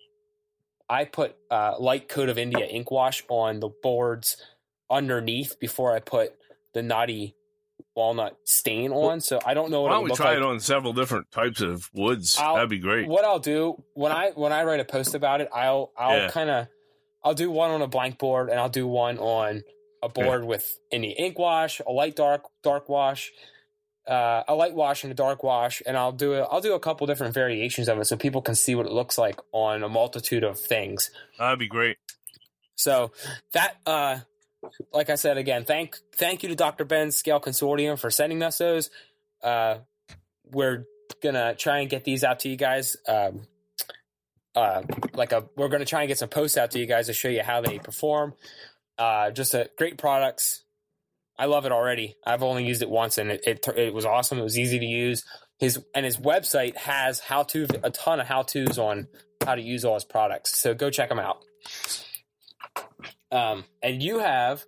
I 0.89 1.05
put 1.07 1.35
uh, 1.51 1.75
light 1.79 2.09
coat 2.09 2.29
of 2.29 2.37
India 2.39 2.65
ink 2.67 2.91
wash 2.91 3.25
on 3.29 3.61
the 3.61 3.69
boards 3.83 4.37
underneath 4.91 5.59
before 5.59 5.95
I 5.95 6.01
put 6.01 6.35
the 6.75 6.83
Knotty 6.83 7.35
walnut 7.95 8.37
stain 8.45 8.93
on. 8.93 9.21
So 9.21 9.39
I 9.45 9.55
don't 9.55 9.71
know 9.71 9.83
what 9.83 9.91
Why 9.91 9.97
it 9.97 10.01
don't 10.01 10.11
we 10.11 10.17
try 10.17 10.29
like. 10.31 10.37
it 10.39 10.43
on 10.43 10.61
several 10.61 10.93
different 10.93 11.31
types 11.31 11.61
of 11.61 11.89
woods? 11.95 12.39
I'll- 12.41 12.55
That'd 12.55 12.71
be 12.71 12.79
great. 12.79 13.07
What 13.09 13.25
I'll 13.25 13.39
do 13.39 13.83
when 13.95 14.13
I 14.13 14.31
when 14.31 14.53
I 14.53 14.65
write 14.65 14.81
a 14.81 14.85
post 14.85 15.15
about 15.15 15.41
it, 15.41 15.49
I'll 15.55 15.93
I'll 15.97 16.17
Yeah. 16.19 16.31
kind 16.31 16.51
of 16.51 16.69
I'll 17.23 17.35
do 17.35 17.51
one 17.51 17.71
on 17.71 17.83
a 17.83 17.87
blank 17.87 18.19
board 18.19 18.51
and 18.51 18.59
I'll 18.59 18.69
do 18.69 18.87
one 18.87 19.19
on 19.19 19.63
a 20.03 20.09
board 20.09 20.45
with 20.45 20.79
any 20.93 21.13
ink 21.13 21.39
wash, 21.39 21.81
a 21.87 21.91
light 21.91 22.15
dark 22.17 22.43
dark 22.63 22.89
wash, 22.89 23.33
uh, 24.07 24.43
a 24.47 24.55
light 24.55 24.75
wash 24.75 25.03
and 25.05 25.11
a 25.11 25.15
dark 25.15 25.43
wash, 25.43 25.81
and 25.87 25.97
I'll 25.97 26.13
do 26.13 26.35
a, 26.35 26.43
I'll 26.43 26.61
do 26.61 26.75
a 26.75 26.81
couple 26.81 27.07
different 27.07 27.33
variations 27.33 27.89
of 27.89 27.99
it 27.99 28.05
so 28.07 28.17
people 28.17 28.43
can 28.43 28.55
see 28.55 28.75
what 28.75 28.85
it 28.85 28.93
looks 28.93 29.17
like 29.17 29.41
on 29.53 29.83
a 29.83 29.89
multitude 29.89 30.45
of 30.45 30.61
things. 30.61 31.11
That'd 31.39 31.59
be 31.59 31.67
great. 31.69 31.97
So 32.77 33.13
that, 33.53 33.77
uh, 33.87 34.19
like 34.93 35.11
I 35.11 35.15
said 35.15 35.39
again, 35.39 35.65
thank 35.65 35.97
thank 36.17 36.43
you 36.43 36.49
to 36.51 36.55
Dr. 36.55 36.85
Ben's 36.85 37.17
Scale 37.17 37.41
Consortium 37.41 37.99
for 37.99 38.11
sending 38.11 38.43
us 38.43 38.59
those. 38.59 38.91
Uh, 39.43 39.77
we're 40.51 40.85
gonna 41.23 41.55
try 41.55 41.79
and 41.81 41.91
get 41.91 42.05
these 42.05 42.25
out 42.25 42.41
to 42.41 42.49
you 42.49 42.57
guys. 42.57 42.97
Um, 43.09 43.43
uh, 44.55 44.83
like 45.15 45.33
a, 45.33 45.45
we're 45.57 45.69
gonna 45.69 45.85
try 45.85 46.03
and 46.03 46.09
get 46.09 46.19
some 46.19 46.29
posts 46.29 46.57
out 46.57 46.71
to 46.73 46.79
you 46.79 46.87
guys 46.87 47.07
to 47.07 47.13
show 47.13 47.29
you 47.29 47.43
how 47.43 47.61
they 47.61 47.79
perform. 47.79 48.35
Uh, 48.97 49.31
just 49.31 49.55
a 49.55 49.71
great 49.77 49.99
products. 49.99 50.63
I 51.37 51.47
love 51.47 51.67
it 51.67 51.73
already. 51.73 52.17
I've 52.25 52.43
only 52.43 52.65
used 52.65 52.83
it 52.83 52.89
once 52.89 53.19
and 53.19 53.31
it, 53.31 53.43
it 53.47 53.69
it 53.77 53.95
was 53.95 54.07
awesome. 54.07 54.39
It 54.39 54.43
was 54.43 54.59
easy 54.59 54.79
to 54.79 54.87
use. 54.87 55.25
His 55.59 55.83
and 55.95 56.05
his 56.05 56.17
website 56.17 56.77
has 56.77 57.21
how 57.21 57.43
to 57.45 57.67
a 57.83 57.91
ton 57.91 58.21
of 58.21 58.27
how 58.27 58.43
tos 58.43 58.79
on 58.79 59.09
how 59.45 59.55
to 59.55 59.63
use 59.63 59.85
all 59.85 59.95
his 59.95 60.05
products. 60.05 60.59
So 60.59 60.75
go 60.75 60.91
check 60.91 61.09
them 61.09 61.19
out. 61.19 61.43
Um, 63.35 63.65
and 63.83 64.03
you 64.03 64.21
have 64.21 64.65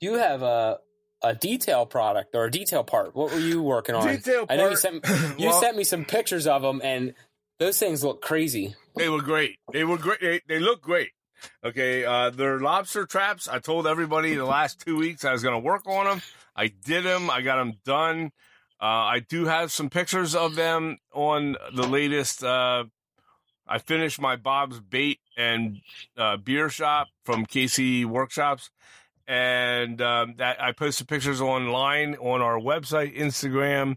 you 0.00 0.14
have 0.14 0.42
a 0.42 0.78
a 1.22 1.34
detail 1.34 1.86
product 1.86 2.34
or 2.34 2.44
a 2.44 2.50
detail 2.50 2.84
part. 2.84 3.14
What 3.14 3.32
were 3.32 3.38
you 3.38 3.62
working 3.62 3.94
on? 3.94 4.06
Detail 4.06 4.44
I 4.50 4.56
know 4.56 4.70
you 4.70 4.76
sent 4.76 5.06
you 5.38 5.48
Well- 5.48 5.60
sent 5.60 5.76
me 5.76 5.84
some 5.84 6.04
pictures 6.04 6.46
of 6.46 6.62
them, 6.62 6.80
and 6.84 7.14
those 7.58 7.78
things 7.78 8.02
look 8.04 8.20
crazy. 8.20 8.74
They 8.96 9.08
were 9.08 9.22
great. 9.22 9.58
They 9.72 9.84
were 9.84 9.96
great. 9.96 10.20
They, 10.20 10.40
they 10.46 10.58
look 10.58 10.82
great. 10.82 11.10
Okay, 11.64 12.04
uh, 12.04 12.30
they're 12.30 12.60
lobster 12.60 13.06
traps. 13.06 13.48
I 13.48 13.58
told 13.58 13.86
everybody 13.86 14.34
the 14.34 14.44
last 14.44 14.80
two 14.84 14.96
weeks 14.96 15.24
I 15.24 15.32
was 15.32 15.42
going 15.42 15.54
to 15.54 15.58
work 15.64 15.86
on 15.86 16.06
them. 16.06 16.22
I 16.56 16.68
did 16.68 17.04
them. 17.04 17.30
I 17.30 17.40
got 17.42 17.56
them 17.56 17.74
done. 17.84 18.32
Uh, 18.80 18.84
I 19.16 19.20
do 19.20 19.44
have 19.46 19.70
some 19.72 19.90
pictures 19.90 20.34
of 20.34 20.54
them 20.56 20.98
on 21.12 21.56
the 21.74 21.86
latest. 21.86 22.42
Uh, 22.42 22.84
I 23.66 23.78
finished 23.78 24.20
my 24.20 24.36
Bob's 24.36 24.80
Bait 24.80 25.20
and 25.36 25.80
uh, 26.16 26.36
Beer 26.36 26.68
Shop 26.68 27.08
from 27.24 27.46
KC's 27.46 28.06
Workshop, 28.06 28.60
and 29.26 30.00
um, 30.02 30.34
that 30.36 30.62
I 30.62 30.72
posted 30.72 31.08
pictures 31.08 31.40
online 31.40 32.14
on 32.16 32.42
our 32.42 32.58
website, 32.58 33.16
Instagram, 33.16 33.96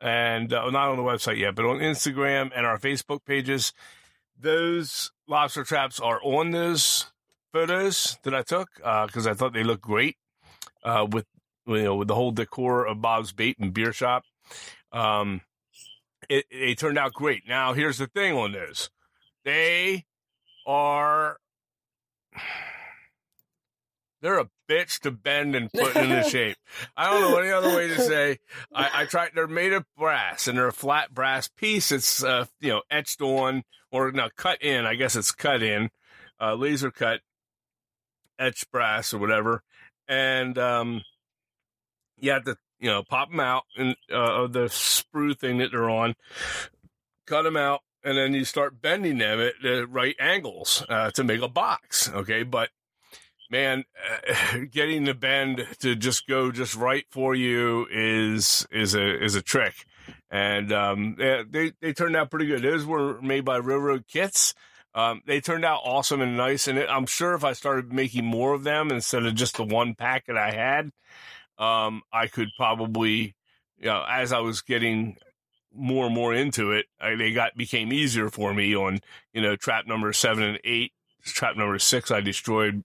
and 0.00 0.52
uh, 0.52 0.68
not 0.70 0.90
on 0.90 0.96
the 0.96 1.02
website 1.02 1.38
yet, 1.38 1.54
but 1.54 1.64
on 1.64 1.78
Instagram 1.78 2.50
and 2.54 2.66
our 2.66 2.78
Facebook 2.78 3.24
pages 3.24 3.72
those 4.42 5.10
lobster 5.28 5.64
traps 5.64 6.00
are 6.00 6.20
on 6.22 6.50
those 6.50 7.06
photos 7.52 8.18
that 8.24 8.34
I 8.34 8.42
took 8.42 8.68
because 8.76 9.26
I 9.26 9.34
thought 9.34 9.52
they 9.52 9.64
looked 9.64 9.82
great 9.82 10.16
uh, 10.84 11.06
with 11.10 11.26
you 11.66 11.82
know 11.82 11.94
with 11.94 12.08
the 12.08 12.14
whole 12.14 12.32
decor 12.32 12.86
of 12.86 13.00
Bob's 13.00 13.32
Bait 13.32 13.56
and 13.58 13.72
Beer 13.72 13.92
Shop. 13.92 14.24
Um, 14.90 15.40
it, 16.32 16.46
it 16.50 16.78
turned 16.78 16.98
out 16.98 17.12
great. 17.12 17.42
Now 17.46 17.74
here's 17.74 17.98
the 17.98 18.06
thing 18.06 18.34
on 18.34 18.52
this 18.52 18.90
they 19.44 20.06
are 20.66 21.36
they're 24.22 24.38
a 24.38 24.48
bitch 24.70 25.00
to 25.00 25.10
bend 25.10 25.54
and 25.54 25.70
put 25.70 25.96
into 25.96 26.22
shape. 26.28 26.56
I 26.96 27.10
don't 27.10 27.20
know 27.20 27.36
any 27.38 27.50
other 27.50 27.76
way 27.76 27.88
to 27.88 28.00
say. 28.00 28.38
I, 28.74 29.02
I 29.02 29.04
tried. 29.04 29.30
They're 29.34 29.46
made 29.46 29.72
of 29.72 29.84
brass, 29.96 30.48
and 30.48 30.56
they're 30.56 30.68
a 30.68 30.72
flat 30.72 31.12
brass 31.12 31.48
piece. 31.48 31.92
It's 31.92 32.24
uh, 32.24 32.46
you 32.60 32.70
know 32.70 32.82
etched 32.90 33.20
on 33.20 33.64
or 33.90 34.10
no 34.12 34.28
cut 34.36 34.62
in. 34.62 34.86
I 34.86 34.94
guess 34.94 35.16
it's 35.16 35.32
cut 35.32 35.62
in, 35.62 35.90
uh, 36.40 36.54
laser 36.54 36.90
cut, 36.90 37.20
etched 38.38 38.70
brass 38.70 39.12
or 39.12 39.18
whatever. 39.18 39.62
And 40.08 40.56
um, 40.56 41.02
you 42.18 42.30
have 42.30 42.44
to 42.44 42.56
you 42.82 42.90
know 42.90 43.02
pop 43.02 43.30
them 43.30 43.40
out 43.40 43.62
and 43.78 43.96
uh, 44.12 44.42
of 44.42 44.52
the 44.52 44.66
sprue 44.66 45.38
thing 45.38 45.58
that 45.58 45.70
they're 45.70 45.88
on, 45.88 46.14
cut 47.26 47.42
them 47.42 47.56
out, 47.56 47.80
and 48.04 48.18
then 48.18 48.34
you 48.34 48.44
start 48.44 48.82
bending 48.82 49.18
them 49.18 49.40
at 49.40 49.54
the 49.62 49.86
right 49.86 50.16
angles 50.20 50.84
uh, 50.88 51.10
to 51.12 51.24
make 51.24 51.40
a 51.40 51.48
box. 51.48 52.10
Okay, 52.10 52.42
but 52.42 52.68
man, 53.50 53.84
uh, 54.28 54.58
getting 54.70 55.04
the 55.04 55.14
bend 55.14 55.66
to 55.78 55.94
just 55.94 56.26
go 56.26 56.50
just 56.50 56.74
right 56.74 57.04
for 57.10 57.34
you 57.34 57.86
is 57.90 58.66
is 58.70 58.94
a 58.94 59.24
is 59.24 59.36
a 59.36 59.42
trick. 59.42 59.74
And 60.30 60.72
um, 60.72 61.14
they, 61.16 61.44
they 61.48 61.72
they 61.80 61.92
turned 61.92 62.16
out 62.16 62.30
pretty 62.30 62.46
good. 62.46 62.62
Those 62.62 62.84
were 62.84 63.22
made 63.22 63.44
by 63.44 63.58
Railroad 63.58 64.06
Kits. 64.08 64.54
Um, 64.94 65.22
they 65.26 65.40
turned 65.40 65.64
out 65.64 65.80
awesome 65.84 66.20
and 66.20 66.36
nice. 66.36 66.66
And 66.68 66.78
it, 66.78 66.88
I'm 66.90 67.06
sure 67.06 67.34
if 67.34 67.44
I 67.44 67.52
started 67.52 67.92
making 67.92 68.24
more 68.24 68.52
of 68.52 68.64
them 68.64 68.90
instead 68.90 69.24
of 69.24 69.34
just 69.34 69.56
the 69.56 69.64
one 69.64 69.94
pack 69.94 70.26
that 70.26 70.36
I 70.36 70.50
had, 70.50 70.90
um, 71.62 72.02
I 72.12 72.26
could 72.26 72.48
probably, 72.56 73.34
you 73.78 73.86
know, 73.86 74.04
as 74.08 74.32
I 74.32 74.40
was 74.40 74.62
getting 74.62 75.16
more 75.74 76.06
and 76.06 76.14
more 76.14 76.34
into 76.34 76.72
it, 76.72 76.86
I, 77.00 77.14
they 77.14 77.32
got 77.32 77.56
became 77.56 77.92
easier 77.92 78.28
for 78.28 78.52
me 78.52 78.74
on 78.74 79.00
you 79.32 79.40
know 79.40 79.56
trap 79.56 79.86
number 79.86 80.12
seven 80.12 80.42
and 80.44 80.60
eight. 80.64 80.92
Trap 81.24 81.56
number 81.56 81.78
six 81.78 82.10
I 82.10 82.20
destroyed 82.20 82.82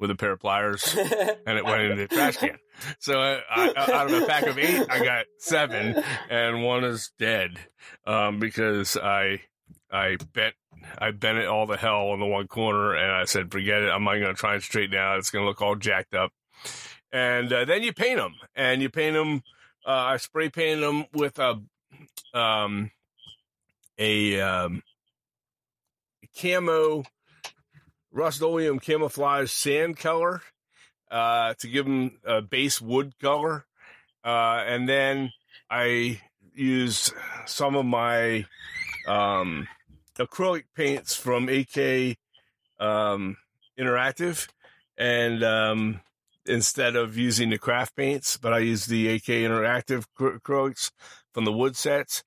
with 0.00 0.10
a 0.10 0.16
pair 0.16 0.32
of 0.32 0.40
pliers 0.40 0.94
and 1.46 1.56
it 1.56 1.64
went 1.64 1.82
into 1.82 1.96
the 1.96 2.08
trash 2.08 2.36
can. 2.36 2.58
So 2.98 3.18
I, 3.18 3.40
I, 3.48 3.92
out 3.92 4.12
of 4.12 4.22
a 4.22 4.26
pack 4.26 4.46
of 4.46 4.58
eight, 4.58 4.86
I 4.90 5.02
got 5.04 5.24
seven, 5.38 6.02
and 6.28 6.62
one 6.64 6.84
is 6.84 7.12
dead 7.18 7.58
um, 8.06 8.40
because 8.40 8.96
I 8.96 9.42
I 9.90 10.16
bent 10.34 10.54
I 10.98 11.12
bent 11.12 11.38
it 11.38 11.46
all 11.46 11.66
the 11.66 11.76
hell 11.76 12.08
on 12.08 12.18
the 12.18 12.26
one 12.26 12.48
corner, 12.48 12.94
and 12.94 13.12
I 13.12 13.24
said, 13.24 13.52
"Forget 13.52 13.82
it. 13.82 13.90
I'm 13.90 14.04
not 14.04 14.14
going 14.14 14.26
to 14.26 14.34
try 14.34 14.54
and 14.54 14.62
straighten 14.62 14.94
it 14.94 15.00
out. 15.00 15.18
It's 15.18 15.30
going 15.30 15.44
to 15.44 15.48
look 15.48 15.62
all 15.62 15.76
jacked 15.76 16.14
up." 16.14 16.32
And 17.16 17.50
uh, 17.50 17.64
then 17.64 17.82
you 17.82 17.94
paint 17.94 18.18
them, 18.18 18.34
and 18.54 18.82
you 18.82 18.90
paint 18.90 19.14
them. 19.14 19.42
Uh, 19.86 19.90
I 19.90 20.16
spray 20.18 20.50
painted 20.50 20.82
them 20.82 21.06
with 21.14 21.38
a 21.38 21.62
um 22.34 22.90
a 23.96 24.38
um 24.38 24.82
camo 26.38 27.04
Rust-Oleum 28.12 28.80
camouflage 28.80 29.50
sand 29.50 29.96
color 29.96 30.42
uh, 31.10 31.54
to 31.54 31.68
give 31.68 31.86
them 31.86 32.18
a 32.22 32.42
base 32.42 32.82
wood 32.82 33.14
color. 33.18 33.64
Uh, 34.22 34.62
and 34.66 34.86
then 34.86 35.32
I 35.70 36.20
used 36.52 37.14
some 37.46 37.76
of 37.76 37.86
my 37.86 38.44
um, 39.08 39.66
acrylic 40.18 40.64
paints 40.74 41.16
from 41.16 41.48
AK 41.48 42.18
um, 42.78 43.38
Interactive, 43.78 44.48
and 44.98 45.42
um, 45.42 46.00
instead 46.48 46.96
of 46.96 47.16
using 47.16 47.50
the 47.50 47.58
craft 47.58 47.96
paints, 47.96 48.36
but 48.36 48.52
I 48.52 48.58
used 48.58 48.88
the 48.88 49.08
AK 49.08 49.24
Interactive 49.24 50.04
acrylics 50.18 50.90
from 51.32 51.44
the 51.44 51.52
wood 51.52 51.76
sets, 51.76 52.22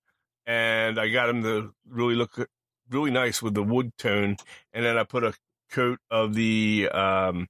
and 0.46 1.00
I 1.00 1.10
got 1.10 1.28
them 1.28 1.44
to 1.44 1.74
really 1.88 2.16
look 2.16 2.50
really 2.90 3.12
nice 3.12 3.42
with 3.42 3.54
the 3.54 3.64
wood 3.64 3.92
tone, 3.98 4.38
and 4.74 4.86
then 4.86 4.98
I 4.98 5.04
put 5.04 5.24
a 5.24 5.34
coat 5.72 6.00
of 6.10 6.34
the 6.34 6.90
um, 6.92 7.48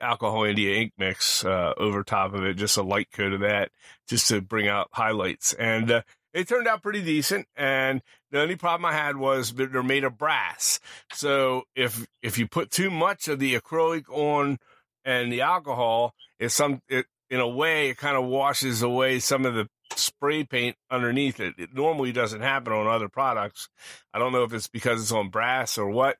alcohol 0.00 0.44
India 0.44 0.76
ink 0.76 0.92
mix 0.98 1.44
uh, 1.44 1.72
over 1.76 2.02
top 2.02 2.34
of 2.34 2.44
it, 2.44 2.54
just 2.54 2.76
a 2.76 2.82
light 2.82 3.10
coat 3.12 3.32
of 3.32 3.40
that, 3.40 3.70
just 4.08 4.28
to 4.28 4.40
bring 4.40 4.68
out 4.68 4.88
highlights. 4.92 5.52
And 5.54 5.90
uh, 5.90 6.02
it 6.32 6.48
turned 6.48 6.68
out 6.68 6.82
pretty 6.82 7.02
decent. 7.02 7.46
And 7.56 8.02
the 8.30 8.40
only 8.40 8.56
problem 8.56 8.84
I 8.84 8.92
had 8.92 9.16
was 9.16 9.52
they're 9.52 9.82
made 9.82 10.04
of 10.04 10.18
brass. 10.18 10.80
So 11.12 11.64
if 11.74 12.06
if 12.22 12.38
you 12.38 12.46
put 12.46 12.70
too 12.70 12.90
much 12.90 13.28
of 13.28 13.38
the 13.38 13.54
acrylic 13.54 14.04
on 14.08 14.58
and 15.04 15.32
the 15.32 15.42
alcohol, 15.42 16.14
is 16.38 16.54
some 16.54 16.80
it, 16.88 17.06
in 17.28 17.40
a 17.40 17.48
way 17.48 17.90
it 17.90 17.96
kind 17.96 18.16
of 18.16 18.24
washes 18.24 18.82
away 18.82 19.20
some 19.20 19.46
of 19.46 19.54
the 19.54 19.68
spray 19.96 20.44
paint 20.44 20.76
underneath 20.90 21.40
it. 21.40 21.54
It 21.58 21.74
normally 21.74 22.12
doesn't 22.12 22.40
happen 22.40 22.72
on 22.72 22.86
other 22.86 23.08
products. 23.08 23.68
I 24.12 24.18
don't 24.18 24.32
know 24.32 24.44
if 24.44 24.52
it's 24.52 24.68
because 24.68 25.00
it's 25.00 25.12
on 25.12 25.30
brass 25.30 25.78
or 25.78 25.88
what, 25.88 26.16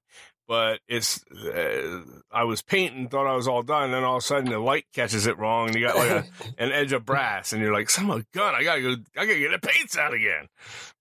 but 0.51 0.81
it's 0.89 1.25
uh, 1.31 2.03
I 2.33 2.43
was 2.43 2.61
painting, 2.61 3.09
thought 3.09 3.29
I 3.29 3.37
was 3.37 3.47
all 3.47 3.63
done, 3.63 3.85
and 3.85 3.95
then 3.95 4.03
all 4.03 4.17
of 4.17 4.25
a 4.25 4.27
sudden 4.27 4.51
the 4.51 4.59
light 4.59 4.85
catches 4.93 5.29
it 5.29 5.39
wrong, 5.39 5.69
and 5.69 5.77
you 5.77 5.87
got 5.87 5.97
like 5.97 6.11
a, 6.11 6.25
an 6.59 6.73
edge 6.73 6.93
of 6.93 7.07
brass, 7.07 7.53
and 7.53 7.63
you're 7.63 7.73
like, 7.73 7.89
"Son 7.89 8.11
of 8.11 8.19
a 8.19 8.27
gun, 8.35 8.55
I 8.57 8.65
gotta 8.65 8.83
go, 8.83 8.97
I 9.17 9.27
gotta 9.27 9.39
get 9.39 9.53
the 9.53 9.69
paints 9.69 9.97
out 9.97 10.13
again." 10.13 10.49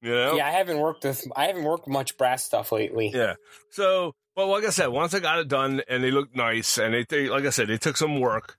You 0.03 0.11
know? 0.11 0.35
Yeah, 0.35 0.45
I 0.45 0.51
haven't 0.51 0.77
worked 0.77 1.03
with 1.03 1.25
I 1.35 1.47
haven't 1.47 1.63
worked 1.63 1.87
much 1.87 2.15
brass 2.15 2.45
stuff 2.45 2.71
lately. 2.71 3.09
Yeah. 3.11 3.35
So, 3.71 4.13
well, 4.39 4.47
like 4.47 4.63
I 4.63 4.69
said, 4.69 4.87
once 4.87 5.13
I 5.13 5.19
got 5.19 5.39
it 5.39 5.47
done 5.49 5.81
and 5.89 6.01
they 6.03 6.11
looked 6.11 6.33
nice, 6.35 6.77
and 6.77 6.93
they, 6.93 7.03
they 7.09 7.27
like 7.27 7.43
I 7.45 7.49
said, 7.49 7.67
they 7.67 7.77
took 7.77 7.97
some 7.97 8.19
work. 8.21 8.57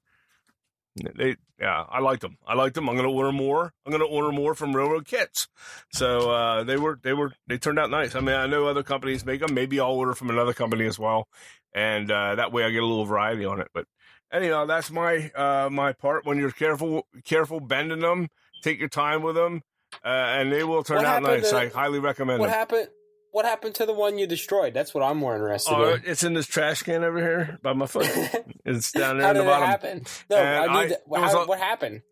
They, 1.17 1.37
yeah, 1.59 1.85
I 1.89 2.01
liked 2.01 2.21
them. 2.21 2.37
I 2.47 2.55
liked 2.55 2.75
them. 2.75 2.89
I'm 2.89 2.97
gonna 2.97 3.11
order 3.11 3.33
more. 3.33 3.73
I'm 3.87 3.93
gonna 3.93 4.05
order 4.05 4.31
more 4.33 4.55
from 4.55 4.77
Railroad 4.77 5.07
Kits. 5.07 5.49
So 5.93 6.31
uh, 6.31 6.65
they 6.65 6.77
were, 6.77 6.99
they 7.03 7.15
were, 7.15 7.33
they 7.47 7.57
turned 7.59 7.79
out 7.79 7.91
nice. 7.91 8.15
I 8.15 8.21
mean, 8.21 8.35
I 8.35 8.47
know 8.47 8.67
other 8.67 8.83
companies 8.83 9.25
make 9.25 9.41
them. 9.41 9.55
Maybe 9.55 9.81
I'll 9.81 9.93
order 9.93 10.15
from 10.15 10.29
another 10.29 10.53
company 10.53 10.87
as 10.87 10.99
well, 10.99 11.29
and 11.73 12.11
uh, 12.11 12.35
that 12.35 12.53
way 12.53 12.65
I 12.65 12.71
get 12.71 12.83
a 12.83 12.87
little 12.87 13.07
variety 13.07 13.45
on 13.47 13.61
it. 13.61 13.69
But 13.73 13.87
anyhow, 14.33 14.67
that's 14.67 14.91
my 14.91 15.31
uh, 15.35 15.71
my 15.71 15.93
part. 15.95 16.27
When 16.27 16.39
you're 16.39 16.51
careful, 16.51 17.07
careful 17.25 17.61
bending 17.61 18.01
them, 18.01 18.29
take 18.63 18.79
your 18.81 18.89
time 18.91 19.23
with 19.23 19.37
them, 19.37 19.63
uh, 20.05 20.09
and 20.09 20.53
they 20.53 20.65
will 20.65 20.83
turn 20.83 20.99
What 20.99 21.07
out 21.07 21.23
nice. 21.23 21.51
to- 21.51 21.57
I 21.57 21.69
highly 21.69 22.01
recommend 22.01 22.39
it. 22.39 22.41
What 22.41 22.47
them. 22.51 22.59
happened? 22.59 22.89
What 23.33 23.45
happened 23.45 23.75
to 23.77 23.87
the 23.87 23.93
one 23.93 24.19
you 24.19 24.27
destroyed? 24.27 24.75
That's 24.75 24.93
what 24.95 25.03
I'm 25.05 25.19
more 25.19 25.35
interested 25.35 25.73
Oh, 25.75 25.95
in. 25.95 26.03
it's 26.05 26.23
in 26.25 26.35
this 26.35 26.47
trash 26.47 26.83
can 26.83 27.05
over 27.05 27.19
here 27.19 27.59
by 27.63 27.73
my 27.73 27.87
foot. 27.87 28.09
It's 28.65 28.93
down 28.93 29.19
there 29.19 29.27
How 29.27 29.31
in 29.33 29.39
the 29.39 29.45
bottom. 29.45 29.69
happen? 29.69 30.05
No, 30.29 30.37
And 30.37 30.71
I 30.71 30.81
I- 30.81 30.87
to, 30.89 30.99
how, 31.15 31.43
a- 31.43 31.47
what 31.47 31.59
happened? 31.59 32.03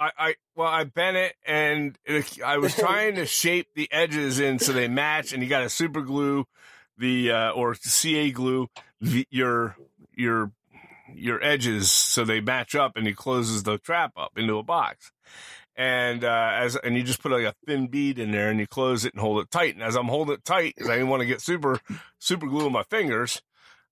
I, 0.00 0.10
I 0.18 0.34
well, 0.54 0.68
I 0.68 0.84
bent 0.84 1.16
it 1.16 1.34
and 1.46 1.98
it, 2.04 2.40
I 2.44 2.58
was 2.58 2.74
trying 2.76 3.16
to 3.16 3.26
shape 3.26 3.68
the 3.74 3.88
edges 3.90 4.38
in 4.38 4.58
so 4.60 4.72
they 4.72 4.86
match, 4.86 5.32
and 5.32 5.42
you 5.42 5.48
got 5.48 5.60
to 5.60 5.68
super 5.68 6.02
glue 6.02 6.46
the 6.98 7.32
uh, 7.32 7.50
or 7.50 7.74
CA 7.74 8.30
glue 8.30 8.68
the, 9.00 9.26
your 9.30 9.76
your 10.14 10.52
your 11.14 11.42
edges 11.42 11.90
so 11.90 12.24
they 12.24 12.40
match 12.40 12.74
up, 12.76 12.96
and 12.96 13.08
it 13.08 13.16
closes 13.16 13.62
the 13.64 13.78
trap 13.78 14.12
up 14.16 14.38
into 14.38 14.56
a 14.58 14.62
box. 14.62 15.10
And 15.78 16.24
uh, 16.24 16.50
as 16.54 16.74
and 16.76 16.96
you 16.96 17.04
just 17.04 17.22
put 17.22 17.30
like 17.32 17.44
a 17.44 17.54
thin 17.64 17.86
bead 17.86 18.18
in 18.18 18.32
there, 18.32 18.50
and 18.50 18.58
you 18.58 18.66
close 18.66 19.04
it 19.04 19.14
and 19.14 19.20
hold 19.20 19.40
it 19.40 19.50
tight. 19.50 19.74
And 19.74 19.82
as 19.82 19.94
I'm 19.96 20.08
holding 20.08 20.34
it 20.34 20.44
tight, 20.44 20.74
because 20.76 20.90
I 20.90 20.94
didn't 20.94 21.08
want 21.08 21.20
to 21.20 21.26
get 21.26 21.40
super 21.40 21.80
super 22.18 22.48
glue 22.48 22.66
on 22.66 22.72
my 22.72 22.82
fingers, 22.82 23.40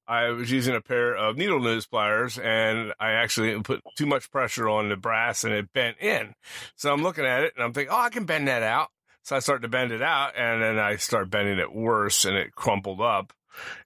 I 0.09 0.31
was 0.31 0.51
using 0.51 0.75
a 0.75 0.81
pair 0.81 1.15
of 1.15 1.37
needle 1.37 1.61
nose 1.61 1.87
pliers 1.87 2.39
and 2.39 2.93
I 2.99 3.13
actually 3.13 3.61
put 3.63 3.83
too 3.97 4.07
much 4.07 4.31
pressure 4.33 4.69
on 4.69 4.89
the 4.89 4.97
brass 4.97 5.45
and 5.45 5.55
it 5.55 5.73
bent 5.73 5.99
in. 6.01 6.35
So 6.75 6.93
I'm 6.93 7.05
looking 7.05 7.25
at 7.25 7.45
it 7.45 7.53
and 7.57 7.65
I'm 7.65 7.73
thinking, 7.73 7.93
oh, 7.95 8.01
I 8.01 8.11
can 8.11 8.25
bend 8.25 8.49
that 8.49 8.65
out. 8.65 8.89
So 9.23 9.37
I 9.37 9.39
start 9.39 9.63
to 9.63 9.69
bend 9.69 9.93
it 9.93 10.03
out 10.03 10.33
and 10.37 10.61
then 10.63 10.79
I 10.81 10.97
start 10.97 11.31
bending 11.31 11.59
it 11.59 11.73
worse 11.73 12.25
and 12.25 12.37
it 12.37 12.53
crumpled 12.55 13.01
up. 13.01 13.33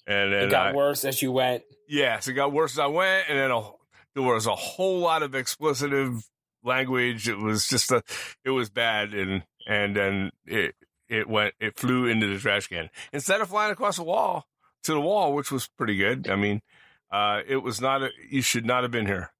And 0.06 0.32
then 0.32 0.44
It 0.44 0.50
got 0.50 0.66
I, 0.68 0.72
worse 0.74 1.04
as 1.04 1.20
you 1.22 1.32
went. 1.32 1.64
yes, 1.86 2.28
it 2.28 2.32
got 2.32 2.52
worse 2.52 2.72
as 2.72 2.78
I 2.78 2.86
went. 2.86 3.26
And 3.28 3.38
then 3.38 3.50
a, 3.50 3.70
there 4.14 4.22
was 4.22 4.46
a 4.46 4.54
whole 4.54 4.98
lot 5.00 5.22
of 5.22 5.32
explicitive 5.32 6.24
language. 6.64 7.28
It 7.28 7.38
was 7.38 7.66
just 7.66 7.90
a, 7.90 8.02
it 8.44 8.50
was 8.50 8.70
bad. 8.70 9.14
And, 9.14 9.42
and 9.66 9.94
then 9.96 10.30
it, 10.46 10.74
it 11.08 11.28
went, 11.28 11.54
it 11.60 11.78
flew 11.78 12.06
into 12.06 12.26
the 12.32 12.38
trash 12.38 12.66
can 12.68 12.90
instead 13.12 13.40
of 13.40 13.48
flying 13.48 13.72
across 13.72 13.96
the 13.96 14.02
wall 14.04 14.46
to 14.84 14.92
the 14.92 15.00
wall, 15.00 15.34
which 15.34 15.50
was 15.50 15.68
pretty 15.76 15.96
good. 15.96 16.28
I 16.30 16.36
mean, 16.36 16.60
uh, 17.10 17.40
it 17.46 17.56
was 17.56 17.80
not, 17.80 18.02
a, 18.02 18.10
you 18.30 18.42
should 18.42 18.64
not 18.64 18.82
have 18.84 18.92
been 18.92 19.06
here, 19.06 19.30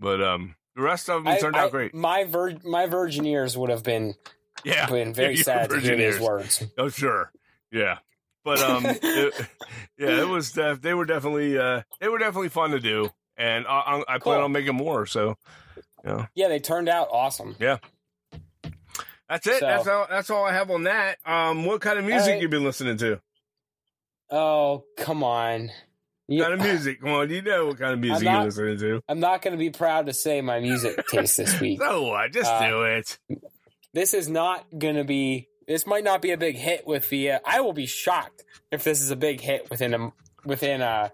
but, 0.00 0.22
um, 0.22 0.56
the 0.74 0.82
rest 0.82 1.08
of 1.08 1.24
them 1.24 1.32
I- 1.32 1.38
turned 1.38 1.56
I- 1.56 1.64
out 1.64 1.70
great. 1.70 1.94
My 1.94 2.24
vir- 2.24 2.58
my 2.64 2.86
virgin 2.86 3.24
ears 3.24 3.56
would 3.56 3.70
have 3.70 3.82
been 3.84 4.14
Yeah. 4.64 4.86
been 4.90 5.14
very 5.14 5.36
sad 5.36 5.70
to 5.70 5.80
hear 5.80 5.96
those 5.96 6.20
words. 6.20 6.62
Oh, 6.76 6.88
sure. 6.88 7.30
Yeah. 7.72 7.98
But, 8.44 8.60
um, 8.60 8.82
it, 8.86 9.34
yeah, 9.98 10.20
it 10.20 10.28
was, 10.28 10.52
def- 10.52 10.82
they 10.82 10.92
were 10.94 11.04
definitely, 11.06 11.56
uh, 11.56 11.82
they 12.00 12.08
were 12.08 12.18
definitely 12.18 12.48
fun 12.50 12.72
to 12.72 12.80
do. 12.80 13.10
And 13.38 13.66
I, 13.66 14.02
I, 14.08 14.14
I 14.14 14.18
plan 14.18 14.40
on 14.40 14.52
making 14.52 14.74
more. 14.74 15.06
So 15.06 15.36
Yeah, 16.34 16.48
they 16.48 16.58
turned 16.58 16.88
out 16.88 17.08
awesome. 17.10 17.56
Yeah. 17.58 17.78
That's 19.28 19.46
it. 19.46 19.60
So- 19.60 19.66
that's 19.66 19.88
all, 19.88 20.06
that's 20.08 20.30
all 20.30 20.44
I 20.44 20.52
have 20.52 20.70
on 20.70 20.84
that. 20.84 21.18
Um, 21.26 21.64
what 21.64 21.80
kind 21.80 21.98
of 21.98 22.04
music 22.04 22.34
right. 22.34 22.42
you 22.42 22.48
been 22.48 22.64
listening 22.64 22.96
to? 22.98 23.20
Oh 24.30 24.82
come 24.98 25.22
on! 25.22 25.70
What 26.26 26.42
kind 26.42 26.54
of 26.54 26.60
music? 26.60 27.00
Come 27.00 27.10
on. 27.12 27.30
You 27.30 27.42
know 27.42 27.66
what 27.66 27.78
kind 27.78 27.92
of 27.92 28.00
music 28.00 28.24
not- 28.24 28.34
you're 28.38 28.44
listening 28.46 28.78
to. 28.78 29.00
I'm 29.08 29.20
not 29.20 29.40
going 29.42 29.52
to 29.52 29.58
be 29.58 29.70
proud 29.70 30.06
to 30.06 30.12
say 30.12 30.40
my 30.40 30.58
music 30.58 31.00
taste 31.08 31.36
this 31.36 31.60
week. 31.60 31.78
So 31.80 32.10
I 32.12 32.28
Just 32.28 32.50
Uh, 32.50 32.68
do 32.68 32.82
it. 32.82 33.18
This 33.94 34.14
is 34.14 34.28
not 34.28 34.66
going 34.76 34.96
to 34.96 35.04
be. 35.04 35.48
This 35.68 35.86
might 35.86 36.02
not 36.04 36.22
be 36.22 36.32
a 36.32 36.36
big 36.36 36.56
hit 36.56 36.86
with 36.86 37.08
the. 37.08 37.32
Uh, 37.32 37.38
I 37.44 37.60
will 37.60 37.72
be 37.72 37.86
shocked 37.86 38.44
if 38.72 38.82
this 38.82 39.00
is 39.00 39.10
a 39.12 39.16
big 39.16 39.40
hit 39.40 39.70
within 39.70 39.94
a 39.94 40.12
within 40.44 40.80
a 40.80 41.12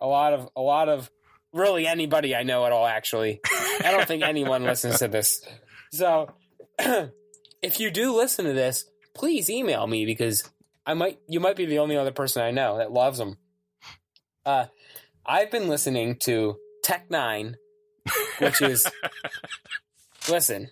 a 0.00 0.06
lot 0.06 0.32
of 0.32 0.48
a 0.56 0.60
lot 0.62 0.88
of 0.88 1.10
really 1.54 1.86
anybody 1.86 2.34
I 2.34 2.42
know 2.42 2.66
at 2.66 2.72
all. 2.72 2.86
Actually, 2.86 3.40
I 3.82 3.90
don't 3.90 4.06
think 4.06 4.22
anyone 4.22 4.64
listens 4.64 4.98
to 4.98 5.08
this. 5.08 5.40
So, 5.92 6.34
if 6.78 7.80
you 7.80 7.90
do 7.90 8.14
listen 8.14 8.44
to 8.44 8.52
this, 8.52 8.84
please 9.14 9.48
email 9.48 9.86
me 9.86 10.04
because 10.04 10.50
I 10.84 10.94
might 10.94 11.18
you 11.28 11.40
might 11.40 11.56
be 11.56 11.66
the 11.66 11.78
only 11.78 11.96
other 11.96 12.12
person 12.12 12.42
I 12.42 12.50
know 12.50 12.78
that 12.78 12.92
loves 12.92 13.18
them. 13.18 13.38
Uh, 14.44 14.66
I've 15.24 15.50
been 15.50 15.68
listening 15.68 16.16
to 16.20 16.56
Tech 16.82 17.08
N9ne, 17.08 17.54
which 18.38 18.60
is 18.60 18.86
listen, 20.28 20.70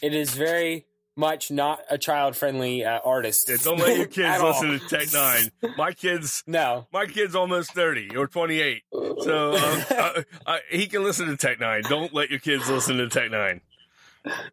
it 0.00 0.14
is 0.14 0.34
very 0.34 0.86
much 1.16 1.50
not 1.50 1.80
a 1.90 1.98
child 1.98 2.36
friendly 2.36 2.84
uh, 2.84 3.00
artist. 3.04 3.48
Yeah, 3.48 3.56
don't 3.62 3.78
let 3.78 3.96
your 3.96 4.06
kids 4.18 4.18
at 4.28 4.40
all. 4.40 4.48
listen 4.50 4.70
to 4.70 4.78
Tech 4.88 5.08
N9ne. 5.08 5.76
My 5.76 5.92
kids, 5.92 6.42
No, 6.48 6.86
my 6.92 7.06
kid's 7.06 7.34
almost 7.34 7.72
thirty 7.74 8.16
or 8.16 8.26
twenty 8.26 8.60
eight, 8.60 8.82
so 8.92 9.52
uh, 9.52 9.84
uh, 9.90 10.22
uh, 10.46 10.58
he 10.70 10.86
can 10.86 11.02
listen 11.04 11.26
to 11.28 11.36
Tech 11.36 11.58
N9ne. 11.58 11.88
Don't 11.88 12.14
let 12.14 12.30
your 12.30 12.38
kids 12.40 12.68
listen 12.70 12.96
to 12.98 13.08
Tech 13.08 13.30
N9ne. 13.30 13.60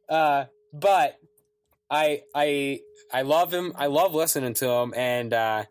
uh, 0.10 0.45
but 0.73 1.18
I 1.90 2.23
I 2.36 2.81
I 3.11 3.22
love 3.23 3.53
him. 3.53 3.73
I 3.76 3.88
love 3.88 4.14
listening 4.14 4.53
to 4.56 4.69
him, 4.69 4.94
and 4.95 5.34
uh, 5.34 5.64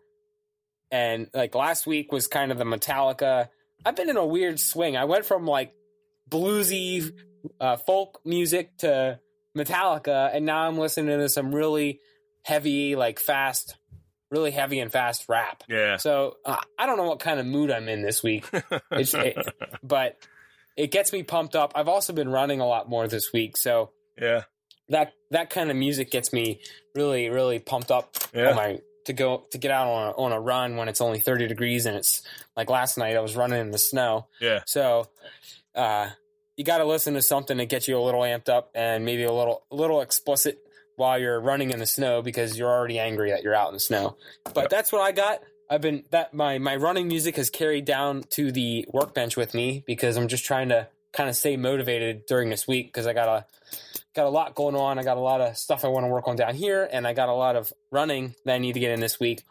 and 0.91 1.27
like 1.33 1.53
last 1.55 1.85
week 1.87 2.11
was 2.11 2.27
kind 2.27 2.51
of 2.51 2.57
the 2.57 2.63
Metallica. 2.65 3.49
I've 3.85 3.95
been 3.95 4.09
in 4.09 4.17
a 4.17 4.25
weird 4.25 4.59
swing. 4.59 4.97
I 4.97 5.05
went 5.05 5.25
from 5.25 5.45
like 5.45 5.73
bluesy 6.29 7.11
uh, 7.61 7.77
folk 7.77 8.19
music 8.25 8.75
to 8.79 9.19
Metallica, 9.57 10.29
and 10.33 10.45
now 10.45 10.67
I'm 10.67 10.77
listening 10.77 11.17
to 11.17 11.29
some 11.29 11.53
really 11.53 11.99
heavy, 12.43 12.95
like 12.95 13.19
fast, 13.19 13.75
really 14.31 14.51
heavy 14.51 14.79
and 14.79 14.91
fast 14.91 15.25
rap. 15.27 15.63
Yeah, 15.67 15.97
So 15.97 16.35
uh, 16.45 16.57
I 16.77 16.85
don't 16.85 16.97
know 16.97 17.07
what 17.07 17.19
kind 17.19 17.39
of 17.39 17.45
mood 17.45 17.71
I'm 17.71 17.87
in 17.89 18.01
this 18.01 18.21
week. 18.23 18.45
It's, 18.91 19.13
it, 19.13 19.37
but 19.83 20.17
it 20.77 20.91
gets 20.91 21.11
me 21.11 21.23
pumped 21.23 21.55
up. 21.55 21.73
I've 21.75 21.87
also 21.87 22.13
been 22.13 22.29
running 22.29 22.61
a 22.61 22.67
lot 22.67 22.87
more 22.89 23.07
this 23.07 23.31
week, 23.33 23.57
so 23.57 23.91
yeah, 24.21 24.43
that 24.89 25.13
that 25.31 25.49
kind 25.49 25.69
of 25.69 25.75
music 25.77 26.09
gets 26.11 26.31
me 26.33 26.61
really 26.95 27.29
really 27.29 27.59
pumped 27.59 27.91
up 27.91 28.15
Yeah. 28.33 28.53
my 28.53 28.79
to 29.05 29.13
go 29.13 29.45
to 29.51 29.57
get 29.57 29.71
out 29.71 29.87
on 29.87 30.07
a, 30.07 30.11
on 30.11 30.31
a 30.31 30.39
run 30.39 30.75
when 30.77 30.87
it's 30.89 31.01
only 31.01 31.19
30 31.19 31.47
degrees 31.47 31.85
and 31.85 31.95
it's 31.95 32.21
like 32.55 32.69
last 32.69 32.97
night 32.97 33.15
I 33.15 33.19
was 33.21 33.35
running 33.35 33.59
in 33.59 33.71
the 33.71 33.77
snow. 33.77 34.27
yeah. 34.41 34.59
So 34.67 35.07
uh 35.75 36.09
you 36.59 36.65
got 36.65 36.79
to 36.79 36.85
listen 36.85 37.13
to 37.13 37.21
something 37.21 37.57
to 37.57 37.65
get 37.65 37.87
you 37.87 37.97
a 37.97 38.03
little 38.03 38.19
amped 38.19 38.49
up 38.49 38.69
and 38.75 39.05
maybe 39.05 39.23
a 39.23 39.31
little 39.31 39.63
a 39.71 39.75
little 39.75 40.01
explicit 40.01 40.59
while 40.97 41.17
you're 41.17 41.39
running 41.39 41.71
in 41.71 41.79
the 41.79 41.85
snow 41.85 42.21
because 42.21 42.57
you're 42.57 42.69
already 42.69 42.99
angry 42.99 43.31
that 43.31 43.43
you're 43.43 43.55
out 43.55 43.69
in 43.69 43.75
the 43.75 43.79
snow. 43.79 44.17
But 44.53 44.69
that's 44.69 44.91
what 44.91 45.01
I 45.01 45.13
got. 45.13 45.39
I've 45.69 45.79
been 45.79 46.03
that 46.11 46.33
my 46.33 46.57
my 46.57 46.75
running 46.75 47.07
music 47.07 47.37
has 47.37 47.49
carried 47.49 47.85
down 47.85 48.23
to 48.31 48.51
the 48.51 48.85
workbench 48.91 49.37
with 49.37 49.53
me 49.53 49.85
because 49.87 50.17
I'm 50.17 50.27
just 50.27 50.43
trying 50.43 50.67
to 50.67 50.89
kind 51.13 51.29
of 51.29 51.37
stay 51.37 51.55
motivated 51.55 52.25
during 52.27 52.49
this 52.49 52.67
week 52.67 52.87
because 52.87 53.07
I 53.07 53.13
got 53.13 53.29
a 53.29 53.45
got 54.13 54.25
a 54.25 54.29
lot 54.29 54.53
going 54.53 54.75
on. 54.75 54.99
I 54.99 55.03
got 55.03 55.15
a 55.15 55.21
lot 55.21 55.39
of 55.39 55.55
stuff 55.55 55.85
I 55.85 55.87
want 55.87 56.07
to 56.07 56.09
work 56.09 56.27
on 56.27 56.35
down 56.35 56.55
here, 56.55 56.89
and 56.91 57.07
I 57.07 57.13
got 57.13 57.29
a 57.29 57.33
lot 57.33 57.55
of 57.55 57.71
running 57.89 58.35
that 58.43 58.55
I 58.55 58.57
need 58.57 58.73
to 58.73 58.81
get 58.81 58.91
in 58.91 58.99
this 58.99 59.17
week. 59.17 59.43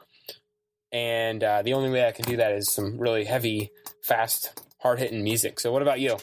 And 0.93 1.43
uh, 1.43 1.63
the 1.63 1.73
only 1.73 1.89
way 1.89 2.07
I 2.07 2.13
can 2.13 2.27
do 2.27 2.37
that 2.37 2.53
is 2.53 2.71
some 2.71 2.99
really 2.99 3.25
heavy, 3.25 3.71
fast, 4.03 4.61
hard 4.79 4.99
hitting 4.99 5.25
music. 5.25 5.59
So, 5.59 5.73
what 5.73 5.81
about 5.81 6.01
you? 6.01 6.19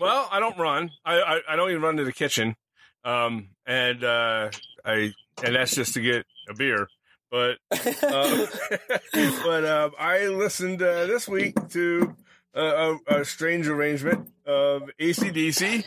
Well, 0.00 0.28
I 0.30 0.40
don't 0.40 0.58
run. 0.58 0.90
I, 1.04 1.20
I, 1.20 1.40
I 1.50 1.56
don't 1.56 1.70
even 1.70 1.82
run 1.82 1.96
to 1.96 2.04
the 2.04 2.12
kitchen. 2.12 2.56
Um, 3.04 3.48
and 3.66 4.02
uh, 4.02 4.50
I 4.84 5.12
and 5.44 5.56
that's 5.56 5.74
just 5.74 5.94
to 5.94 6.00
get 6.00 6.24
a 6.48 6.54
beer. 6.54 6.88
But 7.30 7.58
uh, 7.72 8.46
but 9.12 9.64
um, 9.64 9.90
I 9.98 10.26
listened 10.28 10.80
uh, 10.82 11.06
this 11.06 11.28
week 11.28 11.54
to 11.70 12.14
a, 12.54 12.62
a, 12.62 12.98
a 13.20 13.24
strange 13.24 13.66
arrangement 13.68 14.30
of 14.46 14.90
AC/DC. 14.98 15.84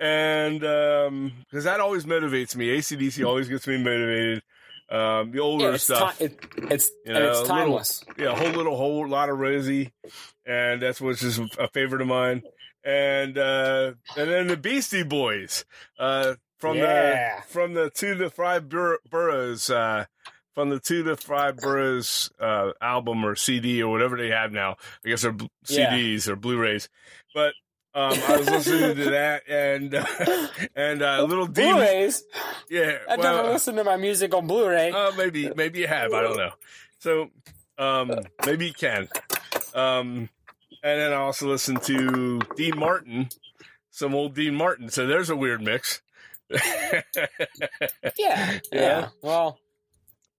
And 0.00 0.60
because 0.60 1.64
that 1.64 1.80
always 1.80 2.04
motivates 2.04 2.54
me, 2.54 2.70
AC/DC 2.70 3.26
always 3.26 3.48
gets 3.48 3.66
me 3.66 3.78
motivated. 3.82 4.42
Um, 4.90 5.32
the 5.32 5.40
older 5.40 5.66
yeah, 5.68 5.74
it's, 5.74 5.84
stuff, 5.84 6.16
ti- 6.18 6.24
it, 6.26 6.38
it's, 6.70 6.90
You 7.04 7.12
know, 7.12 7.28
it's 7.28 7.40
little- 7.40 7.56
timeless. 7.56 8.04
yeah, 8.16 8.32
a 8.32 8.34
whole 8.34 8.52
little 8.52 8.76
whole 8.76 9.06
lot 9.06 9.28
of 9.28 9.38
Rosie, 9.38 9.92
and 10.46 10.80
that's 10.80 10.98
what's 11.00 11.20
just 11.20 11.40
a 11.58 11.68
favorite 11.74 12.00
of 12.00 12.06
mine. 12.08 12.42
And 12.84 13.36
uh, 13.36 13.92
and 14.16 14.30
then 14.30 14.46
the 14.46 14.56
Beastie 14.56 15.02
Boys, 15.02 15.64
uh, 15.98 16.34
from 16.58 16.76
Yeah. 16.78 17.40
the 17.40 17.46
from 17.52 17.74
the 17.74 17.90
To 17.90 18.14
the 18.14 18.30
Five 18.30 18.68
Bur- 18.68 19.00
Boroughs, 19.10 19.68
uh, 19.70 20.06
from 20.54 20.70
the 20.70 20.80
To 20.80 21.02
the 21.02 21.16
Five 21.16 21.56
Boroughs 21.58 22.30
uh, 22.40 22.70
album 22.80 23.24
or 23.24 23.34
CD 23.36 23.82
or 23.82 23.90
whatever 23.90 24.16
they 24.16 24.28
have 24.30 24.52
now. 24.52 24.76
I 25.04 25.08
guess 25.10 25.22
they're 25.22 25.32
bl- 25.32 25.46
Yeah. 25.68 25.90
CDs 25.92 26.28
or 26.28 26.36
Blu-rays, 26.36 26.88
but. 27.34 27.54
Um, 27.94 28.12
I 28.28 28.36
was 28.36 28.48
listening 28.50 28.96
to 28.96 29.10
that 29.10 29.48
and 29.48 29.92
uh, 29.94 30.04
and 30.76 31.02
uh, 31.02 31.24
little 31.24 31.46
Dean, 31.48 31.72
Blu-rays. 31.72 32.22
yeah. 32.70 32.98
I've 33.08 33.18
well, 33.18 33.36
never 33.38 33.48
listened 33.54 33.78
to 33.78 33.82
my 33.82 33.96
music 33.96 34.32
on 34.34 34.46
Blu-ray. 34.46 34.92
uh, 34.92 35.10
maybe, 35.16 35.50
maybe 35.56 35.80
you 35.80 35.86
have. 35.88 36.12
I 36.12 36.20
don't 36.20 36.36
know. 36.36 36.50
So, 37.00 37.30
um, 37.78 38.12
maybe 38.46 38.66
you 38.66 38.72
can. 38.74 39.08
Um, 39.74 40.28
and 40.82 41.00
then 41.00 41.12
I 41.12 41.16
also 41.16 41.48
listened 41.48 41.82
to 41.84 42.40
Dean 42.56 42.78
Martin, 42.78 43.28
some 43.90 44.14
old 44.14 44.34
Dean 44.34 44.54
Martin. 44.54 44.88
So 44.88 45.06
there's 45.06 45.30
a 45.30 45.36
weird 45.36 45.62
mix. 45.62 46.00
yeah, 46.50 47.02
yeah. 48.16 48.60
Yeah. 48.72 49.08
Well, 49.22 49.58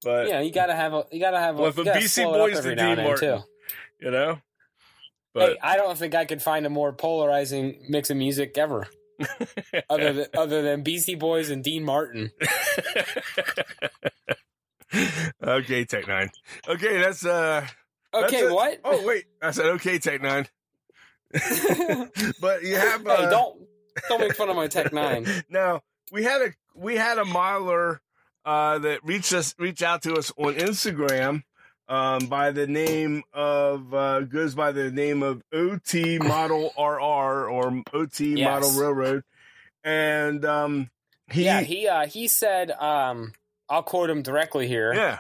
but 0.04 0.28
you 0.28 0.34
know, 0.34 0.40
you 0.42 0.52
gotta 0.52 0.76
have 0.76 0.94
a, 0.94 1.06
you 1.12 1.20
gotta 1.20 1.40
have 1.40 1.60
a, 1.60 1.62
Well, 1.62 1.72
from 1.72 1.86
Beastie 1.86 2.24
slow 2.24 2.34
it 2.34 2.40
up 2.40 2.48
Boys 2.48 2.54
to 2.54 2.58
every 2.60 2.76
now 2.76 2.88
and 2.90 2.98
Dean 2.98 2.98
then, 2.98 3.06
Martin. 3.06 3.40
too. 3.40 3.44
you 4.06 4.12
know, 4.12 4.40
but 5.34 5.50
hey, 5.52 5.58
I 5.62 5.76
don't 5.76 5.98
think 5.98 6.16
I 6.16 6.26
could 6.26 6.42
find 6.42 6.66
a 6.66 6.70
more 6.70 6.94
polarizing 6.94 7.86
mix 7.90 8.10
of 8.10 8.18
music 8.18 8.58
ever, 8.58 8.88
other 9.90 10.14
than 10.14 10.26
other 10.36 10.62
than 10.62 10.82
Beastie 10.84 11.16
Boys 11.16 11.50
and 11.50 11.64
Dean 11.64 11.84
Martin. 11.84 12.32
okay, 15.44 15.86
Tech 15.86 16.06
N9ne. 16.06 16.30
Okay, 16.68 16.98
that's 17.02 17.26
uh. 17.26 17.68
Okay, 18.14 18.50
what? 18.52 18.80
Oh 18.84 19.06
wait, 19.06 19.26
I 19.42 19.52
said 19.52 19.66
okay, 19.68 20.00
Tech 20.00 20.22
N9ne. 20.22 20.48
But 22.42 22.64
you 22.64 22.76
have 22.76 23.06
uh, 23.06 23.30
don't 23.30 23.62
don't 24.10 24.20
make 24.22 24.36
fun 24.36 24.50
of 24.50 24.56
my 24.56 24.68
Tech 24.68 24.92
N9ne. 24.92 25.44
now 25.50 25.82
we 26.12 26.24
had 26.24 26.42
a 26.42 26.50
we 26.76 26.96
had 26.96 27.18
a 27.18 27.26
miler 27.26 28.02
uh, 28.46 28.80
that 28.80 29.04
reached 29.04 29.34
us 29.34 29.54
reached 29.60 29.82
out 29.84 30.02
to 30.04 30.16
us 30.16 30.32
on 30.38 30.56
Instagram 30.56 31.44
um, 31.88 32.26
by 32.28 32.52
the 32.52 32.66
name 32.68 33.22
of 33.34 33.94
uh, 33.94 34.22
goes 34.22 34.56
by 34.56 34.72
the 34.72 34.90
name 34.92 35.22
of 35.22 35.42
OT 35.54 36.18
Model 36.18 36.72
RR 36.80 37.48
or 37.50 37.84
OT 37.94 38.36
Yes. 38.38 38.46
Model 38.50 38.72
Railroad, 38.82 39.24
and 39.84 40.44
um, 40.46 40.90
he 41.32 41.46
yeah, 41.46 41.62
he 41.62 41.88
uh, 41.88 42.08
he 42.08 42.28
said, 42.28 42.72
um, 42.72 43.34
I'll 43.70 43.84
quote 43.84 44.10
him 44.10 44.24
directly 44.24 44.68
here. 44.68 44.94
yeah 44.96 45.20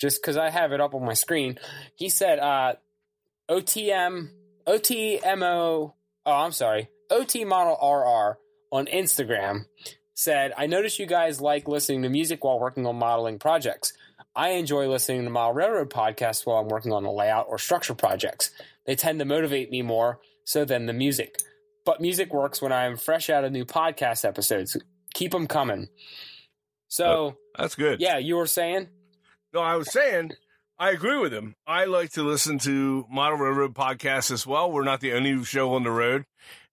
just 0.00 0.20
because 0.20 0.36
I 0.36 0.50
have 0.50 0.72
it 0.72 0.80
up 0.80 0.94
on 0.94 1.04
my 1.04 1.14
screen. 1.14 1.58
He 1.94 2.08
said, 2.08 2.38
uh, 2.38 2.74
OTM, 3.48 4.30
OTMO, 4.66 5.92
oh, 6.26 6.32
I'm 6.32 6.52
sorry, 6.52 6.88
OT 7.10 7.44
Model 7.44 7.74
RR 7.74 8.38
on 8.70 8.86
Instagram 8.86 9.66
said, 10.14 10.52
I 10.56 10.66
noticed 10.66 10.98
you 10.98 11.06
guys 11.06 11.40
like 11.40 11.68
listening 11.68 12.02
to 12.02 12.08
music 12.08 12.44
while 12.44 12.58
working 12.58 12.86
on 12.86 12.96
modeling 12.96 13.38
projects. 13.38 13.92
I 14.34 14.50
enjoy 14.50 14.88
listening 14.88 15.24
to 15.24 15.30
Model 15.30 15.54
Railroad 15.54 15.90
podcasts 15.90 16.46
while 16.46 16.58
I'm 16.58 16.68
working 16.68 16.92
on 16.92 17.04
the 17.04 17.10
layout 17.10 17.46
or 17.48 17.58
structure 17.58 17.94
projects. 17.94 18.50
They 18.86 18.96
tend 18.96 19.18
to 19.20 19.24
motivate 19.24 19.70
me 19.70 19.82
more 19.82 20.20
so 20.44 20.64
than 20.64 20.86
the 20.86 20.92
music. 20.92 21.38
But 21.84 22.00
music 22.00 22.32
works 22.32 22.62
when 22.62 22.72
I'm 22.72 22.96
fresh 22.96 23.28
out 23.28 23.44
of 23.44 23.52
new 23.52 23.64
podcast 23.64 24.24
episodes. 24.24 24.76
Keep 25.14 25.32
them 25.32 25.46
coming. 25.46 25.88
So, 26.88 27.36
that's 27.56 27.74
good. 27.74 28.00
yeah, 28.00 28.18
you 28.18 28.36
were 28.36 28.46
saying? 28.46 28.88
No, 29.54 29.60
I 29.60 29.76
was 29.76 29.92
saying 29.92 30.32
I 30.80 30.90
agree 30.90 31.16
with 31.16 31.32
him. 31.32 31.54
I 31.64 31.84
like 31.84 32.10
to 32.14 32.24
listen 32.24 32.58
to 32.60 33.06
Model 33.08 33.38
Railroad 33.38 33.72
podcasts 33.72 34.32
as 34.32 34.44
well. 34.44 34.72
We're 34.72 34.82
not 34.82 35.00
the 35.00 35.12
only 35.12 35.44
show 35.44 35.74
on 35.74 35.84
the 35.84 35.92
road, 35.92 36.24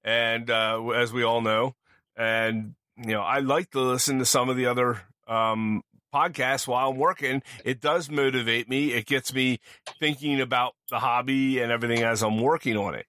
and 0.03 0.49
uh, 0.49 0.83
as 0.89 1.13
we 1.13 1.21
all 1.21 1.41
know, 1.41 1.75
and 2.17 2.73
you 2.97 3.11
know, 3.11 3.21
I 3.21 3.37
like 3.37 3.69
to 3.71 3.81
listen 3.81 4.17
to 4.17 4.25
some 4.25 4.49
of 4.49 4.57
the 4.57 4.65
other 4.65 4.99
um, 5.27 5.83
podcasts 6.11 6.67
while 6.67 6.89
I'm 6.89 6.97
working. 6.97 7.43
It 7.63 7.81
does 7.81 8.09
motivate 8.09 8.67
me. 8.67 8.93
It 8.93 9.05
gets 9.05 9.31
me 9.31 9.59
thinking 9.99 10.41
about 10.41 10.73
the 10.89 10.97
hobby 10.97 11.59
and 11.59 11.71
everything 11.71 12.03
as 12.03 12.23
I'm 12.23 12.41
working 12.41 12.77
on 12.77 12.95
it. 12.95 13.05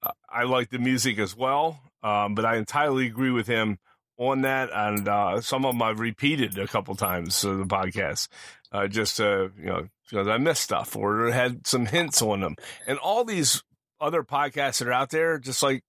Uh, 0.00 0.12
I 0.30 0.44
like 0.44 0.70
the 0.70 0.78
music 0.78 1.18
as 1.18 1.36
well, 1.36 1.80
um, 2.04 2.36
but 2.36 2.44
I 2.44 2.56
entirely 2.56 3.08
agree 3.08 3.32
with 3.32 3.48
him 3.48 3.80
on 4.18 4.42
that. 4.42 4.70
And 4.72 5.08
uh, 5.08 5.40
some 5.40 5.64
of 5.64 5.74
them 5.74 5.82
I've 5.82 6.00
repeated 6.00 6.58
a 6.58 6.66
couple 6.66 6.94
times 6.96 7.34
so 7.34 7.56
the 7.56 7.64
podcast 7.64 8.28
uh, 8.72 8.86
just 8.86 9.20
uh, 9.20 9.48
you 9.58 9.66
know 9.66 9.88
because 10.08 10.28
I 10.28 10.38
missed 10.38 10.62
stuff 10.62 10.96
or 10.96 11.30
had 11.30 11.66
some 11.66 11.86
hints 11.86 12.22
on 12.22 12.40
them, 12.40 12.56
and 12.86 12.98
all 12.98 13.24
these 13.24 13.62
other 14.00 14.22
podcasts 14.22 14.78
that 14.78 14.88
are 14.88 14.92
out 14.92 15.10
there, 15.10 15.38
just 15.38 15.62
like 15.62 15.82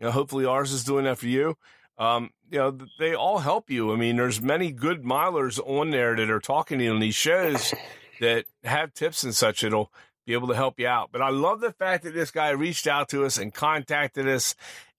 you 0.00 0.06
know, 0.06 0.10
hopefully 0.10 0.44
ours 0.44 0.72
is 0.72 0.84
doing 0.84 1.04
that 1.04 1.18
for 1.18 1.26
you. 1.26 1.56
Um, 1.98 2.30
you 2.50 2.58
know, 2.58 2.78
they 2.98 3.14
all 3.14 3.38
help 3.38 3.70
you. 3.70 3.92
I 3.92 3.96
mean, 3.96 4.16
there's 4.16 4.42
many 4.42 4.70
good 4.70 5.02
milers 5.02 5.58
on 5.58 5.90
there 5.90 6.14
that 6.14 6.30
are 6.30 6.40
talking 6.40 6.78
to 6.78 6.84
you 6.84 6.92
on 6.92 7.00
these 7.00 7.14
shows 7.14 7.72
that 8.20 8.44
have 8.64 8.92
tips 8.92 9.24
and 9.24 9.34
such 9.34 9.62
that'll 9.62 9.90
be 10.26 10.34
able 10.34 10.48
to 10.48 10.54
help 10.54 10.78
you 10.78 10.86
out. 10.86 11.10
But 11.10 11.22
I 11.22 11.30
love 11.30 11.60
the 11.60 11.72
fact 11.72 12.04
that 12.04 12.12
this 12.14 12.30
guy 12.30 12.50
reached 12.50 12.86
out 12.86 13.08
to 13.10 13.24
us 13.24 13.38
and 13.38 13.54
contacted 13.54 14.28
us, 14.28 14.54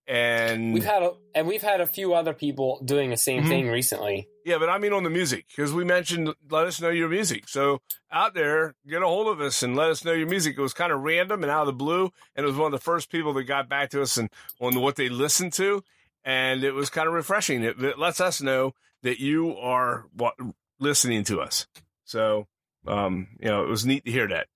and 0.07 0.73
We've 0.73 0.85
had 0.85 1.03
a, 1.03 1.11
and 1.35 1.47
we've 1.47 1.61
had 1.61 1.81
a 1.81 1.85
few 1.87 2.13
other 2.13 2.33
people 2.33 2.79
doing 2.85 3.09
the 3.09 3.17
same 3.17 3.43
Mhm. 3.43 3.47
thing 3.49 3.67
recently. 3.69 4.27
Yeah, 4.45 4.57
but 4.57 4.69
I 4.69 4.77
mean 4.77 4.93
on 4.93 5.03
the 5.03 5.09
music 5.09 5.45
because 5.47 5.73
we 5.73 5.83
mentioned 5.83 6.33
let 6.49 6.65
us 6.67 6.79
know 6.79 6.89
your 6.89 7.09
music. 7.09 7.49
So 7.49 7.81
out 8.11 8.33
there, 8.33 8.75
get 8.87 9.01
a 9.01 9.07
hold 9.07 9.27
of 9.27 9.41
us 9.41 9.61
and 9.63 9.75
let 9.75 9.89
us 9.89 10.05
know 10.05 10.13
your 10.13 10.27
music. 10.29 10.57
It 10.57 10.61
was 10.61 10.73
kind 10.73 10.91
of 10.93 11.01
random 11.01 11.43
and 11.43 11.51
out 11.51 11.61
of 11.61 11.67
the 11.67 11.73
blue, 11.73 12.11
and 12.35 12.45
it 12.45 12.47
was 12.47 12.55
one 12.57 12.73
of 12.73 12.79
the 12.79 12.83
first 12.83 13.09
people 13.11 13.33
that 13.33 13.43
got 13.43 13.67
back 13.67 13.89
to 13.89 14.01
us 14.01 14.15
and 14.17 14.29
on 14.61 14.79
what 14.79 14.95
they 14.95 15.09
listened 15.09 15.51
to, 15.53 15.83
and 16.23 16.63
it 16.63 16.71
was 16.71 16.89
kind 16.89 17.07
of 17.09 17.13
refreshing. 17.13 17.63
It, 17.63 17.83
it 17.83 17.99
lets 17.99 18.21
us 18.21 18.41
know 18.41 18.73
that 19.03 19.19
you 19.19 19.55
are 19.57 20.05
what 20.13 20.35
listening 20.79 21.23
to 21.25 21.41
us. 21.41 21.67
So 22.05 22.47
um, 22.87 23.27
you 23.41 23.49
know, 23.49 23.63
it 23.63 23.67
was 23.67 23.85
neat 23.85 24.05
to 24.05 24.11
hear 24.11 24.27
that. 24.29 24.47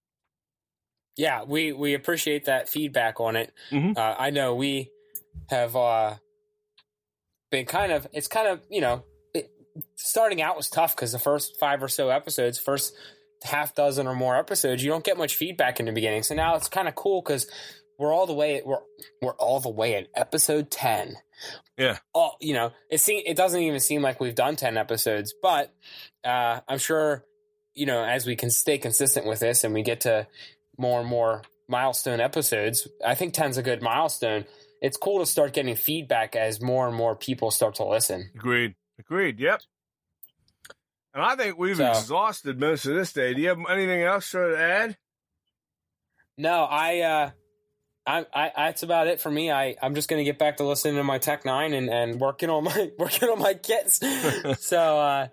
Yeah, 1.18 1.44
we 1.44 1.74
we 1.74 1.94
appreciate 1.94 2.46
that 2.46 2.70
feedback 2.70 3.20
on 3.20 3.36
it. 3.36 3.54
Mhm. 3.72 3.98
Uh, 3.98 4.16
I 4.18 4.30
know 4.30 4.56
we 4.56 4.90
have 5.50 5.76
uh, 5.76 6.16
been 7.50 7.66
kind 7.66 7.92
of 7.92 8.08
it's 8.14 8.28
kind 8.28 8.48
of 8.48 8.62
you 8.70 8.82
know 8.82 9.04
it, 9.34 9.52
starting 9.96 10.42
out 10.42 10.56
was 10.56 10.70
tough 10.70 10.96
because 10.96 11.12
the 11.12 11.20
first 11.20 11.60
five 11.60 11.82
or 11.84 11.88
so 11.88 12.10
episodes, 12.10 12.58
first 12.58 12.94
half 13.44 13.76
dozen 13.76 14.08
or 14.08 14.16
more 14.16 14.38
episodes, 14.38 14.84
you 14.84 14.90
don't 14.90 15.04
get 15.04 15.18
much 15.18 15.36
feedback 15.36 15.80
in 15.80 15.86
the 15.86 15.92
beginning. 15.92 16.24
So 16.24 16.36
now 16.36 16.56
it's 16.56 16.70
kind 16.70 16.88
of 16.88 16.96
cool 16.96 17.22
because 17.22 17.50
we're 17.98 18.14
all 18.14 18.26
the 18.26 18.34
way 18.34 18.62
we're 18.66 18.82
we're 19.22 19.36
all 19.36 19.60
the 19.60 19.70
way 19.70 19.96
at 19.96 20.08
episode 20.16 20.72
ten. 20.72 21.16
Yeah. 21.78 21.98
Oh, 22.14 22.32
you 22.40 22.54
know, 22.54 22.72
it 22.90 23.00
seem 23.00 23.24
it 23.26 23.36
doesn't 23.36 23.62
even 23.62 23.80
seem 23.80 24.02
like 24.02 24.20
we've 24.20 24.36
done 24.36 24.56
ten 24.56 24.78
episodes, 24.78 25.34
but 25.42 25.74
uh, 26.24 26.60
I'm 26.68 26.80
sure 26.80 27.26
you 27.74 27.86
know 27.86 28.04
as 28.04 28.26
we 28.26 28.36
can 28.36 28.50
stay 28.50 28.78
consistent 28.78 29.26
with 29.26 29.40
this 29.40 29.64
and 29.64 29.74
we 29.74 29.82
get 29.82 30.02
to 30.02 30.28
more 30.78 31.00
and 31.00 31.10
more 31.10 31.44
milestone 31.72 32.20
episodes. 32.20 32.88
I 33.04 33.16
think 33.16 33.34
10's 33.34 33.58
a 33.58 33.64
good 33.64 33.82
milestone. 33.82 34.46
It's 34.82 34.98
cool 34.98 35.20
to 35.20 35.26
start 35.26 35.54
getting 35.54 35.76
feedback 35.76 36.36
as 36.36 36.60
more 36.62 36.88
and 36.88 36.96
more 36.96 37.16
people 37.16 37.52
start 37.52 37.76
to 37.76 37.86
listen. 37.86 38.32
Agreed. 38.36 38.76
Agreed. 39.00 39.40
Yep. 39.40 39.62
And 41.14 41.24
I 41.24 41.36
think 41.36 41.58
we've 41.58 41.78
So- 41.78 41.90
exhausted 41.92 42.60
most 42.60 42.86
of 42.86 42.96
this 42.96 43.14
day. 43.14 43.34
Do 43.34 43.42
you 43.42 43.50
have 43.50 43.60
anything 43.70 44.02
else 44.02 44.32
to 44.32 44.56
add? 44.58 44.98
No, 46.38 46.64
I, 46.64 47.00
uh, 47.02 47.30
I, 48.08 48.26
I, 48.34 48.52
that's 48.56 48.82
about 48.84 49.08
it 49.08 49.22
for 49.22 49.30
me. 49.30 49.52
I, 49.52 49.76
I'm 49.82 49.94
just 49.94 50.10
going 50.10 50.20
to 50.20 50.24
get 50.24 50.40
back 50.40 50.58
to 50.58 50.64
listening 50.64 50.96
to 50.96 51.04
my 51.04 51.20
Tech 51.20 51.44
N9ne 51.44 51.78
and, 51.78 51.90
and 51.90 52.20
working 52.20 52.50
on 52.50 52.64
my, 52.64 52.92
working 52.98 53.30
on 53.30 53.38
my 53.38 53.54
kits. 53.54 54.00
so, 54.66 55.00
uh, 55.00 55.28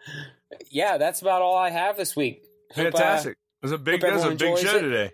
yeah, 0.71 0.99
that's 0.99 1.23
about 1.23 1.41
all 1.41 1.57
I 1.57 1.71
have 1.71 1.97
this 1.97 2.15
week. 2.15 2.43
Hope, 2.75 2.89
uh, 2.89 2.99
Fantastic. 2.99 3.33
it 3.33 3.39
was 3.63 3.73
a 3.73 3.79
big, 3.79 4.05
it 4.05 4.13
was 4.13 4.25
a 4.25 4.31
big 4.35 4.59
show 4.59 4.77
it. 4.77 4.83
today. 4.83 5.11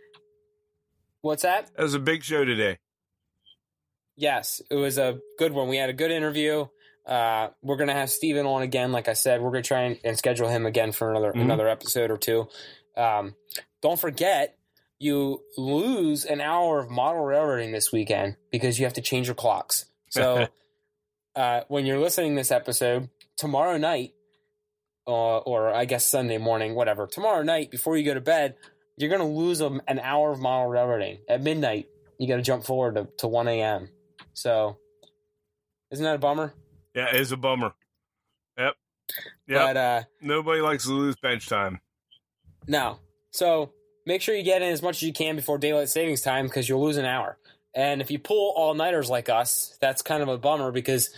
what's 1.21 1.43
that? 1.43 1.71
It 1.79 1.83
was 1.83 1.95
a 1.95 2.01
big 2.01 2.25
show 2.25 2.45
today. 2.45 2.79
Yes, 4.17 4.63
it 4.71 4.75
was 4.77 4.99
a 4.99 5.19
good 5.39 5.53
one. 5.53 5.69
We 5.69 5.77
had 5.77 5.91
a 5.91 5.95
good 5.95 6.11
interview. 6.11 6.67
Uh, 7.07 7.49
we're 7.63 7.77
gonna 7.77 7.93
have 7.95 8.11
Steven 8.11 8.47
on 8.47 8.63
again. 8.63 8.93
Like 8.93 9.09
I 9.09 9.13
said, 9.15 9.41
we're 9.43 9.51
gonna 9.51 9.63
try 9.63 9.83
and, 9.83 9.99
and 10.05 10.17
schedule 10.17 10.49
him 10.49 10.67
again 10.67 10.93
for 10.93 11.11
another 11.11 11.33
Mhm. 11.33 11.43
another 11.43 11.69
episode 11.69 12.11
or 12.11 12.17
two. 12.17 12.49
Um, 12.97 13.35
don't 13.83 13.99
forget, 14.01 14.57
you 14.99 15.43
lose 15.59 16.25
an 16.25 16.41
hour 16.41 16.79
of 16.79 16.91
model 16.91 17.23
railroading 17.23 17.73
this 17.73 17.91
weekend 17.93 18.37
because 18.51 18.79
you 18.79 18.87
have 18.87 18.95
to 18.95 19.03
change 19.03 19.27
your 19.27 19.35
clocks. 19.35 19.87
So, 20.15 20.47
uh, 21.35 21.63
when 21.67 21.87
you're 21.87 21.99
listening 21.99 22.37
this 22.37 22.53
episode 22.53 23.09
tomorrow 23.37 23.77
night, 23.79 24.15
uh, 25.09 25.39
or 25.39 25.75
I 25.75 25.87
guess 25.87 26.07
Sunday 26.07 26.39
morning, 26.39 26.77
whatever, 26.77 27.09
tomorrow 27.09 27.43
night 27.43 27.73
before 27.73 27.97
you 27.97 28.05
go 28.05 28.15
to 28.15 28.21
bed, 28.21 28.55
you're 28.97 29.11
gonna 29.11 29.29
lose 29.29 29.61
a, 29.61 29.67
an 29.89 29.99
hour 29.99 30.31
of 30.31 30.39
model 30.39 30.69
railroading 30.69 31.19
at 31.29 31.43
midnight. 31.43 31.89
You 32.17 32.29
got 32.29 32.37
to 32.37 32.43
jump 32.43 32.63
forward 32.65 32.95
to, 32.95 33.09
to 33.19 33.27
1 33.27 33.49
a.m. 33.49 33.89
So, 34.35 34.79
isn't 35.91 36.05
that 36.05 36.17
a 36.17 36.19
bummer? 36.19 36.53
Yeah, 36.95 37.07
it's 37.13 37.31
a 37.31 37.37
bummer. 37.37 37.73
Yep. 38.59 38.75
But 39.49 39.77
uh, 39.77 40.03
Nobody 40.23 40.61
likes 40.61 40.85
to 40.85 40.93
lose 40.93 41.17
bench 41.17 41.47
time. 41.49 41.81
no. 42.67 42.99
So 43.31 43.73
make 44.07 44.23
sure 44.23 44.35
you 44.37 44.45
get 44.45 44.63
in 44.63 44.69
as 44.73 44.81
much 44.81 44.97
as 44.99 45.03
you 45.03 45.13
can 45.13 45.35
before 45.35 45.59
daylight 45.59 45.89
savings 45.89 46.21
time 46.23 46.47
because 46.47 46.69
you'll 46.69 46.83
lose 46.85 46.97
an 46.97 47.05
hour. 47.05 47.37
And 47.75 48.01
if 48.01 48.11
you 48.13 48.19
pull 48.21 48.53
all 48.57 48.75
nighters 48.75 49.11
like 49.11 49.29
us, 49.29 49.77
that's 49.81 50.03
kind 50.03 50.23
of 50.23 50.29
a 50.29 50.39
bummer 50.39 50.71
because 50.71 51.11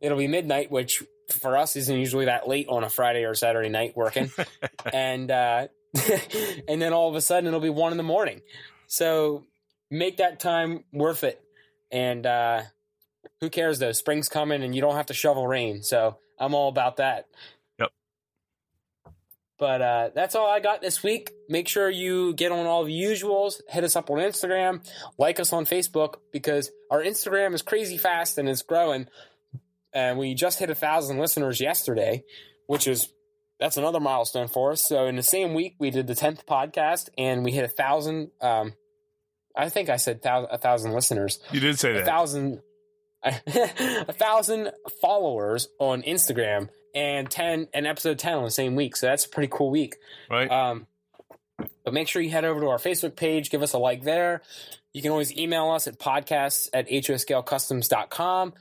it'll 0.00 0.18
be 0.18 0.28
midnight, 0.28 0.70
which 0.70 1.02
for 1.30 1.56
us 1.56 1.76
isn't 1.76 1.96
usually 1.98 2.26
that 2.26 2.46
late 2.46 2.68
on 2.68 2.84
a 2.84 2.90
Friday 2.90 3.24
or 3.24 3.34
Saturday 3.34 3.70
night 3.70 3.96
working. 3.96 4.30
and 4.92 5.30
uh, 5.30 5.68
and 6.68 6.80
then 6.82 6.92
all 6.92 7.08
of 7.08 7.14
a 7.16 7.20
sudden 7.22 7.46
it'll 7.48 7.58
be 7.60 7.70
one 7.70 7.90
in 7.92 7.96
the 7.96 8.04
morning. 8.04 8.42
So 8.86 9.44
make 9.90 10.18
that 10.18 10.38
time 10.40 10.84
worth 10.92 11.24
it. 11.24 11.42
And 11.92 12.24
uh, 12.26 12.62
who 13.40 13.50
cares 13.50 13.78
though? 13.78 13.92
Spring's 13.92 14.28
coming 14.28 14.62
and 14.62 14.74
you 14.74 14.80
don't 14.80 14.96
have 14.96 15.06
to 15.06 15.14
shovel 15.14 15.46
rain. 15.46 15.82
So 15.82 16.16
I'm 16.38 16.54
all 16.54 16.68
about 16.68 16.96
that. 16.96 17.26
Yep. 17.78 17.90
But 19.58 19.82
uh, 19.82 20.10
that's 20.14 20.34
all 20.34 20.50
I 20.50 20.60
got 20.60 20.80
this 20.80 21.02
week. 21.02 21.30
Make 21.48 21.68
sure 21.68 21.90
you 21.90 22.34
get 22.34 22.50
on 22.50 22.66
all 22.66 22.84
the 22.84 22.98
usuals. 22.98 23.60
Hit 23.68 23.84
us 23.84 23.94
up 23.94 24.10
on 24.10 24.18
Instagram. 24.18 24.84
Like 25.18 25.38
us 25.38 25.52
on 25.52 25.66
Facebook 25.66 26.14
because 26.32 26.70
our 26.90 27.02
Instagram 27.02 27.52
is 27.52 27.62
crazy 27.62 27.98
fast 27.98 28.38
and 28.38 28.48
it's 28.48 28.62
growing. 28.62 29.06
And 29.92 30.18
we 30.18 30.34
just 30.34 30.58
hit 30.58 30.70
a 30.70 30.74
thousand 30.74 31.18
listeners 31.18 31.60
yesterday, 31.60 32.24
which 32.66 32.88
is 32.88 33.12
that's 33.60 33.76
another 33.76 34.00
milestone 34.00 34.48
for 34.48 34.72
us. 34.72 34.84
So 34.84 35.06
in 35.06 35.16
the 35.16 35.22
same 35.22 35.52
week, 35.52 35.76
we 35.78 35.90
did 35.90 36.06
the 36.06 36.14
tenth 36.14 36.46
podcast 36.46 37.10
and 37.18 37.44
we 37.44 37.52
hit 37.52 37.64
a 37.64 37.68
thousand. 37.68 38.30
Um, 38.40 38.72
I 39.56 39.68
think 39.68 39.88
I 39.88 39.96
said 39.96 40.22
thou- 40.22 40.44
a 40.44 40.58
thousand 40.58 40.92
listeners 40.92 41.38
You 41.52 41.60
did 41.60 41.78
say 41.78 41.90
a 41.92 41.94
that. 41.94 42.06
thousand 42.06 42.60
a 43.24 44.12
thousand 44.12 44.72
followers 45.00 45.68
on 45.78 46.02
Instagram 46.02 46.68
and 46.94 47.30
10 47.30 47.68
and 47.72 47.86
episode 47.86 48.18
10 48.18 48.34
on 48.34 48.44
the 48.44 48.50
same 48.50 48.74
week. 48.74 48.96
So 48.96 49.06
that's 49.06 49.26
a 49.26 49.28
pretty 49.28 49.48
cool 49.52 49.70
week. 49.70 49.96
right? 50.30 50.50
Um, 50.50 50.86
but 51.84 51.94
make 51.94 52.08
sure 52.08 52.20
you 52.20 52.30
head 52.30 52.44
over 52.44 52.60
to 52.60 52.66
our 52.68 52.78
Facebook 52.78 53.14
page, 53.14 53.50
give 53.50 53.62
us 53.62 53.72
a 53.74 53.78
like 53.78 54.02
there. 54.02 54.42
You 54.92 55.02
can 55.02 55.10
always 55.12 55.36
email 55.36 55.70
us 55.70 55.86
at 55.86 55.98
podcasts 55.98 56.68
at 56.74 56.88
hoscalecustoms.com. 56.88 58.54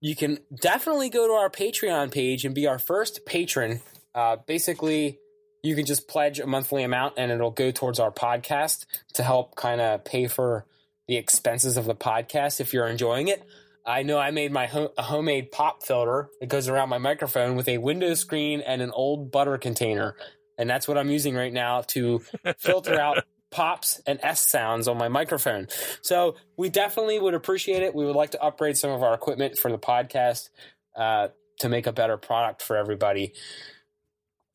You 0.00 0.14
can 0.16 0.38
definitely 0.60 1.08
go 1.08 1.26
to 1.26 1.32
our 1.32 1.48
Patreon 1.50 2.12
page 2.12 2.44
and 2.44 2.54
be 2.54 2.66
our 2.66 2.78
first 2.78 3.24
patron. 3.24 3.80
Uh, 4.14 4.36
basically, 4.46 5.18
you 5.66 5.74
can 5.74 5.84
just 5.84 6.06
pledge 6.06 6.38
a 6.38 6.46
monthly 6.46 6.84
amount 6.84 7.14
and 7.16 7.32
it'll 7.32 7.50
go 7.50 7.72
towards 7.72 7.98
our 7.98 8.12
podcast 8.12 8.86
to 9.14 9.22
help 9.22 9.56
kind 9.56 9.80
of 9.80 10.04
pay 10.04 10.28
for 10.28 10.64
the 11.08 11.16
expenses 11.16 11.76
of 11.76 11.86
the 11.86 11.94
podcast 11.94 12.60
if 12.60 12.72
you're 12.72 12.86
enjoying 12.86 13.28
it. 13.28 13.42
I 13.84 14.02
know 14.02 14.18
I 14.18 14.30
made 14.30 14.52
my 14.52 14.66
ho- 14.66 14.92
a 14.96 15.02
homemade 15.02 15.50
pop 15.50 15.84
filter 15.84 16.28
that 16.40 16.48
goes 16.48 16.68
around 16.68 16.88
my 16.88 16.98
microphone 16.98 17.56
with 17.56 17.68
a 17.68 17.78
window 17.78 18.14
screen 18.14 18.60
and 18.60 18.80
an 18.80 18.90
old 18.92 19.30
butter 19.32 19.58
container. 19.58 20.16
And 20.56 20.70
that's 20.70 20.86
what 20.86 20.98
I'm 20.98 21.10
using 21.10 21.34
right 21.34 21.52
now 21.52 21.82
to 21.88 22.22
filter 22.58 22.98
out 22.98 23.24
pops 23.50 24.00
and 24.06 24.18
S 24.22 24.48
sounds 24.48 24.86
on 24.88 24.98
my 24.98 25.08
microphone. 25.08 25.66
So 26.00 26.36
we 26.56 26.68
definitely 26.68 27.18
would 27.18 27.34
appreciate 27.34 27.82
it. 27.82 27.94
We 27.94 28.04
would 28.04 28.16
like 28.16 28.30
to 28.30 28.42
upgrade 28.42 28.76
some 28.76 28.90
of 28.90 29.02
our 29.02 29.14
equipment 29.14 29.58
for 29.58 29.70
the 29.70 29.78
podcast 29.78 30.48
uh, 30.96 31.28
to 31.60 31.68
make 31.68 31.86
a 31.86 31.92
better 31.92 32.16
product 32.16 32.62
for 32.62 32.76
everybody 32.76 33.32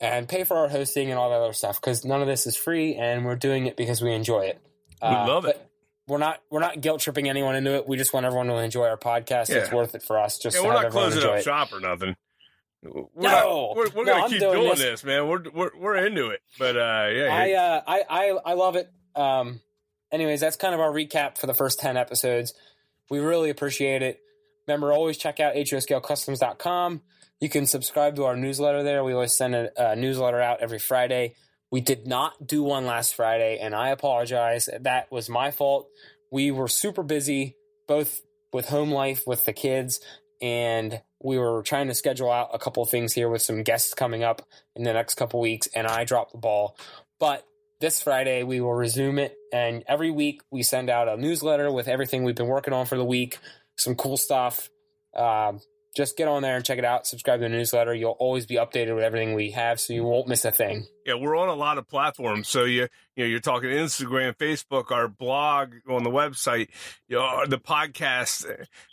and 0.02 0.28
pay 0.28 0.44
for 0.44 0.58
our 0.58 0.68
hosting 0.68 1.10
and 1.12 1.18
all 1.20 1.30
that 1.30 1.38
other 1.40 1.54
stuff 1.54 1.80
because 1.80 2.04
none 2.04 2.22
of 2.22 2.28
this 2.28 2.46
is 2.48 2.58
free 2.58 2.96
and 2.96 3.24
we're 3.24 3.36
doing 3.38 3.68
it 3.68 3.78
because 3.78 4.02
we 4.02 4.12
enjoy 4.14 4.42
it. 4.48 4.60
We 5.02 5.08
love 5.08 5.46
it. 5.46 5.66
We're 6.08 6.18
not 6.18 6.42
we're 6.50 6.60
not 6.60 6.82
guilt 6.82 7.00
tripping 7.02 7.30
anyone 7.30 7.56
into 7.56 7.76
it. 7.76 7.88
We 7.88 7.96
just 7.96 8.14
want 8.14 8.26
everyone 8.26 8.48
to 8.48 8.56
enjoy 8.58 8.88
our 8.88 8.98
podcast. 8.98 9.50
It's 9.52 9.72
worth 9.72 9.96
it 9.96 10.04
for 10.04 10.20
us. 10.20 10.38
Just 10.40 10.58
yeah, 10.58 10.64
we're 10.68 10.74
not 10.74 10.92
closing 10.92 11.24
up 11.24 11.38
it. 11.38 11.44
shop 11.44 11.72
or 11.72 11.80
nothing. 11.80 12.16
We're 12.84 13.04
No! 13.16 13.30
not, 13.30 13.76
we're, 13.78 13.90
we're 13.96 14.04
No, 14.06 14.12
gonna 14.14 14.24
I'm 14.24 14.30
keep 14.32 14.40
doing 14.40 14.54
doing 14.56 14.70
this. 14.72 14.80
this. 14.80 15.04
man. 15.04 15.28
We're 15.28 15.44
we're 15.54 15.72
we're 15.78 15.96
into 16.06 16.30
it. 16.32 16.42
But 16.58 16.76
uh, 16.76 17.08
yeah, 17.14 17.30
I, 17.32 17.54
uh, 17.54 17.82
I 17.88 18.04
I 18.10 18.38
I 18.48 18.54
love 18.56 18.76
it. 18.76 18.92
Um, 19.16 19.62
anyways, 20.12 20.40
that's 20.40 20.56
kind 20.58 20.74
of 20.74 20.80
our 20.80 20.92
recap 20.92 21.38
for 21.38 21.46
the 21.48 21.54
first 21.54 21.80
ten 21.80 21.96
episodes. 21.96 22.54
We 23.12 23.20
really 23.20 23.52
appreciate 23.52 24.02
it. 24.02 24.20
Remember, 24.68 24.92
always 24.92 25.18
check 25.18 25.40
out 25.40 25.54
hoscalecustoms.com. 25.56 27.02
You 27.42 27.50
can 27.50 27.66
subscribe 27.66 28.16
to 28.18 28.26
our 28.26 28.36
newsletter 28.36 28.84
there. 28.84 29.04
We 29.04 29.14
always 29.14 29.34
send 29.34 29.56
a, 29.56 29.92
a 29.92 29.96
newsletter 29.96 30.40
out 30.40 30.62
every 30.62 30.78
Friday. 30.78 31.34
We 31.72 31.82
did 31.82 32.06
not 32.06 32.46
do 32.46 32.62
one 32.62 32.86
last 32.86 33.16
Friday, 33.16 33.58
and 33.60 33.74
I 33.74 33.90
apologize. 33.90 34.70
That 34.82 35.12
was 35.12 35.28
my 35.28 35.50
fault. 35.50 35.88
We 36.32 36.52
were 36.52 36.68
super 36.68 37.02
busy, 37.02 37.56
both 37.88 38.22
with 38.54 38.68
home 38.68 38.92
life 38.92 39.24
with 39.26 39.46
the 39.46 39.54
kids, 39.54 40.00
and 40.40 41.02
we 41.20 41.40
were 41.40 41.64
trying 41.64 41.88
to 41.88 41.96
schedule 41.96 42.32
out 42.32 42.50
a 42.54 42.60
couple 42.60 42.86
things 42.86 43.14
here 43.14 43.28
with 43.28 43.42
some 43.42 43.64
guests 43.64 43.96
coming 43.96 44.24
up 44.24 44.44
in 44.76 44.84
the 44.84 44.94
next 44.94 45.16
couple 45.16 45.40
weeks, 45.40 45.68
and 45.74 45.88
I 45.88 46.04
dropped 46.04 46.34
the 46.34 46.38
ball. 46.38 46.78
But 47.20 47.44
this 47.80 48.04
Friday, 48.04 48.44
we 48.44 48.62
will 48.62 48.76
resume 48.76 49.18
it, 49.18 49.36
and 49.52 49.84
every 49.88 50.12
week 50.12 50.42
we 50.52 50.62
send 50.62 50.92
out 50.92 51.08
a 51.08 51.18
newsletter 51.18 51.72
with 51.72 51.88
everything 51.88 52.24
we've 52.24 52.36
been 52.36 52.48
working 52.48 52.74
on 52.74 52.86
for 52.86 52.98
the 52.98 53.06
week, 53.06 53.40
some 53.78 53.96
cool 53.96 54.18
stuff. 54.18 54.70
Um, 55.16 55.60
just 55.96 56.18
get 56.18 56.28
on 56.28 56.42
there 56.42 56.56
and 56.56 56.64
check 56.64 56.78
it 56.78 56.86
out. 56.86 57.06
Subscribe 57.06 57.40
to 57.40 57.44
the 57.44 57.50
newsletter. 57.50 57.94
You'll 57.94 58.12
always 58.12 58.46
be 58.46 58.56
updated 58.56 58.96
with 58.96 59.04
everything 59.04 59.34
we 59.34 59.52
have, 59.52 59.80
so 59.80 59.94
you 59.94 60.04
won't 60.04 60.28
miss 60.28 60.46
a 60.46 60.52
thing. 60.52 60.88
yeah, 61.06 61.16
we're 61.16 61.36
on 61.36 61.50
a 61.50 61.54
lot 61.54 61.78
of 61.78 61.88
platforms. 61.88 62.48
So 62.48 62.64
you 62.64 62.88
you 63.16 63.24
know 63.24 63.26
you're 63.26 63.40
talking 63.40 63.70
Instagram, 63.70 64.36
Facebook, 64.38 64.92
our 64.92 65.08
blog 65.08 65.74
on 65.90 66.04
the 66.04 66.10
website, 66.10 66.70
you 67.08 67.18
know, 67.18 67.46
the 67.46 67.60
podcast, 67.60 68.46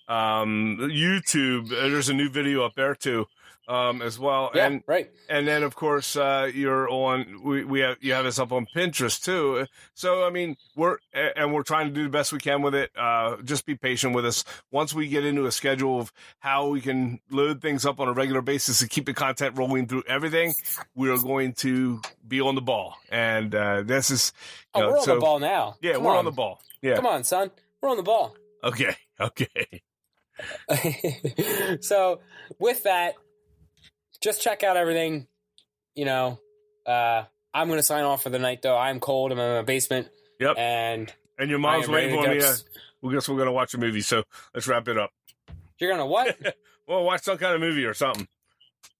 um, 0.08 0.78
YouTube. 0.80 1.68
There's 1.68 2.08
a 2.08 2.14
new 2.14 2.28
video 2.30 2.64
up 2.64 2.74
there 2.74 2.94
too, 2.94 3.26
um, 3.68 4.00
as 4.02 4.18
well. 4.18 4.50
Yeah, 4.54 4.66
and 4.66 4.82
right. 4.86 5.10
and 5.28 5.46
then 5.46 5.62
of 5.62 5.76
course 5.76 6.16
uh, 6.16 6.50
you're 6.52 6.88
on 6.88 7.42
we, 7.44 7.64
we 7.64 7.80
have 7.80 7.98
you 8.00 8.14
have 8.14 8.24
us 8.26 8.38
up 8.38 8.50
on 8.50 8.66
pinterest 8.74 9.22
too 9.22 9.66
so 9.94 10.24
i 10.26 10.30
mean 10.30 10.56
we're 10.74 10.96
and 11.12 11.52
we're 11.52 11.62
trying 11.62 11.86
to 11.88 11.92
do 11.92 12.02
the 12.04 12.08
best 12.08 12.32
we 12.32 12.38
can 12.38 12.62
with 12.62 12.74
it 12.74 12.90
uh, 12.96 13.36
just 13.44 13.66
be 13.66 13.74
patient 13.74 14.14
with 14.14 14.24
us 14.24 14.42
once 14.70 14.94
we 14.94 15.06
get 15.06 15.24
into 15.24 15.44
a 15.46 15.52
schedule 15.52 16.00
of 16.00 16.10
how 16.38 16.66
we 16.68 16.80
can 16.80 17.20
load 17.30 17.60
things 17.60 17.84
up 17.84 18.00
on 18.00 18.08
a 18.08 18.12
regular 18.12 18.40
basis 18.40 18.78
to 18.78 18.88
keep 18.88 19.04
the 19.04 19.12
content 19.14 19.56
rolling 19.58 19.86
through 19.86 20.02
everything 20.08 20.54
we're 20.94 21.18
going 21.18 21.52
to 21.52 22.00
be 22.26 22.40
on 22.40 22.54
the 22.54 22.62
ball 22.62 22.96
and 23.10 23.54
uh, 23.54 23.82
this 23.82 24.10
is 24.10 24.32
Oh, 24.74 24.80
know, 24.80 24.88
we're 24.90 24.98
on 24.98 25.04
so- 25.04 25.14
the 25.16 25.20
ball 25.20 25.38
now. 25.40 25.76
yeah 25.82 25.92
Come 25.94 26.04
we're 26.04 26.16
on. 26.16 26.24
the 26.24 26.32
ball 26.32 26.60
yeah 26.80 26.96
Come 26.96 27.06
on, 27.06 27.22
son. 27.24 27.50
We're 27.82 27.90
on 27.90 27.96
the 27.98 28.02
ball. 28.02 28.34
okay 28.64 28.96
okay 29.20 29.82
so 31.80 32.20
with 32.58 32.82
that, 32.84 33.14
just 34.28 34.42
check 34.42 34.62
out 34.62 34.76
everything. 34.76 35.26
You 35.94 36.04
know, 36.04 36.40
uh, 36.86 37.24
I'm 37.54 37.68
going 37.68 37.78
to 37.78 37.82
sign 37.82 38.04
off 38.04 38.22
for 38.22 38.30
the 38.30 38.38
night, 38.38 38.62
though. 38.62 38.76
I'm 38.76 39.00
cold. 39.00 39.32
I'm 39.32 39.38
in 39.38 39.56
my 39.56 39.62
basement. 39.62 40.08
Yep. 40.40 40.56
And 40.58 41.12
and 41.38 41.50
your 41.50 41.58
mom's 41.58 41.88
waiting 41.88 42.14
for 42.14 42.28
me 42.28 42.42
uh, 42.42 42.54
we 43.00 43.14
guess 43.14 43.28
we're 43.28 43.38
gonna 43.38 43.52
watch 43.52 43.74
a 43.74 43.78
movie 43.78 44.00
so 44.00 44.24
let's 44.54 44.66
wrap 44.66 44.88
it 44.88 44.98
up 44.98 45.10
You're 45.78 45.90
going 45.90 46.00
to 46.00 46.06
what? 46.06 46.36
well 46.88 47.04
watch 47.04 47.22
some 47.22 47.38
kind 47.38 47.54
of 47.54 47.60
movie 47.60 47.84
or 47.84 47.94
something 47.94 48.26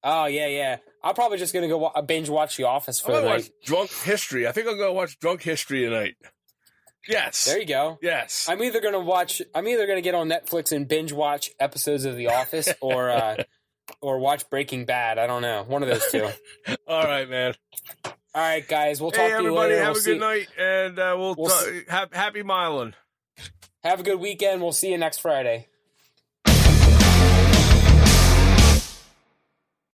oh, 0.05 0.27
yeah, 0.27 0.47
yeah. 0.47 0.77
I'm 1.03 1.15
probably 1.15 1.39
just 1.39 1.53
going 1.53 1.65
to 1.65 1.69
go 1.69 1.79
wa- 1.79 2.01
binge 2.03 2.29
watch 2.29 2.57
The 2.57 2.65
Office 2.65 3.01
for 3.01 3.13
the 3.13 3.23
night. 3.23 3.51
Drunk 3.65 3.91
History. 3.91 4.47
I 4.47 4.53
think 4.53 4.69
I'm 4.69 4.79
gonna 4.79 4.93
watch 4.93 5.19
Drunk 5.19 5.43
History 5.43 5.85
tonight. 5.85 6.17
Yes. 7.09 7.47
There 7.47 7.59
you 7.59 7.67
go. 7.67 7.99
yes. 8.03 8.49
I'm 8.49 8.63
either 8.63 8.81
going 8.81 8.93
to 8.93 9.01
watch, 9.01 9.41
I'm 9.55 9.67
either 9.67 9.87
going 9.87 9.97
to 9.97 10.03
get 10.03 10.15
on 10.15 10.29
Netflix 10.29 10.73
and 10.73 10.87
binge 10.87 11.13
watch 11.13 11.51
episodes 11.59 12.05
of 12.05 12.17
The 12.17 12.29
Office 12.29 12.69
or, 12.81 13.11
uh, 13.11 13.43
or 14.01 14.19
watch 14.19 14.49
Breaking 14.51 14.85
Bad. 14.85 15.19
I 15.19 15.27
don't 15.27 15.43
know. 15.43 15.65
One 15.67 15.83
of 15.83 15.89
those 15.89 16.11
two. 16.11 16.29
All 16.89 17.05
right, 17.05 17.29
man. 17.29 17.55
All 18.05 18.13
right, 18.43 18.67
guys. 18.67 19.01
We'll 19.01 19.11
talk 19.11 19.21
Hey, 19.21 19.27
to 19.29 19.33
you 19.33 19.39
everybody, 19.39 19.73
later. 19.75 19.85
have 19.85 19.95
We'll 19.95 20.03
a 20.03 20.05
good 20.05 20.15
see- 20.15 20.19
night, 20.19 20.49
and 20.59 20.99
uh, 20.99 21.15
we'll, 21.19 21.35
we'll 21.37 21.49
ta- 21.49 21.61
see- 21.63 21.83
have 21.89 22.13
happy 22.13 22.43
miling. 22.43 22.95
Have 23.83 24.01
a 24.01 24.03
good 24.03 24.21
weekend. 24.21 24.61
We'll 24.63 24.73
see 24.73 24.91
you 24.91 24.99
next 24.99 25.19
Friday. 25.19 25.69